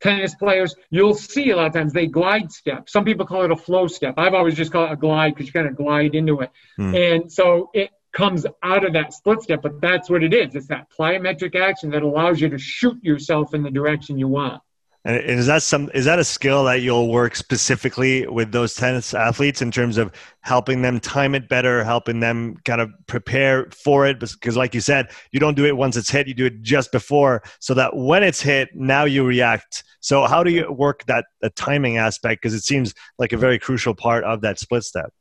tennis 0.00 0.34
players, 0.34 0.74
you'll 0.90 1.14
see 1.14 1.50
a 1.50 1.56
lot 1.56 1.66
of 1.66 1.72
times 1.72 1.92
they 1.92 2.06
glide 2.06 2.50
step. 2.50 2.88
Some 2.88 3.04
people 3.04 3.26
call 3.26 3.42
it 3.42 3.50
a 3.50 3.56
flow 3.56 3.86
step. 3.86 4.14
I've 4.16 4.34
always 4.34 4.54
just 4.54 4.72
called 4.72 4.90
it 4.90 4.94
a 4.94 4.96
glide 4.96 5.34
because 5.34 5.46
you 5.46 5.52
kind 5.52 5.68
of 5.68 5.76
glide 5.76 6.14
into 6.14 6.40
it. 6.40 6.50
Hmm. 6.76 6.94
And 6.94 7.32
so 7.32 7.70
it 7.74 7.90
comes 8.12 8.44
out 8.62 8.84
of 8.84 8.92
that 8.94 9.12
split 9.12 9.42
step, 9.42 9.62
but 9.62 9.80
that's 9.80 10.10
what 10.10 10.22
it 10.22 10.34
is. 10.34 10.54
It's 10.54 10.66
that 10.68 10.88
plyometric 10.90 11.54
action 11.54 11.90
that 11.90 12.02
allows 12.02 12.40
you 12.40 12.48
to 12.48 12.58
shoot 12.58 13.02
yourself 13.02 13.54
in 13.54 13.62
the 13.62 13.70
direction 13.70 14.18
you 14.18 14.28
want. 14.28 14.62
And 15.04 15.16
is 15.16 15.46
that 15.46 15.62
some 15.62 15.90
is 15.94 16.04
that 16.04 16.18
a 16.18 16.24
skill 16.24 16.64
that 16.64 16.82
you'll 16.82 17.10
work 17.10 17.34
specifically 17.34 18.26
with 18.26 18.52
those 18.52 18.74
tennis 18.74 19.14
athletes 19.14 19.62
in 19.62 19.70
terms 19.70 19.96
of 19.96 20.12
helping 20.42 20.82
them 20.82 21.00
time 21.00 21.34
it 21.34 21.48
better, 21.48 21.82
helping 21.82 22.20
them 22.20 22.58
kind 22.66 22.82
of 22.82 22.90
prepare 23.06 23.70
for 23.70 24.06
it? 24.06 24.20
Because, 24.20 24.58
like 24.58 24.74
you 24.74 24.82
said, 24.82 25.10
you 25.32 25.40
don't 25.40 25.56
do 25.56 25.64
it 25.64 25.74
once 25.74 25.96
it's 25.96 26.10
hit; 26.10 26.28
you 26.28 26.34
do 26.34 26.46
it 26.46 26.60
just 26.60 26.92
before, 26.92 27.42
so 27.60 27.72
that 27.74 27.96
when 27.96 28.22
it's 28.22 28.42
hit, 28.42 28.68
now 28.74 29.04
you 29.04 29.24
react. 29.24 29.84
So, 30.00 30.26
how 30.26 30.44
do 30.44 30.50
you 30.50 30.70
work 30.70 31.06
that 31.06 31.24
the 31.40 31.48
timing 31.48 31.96
aspect? 31.96 32.42
Because 32.42 32.52
it 32.52 32.64
seems 32.64 32.92
like 33.18 33.32
a 33.32 33.38
very 33.38 33.58
crucial 33.58 33.94
part 33.94 34.24
of 34.24 34.42
that 34.42 34.58
split 34.58 34.84
step. 34.84 35.14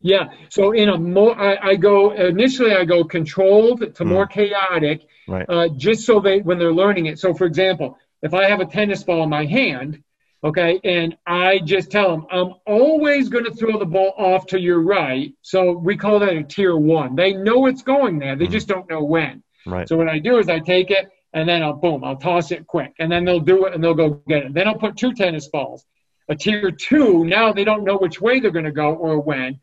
Yeah. 0.00 0.28
So 0.50 0.72
in 0.72 0.90
a 0.90 0.98
more, 0.98 1.34
I, 1.40 1.70
I 1.70 1.76
go 1.76 2.10
initially, 2.10 2.74
I 2.74 2.84
go 2.84 3.04
controlled 3.04 3.80
to 3.80 4.04
mm. 4.04 4.06
more 4.06 4.26
chaotic, 4.26 5.06
right. 5.26 5.46
uh, 5.48 5.68
just 5.70 6.04
so 6.04 6.20
they 6.20 6.40
when 6.40 6.58
they're 6.58 6.74
learning 6.74 7.06
it. 7.06 7.18
So, 7.18 7.34
for 7.34 7.46
example 7.46 7.98
if 8.24 8.32
I 8.34 8.48
have 8.48 8.60
a 8.60 8.66
tennis 8.66 9.04
ball 9.04 9.22
in 9.22 9.28
my 9.28 9.44
hand, 9.44 10.02
okay, 10.42 10.80
and 10.82 11.16
I 11.26 11.60
just 11.60 11.90
tell 11.90 12.10
them, 12.10 12.26
I'm 12.30 12.54
always 12.66 13.28
going 13.28 13.44
to 13.44 13.52
throw 13.52 13.78
the 13.78 13.84
ball 13.84 14.14
off 14.16 14.46
to 14.46 14.58
your 14.58 14.80
right. 14.80 15.32
So 15.42 15.72
we 15.72 15.96
call 15.96 16.18
that 16.20 16.34
a 16.34 16.42
tier 16.42 16.76
one. 16.76 17.14
They 17.14 17.34
know 17.34 17.66
it's 17.66 17.82
going 17.82 18.18
there, 18.18 18.34
they 18.34 18.46
mm-hmm. 18.46 18.52
just 18.52 18.66
don't 18.66 18.88
know 18.88 19.04
when. 19.04 19.42
Right. 19.66 19.88
So 19.88 19.96
what 19.96 20.08
I 20.08 20.18
do 20.18 20.38
is 20.38 20.48
I 20.48 20.58
take 20.58 20.90
it 20.90 21.10
and 21.34 21.48
then 21.48 21.62
I'll 21.62 21.74
boom, 21.74 22.02
I'll 22.02 22.16
toss 22.16 22.50
it 22.50 22.66
quick, 22.66 22.94
and 22.98 23.12
then 23.12 23.24
they'll 23.24 23.40
do 23.40 23.66
it 23.66 23.74
and 23.74 23.84
they'll 23.84 23.94
go 23.94 24.22
get 24.26 24.44
it. 24.44 24.54
Then 24.54 24.68
I'll 24.68 24.78
put 24.78 24.96
two 24.96 25.12
tennis 25.12 25.48
balls. 25.48 25.84
A 26.28 26.34
tier 26.34 26.70
two, 26.70 27.24
now 27.26 27.52
they 27.52 27.64
don't 27.64 27.84
know 27.84 27.98
which 27.98 28.20
way 28.20 28.40
they're 28.40 28.50
going 28.50 28.64
to 28.64 28.72
go 28.72 28.94
or 28.94 29.20
when. 29.20 29.60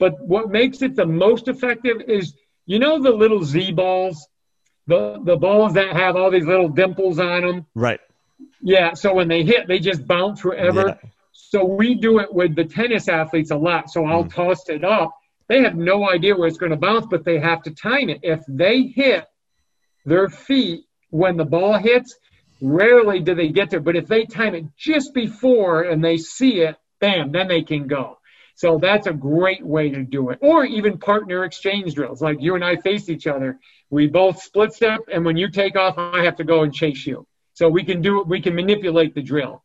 But 0.00 0.20
what 0.20 0.50
makes 0.50 0.82
it 0.82 0.96
the 0.96 1.06
most 1.06 1.46
effective 1.46 2.00
is, 2.08 2.34
you 2.66 2.80
know, 2.80 3.00
the 3.00 3.12
little 3.12 3.44
Z 3.44 3.72
balls 3.72 4.26
the 4.86 5.20
the 5.24 5.36
balls 5.36 5.74
that 5.74 5.94
have 5.94 6.16
all 6.16 6.30
these 6.30 6.46
little 6.46 6.68
dimples 6.68 7.18
on 7.18 7.42
them. 7.42 7.66
Right. 7.74 8.00
Yeah. 8.60 8.94
So 8.94 9.14
when 9.14 9.28
they 9.28 9.42
hit, 9.42 9.68
they 9.68 9.78
just 9.78 10.06
bounce 10.06 10.40
forever. 10.40 10.98
Yeah. 11.02 11.10
So 11.32 11.64
we 11.64 11.94
do 11.94 12.18
it 12.20 12.32
with 12.32 12.54
the 12.54 12.64
tennis 12.64 13.08
athletes 13.08 13.50
a 13.50 13.56
lot. 13.56 13.90
So 13.90 14.04
I'll 14.04 14.24
mm. 14.24 14.34
toss 14.34 14.68
it 14.68 14.84
up. 14.84 15.12
They 15.48 15.62
have 15.62 15.74
no 15.74 16.08
idea 16.08 16.34
where 16.36 16.48
it's 16.48 16.58
going 16.58 16.70
to 16.70 16.78
bounce, 16.78 17.06
but 17.10 17.24
they 17.24 17.38
have 17.38 17.62
to 17.62 17.70
time 17.72 18.08
it. 18.08 18.20
If 18.22 18.40
they 18.48 18.82
hit 18.82 19.26
their 20.06 20.28
feet 20.28 20.84
when 21.10 21.36
the 21.36 21.44
ball 21.44 21.78
hits, 21.78 22.16
Rarely 22.62 23.18
do 23.18 23.34
they 23.34 23.48
get 23.48 23.70
there, 23.70 23.80
but 23.80 23.96
if 23.96 24.06
they 24.06 24.24
time 24.24 24.54
it 24.54 24.66
just 24.76 25.12
before 25.12 25.82
and 25.82 26.02
they 26.02 26.16
see 26.16 26.60
it, 26.60 26.76
bam, 27.00 27.32
then 27.32 27.48
they 27.48 27.62
can 27.62 27.88
go. 27.88 28.18
So 28.54 28.78
that's 28.78 29.08
a 29.08 29.12
great 29.12 29.66
way 29.66 29.90
to 29.90 30.04
do 30.04 30.30
it. 30.30 30.38
Or 30.40 30.64
even 30.64 30.98
partner 30.98 31.42
exchange 31.42 31.94
drills, 31.94 32.22
like 32.22 32.40
you 32.40 32.54
and 32.54 32.64
I 32.64 32.76
face 32.76 33.08
each 33.08 33.26
other. 33.26 33.58
We 33.92 34.06
both 34.06 34.42
split 34.42 34.72
step, 34.72 35.00
and 35.12 35.22
when 35.22 35.36
you 35.36 35.50
take 35.50 35.76
off, 35.76 35.98
I 35.98 36.24
have 36.24 36.34
to 36.36 36.44
go 36.44 36.62
and 36.62 36.72
chase 36.72 37.06
you. 37.06 37.26
So 37.52 37.68
we 37.68 37.84
can 37.84 38.00
do. 38.00 38.22
We 38.22 38.40
can 38.40 38.54
manipulate 38.54 39.14
the 39.14 39.20
drill. 39.22 39.62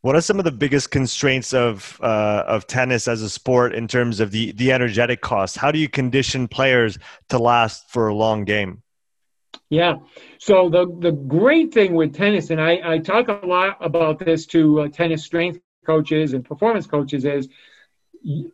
What 0.00 0.16
are 0.16 0.20
some 0.20 0.40
of 0.40 0.44
the 0.44 0.50
biggest 0.50 0.90
constraints 0.90 1.54
of 1.54 1.96
uh, 2.02 2.42
of 2.48 2.66
tennis 2.66 3.06
as 3.06 3.22
a 3.22 3.30
sport 3.30 3.72
in 3.72 3.86
terms 3.86 4.18
of 4.18 4.32
the 4.32 4.50
the 4.52 4.72
energetic 4.72 5.20
cost? 5.20 5.56
How 5.56 5.70
do 5.70 5.78
you 5.78 5.88
condition 5.88 6.48
players 6.48 6.98
to 7.28 7.38
last 7.38 7.88
for 7.90 8.08
a 8.08 8.14
long 8.14 8.44
game? 8.44 8.82
Yeah. 9.70 9.98
So 10.38 10.68
the 10.68 10.86
the 10.98 11.12
great 11.12 11.72
thing 11.72 11.94
with 11.94 12.12
tennis, 12.12 12.50
and 12.50 12.60
I, 12.60 12.80
I 12.84 12.98
talk 12.98 13.28
a 13.28 13.46
lot 13.46 13.76
about 13.80 14.18
this 14.18 14.46
to 14.46 14.80
uh, 14.80 14.88
tennis 14.88 15.22
strength 15.22 15.60
coaches 15.86 16.32
and 16.34 16.44
performance 16.44 16.88
coaches, 16.88 17.24
is 17.24 17.48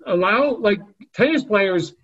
allow 0.06 0.56
like 0.56 0.80
tennis 1.14 1.42
players 1.42 1.94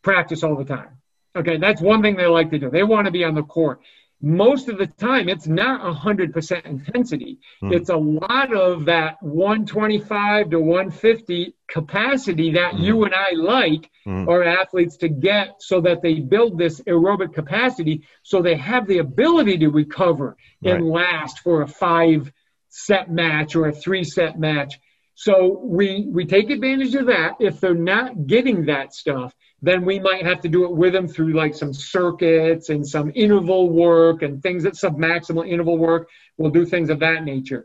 practice 0.00 0.42
all 0.42 0.56
the 0.56 0.64
time. 0.64 0.95
Okay, 1.36 1.58
that's 1.58 1.80
one 1.80 2.02
thing 2.02 2.16
they 2.16 2.26
like 2.26 2.50
to 2.50 2.58
do. 2.58 2.70
They 2.70 2.82
want 2.82 3.06
to 3.06 3.10
be 3.10 3.24
on 3.24 3.34
the 3.34 3.42
court 3.42 3.80
most 4.22 4.68
of 4.68 4.78
the 4.78 4.86
time 4.86 5.28
it's 5.28 5.46
not 5.46 5.80
100% 5.82 6.64
intensity 6.64 7.38
mm. 7.62 7.72
it's 7.72 7.90
a 7.90 7.96
lot 7.96 8.54
of 8.54 8.86
that 8.86 9.22
125 9.22 10.50
to 10.50 10.58
150 10.58 11.54
capacity 11.68 12.52
that 12.52 12.74
mm. 12.74 12.80
you 12.80 13.04
and 13.04 13.14
i 13.14 13.32
like 13.32 13.90
mm. 14.06 14.26
our 14.26 14.42
athletes 14.42 14.96
to 14.96 15.08
get 15.08 15.56
so 15.58 15.82
that 15.82 16.00
they 16.00 16.14
build 16.14 16.56
this 16.56 16.80
aerobic 16.82 17.34
capacity 17.34 18.02
so 18.22 18.40
they 18.40 18.56
have 18.56 18.86
the 18.86 18.98
ability 18.98 19.58
to 19.58 19.68
recover 19.68 20.36
right. 20.64 20.76
and 20.76 20.88
last 20.88 21.40
for 21.40 21.62
a 21.62 21.68
five 21.68 22.32
set 22.68 23.10
match 23.10 23.54
or 23.54 23.68
a 23.68 23.72
three 23.72 24.04
set 24.04 24.38
match 24.38 24.78
so 25.14 25.60
we 25.62 26.06
we 26.10 26.24
take 26.24 26.48
advantage 26.50 26.94
of 26.94 27.06
that 27.06 27.34
if 27.38 27.60
they're 27.60 27.74
not 27.74 28.26
getting 28.26 28.66
that 28.66 28.94
stuff 28.94 29.34
then 29.62 29.84
we 29.84 29.98
might 29.98 30.24
have 30.24 30.40
to 30.42 30.48
do 30.48 30.64
it 30.64 30.72
with 30.72 30.92
them 30.92 31.08
through 31.08 31.32
like 31.32 31.54
some 31.54 31.72
circuits 31.72 32.68
and 32.68 32.86
some 32.86 33.10
interval 33.14 33.70
work 33.70 34.22
and 34.22 34.42
things 34.42 34.64
that 34.64 34.74
submaximal 34.74 35.48
interval 35.48 35.78
work. 35.78 36.08
We'll 36.36 36.50
do 36.50 36.66
things 36.66 36.90
of 36.90 37.00
that 37.00 37.24
nature. 37.24 37.64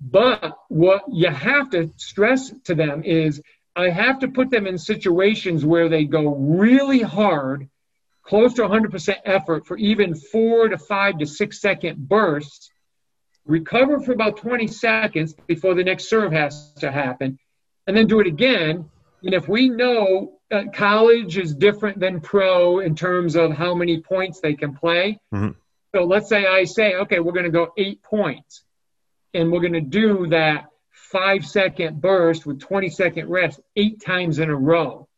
But 0.00 0.56
what 0.68 1.04
you 1.10 1.30
have 1.30 1.70
to 1.70 1.92
stress 1.96 2.52
to 2.64 2.74
them 2.74 3.02
is 3.02 3.42
I 3.74 3.90
have 3.90 4.20
to 4.20 4.28
put 4.28 4.50
them 4.50 4.66
in 4.66 4.78
situations 4.78 5.64
where 5.64 5.88
they 5.88 6.04
go 6.04 6.34
really 6.34 7.02
hard, 7.02 7.68
close 8.22 8.54
to 8.54 8.62
100% 8.62 9.16
effort 9.24 9.66
for 9.66 9.76
even 9.76 10.14
four 10.14 10.68
to 10.68 10.78
five 10.78 11.18
to 11.18 11.26
six 11.26 11.60
second 11.60 12.08
bursts, 12.08 12.70
recover 13.44 14.00
for 14.00 14.12
about 14.12 14.36
20 14.36 14.66
seconds 14.66 15.34
before 15.46 15.74
the 15.74 15.84
next 15.84 16.08
serve 16.08 16.32
has 16.32 16.72
to 16.74 16.90
happen, 16.90 17.38
and 17.86 17.96
then 17.96 18.06
do 18.06 18.20
it 18.20 18.26
again. 18.26 18.88
And 19.22 19.34
if 19.34 19.48
we 19.48 19.68
know 19.68 20.35
uh, 20.50 20.64
college 20.72 21.38
is 21.38 21.54
different 21.54 21.98
than 21.98 22.20
pro 22.20 22.80
in 22.80 22.94
terms 22.94 23.36
of 23.36 23.52
how 23.52 23.74
many 23.74 24.00
points 24.00 24.40
they 24.40 24.54
can 24.54 24.74
play. 24.74 25.18
Mm-hmm. 25.34 25.50
So 25.94 26.04
let's 26.04 26.28
say 26.28 26.46
I 26.46 26.64
say, 26.64 26.94
okay, 26.94 27.20
we're 27.20 27.32
going 27.32 27.46
to 27.46 27.50
go 27.50 27.72
eight 27.76 28.02
points, 28.02 28.62
and 29.34 29.50
we're 29.50 29.60
going 29.60 29.72
to 29.72 29.80
do 29.80 30.28
that 30.28 30.66
five 30.90 31.46
second 31.46 32.00
burst 32.00 32.44
with 32.46 32.60
20 32.60 32.90
second 32.90 33.28
rest 33.28 33.60
eight 33.76 34.00
times 34.04 34.38
in 34.38 34.50
a 34.50 34.56
row. 34.56 35.08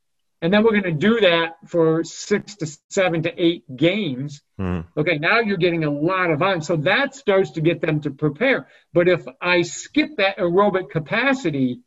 And 0.41 0.53
then 0.53 0.63
we're 0.63 0.81
going 0.81 0.85
to 0.85 0.93
do 0.93 1.21
that 1.21 1.57
for 1.67 2.05
six 2.05 2.55
to 2.57 2.79
seven 2.91 3.25
to 3.25 3.43
eight 3.43 3.65
games. 3.75 4.41
Mm-hmm. 4.61 5.01
Okay, 5.01 5.19
now 5.19 5.41
you're 5.41 5.57
getting 5.57 5.83
a 5.85 5.91
lot 5.91 6.31
of 6.31 6.43
on. 6.43 6.63
So 6.63 6.77
that 6.77 7.15
starts 7.17 7.53
to 7.53 7.61
get 7.61 7.81
them 7.81 8.01
to 8.03 8.11
prepare. 8.11 8.69
But 8.93 9.09
if 9.09 9.27
I 9.41 9.63
skip 9.63 10.11
that 10.19 10.39
aerobic 10.39 10.91
capacity, 10.91 11.81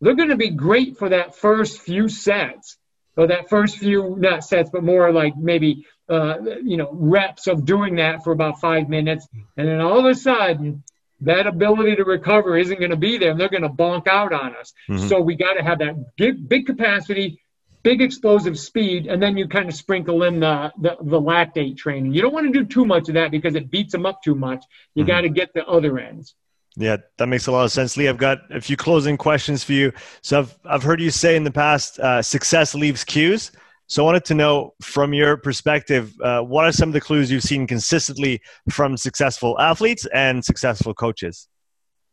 they're 0.00 0.14
going 0.14 0.30
to 0.30 0.36
be 0.36 0.50
great 0.50 0.96
for 0.96 1.10
that 1.10 1.36
first 1.36 1.80
few 1.80 2.08
sets 2.08 2.78
or 3.18 3.26
that 3.26 3.50
first 3.50 3.76
few 3.76 4.16
not 4.16 4.44
sets, 4.44 4.70
but 4.70 4.82
more 4.82 5.12
like 5.12 5.36
maybe 5.36 5.84
uh, 6.08 6.36
you 6.62 6.78
know 6.78 6.88
reps 6.92 7.48
of 7.48 7.66
doing 7.66 7.96
that 7.96 8.24
for 8.24 8.32
about 8.32 8.60
five 8.60 8.88
minutes, 8.88 9.28
and 9.56 9.68
then 9.68 9.80
all 9.80 9.98
of 9.98 10.06
a 10.06 10.14
sudden 10.14 10.84
that 11.20 11.48
ability 11.48 11.96
to 11.96 12.04
recover 12.04 12.56
isn't 12.56 12.78
going 12.78 12.92
to 12.92 12.96
be 12.96 13.18
there, 13.18 13.32
and 13.32 13.40
they're 13.40 13.48
going 13.48 13.62
to 13.62 13.68
bonk 13.68 14.06
out 14.06 14.32
on 14.32 14.54
us. 14.56 14.72
Mm-hmm. 14.88 15.08
So 15.08 15.20
we 15.20 15.34
got 15.34 15.54
to 15.54 15.64
have 15.64 15.80
that 15.80 16.16
big, 16.16 16.48
big 16.48 16.66
capacity, 16.66 17.42
big 17.82 18.00
explosive 18.00 18.58
speed, 18.58 19.06
and 19.06 19.20
then 19.20 19.36
you 19.36 19.48
kind 19.48 19.68
of 19.68 19.74
sprinkle 19.74 20.22
in 20.22 20.38
the, 20.38 20.72
the, 20.78 20.96
the 21.00 21.20
lactate 21.20 21.76
training. 21.76 22.14
You 22.14 22.22
don't 22.22 22.32
want 22.32 22.46
to 22.46 22.52
do 22.52 22.64
too 22.64 22.84
much 22.84 23.08
of 23.08 23.14
that 23.14 23.32
because 23.32 23.56
it 23.56 23.68
beats 23.68 23.90
them 23.90 24.06
up 24.06 24.22
too 24.22 24.36
much. 24.36 24.64
You 24.94 25.02
mm-hmm. 25.02 25.10
got 25.10 25.20
to 25.22 25.28
get 25.28 25.52
the 25.54 25.66
other 25.66 25.98
ends. 25.98 26.34
Yeah, 26.78 26.98
that 27.16 27.26
makes 27.26 27.48
a 27.48 27.52
lot 27.52 27.64
of 27.64 27.72
sense, 27.72 27.96
Lee. 27.96 28.06
I've 28.06 28.18
got 28.18 28.38
a 28.52 28.60
few 28.60 28.76
closing 28.76 29.16
questions 29.16 29.64
for 29.64 29.72
you. 29.72 29.92
So 30.22 30.38
I've 30.38 30.58
I've 30.64 30.82
heard 30.84 31.00
you 31.00 31.10
say 31.10 31.34
in 31.34 31.42
the 31.42 31.50
past, 31.50 31.98
uh, 31.98 32.22
success 32.22 32.72
leaves 32.72 33.02
cues. 33.02 33.50
So 33.88 34.04
I 34.04 34.06
wanted 34.06 34.24
to 34.26 34.34
know, 34.34 34.74
from 34.82 35.12
your 35.12 35.36
perspective, 35.38 36.14
uh, 36.22 36.42
what 36.42 36.66
are 36.66 36.72
some 36.72 36.90
of 36.90 36.92
the 36.92 37.00
clues 37.00 37.32
you've 37.32 37.42
seen 37.42 37.66
consistently 37.66 38.40
from 38.70 38.96
successful 38.96 39.58
athletes 39.58 40.06
and 40.12 40.44
successful 40.44 40.94
coaches? 40.94 41.48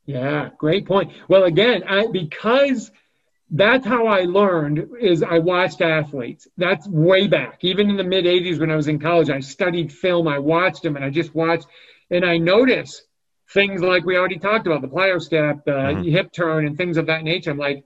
Yeah, 0.06 0.50
great 0.58 0.88
point. 0.88 1.12
Well, 1.28 1.44
again, 1.44 1.84
I, 1.84 2.08
because 2.08 2.92
that's 3.52 3.86
how 3.86 4.08
I 4.08 4.22
learned 4.22 4.88
is 5.00 5.22
I 5.22 5.38
watched 5.38 5.82
athletes. 5.82 6.48
That's 6.58 6.88
way 6.88 7.28
back, 7.28 7.60
even 7.62 7.92
in 7.92 7.98
the 7.98 8.04
mid 8.04 8.26
'80s 8.26 8.60
when 8.60 8.72
I 8.72 8.76
was 8.76 8.88
in 8.88 8.98
college. 8.98 9.30
I 9.30 9.42
studied 9.42 9.94
film. 9.94 10.28
I 10.28 10.40
watched 10.40 10.82
them, 10.82 10.96
and 10.96 11.06
I 11.06 11.12
just 11.12 11.36
watched, 11.36 11.68
and 12.10 12.26
I 12.26 12.38
noticed 12.38 13.04
things 13.54 13.82
like 13.82 14.06
we 14.06 14.18
already 14.18 14.40
talked 14.40 14.68
about 14.68 14.82
the 14.82 14.88
plyo 14.88 15.22
step, 15.22 15.66
the 15.66 15.72
mm-hmm. 15.72 16.04
hip 16.04 16.32
turn, 16.32 16.66
and 16.66 16.78
things 16.78 16.98
of 16.98 17.08
that 17.08 17.24
nature. 17.24 17.52
I'm 17.52 17.58
like, 17.58 17.86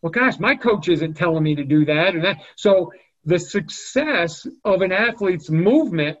well, 0.00 0.10
gosh, 0.10 0.38
my 0.38 0.56
coach 0.56 0.88
isn't 0.88 1.14
telling 1.14 1.42
me 1.42 1.54
to 1.56 1.64
do 1.64 1.84
that 1.86 2.14
and 2.14 2.24
that. 2.24 2.42
So 2.56 2.92
the 3.24 3.38
success 3.38 4.46
of 4.64 4.82
an 4.82 4.92
athlete's 4.92 5.48
movement 5.50 6.18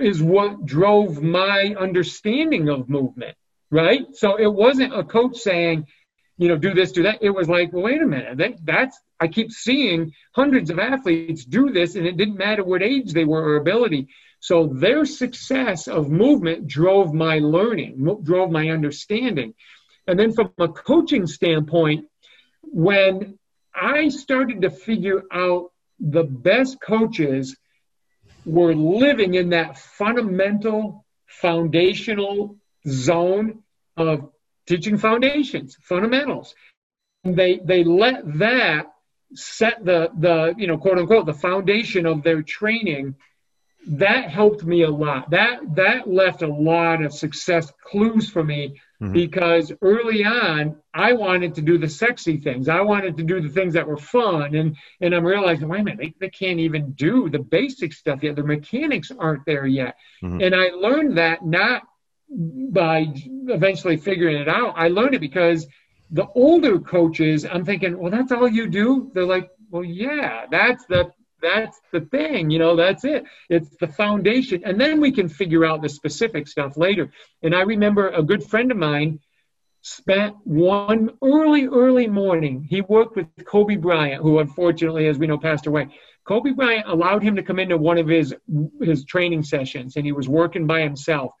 is 0.00 0.22
what 0.22 0.64
drove 0.64 1.20
my 1.22 1.74
understanding 1.78 2.68
of 2.68 2.88
movement, 2.88 3.36
right? 3.70 4.06
So 4.12 4.36
it 4.36 4.52
wasn't 4.52 4.94
a 4.94 5.02
coach 5.02 5.38
saying, 5.38 5.86
you 6.36 6.48
know, 6.48 6.56
do 6.56 6.72
this, 6.72 6.92
do 6.92 7.02
that. 7.02 7.18
It 7.20 7.30
was 7.30 7.48
like, 7.48 7.72
well, 7.72 7.82
wait 7.82 8.00
a 8.00 8.06
minute, 8.06 8.38
that, 8.38 8.64
that's 8.64 8.98
I 9.20 9.28
keep 9.28 9.52
seeing 9.52 10.12
hundreds 10.34 10.70
of 10.70 10.78
athletes 10.78 11.44
do 11.44 11.70
this, 11.70 11.94
and 11.94 12.06
it 12.06 12.16
didn't 12.16 12.38
matter 12.38 12.64
what 12.64 12.82
age 12.82 13.12
they 13.12 13.26
were 13.26 13.42
or 13.42 13.56
ability. 13.56 14.08
So 14.40 14.66
their 14.66 15.04
success 15.04 15.86
of 15.86 16.08
movement 16.08 16.66
drove 16.66 17.12
my 17.12 17.38
learning, 17.38 18.18
drove 18.22 18.50
my 18.50 18.70
understanding. 18.70 19.54
And 20.06 20.18
then 20.18 20.32
from 20.32 20.52
a 20.58 20.68
coaching 20.68 21.26
standpoint, 21.26 22.06
when 22.62 23.38
I 23.74 24.08
started 24.08 24.62
to 24.62 24.70
figure 24.70 25.22
out 25.30 25.72
the 26.00 26.24
best 26.24 26.80
coaches 26.80 27.56
were 28.46 28.74
living 28.74 29.34
in 29.34 29.50
that 29.50 29.78
fundamental, 29.78 31.04
foundational 31.26 32.56
zone 32.88 33.62
of 33.96 34.30
teaching 34.66 34.96
foundations, 34.96 35.76
fundamentals. 35.82 36.54
And 37.24 37.36
they 37.36 37.60
they 37.62 37.84
let 37.84 38.22
that 38.38 38.86
set 39.34 39.84
the 39.84 40.10
the 40.18 40.54
you 40.56 40.66
know 40.66 40.78
quote 40.78 40.98
unquote 40.98 41.26
the 41.26 41.34
foundation 41.34 42.06
of 42.06 42.22
their 42.22 42.42
training 42.42 43.16
that 43.86 44.30
helped 44.30 44.62
me 44.64 44.82
a 44.82 44.90
lot. 44.90 45.30
That 45.30 45.60
that 45.76 46.08
left 46.08 46.42
a 46.42 46.48
lot 46.48 47.02
of 47.02 47.12
success 47.12 47.72
clues 47.82 48.28
for 48.28 48.44
me 48.44 48.80
mm-hmm. 49.00 49.12
because 49.12 49.72
early 49.80 50.24
on 50.24 50.76
I 50.92 51.14
wanted 51.14 51.54
to 51.54 51.62
do 51.62 51.78
the 51.78 51.88
sexy 51.88 52.38
things. 52.38 52.68
I 52.68 52.82
wanted 52.82 53.16
to 53.16 53.22
do 53.22 53.40
the 53.40 53.48
things 53.48 53.74
that 53.74 53.86
were 53.86 53.96
fun, 53.96 54.54
and 54.54 54.76
and 55.00 55.14
I'm 55.14 55.24
realizing, 55.24 55.68
wait 55.68 55.80
a 55.80 55.84
minute, 55.84 55.98
they, 55.98 56.14
they 56.26 56.30
can't 56.30 56.60
even 56.60 56.92
do 56.92 57.30
the 57.30 57.38
basic 57.38 57.92
stuff 57.92 58.22
yet. 58.22 58.36
The 58.36 58.44
mechanics 58.44 59.10
aren't 59.18 59.46
there 59.46 59.66
yet, 59.66 59.96
mm-hmm. 60.22 60.40
and 60.40 60.54
I 60.54 60.68
learned 60.68 61.16
that 61.18 61.44
not 61.44 61.82
by 62.28 63.12
eventually 63.48 63.96
figuring 63.96 64.36
it 64.36 64.48
out. 64.48 64.74
I 64.76 64.88
learned 64.88 65.14
it 65.14 65.20
because 65.20 65.66
the 66.10 66.26
older 66.34 66.78
coaches, 66.80 67.44
I'm 67.44 67.64
thinking, 67.64 67.96
well, 67.96 68.10
that's 68.10 68.32
all 68.32 68.48
you 68.48 68.68
do. 68.68 69.10
They're 69.14 69.24
like, 69.24 69.50
well, 69.70 69.84
yeah, 69.84 70.46
that's 70.50 70.84
the 70.86 71.12
that's 71.40 71.80
the 71.92 72.00
thing, 72.00 72.50
you 72.50 72.58
know, 72.58 72.76
that's 72.76 73.04
it. 73.04 73.24
It's 73.48 73.76
the 73.80 73.88
foundation. 73.88 74.62
And 74.64 74.80
then 74.80 75.00
we 75.00 75.12
can 75.12 75.28
figure 75.28 75.64
out 75.64 75.82
the 75.82 75.88
specific 75.88 76.48
stuff 76.48 76.76
later. 76.76 77.10
And 77.42 77.54
I 77.54 77.62
remember 77.62 78.08
a 78.08 78.22
good 78.22 78.44
friend 78.44 78.70
of 78.70 78.76
mine 78.76 79.20
spent 79.82 80.36
one 80.44 81.10
early, 81.22 81.66
early 81.66 82.06
morning. 82.06 82.66
He 82.68 82.80
worked 82.82 83.16
with 83.16 83.26
Kobe 83.44 83.76
Bryant, 83.76 84.22
who 84.22 84.38
unfortunately, 84.38 85.06
as 85.06 85.18
we 85.18 85.26
know, 85.26 85.38
passed 85.38 85.66
away. 85.66 85.88
Kobe 86.24 86.50
Bryant 86.50 86.86
allowed 86.86 87.22
him 87.22 87.36
to 87.36 87.42
come 87.42 87.58
into 87.58 87.76
one 87.76 87.98
of 87.98 88.06
his 88.06 88.34
his 88.80 89.04
training 89.04 89.42
sessions, 89.42 89.96
and 89.96 90.04
he 90.04 90.12
was 90.12 90.28
working 90.28 90.66
by 90.66 90.82
himself. 90.82 91.32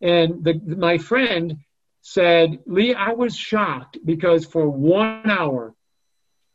And 0.00 0.44
the, 0.44 0.60
my 0.76 0.98
friend 0.98 1.56
said, 2.02 2.58
Lee, 2.66 2.94
I 2.94 3.12
was 3.12 3.34
shocked 3.34 3.98
because 4.04 4.44
for 4.44 4.68
one 4.68 5.28
hour 5.28 5.74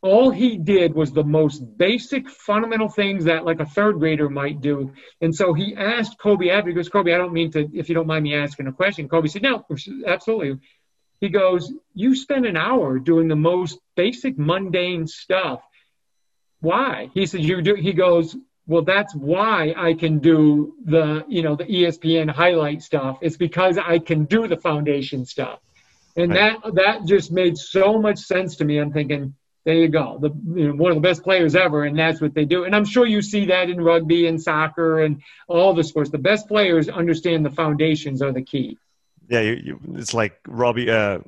all 0.01 0.31
he 0.31 0.57
did 0.57 0.95
was 0.95 1.11
the 1.11 1.23
most 1.23 1.77
basic 1.77 2.27
fundamental 2.27 2.89
things 2.89 3.25
that 3.25 3.45
like 3.45 3.59
a 3.59 3.65
third 3.65 3.99
grader 3.99 4.29
might 4.29 4.59
do. 4.59 4.93
And 5.21 5.33
so 5.33 5.53
he 5.53 5.75
asked 5.75 6.17
Kobe 6.17 6.49
after, 6.49 6.69
he 6.69 6.75
goes, 6.75 6.89
Kobe, 6.89 7.13
I 7.13 7.17
don't 7.17 7.33
mean 7.33 7.51
to, 7.51 7.69
if 7.73 7.87
you 7.87 7.93
don't 7.93 8.07
mind 8.07 8.23
me 8.23 8.35
asking 8.35 8.67
a 8.67 8.73
question. 8.73 9.07
Kobe 9.07 9.27
said, 9.27 9.43
no, 9.43 9.63
absolutely. 10.07 10.59
He 11.19 11.29
goes, 11.29 11.71
you 11.93 12.15
spend 12.15 12.47
an 12.47 12.57
hour 12.57 12.97
doing 12.97 13.27
the 13.27 13.35
most 13.35 13.77
basic 13.95 14.39
mundane 14.39 15.05
stuff. 15.05 15.61
Why? 16.61 17.11
He 17.13 17.27
said, 17.27 17.43
you 17.43 17.61
do, 17.61 17.75
he 17.75 17.93
goes, 17.93 18.35
well, 18.65 18.83
that's 18.83 19.13
why 19.13 19.75
I 19.77 19.93
can 19.93 20.17
do 20.17 20.73
the, 20.83 21.25
you 21.27 21.43
know, 21.43 21.55
the 21.55 21.65
ESPN 21.65 22.29
highlight 22.31 22.81
stuff. 22.81 23.19
It's 23.21 23.37
because 23.37 23.77
I 23.77 23.99
can 23.99 24.25
do 24.25 24.47
the 24.47 24.57
foundation 24.57 25.25
stuff. 25.25 25.59
And 26.15 26.31
right. 26.31 26.57
that, 26.63 26.75
that 26.75 27.05
just 27.05 27.31
made 27.31 27.57
so 27.57 28.01
much 28.01 28.17
sense 28.19 28.55
to 28.57 28.65
me. 28.65 28.79
I'm 28.79 28.91
thinking, 28.91 29.35
there 29.63 29.75
you 29.75 29.89
go. 29.89 30.17
The 30.19 30.29
you 30.59 30.67
know, 30.69 30.75
one 30.75 30.91
of 30.91 30.95
the 30.95 31.01
best 31.01 31.23
players 31.23 31.55
ever, 31.55 31.83
and 31.83 31.97
that's 31.97 32.19
what 32.19 32.33
they 32.33 32.45
do. 32.45 32.63
And 32.63 32.75
I'm 32.75 32.85
sure 32.85 33.05
you 33.05 33.21
see 33.21 33.45
that 33.47 33.69
in 33.69 33.79
rugby 33.79 34.27
and 34.27 34.41
soccer 34.41 35.01
and 35.01 35.21
all 35.47 35.73
the 35.73 35.83
sports. 35.83 36.09
The 36.09 36.17
best 36.17 36.47
players 36.47 36.89
understand 36.89 37.45
the 37.45 37.51
foundations 37.51 38.21
are 38.21 38.31
the 38.31 38.41
key. 38.41 38.77
Yeah, 39.29 39.41
you, 39.41 39.61
you, 39.63 39.79
it's 39.95 40.13
like 40.13 40.39
Robbie 40.47 40.89
uh, 40.89 41.19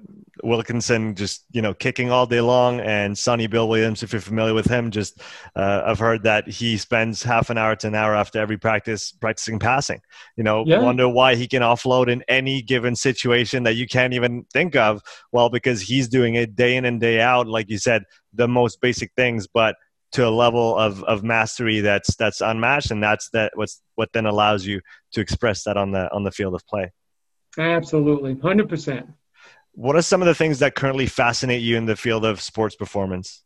Wilkinson 0.41 1.15
just 1.15 1.45
you 1.51 1.61
know 1.61 1.73
kicking 1.73 2.09
all 2.09 2.25
day 2.25 2.41
long, 2.41 2.79
and 2.79 3.17
Sonny 3.17 3.47
Bill 3.47 3.67
Williams, 3.69 4.01
if 4.01 4.13
you're 4.13 4.21
familiar 4.21 4.53
with 4.53 4.65
him, 4.65 4.89
just 4.89 5.21
uh, 5.55 5.83
I've 5.85 5.99
heard 5.99 6.23
that 6.23 6.47
he 6.47 6.77
spends 6.77 7.21
half 7.21 7.49
an 7.49 7.57
hour 7.57 7.75
to 7.77 7.87
an 7.87 7.95
hour 7.95 8.15
after 8.15 8.39
every 8.39 8.57
practice 8.57 9.11
practicing 9.11 9.59
passing. 9.59 10.01
You 10.35 10.43
know, 10.43 10.63
yeah. 10.65 10.81
wonder 10.81 11.07
why 11.07 11.35
he 11.35 11.47
can 11.47 11.61
offload 11.61 12.09
in 12.09 12.23
any 12.27 12.61
given 12.61 12.95
situation 12.95 13.63
that 13.63 13.75
you 13.75 13.87
can't 13.87 14.13
even 14.13 14.45
think 14.53 14.75
of. 14.75 15.01
Well, 15.31 15.49
because 15.49 15.81
he's 15.81 16.07
doing 16.07 16.35
it 16.35 16.55
day 16.55 16.77
in 16.77 16.85
and 16.85 16.99
day 16.99 17.19
out, 17.19 17.47
like 17.47 17.69
you 17.69 17.77
said, 17.77 18.03
the 18.33 18.47
most 18.47 18.81
basic 18.81 19.11
things, 19.15 19.47
but 19.47 19.75
to 20.13 20.27
a 20.27 20.29
level 20.29 20.77
of, 20.77 21.03
of 21.03 21.23
mastery 21.23 21.81
that's 21.81 22.15
that's 22.15 22.41
unmatched, 22.41 22.91
and 22.91 23.03
that's 23.03 23.29
that 23.31 23.51
what's 23.55 23.81
what 23.95 24.09
then 24.13 24.25
allows 24.25 24.65
you 24.65 24.81
to 25.11 25.21
express 25.21 25.63
that 25.63 25.77
on 25.77 25.91
the 25.91 26.11
on 26.11 26.23
the 26.23 26.31
field 26.31 26.55
of 26.55 26.65
play. 26.65 26.91
Absolutely, 27.57 28.35
hundred 28.39 28.69
percent. 28.69 29.07
What 29.73 29.95
are 29.95 30.01
some 30.01 30.21
of 30.21 30.27
the 30.27 30.35
things 30.35 30.59
that 30.59 30.75
currently 30.75 31.07
fascinate 31.07 31.61
you 31.61 31.77
in 31.77 31.85
the 31.85 31.95
field 31.95 32.25
of 32.25 32.41
sports 32.41 32.75
performance? 32.75 33.43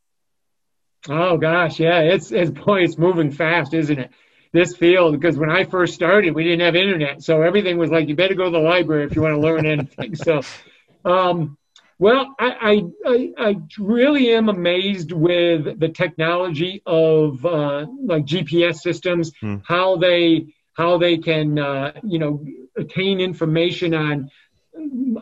Oh 1.09 1.37
gosh, 1.37 1.79
yeah, 1.79 1.99
it's 1.99 2.31
it's 2.31 2.51
boy, 2.51 2.83
it's 2.83 2.97
moving 2.97 3.31
fast, 3.31 3.73
isn't 3.73 3.97
it? 3.97 4.11
This 4.51 4.75
field 4.75 5.19
because 5.19 5.37
when 5.37 5.49
I 5.49 5.63
first 5.63 5.93
started, 5.93 6.33
we 6.33 6.43
didn't 6.43 6.61
have 6.61 6.75
internet, 6.75 7.23
so 7.23 7.41
everything 7.41 7.77
was 7.77 7.91
like 7.91 8.09
you 8.09 8.15
better 8.15 8.33
go 8.33 8.45
to 8.45 8.51
the 8.51 8.59
library 8.59 9.05
if 9.05 9.15
you 9.15 9.21
want 9.21 9.35
to 9.35 9.39
learn 9.39 9.65
anything. 9.65 10.15
so, 10.15 10.41
um, 11.05 11.57
well, 11.99 12.35
I, 12.39 12.83
I, 13.05 13.33
I 13.37 13.55
really 13.79 14.33
am 14.33 14.49
amazed 14.49 15.11
with 15.11 15.79
the 15.79 15.89
technology 15.89 16.83
of 16.85 17.45
uh, 17.45 17.85
like 18.03 18.25
GPS 18.25 18.77
systems, 18.77 19.31
hmm. 19.39 19.57
how 19.65 19.95
they 19.95 20.47
how 20.73 20.97
they 20.97 21.17
can 21.17 21.57
uh, 21.57 21.93
you 22.03 22.19
know 22.19 22.45
attain 22.75 23.21
information 23.21 23.93
on 23.93 24.29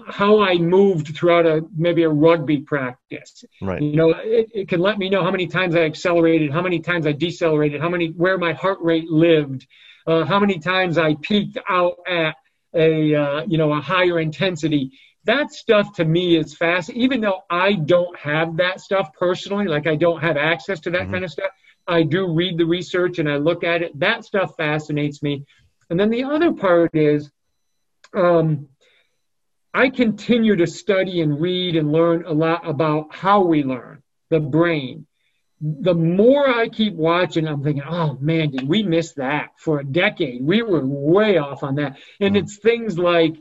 how 0.08 0.42
I 0.42 0.58
moved 0.58 1.16
throughout 1.16 1.46
a 1.46 1.66
maybe 1.76 2.04
a 2.04 2.10
rugby 2.10 2.60
practice. 2.60 3.44
Right. 3.62 3.82
You 3.82 3.96
know, 3.96 4.10
it, 4.10 4.50
it 4.54 4.70
can 4.70 4.80
let 4.80 4.98
me 4.98 5.10
know 5.10 5.24
how 5.24 5.32
many 5.32 5.48
times 5.48 5.76
I 5.76 5.82
accelerated, 5.82 6.52
how 6.52 6.62
many 6.62 6.80
times 6.80 7.08
I 7.08 7.12
decelerated, 7.12 7.82
how 7.82 7.90
many 7.90 8.08
where 8.08 8.38
my 8.38 8.54
heart 8.54 8.80
rate 8.82 9.10
lived, 9.10 9.68
uh, 10.08 10.26
how 10.26 10.40
many 10.40 10.60
times 10.60 10.98
I 10.98 11.16
peaked 11.16 11.58
out 11.70 11.96
at 12.08 12.36
a 12.74 13.16
uh, 13.16 13.44
you 13.48 13.58
know 13.58 13.74
a 13.74 13.82
higher 13.82 14.20
intensity 14.20 14.92
that 15.26 15.52
stuff 15.52 15.94
to 15.94 16.06
me 16.06 16.38
is 16.38 16.56
fast. 16.56 16.90
Even 16.92 17.20
though 17.20 17.42
I 17.50 17.74
don't 17.74 18.18
have 18.18 18.58
that 18.58 18.80
stuff 18.80 19.10
personally, 19.20 19.66
like 19.66 19.88
I 19.88 19.96
don't 19.96 20.22
have 20.22 20.38
access 20.38 20.80
to 20.82 20.92
that 20.92 21.04
mm-hmm. 21.04 21.14
kind 21.14 21.26
of 21.26 21.32
stuff, 21.32 21.52
I 21.88 22.04
do 22.04 22.32
read 22.32 22.58
the 22.58 22.66
research 22.66 23.20
and 23.20 23.30
I 23.30 23.38
look 23.38 23.64
at 23.64 23.82
it. 23.82 24.00
That 24.00 24.24
stuff 24.24 24.56
fascinates 24.56 25.22
me. 25.22 25.46
And 25.90 26.00
then 26.00 26.10
the 26.10 26.24
other 26.24 26.54
part 26.54 26.92
is, 26.94 27.30
um, 28.14 28.70
I 29.76 29.90
continue 29.90 30.56
to 30.56 30.68
study 30.68 31.20
and 31.20 31.42
read 31.42 31.76
and 31.76 31.92
learn 31.92 32.24
a 32.26 32.32
lot 32.32 32.66
about 32.66 33.14
how 33.14 33.42
we 33.42 33.62
learn, 33.64 34.02
the 34.30 34.40
brain. 34.40 35.06
The 35.60 35.94
more 35.94 36.48
I 36.48 36.70
keep 36.70 36.94
watching, 36.94 37.46
I'm 37.46 37.62
thinking, 37.62 37.84
oh 37.84 38.18
man, 38.22 38.52
did 38.52 38.66
we 38.66 38.84
miss 38.84 39.12
that 39.16 39.50
for 39.58 39.80
a 39.80 39.84
decade? 39.84 40.42
We 40.42 40.62
were 40.62 40.86
way 40.86 41.40
off 41.40 41.62
on 41.62 41.76
that. 41.76 41.98
And 42.22 42.36
mm-hmm. 42.36 42.46
it's 42.46 42.56
things 42.56 42.98
like 42.98 43.36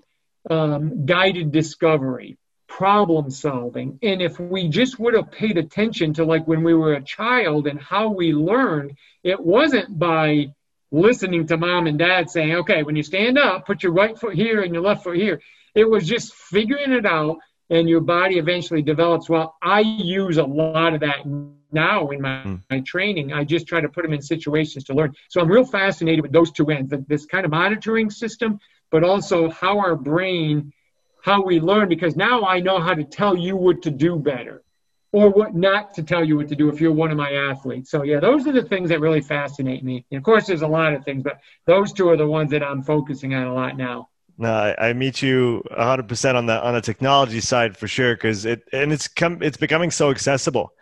um, 0.50 1.06
guided 1.06 1.52
discovery, 1.52 2.36
problem 2.66 3.30
solving. 3.30 4.00
And 4.02 4.20
if 4.20 4.40
we 4.40 4.68
just 4.68 4.98
would 4.98 5.14
have 5.14 5.30
paid 5.30 5.56
attention 5.56 6.14
to 6.14 6.24
like 6.24 6.48
when 6.48 6.64
we 6.64 6.74
were 6.74 6.94
a 6.94 7.02
child 7.04 7.68
and 7.68 7.80
how 7.80 8.08
we 8.08 8.32
learned, 8.32 8.96
it 9.22 9.38
wasn't 9.38 9.96
by 9.96 10.52
listening 10.90 11.46
to 11.46 11.56
mom 11.56 11.86
and 11.86 11.98
dad 11.98 12.28
saying, 12.28 12.56
okay, 12.56 12.82
when 12.82 12.96
you 12.96 13.04
stand 13.04 13.38
up, 13.38 13.66
put 13.66 13.84
your 13.84 13.92
right 13.92 14.18
foot 14.18 14.34
here 14.34 14.62
and 14.62 14.74
your 14.74 14.82
left 14.82 15.04
foot 15.04 15.16
here. 15.16 15.40
It 15.74 15.88
was 15.88 16.06
just 16.06 16.34
figuring 16.34 16.92
it 16.92 17.06
out 17.06 17.38
and 17.70 17.88
your 17.88 18.00
body 18.00 18.38
eventually 18.38 18.82
develops. 18.82 19.28
Well, 19.28 19.56
I 19.62 19.80
use 19.80 20.36
a 20.36 20.44
lot 20.44 20.94
of 20.94 21.00
that 21.00 21.26
now 21.72 22.10
in 22.10 22.20
my, 22.20 22.42
mm. 22.44 22.62
my 22.70 22.80
training. 22.80 23.32
I 23.32 23.44
just 23.44 23.66
try 23.66 23.80
to 23.80 23.88
put 23.88 24.02
them 24.02 24.12
in 24.12 24.22
situations 24.22 24.84
to 24.84 24.94
learn. 24.94 25.14
So 25.28 25.40
I'm 25.40 25.48
real 25.48 25.64
fascinated 25.64 26.22
with 26.22 26.32
those 26.32 26.52
two 26.52 26.70
ends, 26.70 26.92
this 27.08 27.26
kind 27.26 27.44
of 27.44 27.50
monitoring 27.50 28.10
system 28.10 28.60
but 28.94 29.02
also 29.02 29.50
how 29.50 29.80
our 29.80 29.96
brain, 29.96 30.72
how 31.20 31.42
we 31.42 31.58
learn, 31.58 31.88
because 31.88 32.14
now 32.14 32.44
I 32.44 32.60
know 32.60 32.78
how 32.78 32.94
to 32.94 33.02
tell 33.02 33.36
you 33.36 33.56
what 33.56 33.82
to 33.82 33.90
do 33.90 34.20
better 34.20 34.62
or 35.10 35.30
what 35.30 35.52
not 35.52 35.94
to 35.94 36.04
tell 36.04 36.22
you 36.22 36.36
what 36.36 36.46
to 36.46 36.54
do 36.54 36.68
if 36.68 36.80
you're 36.80 36.92
one 36.92 37.10
of 37.10 37.16
my 37.16 37.32
athletes. 37.32 37.90
So 37.90 38.04
yeah, 38.04 38.20
those 38.20 38.46
are 38.46 38.52
the 38.52 38.62
things 38.62 38.90
that 38.90 39.00
really 39.00 39.20
fascinate 39.20 39.82
me. 39.82 40.06
And 40.12 40.18
of 40.18 40.22
course, 40.22 40.46
there's 40.46 40.62
a 40.62 40.68
lot 40.68 40.94
of 40.94 41.04
things, 41.04 41.24
but 41.24 41.40
those 41.66 41.92
two 41.92 42.08
are 42.08 42.16
the 42.16 42.26
ones 42.26 42.52
that 42.52 42.62
I'm 42.62 42.84
focusing 42.84 43.34
on 43.34 43.48
a 43.48 43.52
lot 43.52 43.76
now. 43.76 44.10
No, 44.36 44.52
I, 44.52 44.88
I 44.88 44.92
meet 44.92 45.22
you 45.22 45.62
100% 45.70 46.34
on 46.34 46.46
the 46.46 46.60
on 46.60 46.74
the 46.74 46.80
technology 46.80 47.40
side 47.40 47.76
for 47.76 47.86
sure, 47.86 48.14
because 48.14 48.44
it 48.44 48.62
and 48.72 48.92
it's 48.92 49.06
come 49.06 49.42
it's 49.42 49.56
becoming 49.56 49.90
so 49.90 50.10
accessible 50.10 50.72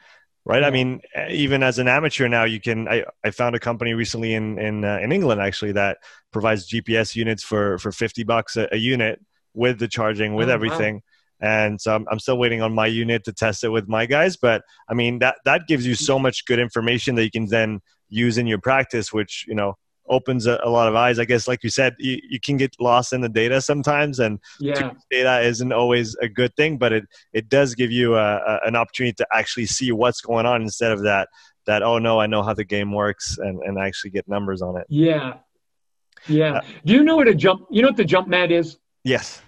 right? 0.45 0.65
I 0.65 0.71
mean, 0.71 1.01
even 1.31 1.63
as 1.63 1.79
an 1.79 1.89
amateur 1.89 2.29
now, 2.29 2.45
you 2.45 2.61
can. 2.61 2.89
I, 2.89 3.05
I 3.25 3.31
found 3.31 3.55
a 3.55 3.61
company 3.61 3.95
recently 3.95 4.35
in 4.35 4.59
in 4.59 4.85
uh, 4.85 4.99
in 4.99 5.13
England 5.13 5.41
actually 5.41 5.73
that 5.73 5.99
provides 6.33 6.69
GPS 6.69 7.15
units 7.15 7.43
for 7.43 7.79
for 7.79 7.93
fifty 7.93 8.25
bucks 8.25 8.57
a, 8.57 8.69
a 8.73 8.77
unit 8.77 9.21
with 9.55 9.79
the 9.79 9.89
charging, 9.89 10.35
with 10.35 10.49
oh, 10.49 10.53
everything. 10.53 10.97
Wow. 10.97 11.01
And 11.45 11.81
so 11.81 11.95
I'm, 11.95 12.07
I'm 12.09 12.21
still 12.21 12.39
waiting 12.39 12.63
on 12.63 12.73
my 12.73 12.87
unit 12.87 13.25
to 13.25 13.33
test 13.33 13.65
it 13.65 13.69
with 13.69 13.89
my 13.89 14.07
guys. 14.07 14.37
But 14.37 14.63
I 14.89 14.95
mean, 14.95 15.19
that 15.21 15.37
that 15.45 15.67
gives 15.67 15.87
you 15.87 15.95
so 15.95 16.19
much 16.19 16.45
good 16.47 16.59
information 16.59 17.15
that 17.17 17.25
you 17.25 17.31
can 17.31 17.47
then 17.47 17.81
use 18.09 18.39
in 18.39 18.47
your 18.47 18.61
practice, 18.61 19.13
which 19.13 19.45
you 19.49 19.55
know 19.55 19.77
opens 20.09 20.47
a, 20.47 20.61
a, 20.63 20.69
lot 20.69 20.89
of 20.89 20.95
eyes. 20.95 21.19
I 21.19 21.25
guess, 21.25 21.49
like 21.49 21.63
you 21.63 21.71
said, 21.71 21.95
you, 21.99 22.19
you 22.29 22.41
can 22.41 22.57
get 22.57 22.75
lost 22.81 23.13
in 23.13 23.21
the 23.21 23.29
data 23.29 23.61
sometimes, 23.61 24.19
and 24.19 24.39
yeah. 24.61 24.93
data 25.11 25.41
isn't 25.41 25.73
always 25.73 26.15
a 26.17 26.29
good 26.29 26.55
thing, 26.57 26.79
but 26.79 26.93
it 26.93 27.05
it 27.33 27.49
does 27.49 27.75
give 27.75 27.91
you 27.91 28.17
a, 28.17 28.37
a, 28.37 28.61
an 28.65 28.77
opportunity 28.77 29.15
to 29.15 29.27
actually 29.33 29.67
see 29.67 29.93
what's 29.93 30.21
going 30.21 30.47
on 30.47 30.63
instead 30.63 30.93
of 30.93 31.03
that 31.03 31.29
that 31.67 31.83
oh 31.83 31.99
no, 31.99 32.21
I 32.21 32.27
know 32.27 32.43
how 32.43 32.55
the 32.55 32.65
game 32.65 32.93
works, 32.93 33.39
and 33.39 33.61
and 33.63 33.79
actually 33.79 34.11
get 34.11 34.29
numbers 34.29 34.63
on 34.63 34.77
it. 34.77 34.87
Yeah, 34.89 35.35
yeah. 36.29 36.55
Uh, 36.55 36.61
Do 36.85 36.95
you 36.95 37.03
know 37.03 37.17
what 37.17 37.29
a 37.29 37.35
jump? 37.35 37.67
You 37.71 37.83
know 37.83 37.89
what 37.89 37.97
the 37.97 38.05
jump 38.05 38.29
mat 38.29 38.51
is? 38.51 38.79
Yes. 39.05 39.43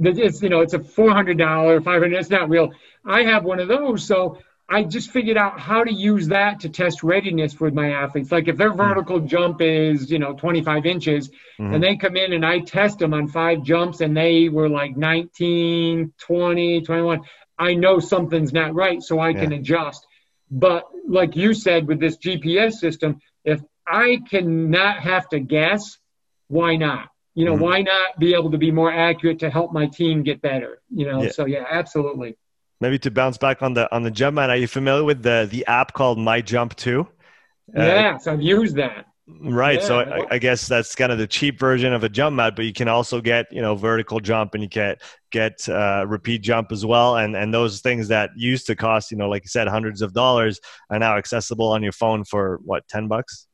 It's 0.00 0.42
you 0.42 0.48
know 0.48 0.60
it's 0.60 0.74
a 0.74 0.80
four 0.80 1.10
hundred 1.10 1.38
dollar, 1.38 1.80
five 1.80 2.02
hundred. 2.02 2.18
It's 2.18 2.30
not 2.30 2.48
real. 2.48 2.70
I 3.04 3.22
have 3.24 3.44
one 3.44 3.58
of 3.58 3.68
those, 3.68 4.04
so 4.04 4.38
I 4.70 4.82
just 4.82 5.10
figured 5.12 5.38
out 5.38 5.58
how 5.58 5.82
to 5.82 5.92
use 5.92 6.28
that 6.28 6.60
to 6.60 6.68
test 6.68 7.02
readiness 7.02 7.58
with 7.58 7.72
my 7.72 7.92
athletes. 7.92 8.30
Like 8.30 8.48
if 8.48 8.58
their 8.58 8.70
hmm. 8.70 8.76
vertical 8.76 9.20
jump 9.20 9.62
is, 9.62 10.10
you 10.10 10.18
know, 10.18 10.34
25 10.34 10.84
inches 10.84 11.30
mm-hmm. 11.58 11.74
and 11.74 11.82
they 11.82 11.96
come 11.96 12.16
in 12.16 12.34
and 12.34 12.44
I 12.44 12.58
test 12.58 12.98
them 12.98 13.14
on 13.14 13.28
five 13.28 13.62
jumps 13.62 14.00
and 14.00 14.14
they 14.14 14.50
were 14.50 14.68
like 14.68 14.96
19, 14.96 16.12
20, 16.18 16.80
21, 16.82 17.20
I 17.58 17.74
know 17.74 17.98
something's 17.98 18.52
not 18.52 18.74
right. 18.74 19.02
So 19.02 19.18
I 19.18 19.30
yeah. 19.30 19.40
can 19.40 19.52
adjust. 19.54 20.06
But 20.50 20.84
like 21.06 21.34
you 21.34 21.54
said 21.54 21.86
with 21.86 21.98
this 21.98 22.18
GPS 22.18 22.74
system, 22.74 23.20
if 23.44 23.62
I 23.86 24.20
cannot 24.28 25.00
have 25.00 25.28
to 25.30 25.40
guess, 25.40 25.98
why 26.48 26.76
not? 26.76 27.08
You 27.34 27.46
know, 27.46 27.54
mm-hmm. 27.54 27.62
why 27.62 27.82
not 27.82 28.18
be 28.18 28.34
able 28.34 28.50
to 28.50 28.58
be 28.58 28.70
more 28.70 28.92
accurate 28.92 29.38
to 29.40 29.50
help 29.50 29.72
my 29.72 29.86
team 29.86 30.24
get 30.24 30.42
better? 30.42 30.82
You 30.90 31.06
know, 31.10 31.22
yeah. 31.22 31.30
so 31.30 31.46
yeah, 31.46 31.64
absolutely 31.70 32.36
maybe 32.80 32.98
to 33.00 33.10
bounce 33.10 33.38
back 33.38 33.62
on 33.62 33.74
the 33.74 33.92
on 33.94 34.02
the 34.02 34.10
jump 34.10 34.34
mat. 34.36 34.50
Are 34.50 34.56
you 34.56 34.68
familiar 34.68 35.04
with 35.04 35.22
the 35.22 35.48
the 35.50 35.66
app 35.66 35.92
called 35.92 36.18
my 36.18 36.40
jump 36.40 36.74
2 36.76 37.00
uh, 37.00 37.06
yes 37.74 38.26
i've 38.26 38.42
used 38.42 38.76
that. 38.76 39.06
Right 39.40 39.78
yeah. 39.80 39.86
so 39.86 40.00
I, 40.00 40.26
I, 40.30 40.38
guess 40.38 40.66
that's 40.66 40.94
kind 40.94 41.12
of 41.12 41.18
the 41.18 41.26
cheap 41.26 41.58
version 41.58 41.92
of 41.92 42.02
a 42.02 42.08
jump 42.08 42.36
mat 42.36 42.56
but 42.56 42.64
you 42.64 42.72
can 42.72 42.88
also 42.88 43.20
get 43.20 43.46
you 43.52 43.60
know 43.60 43.74
vertical 43.74 44.20
jump 44.20 44.54
and 44.54 44.62
you 44.62 44.68
get 44.70 45.02
get 45.30 45.68
uh, 45.68 46.06
repeat 46.06 46.38
jump 46.38 46.72
as 46.72 46.86
well. 46.86 47.18
And 47.18 47.36
and 47.36 47.52
those 47.52 47.80
things 47.82 48.08
that 48.08 48.30
used 48.36 48.66
to 48.68 48.76
cost 48.76 49.10
you 49.10 49.18
know 49.18 49.28
like 49.28 49.44
you 49.44 49.48
said 49.48 49.68
hundreds 49.68 50.00
of 50.00 50.14
dollars 50.14 50.60
are 50.88 50.98
now 50.98 51.18
accessible 51.18 51.68
on 51.68 51.82
your 51.82 51.92
phone 51.92 52.24
for 52.24 52.60
what 52.64 52.88
10 52.88 53.06
bucks? 53.08 53.46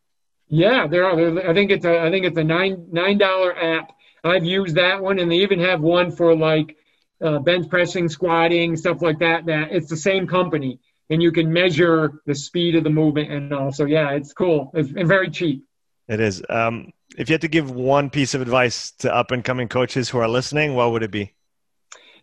Yeah 0.49 0.87
there 0.87 1.07
are 1.07 1.49
i 1.49 1.53
think 1.53 1.73
it's 1.73 1.85
a 1.85 2.01
i 2.03 2.11
think 2.11 2.25
it's 2.25 2.39
a 2.39 2.45
nine 2.45 2.87
nine 2.93 3.19
dollar 3.19 3.57
app. 3.59 3.91
I've 4.23 4.45
used 4.45 4.77
that 4.77 5.03
one 5.03 5.19
and 5.19 5.31
they 5.31 5.39
even 5.39 5.59
have 5.59 5.81
one 5.81 6.11
for 6.13 6.37
like 6.37 6.77
uh, 7.23 7.39
bench 7.39 7.69
pressing, 7.69 8.09
squatting, 8.09 8.77
stuff 8.77 9.03
like 9.03 9.19
that. 9.21 9.47
That 9.47 9.73
it's 9.73 9.89
the 9.89 9.97
same 9.97 10.27
company, 10.27 10.81
and 11.11 11.23
you 11.23 11.33
can 11.33 11.53
measure 11.53 12.21
the 12.27 12.35
speed 12.35 12.77
of 12.77 12.85
the 12.85 12.91
movement 12.91 13.31
and 13.31 13.53
also 13.53 13.85
yeah 13.85 14.11
it's 14.11 14.33
cool. 14.33 14.71
It's 14.75 14.91
and 14.91 15.09
very 15.09 15.31
cheap. 15.31 15.65
It 16.09 16.21
is. 16.21 16.43
Um, 16.49 16.93
if 17.17 17.29
you 17.29 17.35
had 17.35 17.43
to 17.43 17.49
give 17.49 17.71
one 17.71 18.11
piece 18.11 18.35
of 18.35 18.43
advice 18.43 18.91
to 18.99 19.15
up 19.15 19.31
and 19.31 19.45
coming 19.45 19.69
coaches 19.69 20.09
who 20.11 20.19
are 20.19 20.29
listening 20.29 20.75
what 20.75 20.93
would 20.93 21.03
it 21.03 21.11
be? 21.11 21.35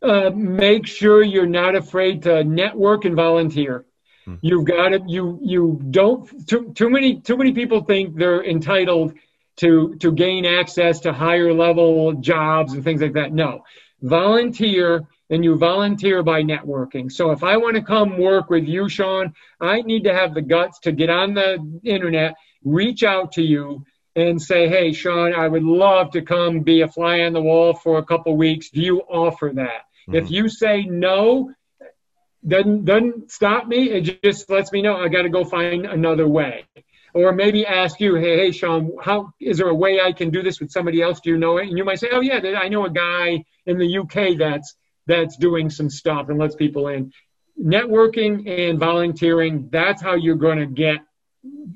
Uh, 0.01 0.31
make 0.31 0.87
sure 0.87 1.21
you're 1.21 1.45
not 1.45 1.75
afraid 1.75 2.23
to 2.23 2.43
network 2.43 3.05
and 3.05 3.15
volunteer. 3.15 3.85
Hmm. 4.25 4.35
you've 4.41 4.65
got 4.65 4.89
to 4.89 5.01
you 5.07 5.39
you 5.41 5.79
don't 5.89 6.47
too, 6.47 6.73
too 6.75 6.89
many 6.91 7.21
too 7.21 7.37
many 7.37 7.53
people 7.53 7.83
think 7.83 8.15
they're 8.15 8.43
entitled 8.43 9.13
to 9.57 9.95
to 9.95 10.11
gain 10.11 10.45
access 10.45 10.99
to 11.01 11.11
higher 11.11 11.51
level 11.53 12.13
jobs 12.13 12.73
and 12.73 12.83
things 12.83 13.01
like 13.01 13.13
that. 13.13 13.33
No 13.33 13.63
volunteer 14.01 15.07
and 15.29 15.43
you 15.43 15.55
volunteer 15.57 16.23
by 16.23 16.43
networking. 16.43 17.11
So 17.11 17.31
if 17.31 17.43
I 17.43 17.57
want 17.57 17.75
to 17.75 17.81
come 17.81 18.17
work 18.17 18.49
with 18.49 18.65
you, 18.65 18.89
Sean, 18.89 19.33
I 19.59 19.81
need 19.81 20.03
to 20.03 20.13
have 20.13 20.33
the 20.33 20.41
guts 20.41 20.79
to 20.81 20.91
get 20.91 21.09
on 21.09 21.33
the 21.33 21.79
internet, 21.83 22.35
reach 22.63 23.03
out 23.03 23.33
to 23.33 23.41
you, 23.41 23.85
and 24.15 24.41
say, 24.41 24.67
hey, 24.67 24.91
Sean, 24.91 25.33
I 25.33 25.47
would 25.47 25.63
love 25.63 26.11
to 26.11 26.21
come 26.21 26.61
be 26.61 26.81
a 26.81 26.87
fly 26.87 27.21
on 27.21 27.33
the 27.33 27.41
wall 27.41 27.73
for 27.73 27.97
a 27.97 28.05
couple 28.05 28.35
weeks. 28.35 28.69
Do 28.69 28.81
you 28.81 28.99
offer 29.01 29.51
that? 29.55 29.85
Mm-hmm. 30.09 30.15
If 30.15 30.31
you 30.31 30.49
say 30.49 30.83
no, 30.83 31.53
doesn't 32.45 32.85
doesn't 32.85 33.31
stop 33.31 33.67
me. 33.67 33.89
It 33.91 34.21
just 34.23 34.49
lets 34.49 34.71
me 34.71 34.81
know 34.81 34.97
I 34.97 35.07
got 35.07 35.21
to 35.21 35.29
go 35.29 35.45
find 35.45 35.85
another 35.85 36.27
way, 36.27 36.65
or 37.13 37.33
maybe 37.33 37.65
ask 37.65 37.99
you, 37.99 38.15
hey, 38.15 38.37
hey, 38.37 38.51
Sean, 38.51 38.91
how 39.01 39.33
is 39.39 39.57
there 39.57 39.67
a 39.67 39.75
way 39.75 39.99
I 39.99 40.11
can 40.11 40.29
do 40.29 40.41
this 40.41 40.59
with 40.59 40.71
somebody 40.71 41.01
else? 41.01 41.19
Do 41.19 41.29
you 41.29 41.37
know 41.37 41.57
it? 41.57 41.67
And 41.67 41.77
you 41.77 41.83
might 41.83 41.99
say, 41.99 42.09
oh 42.11 42.21
yeah, 42.21 42.39
I 42.57 42.69
know 42.69 42.85
a 42.85 42.89
guy 42.89 43.43
in 43.65 43.77
the 43.77 43.97
UK 43.97 44.37
that's 44.37 44.75
that's 45.07 45.35
doing 45.37 45.69
some 45.69 45.89
stuff 45.89 46.29
and 46.29 46.39
lets 46.39 46.55
people 46.55 46.87
in. 46.87 47.11
Networking 47.61 48.49
and 48.49 48.79
volunteering, 48.79 49.67
that's 49.71 50.01
how 50.01 50.15
you're 50.15 50.35
going 50.35 50.59
to 50.59 50.65
get, 50.65 50.99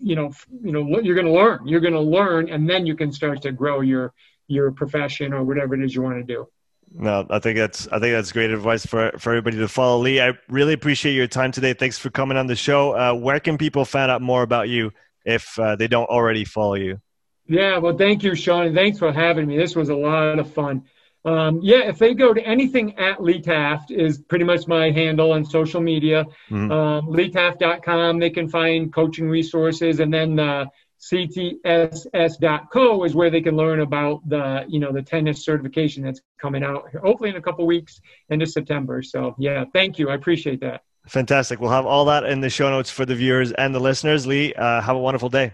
you 0.01 0.15
know, 0.15 0.31
you 0.61 0.71
know, 0.71 0.99
you're 0.99 1.15
going 1.15 1.27
to 1.27 1.33
learn. 1.33 1.67
You're 1.67 1.81
going 1.81 1.93
to 1.93 1.99
learn, 1.99 2.49
and 2.49 2.69
then 2.69 2.85
you 2.85 2.95
can 2.95 3.11
start 3.11 3.41
to 3.43 3.51
grow 3.51 3.81
your 3.81 4.13
your 4.47 4.71
profession 4.71 5.33
or 5.33 5.43
whatever 5.43 5.73
it 5.73 5.83
is 5.83 5.93
you 5.95 6.03
want 6.03 6.17
to 6.17 6.23
do. 6.23 6.47
No, 6.91 7.25
I 7.29 7.39
think 7.39 7.57
that's 7.57 7.87
I 7.87 7.99
think 7.99 8.13
that's 8.13 8.31
great 8.31 8.51
advice 8.51 8.85
for 8.85 9.11
for 9.17 9.31
everybody 9.31 9.57
to 9.57 9.67
follow. 9.67 10.01
Lee, 10.01 10.21
I 10.21 10.33
really 10.47 10.73
appreciate 10.73 11.13
your 11.13 11.27
time 11.27 11.51
today. 11.51 11.73
Thanks 11.73 11.97
for 11.97 12.09
coming 12.09 12.37
on 12.37 12.47
the 12.47 12.55
show. 12.55 12.95
Uh, 12.95 13.13
where 13.13 13.39
can 13.39 13.57
people 13.57 13.85
find 13.85 14.09
out 14.09 14.21
more 14.21 14.43
about 14.43 14.69
you 14.69 14.91
if 15.25 15.59
uh, 15.59 15.75
they 15.75 15.87
don't 15.87 16.09
already 16.09 16.45
follow 16.45 16.75
you? 16.75 17.01
Yeah, 17.47 17.77
well, 17.77 17.97
thank 17.97 18.23
you, 18.23 18.35
Sean, 18.35 18.67
and 18.67 18.75
thanks 18.75 18.97
for 18.97 19.11
having 19.11 19.47
me. 19.47 19.57
This 19.57 19.75
was 19.75 19.89
a 19.89 19.95
lot 19.95 20.39
of 20.39 20.51
fun. 20.53 20.83
Um, 21.25 21.59
yeah, 21.63 21.89
if 21.89 21.97
they 21.97 22.13
go 22.13 22.33
to 22.33 22.41
anything 22.41 22.99
at 22.99 23.21
Lee 23.21 23.41
Taft 23.41 23.89
is 23.89 24.19
pretty 24.19 24.45
much 24.45 24.67
my 24.67 24.91
handle 24.91 25.31
on 25.31 25.43
social 25.43 25.81
media. 25.81 26.25
Mm-hmm. 26.49 26.71
Um, 26.71 27.07
LeeTaft.com, 27.07 28.19
they 28.19 28.29
can 28.29 28.47
find 28.47 28.93
coaching 28.93 29.27
resources, 29.27 29.99
and 29.99 30.13
then 30.13 30.39
uh, 30.39 30.65
CTSS.co 31.11 33.03
is 33.03 33.15
where 33.15 33.31
they 33.31 33.41
can 33.41 33.55
learn 33.55 33.81
about 33.81 34.27
the 34.27 34.65
you 34.67 34.79
know 34.79 34.91
the 34.91 35.01
tennis 35.01 35.43
certification 35.43 36.03
that's 36.03 36.21
coming 36.39 36.63
out 36.63 36.89
hopefully 37.01 37.31
in 37.31 37.35
a 37.35 37.41
couple 37.41 37.65
weeks 37.65 37.99
into 38.29 38.45
September. 38.45 39.01
So 39.01 39.35
yeah, 39.37 39.65
thank 39.73 39.99
you, 39.99 40.09
I 40.09 40.15
appreciate 40.15 40.61
that. 40.61 40.81
Fantastic. 41.07 41.59
We'll 41.59 41.71
have 41.71 41.85
all 41.85 42.05
that 42.05 42.23
in 42.23 42.41
the 42.41 42.49
show 42.49 42.69
notes 42.69 42.89
for 42.89 43.05
the 43.05 43.15
viewers 43.15 43.51
and 43.51 43.73
the 43.73 43.79
listeners. 43.79 44.25
Lee, 44.25 44.53
uh, 44.53 44.81
have 44.81 44.95
a 44.95 44.99
wonderful 44.99 45.29
day. 45.29 45.53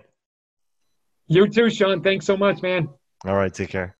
You 1.27 1.47
too, 1.47 1.69
Sean. 1.69 2.01
Thanks 2.01 2.25
so 2.25 2.37
much, 2.37 2.61
man. 2.61 2.89
All 3.25 3.35
right, 3.35 3.53
take 3.53 3.69
care. 3.69 3.95